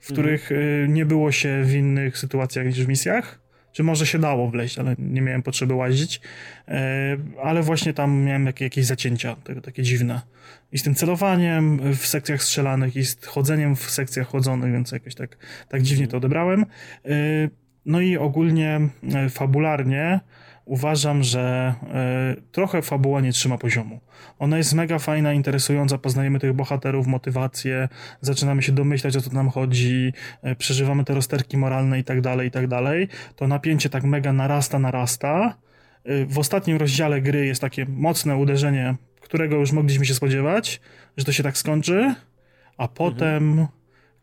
w 0.00 0.10
mhm. 0.10 0.12
których 0.12 0.52
mhm. 0.52 0.94
nie 0.94 1.06
było 1.06 1.32
się 1.32 1.62
w 1.64 1.74
innych 1.74 2.18
sytuacjach 2.18 2.66
niż 2.66 2.84
w 2.84 2.88
misjach. 2.88 3.39
Czy 3.72 3.82
może 3.82 4.06
się 4.06 4.18
dało 4.18 4.50
wleźć, 4.50 4.78
ale 4.78 4.94
nie 4.98 5.22
miałem 5.22 5.42
potrzeby 5.42 5.74
łazić. 5.74 6.20
E, 6.68 7.16
ale 7.42 7.62
właśnie 7.62 7.94
tam 7.94 8.22
miałem 8.22 8.46
jakieś 8.46 8.84
zacięcia, 8.84 9.36
takie 9.62 9.82
dziwne. 9.82 10.20
I 10.72 10.78
z 10.78 10.82
tym 10.82 10.94
celowaniem 10.94 11.94
w 11.94 12.06
sekcjach 12.06 12.42
strzelanych, 12.42 12.96
i 12.96 13.04
z 13.04 13.24
chodzeniem 13.24 13.76
w 13.76 13.90
sekcjach 13.90 14.28
chodzonych, 14.28 14.72
więc 14.72 14.92
jakoś 14.92 15.14
tak, 15.14 15.36
tak 15.68 15.82
dziwnie 15.82 16.08
to 16.08 16.16
odebrałem. 16.16 16.66
E, 17.04 17.14
no 17.86 18.00
i 18.00 18.16
ogólnie 18.16 18.80
e, 19.14 19.28
fabularnie 19.28 20.20
uważam, 20.70 21.22
że 21.22 21.74
y, 22.38 22.42
trochę 22.52 22.82
fabuła 22.82 23.20
nie 23.20 23.32
trzyma 23.32 23.58
poziomu. 23.58 24.00
Ona 24.38 24.58
jest 24.58 24.74
mega 24.74 24.98
fajna, 24.98 25.32
interesująca, 25.32 25.98
poznajemy 25.98 26.38
tych 26.38 26.52
bohaterów, 26.52 27.06
motywacje, 27.06 27.88
zaczynamy 28.20 28.62
się 28.62 28.72
domyślać, 28.72 29.16
o 29.16 29.20
co 29.20 29.30
nam 29.30 29.48
chodzi, 29.48 30.12
y, 30.44 30.56
przeżywamy 30.56 31.04
te 31.04 31.14
rozterki 31.14 31.56
moralne 31.56 31.98
i 31.98 32.04
tak 32.04 32.20
dalej, 32.20 32.48
i 32.48 32.50
tak 32.50 32.66
dalej. 32.66 33.08
To 33.36 33.48
napięcie 33.48 33.90
tak 33.90 34.04
mega 34.04 34.32
narasta, 34.32 34.78
narasta. 34.78 35.54
Y, 36.08 36.26
w 36.26 36.38
ostatnim 36.38 36.76
rozdziale 36.76 37.20
gry 37.20 37.46
jest 37.46 37.60
takie 37.60 37.86
mocne 37.86 38.36
uderzenie, 38.36 38.94
którego 39.20 39.56
już 39.56 39.72
mogliśmy 39.72 40.06
się 40.06 40.14
spodziewać, 40.14 40.80
że 41.16 41.24
to 41.24 41.32
się 41.32 41.42
tak 41.42 41.58
skończy, 41.58 42.14
a 42.76 42.88
potem, 42.88 43.50
mhm. 43.50 43.68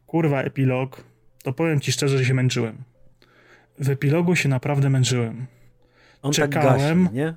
kurwa, 0.05 0.41
epilog, 0.41 1.03
to 1.43 1.53
powiem 1.53 1.79
ci 1.79 1.91
szczerze, 1.91 2.17
że 2.17 2.25
się 2.25 2.33
męczyłem. 2.33 2.77
W 3.79 3.89
epilogu 3.89 4.35
się 4.35 4.49
naprawdę 4.49 4.89
męczyłem 4.89 5.56
on 6.27 6.33
tak 6.33 6.51
czekałem. 6.51 7.03
Tak, 7.03 7.13
gasi, 7.13 7.15
nie? 7.15 7.33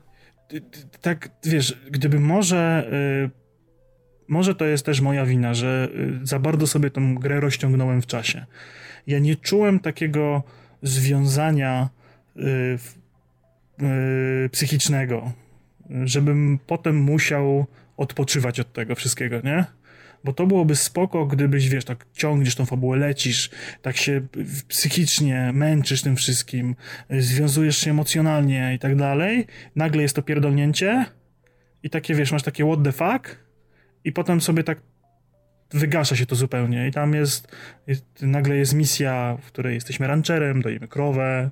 tak 1.01 1.29
wiesz, 1.45 1.81
gdyby 1.91 2.21
może. 2.21 2.91
Y, 3.27 3.41
może 4.29 4.55
to 4.55 4.65
jest 4.65 4.87
też 4.87 5.01
moja 5.01 5.27
wina, 5.27 5.55
że 5.55 5.89
y, 6.23 6.27
za 6.27 6.39
bardzo 6.39 6.67
sobie 6.67 6.91
tą 6.91 7.15
grę 7.15 7.41
rozciągnąłem 7.41 8.03
w 8.03 8.07
czasie. 8.07 8.47
Ja 9.07 9.19
nie 9.19 9.37
czułem 9.37 9.81
takiego 9.81 10.43
związania 10.83 11.89
y, 12.37 12.79
psychicznego, 14.53 15.33
żebym 16.05 16.59
potem 16.67 16.97
musiał 16.97 17.67
odpoczywać 17.97 18.61
od 18.61 18.73
tego 18.73 18.95
wszystkiego, 18.95 19.41
nie? 19.45 19.65
Bo 20.25 20.33
to 20.33 20.47
byłoby 20.47 20.77
spoko, 20.77 21.27
gdybyś, 21.27 21.69
wiesz, 21.69 21.85
tak 21.85 22.07
ciągniesz 22.13 22.55
tą 22.55 22.67
fabułę, 22.67 22.97
lecisz, 22.97 23.51
tak 23.83 23.97
się 23.97 24.21
psychicznie 24.69 25.51
męczysz 25.55 26.03
tym 26.03 26.17
wszystkim, 26.17 26.77
związujesz 27.11 27.77
się 27.79 27.91
emocjonalnie 27.91 28.75
i 28.75 28.79
tak 28.79 28.97
dalej, 28.97 29.47
nagle 29.77 30.03
jest 30.03 30.17
to 30.17 30.23
pierdolnięcie 30.23 31.07
i 31.83 31.91
takie, 31.91 32.15
wiesz, 32.15 32.33
masz 32.33 32.43
takie 32.43 32.65
what 32.65 32.85
the 32.85 32.93
fuck 32.93 33.37
i 34.05 34.13
potem 34.13 34.41
sobie 34.41 34.65
tak 34.65 34.81
wygasza 35.73 36.17
się 36.17 36.27
to 36.27 36.35
zupełnie. 36.35 36.89
I 36.89 36.93
tam 36.93 37.15
jest, 37.15 37.57
jest 37.87 38.05
nagle 38.23 38.57
jest 38.57 38.75
misja, 38.75 39.37
w 39.43 39.47
której 39.47 39.75
jesteśmy 39.75 40.07
rancherem, 40.07 40.63
dajemy 40.63 40.89
krowę, 40.89 41.51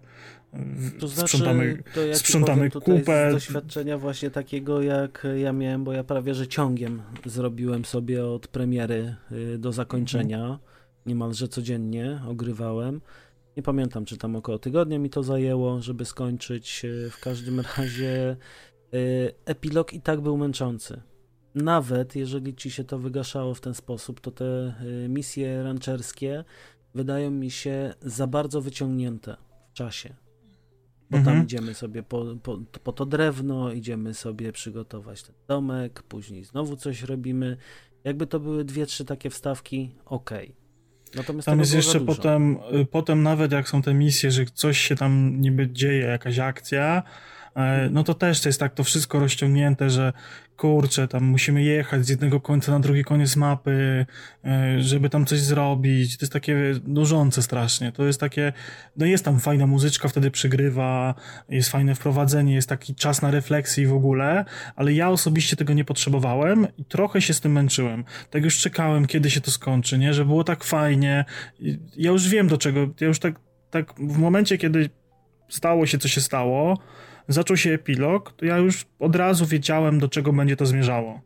to 1.01 1.09
znaczy, 1.09 1.29
sprzątamy, 1.29 1.83
to 1.95 2.07
ja 2.07 2.15
sprzątamy 2.15 2.71
kupę. 2.71 3.31
Z 3.31 3.35
doświadczenia 3.35 3.99
właśnie 3.99 4.31
takiego, 4.31 4.83
jak 4.83 5.27
ja 5.37 5.53
miałem, 5.53 5.85
bo 5.85 5.93
ja 5.93 6.05
prawie 6.05 6.35
że 6.35 6.47
ciągiem 6.47 7.03
zrobiłem 7.27 7.85
sobie 7.85 8.27
od 8.27 8.49
premiery 8.49 9.15
y, 9.33 9.59
do 9.59 9.73
zakończenia. 9.73 10.39
Mhm. 10.39 10.59
Niemalże 11.07 11.49
codziennie 11.49 12.21
ogrywałem. 12.29 13.01
Nie 13.57 13.63
pamiętam, 13.63 14.05
czy 14.05 14.17
tam 14.17 14.37
około 14.37 14.59
tygodnia 14.59 14.99
mi 14.99 15.11
to 15.11 15.23
zajęło, 15.23 15.83
żeby 15.83 16.05
skończyć. 16.05 16.85
Y, 16.85 17.11
w 17.11 17.21
każdym 17.21 17.61
razie 17.77 18.37
y, 18.95 19.33
epilog 19.45 19.93
i 19.93 20.01
tak 20.01 20.21
był 20.21 20.37
męczący. 20.37 21.01
Nawet 21.55 22.17
jeżeli 22.17 22.55
ci 22.55 22.71
się 22.71 22.85
to 22.85 22.99
wygaszało 22.99 23.55
w 23.55 23.61
ten 23.61 23.75
sposób, 23.75 24.21
to 24.21 24.31
te 24.31 24.75
misje 25.09 25.63
rancherskie 25.63 26.45
wydają 26.95 27.31
mi 27.31 27.51
się 27.51 27.95
za 28.03 28.27
bardzo 28.27 28.61
wyciągnięte 28.61 29.37
w 29.71 29.73
czasie 29.73 30.28
bo 31.11 31.19
mhm. 31.19 31.37
tam 31.37 31.45
idziemy 31.45 31.75
sobie 31.75 32.03
po, 32.03 32.25
po, 32.43 32.59
po, 32.85 32.93
to 32.93 33.07
drewno, 33.07 33.73
idziemy 33.73 34.15
sobie 34.15 34.53
przygotować 34.53 35.23
ten 35.23 35.35
domek, 35.49 36.03
później 36.03 36.45
znowu 36.45 36.77
coś 36.77 37.03
robimy. 37.03 37.57
Jakby 38.05 38.27
to 38.27 38.41
były 38.41 38.65
dwie, 38.65 38.87
trzy 38.87 39.05
takie 39.05 39.31
wstawki, 39.31 39.95
ok. 40.05 40.31
Natomiast 41.15 41.47
tam 41.47 41.59
jest 41.59 41.75
jeszcze 41.75 42.01
potem, 42.01 42.59
y, 42.75 42.87
potem 42.87 43.23
nawet 43.23 43.53
jak 43.53 43.69
są 43.69 43.83
te 43.83 43.95
misje, 43.95 44.31
że 44.31 44.45
coś 44.55 44.79
się 44.79 44.97
tam 44.97 45.41
niby 45.41 45.71
dzieje, 45.71 46.07
jakaś 46.07 46.39
akcja, 46.39 47.03
no 47.91 48.05
to 48.05 48.15
też 48.15 48.41
to 48.41 48.49
jest 48.49 48.61
tak 48.61 48.75
to 48.75 48.85
wszystko 48.85 49.21
rozciągnięte, 49.21 49.91
że 49.91 50.13
kurczę, 50.57 51.09
tam 51.09 51.25
musimy 51.25 51.63
jechać 51.63 52.07
z 52.07 52.09
jednego 52.09 52.41
końca 52.41 52.73
na 52.73 52.81
drugi 52.81 53.05
koniec 53.05 53.37
mapy, 53.37 54.07
e, 54.45 54.81
żeby 54.81 55.11
tam 55.11 55.27
coś 55.27 55.41
zrobić. 55.41 56.17
To 56.17 56.25
jest 56.25 56.33
takie 56.33 56.57
nużące 56.87 57.43
strasznie. 57.43 57.93
To 57.93 58.05
jest 58.05 58.21
takie, 58.21 58.53
no 58.97 59.07
jest 59.07 59.25
tam 59.25 59.41
fajna 59.41 59.67
muzyczka, 59.67 60.09
wtedy 60.09 60.31
przygrywa, 60.31 61.15
jest 61.49 61.71
fajne 61.71 61.95
wprowadzenie, 61.95 62.55
jest 62.55 62.69
taki 62.69 62.95
czas 62.95 63.23
na 63.23 63.31
refleksję 63.31 63.89
w 63.89 63.95
ogóle, 63.95 64.45
ale 64.77 64.93
ja 64.93 65.11
osobiście 65.11 65.57
tego 65.57 65.73
nie 65.73 65.85
potrzebowałem 65.85 66.67
i 66.79 66.85
trochę 66.85 67.23
się 67.23 67.35
z 67.35 67.41
tym 67.41 67.53
męczyłem. 67.53 68.05
Tak 68.31 68.45
już 68.45 68.59
czekałem, 68.59 69.07
kiedy 69.07 69.31
się 69.31 69.41
to 69.41 69.51
skończy, 69.51 69.99
nie? 69.99 70.15
Że 70.15 70.25
było 70.25 70.45
tak 70.45 70.65
fajnie. 70.65 71.25
Ja 71.97 72.11
już 72.11 72.29
wiem 72.29 72.49
do 72.49 72.59
czego, 72.59 72.81
ja 73.01 73.07
już 73.07 73.19
tak, 73.19 73.41
tak 73.71 73.95
w 73.95 74.19
momencie, 74.19 74.59
kiedy 74.59 74.91
stało 75.49 75.87
się, 75.87 75.99
co 75.99 76.09
się 76.09 76.21
stało, 76.21 76.79
zaczął 77.29 77.57
się 77.57 77.71
epilog, 77.71 78.33
to 78.33 78.45
ja 78.45 78.59
już 78.59 78.87
od 78.99 79.17
razu 79.17 79.47
wiedziałem, 79.47 79.99
do 79.99 80.09
czego 80.09 80.33
będzie 80.33 80.57
to 80.57 80.67
zmierzało. 80.67 81.21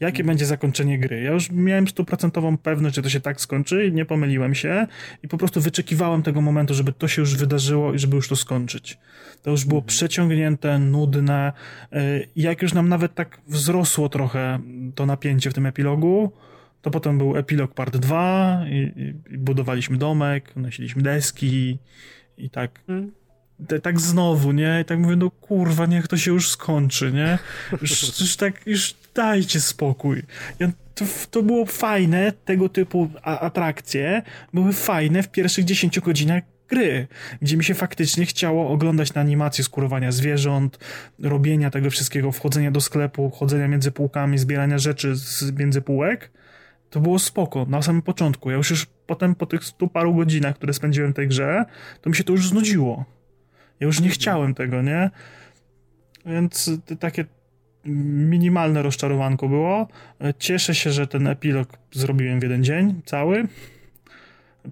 Jakie 0.00 0.24
będzie 0.24 0.46
zakończenie 0.46 0.98
gry? 0.98 1.22
Ja 1.22 1.32
już 1.32 1.50
miałem 1.50 1.88
stuprocentową 1.88 2.58
pewność, 2.58 2.96
że 2.96 3.02
to 3.02 3.08
się 3.08 3.20
tak 3.20 3.40
skończy 3.40 3.86
i 3.86 3.92
nie 3.92 4.04
pomyliłem 4.04 4.54
się 4.54 4.86
i 5.22 5.28
po 5.28 5.38
prostu 5.38 5.60
wyczekiwałem 5.60 6.22
tego 6.22 6.40
momentu, 6.40 6.74
żeby 6.74 6.92
to 6.92 7.08
się 7.08 7.22
już 7.22 7.36
wydarzyło 7.36 7.94
i 7.94 7.98
żeby 7.98 8.16
już 8.16 8.28
to 8.28 8.36
skończyć. 8.36 8.98
To 9.42 9.50
już 9.50 9.64
było 9.64 9.78
mhm. 9.78 9.88
przeciągnięte, 9.88 10.78
nudne. 10.78 11.52
Y, 11.92 12.28
jak 12.36 12.62
już 12.62 12.72
nam 12.72 12.88
nawet 12.88 13.14
tak 13.14 13.40
wzrosło 13.48 14.08
trochę 14.08 14.58
to 14.94 15.06
napięcie 15.06 15.50
w 15.50 15.54
tym 15.54 15.66
epilogu, 15.66 16.32
to 16.82 16.90
potem 16.90 17.18
był 17.18 17.36
epilog 17.36 17.74
part 17.74 17.96
2 17.96 18.64
i, 18.68 18.92
i 19.30 19.38
budowaliśmy 19.38 19.96
domek, 19.96 20.56
nosiliśmy 20.56 21.02
deski 21.02 21.78
i 22.38 22.50
tak. 22.50 22.80
Mhm 22.88 23.19
tak 23.82 24.00
znowu, 24.00 24.52
nie? 24.52 24.80
I 24.80 24.84
tak 24.84 24.98
mówię, 24.98 25.16
no 25.16 25.30
kurwa, 25.30 25.86
niech 25.86 26.08
to 26.08 26.16
się 26.16 26.30
już 26.30 26.50
skończy, 26.50 27.12
nie? 27.12 27.38
Już, 27.82 28.20
już 28.20 28.36
tak, 28.36 28.66
już 28.66 28.94
dajcie 29.14 29.60
spokój. 29.60 30.22
Ja, 30.58 30.70
to, 30.94 31.04
to 31.30 31.42
było 31.42 31.66
fajne, 31.66 32.32
tego 32.44 32.68
typu 32.68 33.10
atrakcje 33.22 34.22
były 34.54 34.72
fajne 34.72 35.22
w 35.22 35.28
pierwszych 35.28 35.64
10 35.64 36.00
godzinach 36.00 36.42
gry, 36.68 37.06
gdzie 37.42 37.56
mi 37.56 37.64
się 37.64 37.74
faktycznie 37.74 38.26
chciało 38.26 38.68
oglądać 38.70 39.14
na 39.14 39.20
animację 39.20 39.64
skurowania 39.64 40.12
zwierząt, 40.12 40.78
robienia 41.18 41.70
tego 41.70 41.90
wszystkiego, 41.90 42.32
wchodzenia 42.32 42.70
do 42.70 42.80
sklepu, 42.80 43.30
chodzenia 43.30 43.68
między 43.68 43.90
półkami, 43.90 44.38
zbierania 44.38 44.78
rzeczy 44.78 45.16
z 45.16 45.52
między 45.58 45.82
półek, 45.82 46.30
to 46.90 47.00
było 47.00 47.18
spoko 47.18 47.66
na 47.68 47.82
samym 47.82 48.02
początku. 48.02 48.50
Ja 48.50 48.56
już, 48.56 48.70
już 48.70 48.86
potem 49.06 49.34
po 49.34 49.46
tych 49.46 49.64
stu 49.64 49.88
paru 49.88 50.14
godzinach, 50.14 50.54
które 50.54 50.74
spędziłem 50.74 51.12
w 51.12 51.16
tej 51.16 51.28
grze, 51.28 51.64
to 52.00 52.10
mi 52.10 52.16
się 52.16 52.24
to 52.24 52.32
już 52.32 52.48
znudziło. 52.48 53.04
Ja 53.80 53.86
już 53.86 54.00
nie 54.00 54.08
chciałem 54.08 54.54
tego, 54.54 54.82
nie? 54.82 55.10
Więc 56.26 56.70
takie 57.00 57.24
minimalne 57.84 58.82
rozczarowanko 58.82 59.48
było. 59.48 59.88
Cieszę 60.38 60.74
się, 60.74 60.90
że 60.90 61.06
ten 61.06 61.26
epilog 61.26 61.78
zrobiłem 61.92 62.40
w 62.40 62.42
jeden 62.42 62.64
dzień, 62.64 63.02
cały 63.04 63.48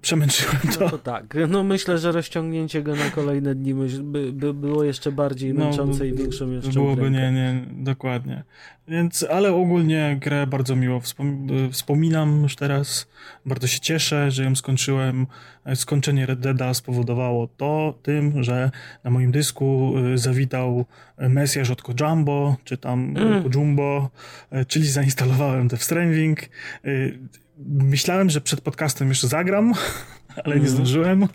przemęczyłem 0.01 0.57
to. 0.73 0.79
No 0.79 0.89
to 0.89 0.97
tak, 0.97 1.37
no 1.47 1.63
myślę, 1.63 1.97
że 1.97 2.11
rozciągnięcie 2.11 2.81
go 2.83 2.95
na 2.95 3.09
kolejne 3.09 3.55
dni 3.55 3.73
by, 4.01 4.33
by 4.33 4.53
było 4.53 4.83
jeszcze 4.83 5.11
bardziej 5.11 5.53
no, 5.53 5.65
męczące 5.65 5.99
no, 5.99 6.05
i 6.05 6.13
większą 6.13 6.51
jeszcze 6.51 6.71
Byłoby, 6.71 7.11
nie, 7.11 7.31
nie, 7.31 7.65
dokładnie. 7.71 8.43
Więc, 8.87 9.25
ale 9.29 9.53
ogólnie 9.53 10.17
grę 10.21 10.47
bardzo 10.47 10.75
miło 10.75 10.99
wspom 10.99 11.47
wspominam 11.71 12.43
już 12.43 12.55
teraz. 12.55 13.07
Bardzo 13.45 13.67
się 13.67 13.79
cieszę, 13.79 14.31
że 14.31 14.43
ją 14.43 14.55
skończyłem. 14.55 15.27
Skończenie 15.75 16.25
Red 16.25 16.39
Deada 16.39 16.73
spowodowało 16.73 17.47
to 17.47 17.99
tym, 18.03 18.43
że 18.43 18.71
na 19.03 19.11
moim 19.11 19.31
dysku 19.31 19.93
y, 20.13 20.17
zawitał 20.17 20.85
Mesjasz 21.17 21.69
od 21.69 21.81
Kojambo, 21.81 22.57
czy 22.63 22.77
tam 22.77 23.17
mm. 23.17 23.43
Kojumbo, 23.43 24.09
y, 24.53 24.65
czyli 24.65 24.87
zainstalowałem 24.87 25.67
Death 25.67 25.83
Stranding 25.83 26.39
y, 26.85 27.19
Myślałem, 27.65 28.29
że 28.29 28.41
przed 28.41 28.61
podcastem 28.61 29.09
jeszcze 29.09 29.27
zagram, 29.27 29.73
ale 30.43 30.55
nie 30.55 30.61
mhm. 30.61 30.67
zdążyłem. 30.67 31.27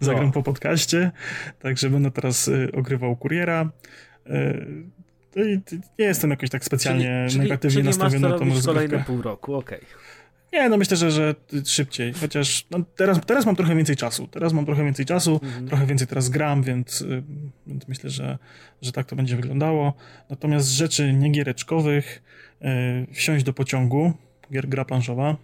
Zagram 0.00 0.26
no. 0.26 0.32
po 0.32 0.42
podcaście, 0.42 1.10
także 1.58 1.90
będę 1.90 2.10
teraz 2.10 2.48
y, 2.48 2.68
ogrywał 2.74 3.16
kuriera. 3.16 3.70
Y, 4.26 5.60
nie 5.98 6.04
jestem 6.04 6.30
jakoś 6.30 6.50
tak 6.50 6.64
specjalnie 6.64 7.26
czyli, 7.28 7.40
negatywnie 7.40 7.74
czyli 7.74 7.86
nastawiony 7.86 8.28
na 8.28 8.38
tą 8.38 8.44
rozgrywkę. 8.44 8.66
kolejne 8.66 9.04
pół 9.04 9.22
roku, 9.22 9.54
okej. 9.54 9.78
Okay. 9.78 9.88
Nie, 10.52 10.68
no 10.68 10.76
myślę, 10.76 10.96
że, 10.96 11.10
że 11.10 11.34
szybciej, 11.64 12.12
chociaż 12.12 12.66
no 12.70 12.78
teraz, 12.96 13.20
teraz 13.26 13.46
mam 13.46 13.56
trochę 13.56 13.76
więcej 13.76 13.96
czasu. 13.96 14.26
Teraz 14.26 14.52
mam 14.52 14.66
trochę 14.66 14.84
więcej 14.84 15.06
czasu, 15.06 15.40
mhm. 15.42 15.68
trochę 15.68 15.86
więcej 15.86 16.06
teraz 16.06 16.28
gram, 16.28 16.62
więc, 16.62 17.00
y, 17.00 17.22
więc, 17.66 17.88
myślę, 17.88 18.10
że, 18.10 18.38
że 18.82 18.92
tak 18.92 19.06
to 19.06 19.16
będzie 19.16 19.36
wyglądało. 19.36 19.94
Natomiast 20.30 20.66
z 20.66 20.72
rzeczy 20.72 21.12
niegiereczkowych, 21.12 22.22
wsiąść 23.12 23.44
do 23.44 23.52
pociągu, 23.52 24.12
gier, 24.52 24.68
gra 24.68 24.84
planszowa. 24.84 25.36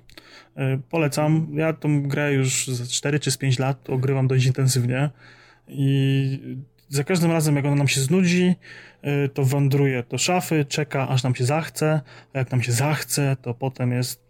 E, 0.57 0.79
polecam. 0.91 1.49
Ja 1.55 1.73
tą 1.73 2.03
grę 2.03 2.33
już 2.33 2.67
z 2.67 2.91
4 2.91 3.21
czy 3.21 3.31
z 3.31 3.37
5 3.37 3.59
lat 3.59 3.91
ogrywam 3.91 4.29
dość 4.29 4.47
intensywnie 4.47 5.11
i 5.69 6.59
za 6.89 7.05
każdym 7.05 7.31
razem, 7.31 7.57
jak 7.57 7.65
ona 7.65 7.75
nam 7.75 7.89
się 7.89 8.01
znudzi, 8.01 8.55
e, 9.03 9.29
to 9.29 9.45
wędruje 9.45 10.05
do 10.11 10.19
szafy, 10.19 10.65
czeka, 10.65 11.09
aż 11.09 11.23
nam 11.23 11.35
się 11.35 11.45
zachce, 11.45 12.01
a 12.33 12.39
jak 12.39 12.51
nam 12.51 12.63
się 12.63 12.73
zachce, 12.73 13.37
to 13.43 13.55
potem 13.55 13.93
jest 13.93 14.27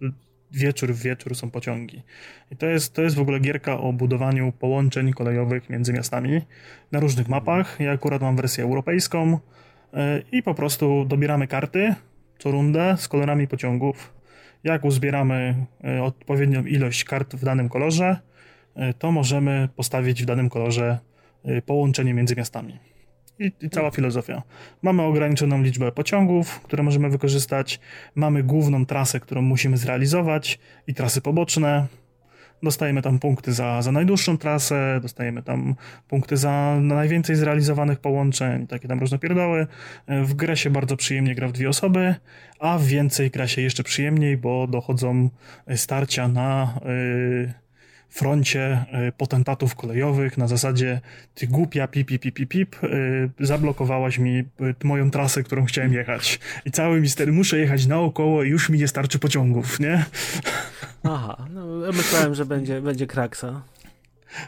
wieczór 0.53 0.95
w 0.95 1.03
wieczór 1.03 1.35
są 1.35 1.51
pociągi. 1.51 2.03
I 2.51 2.57
to 2.57 2.67
jest, 2.67 2.95
to 2.95 3.03
jest 3.03 3.17
w 3.17 3.21
ogóle 3.21 3.41
gierka 3.41 3.81
o 3.81 3.93
budowaniu 3.93 4.53
połączeń 4.53 5.13
kolejowych 5.13 5.71
między 5.71 5.93
miastami 5.93 6.41
na 6.93 7.01
różnych 7.01 7.29
mapach. 7.29 7.77
Ja 7.81 7.93
akurat 7.93 8.23
mam 8.23 8.37
wersję 8.37 8.65
europejską 8.65 9.39
e, 9.95 10.23
i 10.33 10.43
po 10.43 10.55
prostu 10.55 11.05
dobieramy 11.05 11.47
karty 11.47 11.95
co 12.39 12.51
rundę 12.51 12.97
z 12.99 13.09
kolorami 13.09 13.49
pociągów 13.49 14.16
jak 14.67 14.85
uzbieramy 14.85 15.67
e, 15.85 16.03
odpowiednią 16.03 16.65
ilość 16.65 17.05
kart 17.05 17.37
w 17.37 17.45
danym 17.45 17.69
kolorze, 17.69 18.19
e, 18.75 18.95
to 18.95 19.13
możemy 19.13 19.69
postawić 19.77 20.23
w 20.23 20.27
danym 20.27 20.49
kolorze 20.49 20.99
e, 21.45 21.63
połączenie 21.63 22.15
między 22.15 22.37
miastami. 22.37 22.79
I, 23.39 23.53
I, 23.61 23.71
cała 23.71 23.91
filozofia. 23.91 24.43
Mamy 24.83 25.03
ograniczoną 25.03 25.63
liczbę 25.63 25.93
pociągów, 25.93 26.61
które 26.61 26.83
możemy 26.83 27.11
wykorzystać, 27.11 27.81
mamy 28.15 28.43
główną 28.43 28.87
trasę, 28.87 29.21
którą 29.21 29.43
musimy 29.43 29.77
zrealizować 29.77 30.59
i 30.87 30.95
trasy 30.95 31.21
poboczne, 31.21 31.87
Dostajemy 32.67 33.03
tam 33.03 33.19
punkty 33.19 33.53
za, 33.53 33.83
za 33.83 33.93
najdłuższą 33.93 34.39
trasę, 34.39 34.99
dostajemy 35.03 35.43
tam 35.43 35.75
punkty 36.09 36.37
za 36.37 36.77
najwięcej 36.81 37.37
zrealizowanych 37.37 38.01
połączeń, 38.01 38.67
takie 38.67 38.89
tam 38.89 39.01
różne 39.01 39.19
pierdoły. 39.19 39.67
W 40.09 40.35
grę 40.35 40.57
się 40.57 40.71
bardzo 40.71 40.97
przyjemnie 40.97 41.35
gra 41.35 41.49
w 41.49 41.53
dwie 41.53 41.69
osoby, 41.69 42.15
a 42.59 42.79
więcej 42.79 43.31
gra 43.31 43.49
się 43.49 43.63
jeszcze 43.63 43.83
przyjemniej, 43.83 44.37
bo 44.37 44.67
dochodzą 44.67 45.31
starcia 45.77 46.29
na... 46.29 46.81
Yy, 46.85 47.66
froncie 48.09 48.85
y, 49.09 49.13
potentatów 49.13 49.75
kolejowych 49.75 50.39
na 50.39 50.49
zasadzie 50.49 51.01
ty 51.35 51.47
głupia 51.47 51.89
pip, 51.89 52.09
pip, 52.09 52.23
pip, 52.23 52.49
pip, 52.49 52.77
zablokowałaś 53.41 54.19
mi 54.19 54.39
y, 54.39 54.45
moją 54.85 55.11
trasę, 55.11 55.43
którą 55.43 55.65
chciałem 55.65 55.93
jechać. 55.93 56.41
I 56.65 56.71
cały 56.71 57.01
mister, 57.01 57.33
muszę 57.33 57.59
jechać 57.59 57.87
naokoło 57.87 58.43
i 58.43 58.49
już 58.49 58.69
mi 58.69 58.79
nie 58.79 58.89
starczy 58.89 59.19
pociągów, 59.19 59.81
nie? 59.81 60.05
Aha, 61.03 61.47
no 61.51 61.67
myślałem, 61.93 62.35
że 62.35 62.47
będzie, 62.47 62.81
będzie 62.81 63.07
kraksa. 63.07 63.63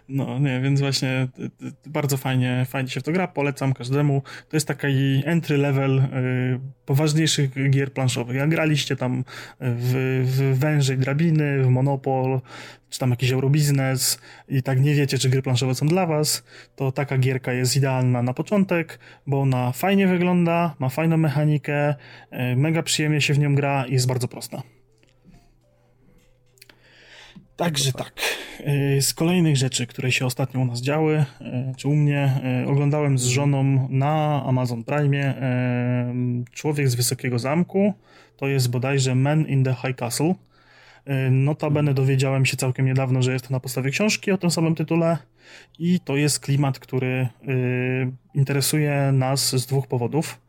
No, 0.08 0.38
nie, 0.38 0.60
więc 0.60 0.80
właśnie 0.80 1.28
bardzo 1.86 2.16
fajnie, 2.16 2.66
fajnie 2.68 2.90
się 2.90 3.00
w 3.00 3.02
to 3.02 3.12
gra, 3.12 3.28
polecam 3.28 3.72
każdemu. 3.72 4.22
To 4.48 4.56
jest 4.56 4.68
taki 4.68 5.22
entry 5.24 5.56
level 5.58 5.98
y, 5.98 6.60
poważniejszych 6.86 7.70
gier 7.70 7.92
planszowych. 7.92 8.36
Jak 8.36 8.50
graliście 8.50 8.96
tam 8.96 9.24
w, 9.60 10.22
w 10.24 10.58
Wężej 10.58 10.98
Drabiny, 10.98 11.62
w 11.62 11.68
Monopol, 11.68 12.40
czy 12.90 12.98
tam 12.98 13.10
jakiś 13.10 13.32
Eurobiznes 13.32 14.20
i 14.48 14.62
tak 14.62 14.80
nie 14.80 14.94
wiecie, 14.94 15.18
czy 15.18 15.28
gry 15.28 15.42
planszowe 15.42 15.74
są 15.74 15.86
dla 15.86 16.06
was, 16.06 16.44
to 16.76 16.92
taka 16.92 17.18
gierka 17.18 17.52
jest 17.52 17.76
idealna 17.76 18.22
na 18.22 18.34
początek, 18.34 18.98
bo 19.26 19.40
ona 19.40 19.72
fajnie 19.72 20.06
wygląda, 20.06 20.74
ma 20.78 20.88
fajną 20.88 21.16
mechanikę, 21.16 21.90
y, 21.92 22.56
mega 22.56 22.82
przyjemnie 22.82 23.20
się 23.20 23.34
w 23.34 23.38
nią 23.38 23.54
gra 23.54 23.86
i 23.86 23.92
jest 23.92 24.06
bardzo 24.06 24.28
prosta. 24.28 24.62
Także 27.58 27.92
tak. 27.92 28.12
Y, 28.96 29.02
z 29.02 29.14
kolejnych 29.14 29.56
rzeczy, 29.56 29.86
które 29.86 30.12
się 30.12 30.26
ostatnio 30.26 30.60
u 30.60 30.64
nas 30.64 30.80
działy, 30.80 31.24
y, 31.40 31.74
czy 31.76 31.88
u 31.88 31.96
mnie, 31.96 32.40
y, 32.64 32.68
oglądałem 32.68 33.18
z 33.18 33.24
żoną 33.24 33.88
na 33.90 34.44
Amazon 34.46 34.84
Prime 34.84 35.34
Człowiek 36.52 36.88
z 36.88 36.94
Wysokiego 36.94 37.38
Zamku. 37.38 37.94
To 38.36 38.48
jest 38.48 38.70
bodajże 38.70 39.14
Man 39.14 39.46
in 39.46 39.64
the 39.64 39.74
High 39.74 39.96
Castle. 39.96 40.34
Notabene 41.30 41.94
dowiedziałem 41.94 42.46
się 42.46 42.56
całkiem 42.56 42.86
niedawno, 42.86 43.22
że 43.22 43.32
jest 43.32 43.48
to 43.48 43.54
na 43.54 43.60
podstawie 43.60 43.90
książki 43.90 44.32
o 44.32 44.38
tym 44.38 44.50
samym 44.50 44.74
tytule 44.74 45.18
i 45.78 46.00
to 46.00 46.16
jest 46.16 46.40
klimat, 46.40 46.78
który 46.78 47.28
interesuje 48.34 49.12
nas 49.12 49.56
z 49.56 49.66
dwóch 49.66 49.86
powodów. 49.86 50.40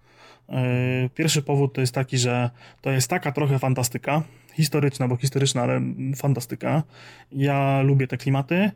Pierwszy 1.16 1.42
powód 1.42 1.74
to 1.74 1.82
jest 1.82 1.94
taki, 1.94 2.18
że 2.18 2.50
to 2.82 2.92
jest 2.92 3.10
taka 3.10 3.32
trochę 3.32 3.60
fantastyka, 3.60 4.24
historyczna, 4.60 5.08
bo 5.08 5.16
historyczna, 5.18 5.62
ale 5.62 5.82
fantastyka. 6.16 6.84
Ja 7.32 7.82
lubię 7.82 8.08
te 8.08 8.18
klimaty, 8.18 8.72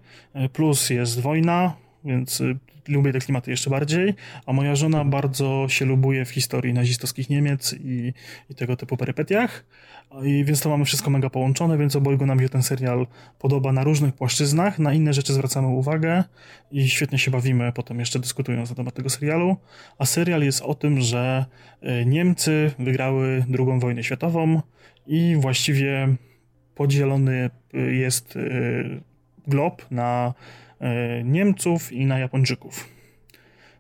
plus 0.54 0.90
jest 0.90 1.22
wojna, 1.22 1.74
więc 2.06 2.42
y, 2.42 2.58
lubię 2.88 3.14
te 3.14 3.20
klimaty 3.20 3.52
jeszcze 3.52 3.70
bardziej, 3.70 4.14
a 4.46 4.54
moja 4.54 4.76
żona 4.76 5.06
bardzo 5.06 5.66
się 5.70 5.86
lubuje 5.86 6.26
w 6.26 6.30
historii 6.30 6.74
nazistowskich 6.74 7.30
Niemiec 7.30 7.76
i, 7.84 8.14
i 8.50 8.56
tego 8.56 8.76
typu 8.76 8.98
perypetiach, 8.98 9.66
I 10.24 10.46
więc 10.46 10.62
to 10.62 10.70
mamy 10.70 10.86
wszystko 10.86 11.10
mega 11.10 11.30
połączone, 11.30 11.78
więc 11.78 11.96
obojgu 11.96 12.26
nam 12.26 12.40
się 12.40 12.50
ten 12.50 12.64
serial 12.64 13.08
podoba 13.40 13.72
na 13.72 13.84
różnych 13.84 14.14
płaszczyznach, 14.14 14.80
na 14.80 14.94
inne 14.94 15.14
rzeczy 15.14 15.34
zwracamy 15.34 15.68
uwagę 15.68 16.24
i 16.72 16.90
świetnie 16.90 17.20
się 17.20 17.32
bawimy 17.32 17.72
potem 17.72 18.00
jeszcze 18.00 18.20
dyskutując 18.20 18.70
na 18.70 18.76
temat 18.76 18.94
tego 18.94 19.10
serialu, 19.10 19.58
a 19.98 20.06
serial 20.06 20.44
jest 20.44 20.62
o 20.62 20.76
tym, 20.76 21.02
że 21.02 21.46
y, 21.84 22.06
Niemcy 22.06 22.72
wygrały 22.80 23.46
II 23.60 23.80
wojnę 23.80 24.04
światową, 24.04 24.62
i 25.08 25.36
właściwie 25.40 26.16
podzielony 26.76 27.50
y, 27.74 27.96
jest 27.96 28.38
glob 29.48 29.86
na 29.92 30.34
Niemców 31.24 31.92
i 31.92 32.06
na 32.06 32.20
Japończyków. 32.20 32.90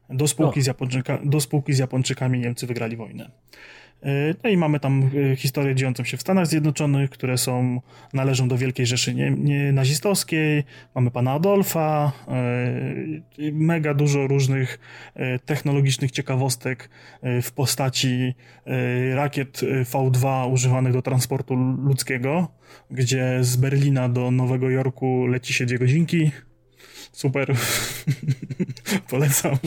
Do 0.10 0.28
spółki, 0.28 0.62
z 0.62 0.68
Japończyka, 0.68 1.20
do 1.24 1.40
spółki 1.40 1.74
z 1.74 1.78
Japończykami 1.78 2.40
Niemcy 2.40 2.68
wygrali 2.68 2.98
wojnę. 2.98 3.30
E, 4.04 4.36
no 4.44 4.50
i 4.50 4.58
mamy 4.58 4.80
tam 4.80 5.10
e, 5.32 5.36
historię 5.36 5.76
dziejącą 5.76 6.04
się 6.04 6.18
w 6.18 6.22
Stanach 6.22 6.48
Zjednoczonych, 6.48 7.10
które 7.10 7.38
są, 7.38 7.82
należą 8.14 8.48
do 8.48 8.58
Wielkiej 8.58 8.86
Rzeszy 8.86 9.16
nie, 9.16 9.32
nie 9.32 9.72
nazistowskiej. 9.72 10.64
Mamy 10.96 11.12
pana 11.12 11.32
Adolfa, 11.32 12.12
e, 12.28 13.52
mega 13.52 13.94
dużo 13.94 14.28
różnych 14.28 14.80
technologicznych 15.46 16.12
ciekawostek 16.12 16.90
w 17.42 17.52
postaci 17.52 18.34
rakiet 19.14 19.62
V2 19.92 20.52
używanych 20.52 20.94
do 20.94 21.02
transportu 21.02 21.56
ludzkiego, 21.56 22.48
gdzie 22.92 23.38
z 23.42 23.56
Berlina 23.56 24.10
do 24.10 24.32
Nowego 24.32 24.70
Jorku 24.70 25.28
leci 25.28 25.54
się 25.54 25.66
dwie 25.66 25.80
godzinki 25.80 26.32
super. 27.14 27.56
Polecam. 29.10 29.58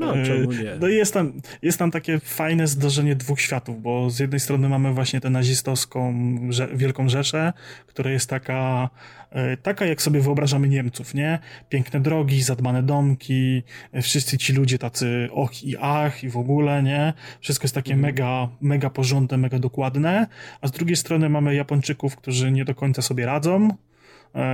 No, 0.00 0.12
czemu 0.24 0.52
nie? 0.52 0.76
No 0.80 0.88
i 0.88 0.94
jest 0.94 1.14
tam, 1.14 1.32
jest 1.62 1.78
tam 1.78 1.90
takie 1.90 2.20
fajne 2.20 2.66
zdarzenie 2.66 3.16
dwóch 3.16 3.40
światów, 3.40 3.82
bo 3.82 4.10
z 4.10 4.18
jednej 4.18 4.40
strony 4.40 4.68
mamy 4.68 4.92
właśnie 4.92 5.20
tę 5.20 5.30
nazistowską 5.30 6.14
Wielką 6.74 7.08
Rzeszę, 7.08 7.52
która 7.86 8.10
jest 8.10 8.30
taka, 8.30 8.90
e, 9.30 9.56
taka 9.56 9.86
jak 9.86 10.02
sobie 10.02 10.20
wyobrażamy 10.20 10.68
Niemców, 10.68 11.14
nie? 11.14 11.38
Piękne 11.68 12.00
drogi, 12.00 12.42
zadbane 12.42 12.82
domki, 12.82 13.62
e, 13.92 14.02
wszyscy 14.02 14.38
ci 14.38 14.52
ludzie 14.52 14.78
tacy 14.78 15.28
och 15.32 15.64
i 15.64 15.76
ach 15.80 16.24
i 16.24 16.28
w 16.28 16.36
ogóle, 16.36 16.82
nie? 16.82 17.12
Wszystko 17.40 17.64
jest 17.64 17.74
takie 17.74 17.92
mhm. 17.92 18.12
mega, 18.12 18.48
mega 18.60 18.90
porządne, 18.90 19.36
mega 19.36 19.58
dokładne, 19.58 20.26
a 20.60 20.68
z 20.68 20.70
drugiej 20.70 20.96
strony 20.96 21.28
mamy 21.28 21.54
Japończyków, 21.54 22.16
którzy 22.16 22.52
nie 22.52 22.64
do 22.64 22.74
końca 22.74 23.02
sobie 23.02 23.26
radzą, 23.26 23.68
E, 23.70 23.76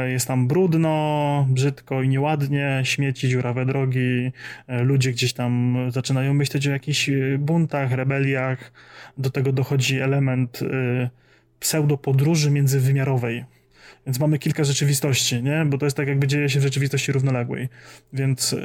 jest 0.07 0.29
tam 0.29 0.49
brudno, 0.49 1.47
brzydko 1.51 2.03
i 2.03 2.09
nieładnie, 2.09 2.81
śmieci, 2.85 3.29
dziurawe 3.29 3.67
drogi, 3.67 4.33
e, 4.67 4.83
ludzie 4.83 5.13
gdzieś 5.13 5.33
tam 5.33 5.77
zaczynają 5.89 6.35
myśleć 6.35 6.69
o 6.69 6.71
jakichś 6.71 7.09
e, 7.09 7.39
buntach, 7.39 7.93
rebeliach. 7.93 8.73
Do 9.19 9.31
tego 9.31 9.53
dochodzi 9.53 10.01
element 10.01 10.61
pseudo-podróży 11.61 12.51
międzywymiarowej. 12.51 13.45
Więc 14.07 14.21
mamy 14.21 14.39
kilka 14.39 14.65
rzeczywistości, 14.65 15.43
nie? 15.43 15.65
Bo 15.65 15.79
to 15.79 15.87
jest 15.87 15.97
tak, 15.97 16.09
jakby 16.09 16.27
dzieje 16.27 16.49
się 16.49 16.61
w 16.61 16.63
rzeczywistości 16.63 17.13
równoległej. 17.13 17.69
Więc 18.13 18.57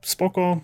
spoko, 0.00 0.60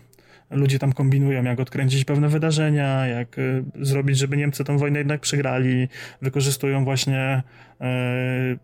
ludzie 0.52 0.78
tam 0.78 0.92
kombinują, 0.92 1.44
jak 1.44 1.60
odkręcić 1.60 2.04
pewne 2.04 2.28
wydarzenia, 2.28 3.06
jak 3.06 3.38
y, 3.38 3.64
zrobić, 3.80 4.18
żeby 4.18 4.36
Niemcy 4.36 4.64
tę 4.64 4.78
wojnę 4.78 4.98
jednak 4.98 5.20
przegrali. 5.20 5.88
Wykorzystują 6.22 6.84
właśnie 6.84 7.42
y, 7.80 7.84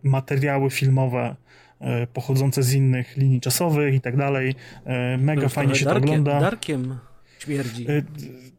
materiały 0.03 0.71
filmowe 0.71 1.37
y, 1.81 1.85
pochodzące 2.07 2.63
z 2.63 2.75
innych 2.75 3.17
linii 3.17 3.41
czasowych 3.41 3.95
i 3.95 4.01
tak 4.01 4.17
dalej. 4.17 4.55
Mega 5.19 5.43
no, 5.43 5.49
fajnie 5.49 5.75
się 5.75 5.85
darkiem, 5.85 6.07
to 6.07 6.13
ogląda. 6.13 6.41
Darkiem 6.41 6.99
śmierdzi. 7.39 7.87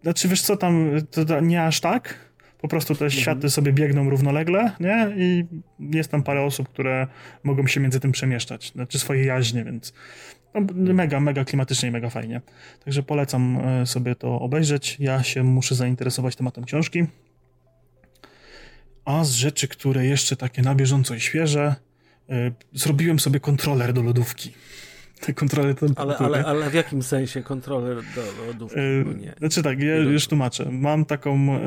Znaczy, 0.02 0.28
wiesz 0.28 0.42
co, 0.42 0.58
tam 0.58 0.92
to 1.28 1.40
nie 1.40 1.64
aż 1.64 1.80
tak, 1.80 2.30
po 2.62 2.68
prostu 2.68 2.96
te 2.96 3.06
mhm. 3.06 3.22
światy 3.22 3.50
sobie 3.50 3.74
biegną 3.74 4.10
równolegle, 4.10 4.72
nie? 4.80 5.10
I 5.18 5.46
jest 5.80 6.12
tam 6.12 6.24
parę 6.24 6.42
osób, 6.42 6.70
które 6.70 7.08
mogą 7.44 7.68
się 7.68 7.80
między 7.80 8.00
tym 8.00 8.12
przemieszczać, 8.12 8.72
znaczy 8.72 9.00
swoje 9.00 9.26
jaźnie, 9.26 9.64
więc 9.64 9.94
mega, 10.74 11.20
mega 11.20 11.46
klimatycznie 11.46 11.90
i 11.90 11.92
mega 11.92 12.10
fajnie. 12.10 12.42
Także 12.86 13.04
polecam 13.04 13.58
e, 13.58 13.86
sobie 13.86 14.16
to 14.16 14.40
obejrzeć. 14.40 14.98
Ja 15.00 15.24
się 15.24 15.44
muszę 15.44 15.76
zainteresować 15.76 16.36
tematem 16.36 16.64
książki. 16.64 17.06
A 19.06 19.24
z 19.24 19.32
rzeczy, 19.32 19.68
które 19.68 20.06
jeszcze 20.06 20.36
takie 20.36 20.62
na 20.62 20.76
bieżąco 20.76 21.16
i 21.16 21.20
świeże, 21.20 21.76
e, 22.30 22.52
zrobiłem 22.74 23.20
sobie 23.20 23.40
kontroler 23.40 23.94
do 23.94 24.02
lodówki. 24.02 24.54
Te 25.26 25.34
kontroler 25.34 25.76
to 25.76 25.86
ale, 25.96 26.18
ale, 26.18 26.46
ale 26.46 26.70
w 26.70 26.74
jakim 26.74 27.04
sensie 27.04 27.44
kontroler 27.44 27.98
do 28.16 28.46
lodówki? 28.48 28.80
Yy, 28.80 29.16
nie. 29.20 29.34
Znaczy 29.40 29.64
tak, 29.64 29.80
ja 29.80 29.96
już 29.96 30.28
tłumaczę. 30.28 30.72
Mam 30.72 31.06
taką 31.06 31.60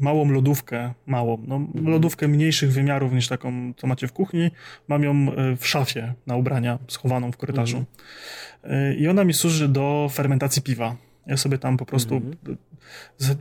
małą 0.00 0.30
lodówkę, 0.30 0.92
małą, 1.06 1.38
no, 1.46 1.56
mhm. 1.56 1.88
lodówkę 1.88 2.28
mniejszych 2.28 2.72
wymiarów 2.72 3.12
niż 3.12 3.28
taką, 3.28 3.72
co 3.76 3.86
macie 3.86 4.08
w 4.08 4.12
kuchni. 4.12 4.50
Mam 4.88 5.02
ją 5.02 5.12
e, 5.12 5.56
w 5.56 5.66
szafie 5.66 6.14
na 6.26 6.36
ubrania, 6.36 6.78
schowaną 6.88 7.32
w 7.32 7.36
korytarzu. 7.36 7.76
Mhm. 7.76 8.98
I 8.98 9.08
ona 9.08 9.24
mi 9.24 9.34
służy 9.34 9.68
do 9.68 10.10
fermentacji 10.12 10.62
piwa. 10.62 10.96
Ja 11.26 11.36
sobie 11.36 11.58
tam 11.58 11.76
po 11.76 11.86
prostu. 11.86 12.14
Mhm. 12.16 12.56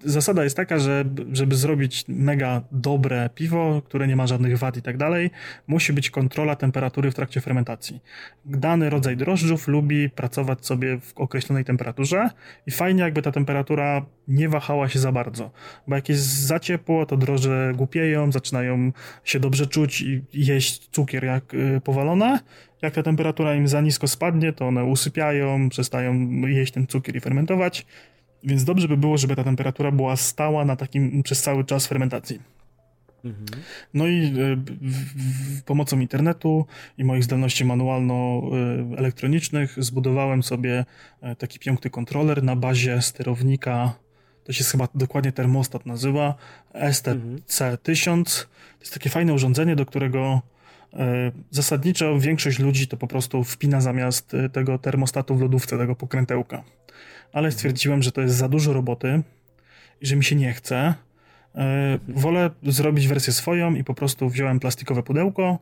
Zasada 0.03 0.44
jest 0.44 0.57
taka, 0.57 0.80
że 0.80 1.06
żeby 1.32 1.56
zrobić 1.56 2.06
mega 2.07 2.62
dobre 2.72 3.30
piwo, 3.36 3.82
które 3.86 4.07
nie 4.07 4.16
ma 4.16 4.28
żadnych 4.28 4.57
wad 4.57 4.78
i 4.78 4.82
tak 4.82 4.98
dalej, 4.98 5.32
musi 5.68 5.94
być 5.94 6.10
kontrola 6.10 6.56
temperatury 6.56 7.12
w 7.12 7.16
trakcie 7.16 7.41
fermentacji. 7.41 8.02
Dany 8.45 8.90
rodzaj 8.90 9.18
drożdżów 9.18 9.68
lubi 9.68 10.10
pracować 10.10 10.66
sobie 10.66 10.99
w 10.99 11.14
określonej 11.16 11.66
temperaturze 11.66 12.30
i 12.68 12.72
fajnie, 12.72 13.03
jakby 13.03 13.22
ta 13.22 13.32
temperatura 13.32 14.06
nie 14.28 14.49
wahała 14.49 14.90
się 14.90 14.99
za 14.99 15.12
bardzo, 15.12 15.52
bo 15.88 15.95
jak 15.95 16.10
jest 16.10 16.26
za 16.26 16.60
ciepło, 16.60 17.06
to 17.06 17.18
drożdże 17.18 17.72
głupieją, 17.76 18.32
zaczynają 18.32 18.91
się 19.24 19.40
dobrze 19.40 19.68
czuć 19.68 20.02
i 20.02 20.24
jeść 20.34 20.90
cukier 20.90 21.24
jak 21.24 21.53
y, 21.53 21.82
powalone, 21.84 22.40
jak 22.86 22.94
ta 22.94 23.03
temperatura 23.03 23.56
im 23.56 23.68
za 23.68 23.82
nisko 23.82 24.07
spadnie, 24.07 24.53
to 24.53 24.68
one 24.68 24.86
usypiają, 24.86 25.70
przestają 25.70 26.14
jeść 26.48 26.74
ten 26.74 26.88
cukier 26.88 27.16
i 27.16 27.20
fermentować. 27.20 27.86
Więc 28.44 28.64
dobrze 28.64 28.88
by 28.88 28.98
było, 28.98 29.18
żeby 29.18 29.36
ta 29.36 29.44
temperatura 29.44 29.91
była 29.91 30.16
stała 30.16 30.66
na 30.66 30.76
takim 30.76 31.24
przez 31.24 31.41
cały 31.41 31.64
czas 31.64 31.88
fermentacji. 31.88 32.40
Mhm. 33.26 33.45
No 33.94 34.07
i 34.07 34.24
y, 34.24 34.57
pomocą 35.66 35.99
internetu 35.99 36.66
i 36.98 37.03
moich 37.03 37.24
zdolności 37.24 37.66
manualno-elektronicznych 37.66 39.84
zbudowałem 39.84 40.44
sobie 40.44 40.86
e, 41.22 41.36
taki 41.36 41.60
piękny 41.60 41.90
kontroler 41.90 42.44
na 42.44 42.56
bazie 42.56 43.02
sterownika. 43.02 43.94
To 44.44 44.53
się 44.53 44.64
chyba 44.64 44.88
dokładnie 44.95 45.32
termostat 45.32 45.86
nazywa 45.86 46.36
STC1000. 46.74 48.10
Mhm. 48.10 48.26
To 48.36 48.41
jest 48.80 48.94
takie 48.94 49.10
fajne 49.10 49.34
urządzenie, 49.34 49.76
do 49.76 49.86
którego 49.86 50.20
E, 50.32 50.41
zasadniczo 51.51 52.19
większość 52.19 52.59
ludzi 52.59 52.88
to 52.88 52.97
po 52.97 53.07
prostu 53.07 53.43
wpina 53.43 53.81
zamiast 53.81 54.34
e, 54.34 54.49
tego 54.49 54.77
termostatu 54.77 55.35
w 55.35 55.41
lodówce, 55.41 55.77
tego 55.77 55.95
pokrętełka. 55.95 56.63
Ale 57.34 57.51
stwierdziłem, 57.51 58.03
że 58.03 58.11
to 58.11 58.22
jest 58.22 58.35
za 58.35 58.49
dużo 58.49 58.73
roboty 58.73 59.22
i 60.01 60.05
że 60.07 60.15
mi 60.15 60.23
się 60.23 60.35
nie 60.35 60.53
chce. 60.53 60.93
E, 61.55 61.99
wolę 62.07 62.49
zrobić 62.63 63.07
wersję 63.07 63.34
swoją 63.34 63.76
i 63.76 63.84
po 63.84 63.93
prostu 63.93 64.30
wziąłem 64.30 64.59
plastikowe 64.59 65.03
pudełko, 65.03 65.59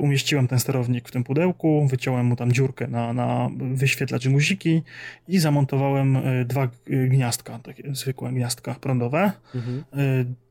umieściłem 0.00 0.48
ten 0.48 0.58
sterownik 0.58 1.08
w 1.08 1.12
tym 1.12 1.24
pudełku, 1.24 1.86
wyciąłem 1.90 2.26
mu 2.26 2.36
tam 2.36 2.52
dziurkę 2.52 2.86
na, 2.88 3.12
na 3.12 3.50
wyświetlacz 3.58 4.26
i 4.26 4.30
guziki 4.30 4.82
i 5.28 5.38
zamontowałem 5.38 6.18
dwa 6.44 6.68
gniazdka, 6.86 7.58
takie 7.58 7.94
zwykłe 7.94 8.32
gniazdka 8.32 8.74
prądowe. 8.74 9.32
Mhm. 9.54 9.84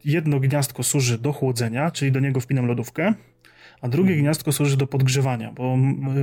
Jedno 0.06 0.40
gniazdko 0.40 0.84
służy 0.84 1.18
do 1.18 1.34
chłodzenia, 1.34 1.92
czyli 1.92 2.12
do 2.12 2.20
niego 2.20 2.40
wpinam 2.40 2.66
lodówkę 2.66 3.14
a 3.82 3.88
drugie 3.88 4.10
mhm. 4.10 4.24
gniazdko 4.24 4.52
służy 4.52 4.78
do 4.78 4.88
podgrzewania, 4.88 5.52
bo 5.52 5.78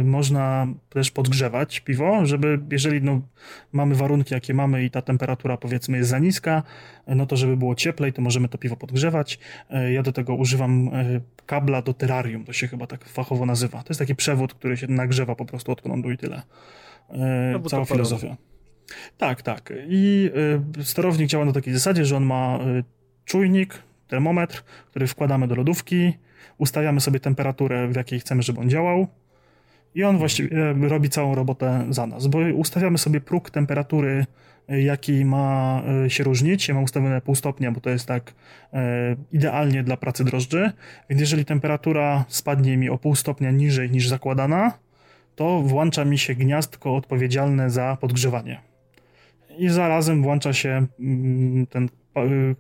można 0.05 0.67
też 0.89 1.11
podgrzewać 1.11 1.81
piwo, 1.81 2.27
żeby 2.27 2.61
jeżeli 2.71 3.03
no, 3.03 3.21
mamy 3.73 3.95
warunki, 3.95 4.35
jakie 4.35 4.55
mamy 4.55 4.85
i 4.85 4.91
ta 4.91 5.03
temperatura 5.03 5.57
powiedzmy 5.57 5.99
jest 5.99 6.11
za 6.11 6.19
niska, 6.19 6.63
no 7.07 7.27
to 7.27 7.37
żeby 7.37 7.57
było 7.57 7.75
cieplej, 7.75 8.13
to 8.13 8.23
możemy 8.23 8.49
to 8.49 8.59
piwo 8.59 8.77
podgrzewać. 8.77 9.39
E, 9.71 9.93
ja 9.93 10.03
do 10.03 10.13
tego 10.13 10.35
używam 10.35 10.91
e, 10.93 11.21
kabla 11.47 11.83
do 11.83 11.95
terrarium, 11.95 12.45
to 12.45 12.53
się 12.53 12.69
chyba 12.69 12.87
tak 12.87 13.05
fachowo 13.05 13.47
nazywa. 13.47 13.83
To 13.83 13.89
jest 13.89 13.99
taki 13.99 14.15
przewód, 14.15 14.55
który 14.55 14.77
się 14.77 14.87
nagrzewa 14.87 15.35
po 15.35 15.45
prostu 15.45 15.73
od 15.73 15.83
prądu 15.83 16.11
i 16.11 16.17
tyle. 16.17 16.43
No, 17.53 17.61
cała 17.61 17.85
filozofia. 17.85 18.37
Tak, 19.19 19.43
tak. 19.43 19.73
I 19.89 20.31
sterownik 20.83 21.29
działa 21.29 21.45
na 21.45 21.53
takiej 21.53 21.75
zasadzie, 21.75 22.05
że 22.05 22.17
on 22.17 22.25
ma 22.25 22.59
czujnik, 23.25 23.83
termometr, 24.09 24.63
który 24.91 25.07
wkładamy 25.07 25.49
do 25.49 25.55
lodówki, 25.55 26.13
ustawiamy 26.59 27.01
sobie 27.01 27.21
temperaturę, 27.21 27.89
w 27.89 27.97
jakiej 27.97 28.21
chcemy, 28.21 28.43
żeby 28.43 28.61
on 28.61 28.71
działał 28.71 29.09
i 29.95 30.05
on 30.05 30.19
właściwie 30.19 30.71
e, 30.71 30.89
robi 30.89 31.09
całą 31.09 31.35
robotę 31.35 31.87
za 31.91 32.07
nas, 32.07 32.27
bo 32.27 32.39
ustawiamy 32.55 32.99
sobie 32.99 33.21
próg 33.21 33.51
temperatury, 33.51 34.27
e, 34.69 34.83
jaki 34.83 35.25
ma 35.25 35.83
e, 36.05 36.11
się 36.11 36.25
różnić. 36.25 36.69
Ja 36.69 36.75
mam 36.75 36.85
ustawione 36.85 37.21
pół 37.21 37.35
stopnia, 37.35 37.73
bo 37.73 37.81
to 37.81 37.91
jest 37.91 38.07
tak 38.07 38.35
idealnie 39.33 39.83
dla 39.83 39.97
pracy 39.97 40.25
drożdży, 40.25 40.73
więc 41.11 41.21
jeżeli 41.21 41.45
temperatura 41.45 42.25
spadnie 42.29 42.77
mi 42.77 42.91
o 42.91 42.99
pół 42.99 43.15
stopnia 43.15 43.51
niżej 43.51 43.91
niż 43.91 44.09
zakładana, 44.09 44.73
to 45.37 45.63
włącza 45.63 46.05
mi 46.05 46.19
się 46.19 46.35
gniazdko 46.35 46.97
odpowiedzialne 46.97 47.71
za 47.71 47.97
podgrzewanie. 48.01 48.61
I 49.59 49.69
zarazem 49.69 50.23
włącza 50.23 50.53
się 50.53 50.87
mm, 51.01 51.67
ten 51.67 51.89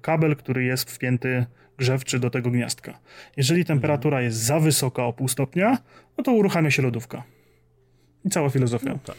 kabel, 0.00 0.36
który 0.36 0.64
jest 0.64 0.90
wpięty 0.90 1.46
grzewczy 1.78 2.18
do 2.18 2.30
tego 2.30 2.50
gniazdka. 2.50 2.98
Jeżeli 3.36 3.64
temperatura 3.64 4.22
jest 4.22 4.38
za 4.38 4.60
wysoka 4.60 5.04
o 5.04 5.12
pół 5.12 5.28
stopnia, 5.28 5.78
no 6.18 6.24
to 6.24 6.32
uruchamia 6.32 6.70
się 6.70 6.82
lodówka. 6.82 7.22
I 8.24 8.30
cała 8.30 8.50
filozofia. 8.50 8.92
No 8.92 8.98
tak. 9.04 9.16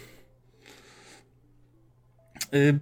Y, 2.54 2.80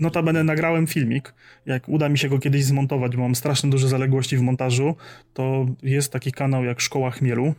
notabene 0.00 0.44
nagrałem 0.44 0.86
filmik. 0.86 1.34
Jak 1.66 1.88
uda 1.88 2.08
mi 2.08 2.18
się 2.18 2.28
go 2.28 2.38
kiedyś 2.38 2.64
zmontować, 2.64 3.16
bo 3.16 3.22
mam 3.22 3.34
strasznie 3.34 3.70
duże 3.70 3.88
zaległości 3.88 4.36
w 4.36 4.40
montażu, 4.40 4.96
to 5.34 5.66
jest 5.82 6.12
taki 6.12 6.32
kanał 6.32 6.64
jak 6.64 6.80
Szkoła 6.80 7.10
Chmielu. 7.10 7.54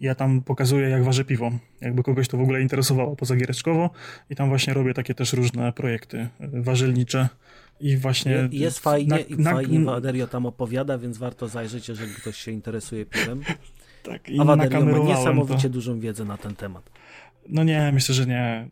Ja 0.00 0.14
tam 0.14 0.42
pokazuję, 0.42 0.88
jak 0.88 1.04
waży 1.04 1.24
piwo. 1.24 1.52
Jakby 1.80 2.02
kogoś 2.02 2.28
to 2.28 2.36
w 2.36 2.40
ogóle 2.40 2.60
interesowało 2.60 3.16
poza 3.16 3.36
giereczkowo. 3.36 3.90
I 4.30 4.36
tam 4.36 4.48
właśnie 4.48 4.74
robię 4.74 4.94
takie 4.94 5.14
też 5.14 5.32
różne 5.32 5.72
projekty 5.72 6.18
y, 6.18 6.28
warzelnicze 6.40 7.28
i 7.80 7.96
właśnie... 7.96 8.48
Jest 8.52 8.78
fajnie 8.78 9.08
na, 9.08 9.18
i 9.18 9.36
na, 9.36 9.52
fajnie 9.52 9.84
Waderio 9.84 10.26
tam 10.26 10.46
opowiada, 10.46 10.98
więc 10.98 11.18
warto 11.18 11.48
zajrzeć, 11.48 11.88
jeżeli 11.88 12.14
ktoś 12.14 12.36
się 12.36 12.50
interesuje 12.50 13.06
piwem. 13.06 13.42
tak, 14.02 14.28
i 14.28 14.40
A 14.40 14.44
Waderio 14.44 14.84
ma 14.84 14.98
niesamowicie 14.98 15.68
to... 15.68 15.68
dużą 15.68 16.00
wiedzę 16.00 16.24
na 16.24 16.36
ten 16.36 16.56
temat. 16.56 16.90
No 17.48 17.64
nie, 17.64 17.90
myślę, 17.92 18.14
że 18.14 18.26
nie. 18.26 18.68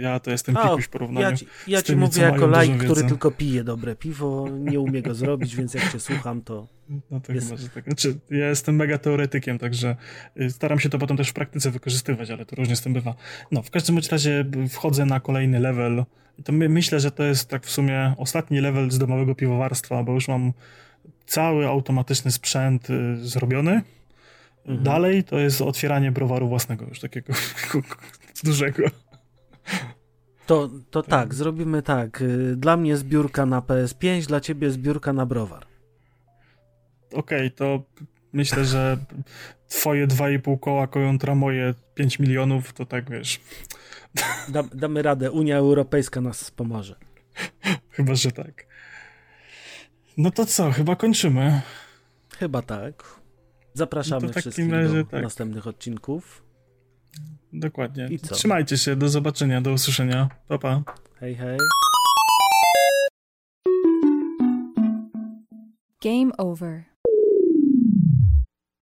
ja 0.00 0.20
to 0.20 0.30
jestem 0.30 0.56
pikuś 0.56 0.84
w 0.84 0.88
porównaniu 0.88 1.30
Ja 1.30 1.36
ci, 1.36 1.46
ja 1.66 1.82
ci 1.82 1.96
mówię 1.96 2.22
jako 2.22 2.46
laik, 2.46 2.84
który 2.84 3.04
tylko 3.04 3.30
pije 3.30 3.64
dobre 3.64 3.96
piwo, 3.96 4.48
nie 4.50 4.80
umie 4.80 5.02
go 5.02 5.14
zrobić, 5.14 5.56
więc 5.56 5.74
jak 5.74 5.92
cię 5.92 6.00
słucham, 6.00 6.42
to 6.42 6.66
No 7.10 7.20
to 7.20 7.32
Jest- 7.32 7.48
chyba, 7.48 7.62
że 7.62 7.68
tak. 7.68 7.84
Znaczy, 7.84 8.18
ja 8.30 8.48
jestem 8.48 8.76
mega 8.76 8.98
teoretykiem, 8.98 9.58
także 9.58 9.96
y, 10.40 10.50
staram 10.50 10.80
się 10.80 10.88
to 10.88 10.98
potem 10.98 11.16
też 11.16 11.28
w 11.28 11.32
praktyce 11.32 11.70
wykorzystywać, 11.70 12.30
ale 12.30 12.46
to 12.46 12.56
różnie 12.56 12.76
z 12.76 12.80
tym 12.80 12.92
bywa. 12.92 13.14
No, 13.52 13.62
w 13.62 13.70
każdym 13.70 13.94
bądź 13.94 14.08
razie 14.08 14.44
wchodzę 14.68 15.04
na 15.04 15.20
kolejny 15.20 15.60
level. 15.60 16.04
To 16.44 16.52
my, 16.52 16.68
myślę, 16.68 17.00
że 17.00 17.10
to 17.10 17.24
jest 17.24 17.48
tak 17.48 17.66
w 17.66 17.70
sumie 17.70 18.14
ostatni 18.16 18.60
level 18.60 18.90
z 18.90 18.98
domowego 18.98 19.34
piwowarstwa, 19.34 20.02
bo 20.02 20.12
już 20.12 20.28
mam 20.28 20.52
cały 21.26 21.66
automatyczny 21.66 22.30
sprzęt 22.30 22.90
y, 22.90 23.16
zrobiony. 23.16 23.82
Mhm. 24.58 24.82
Dalej 24.82 25.24
to 25.24 25.38
jest 25.38 25.62
otwieranie 25.62 26.12
browaru 26.12 26.48
własnego, 26.48 26.86
już 26.88 27.00
takiego 27.00 27.32
dużego. 28.44 28.82
To, 30.46 30.70
to 30.90 31.02
tak, 31.02 31.34
zrobimy 31.34 31.82
tak. 31.82 32.22
y, 32.22 32.56
Dla 32.56 32.76
mnie 32.76 32.96
zbiórka 32.96 33.46
na 33.46 33.60
PS5, 33.60 34.26
dla 34.26 34.40
ciebie 34.40 34.70
zbiórka 34.70 35.12
na 35.12 35.26
browar. 35.26 35.66
Okej, 37.12 37.50
to 37.50 37.82
myślę, 38.32 38.64
że 38.64 38.98
twoje 39.68 40.06
2,5 40.06 40.60
koła 40.60 40.86
kontra 40.86 41.34
moje 41.34 41.74
5 41.94 42.18
milionów, 42.18 42.72
to 42.72 42.86
tak 42.86 43.10
wiesz, 43.10 43.40
Da, 44.48 44.62
damy 44.62 45.02
radę, 45.02 45.30
Unia 45.30 45.56
Europejska 45.56 46.20
nas 46.20 46.50
pomoże. 46.50 46.96
chyba, 47.90 48.14
że 48.14 48.32
tak. 48.32 48.66
No 50.16 50.30
to 50.30 50.46
co, 50.46 50.70
chyba 50.72 50.96
kończymy. 50.96 51.60
Chyba 52.38 52.62
tak. 52.62 53.20
Zapraszamy 53.74 54.26
No 54.26 54.32
wszystkich 54.32 54.72
razie 54.72 54.94
do 54.94 55.04
tak. 55.04 55.22
następnych 55.22 55.66
odcinków. 55.66 56.44
Dokładnie. 57.52 58.06
I 58.10 58.18
co? 58.18 58.34
Trzymajcie 58.34 58.78
się, 58.78 58.96
do 58.96 59.08
zobaczenia, 59.08 59.60
do 59.60 59.72
usłyszenia. 59.72 60.28
Pa, 60.48 60.58
pa. 60.58 60.82
Hej, 61.20 61.34
hej. 61.34 61.58
Game 66.04 66.36
over. 66.38 66.84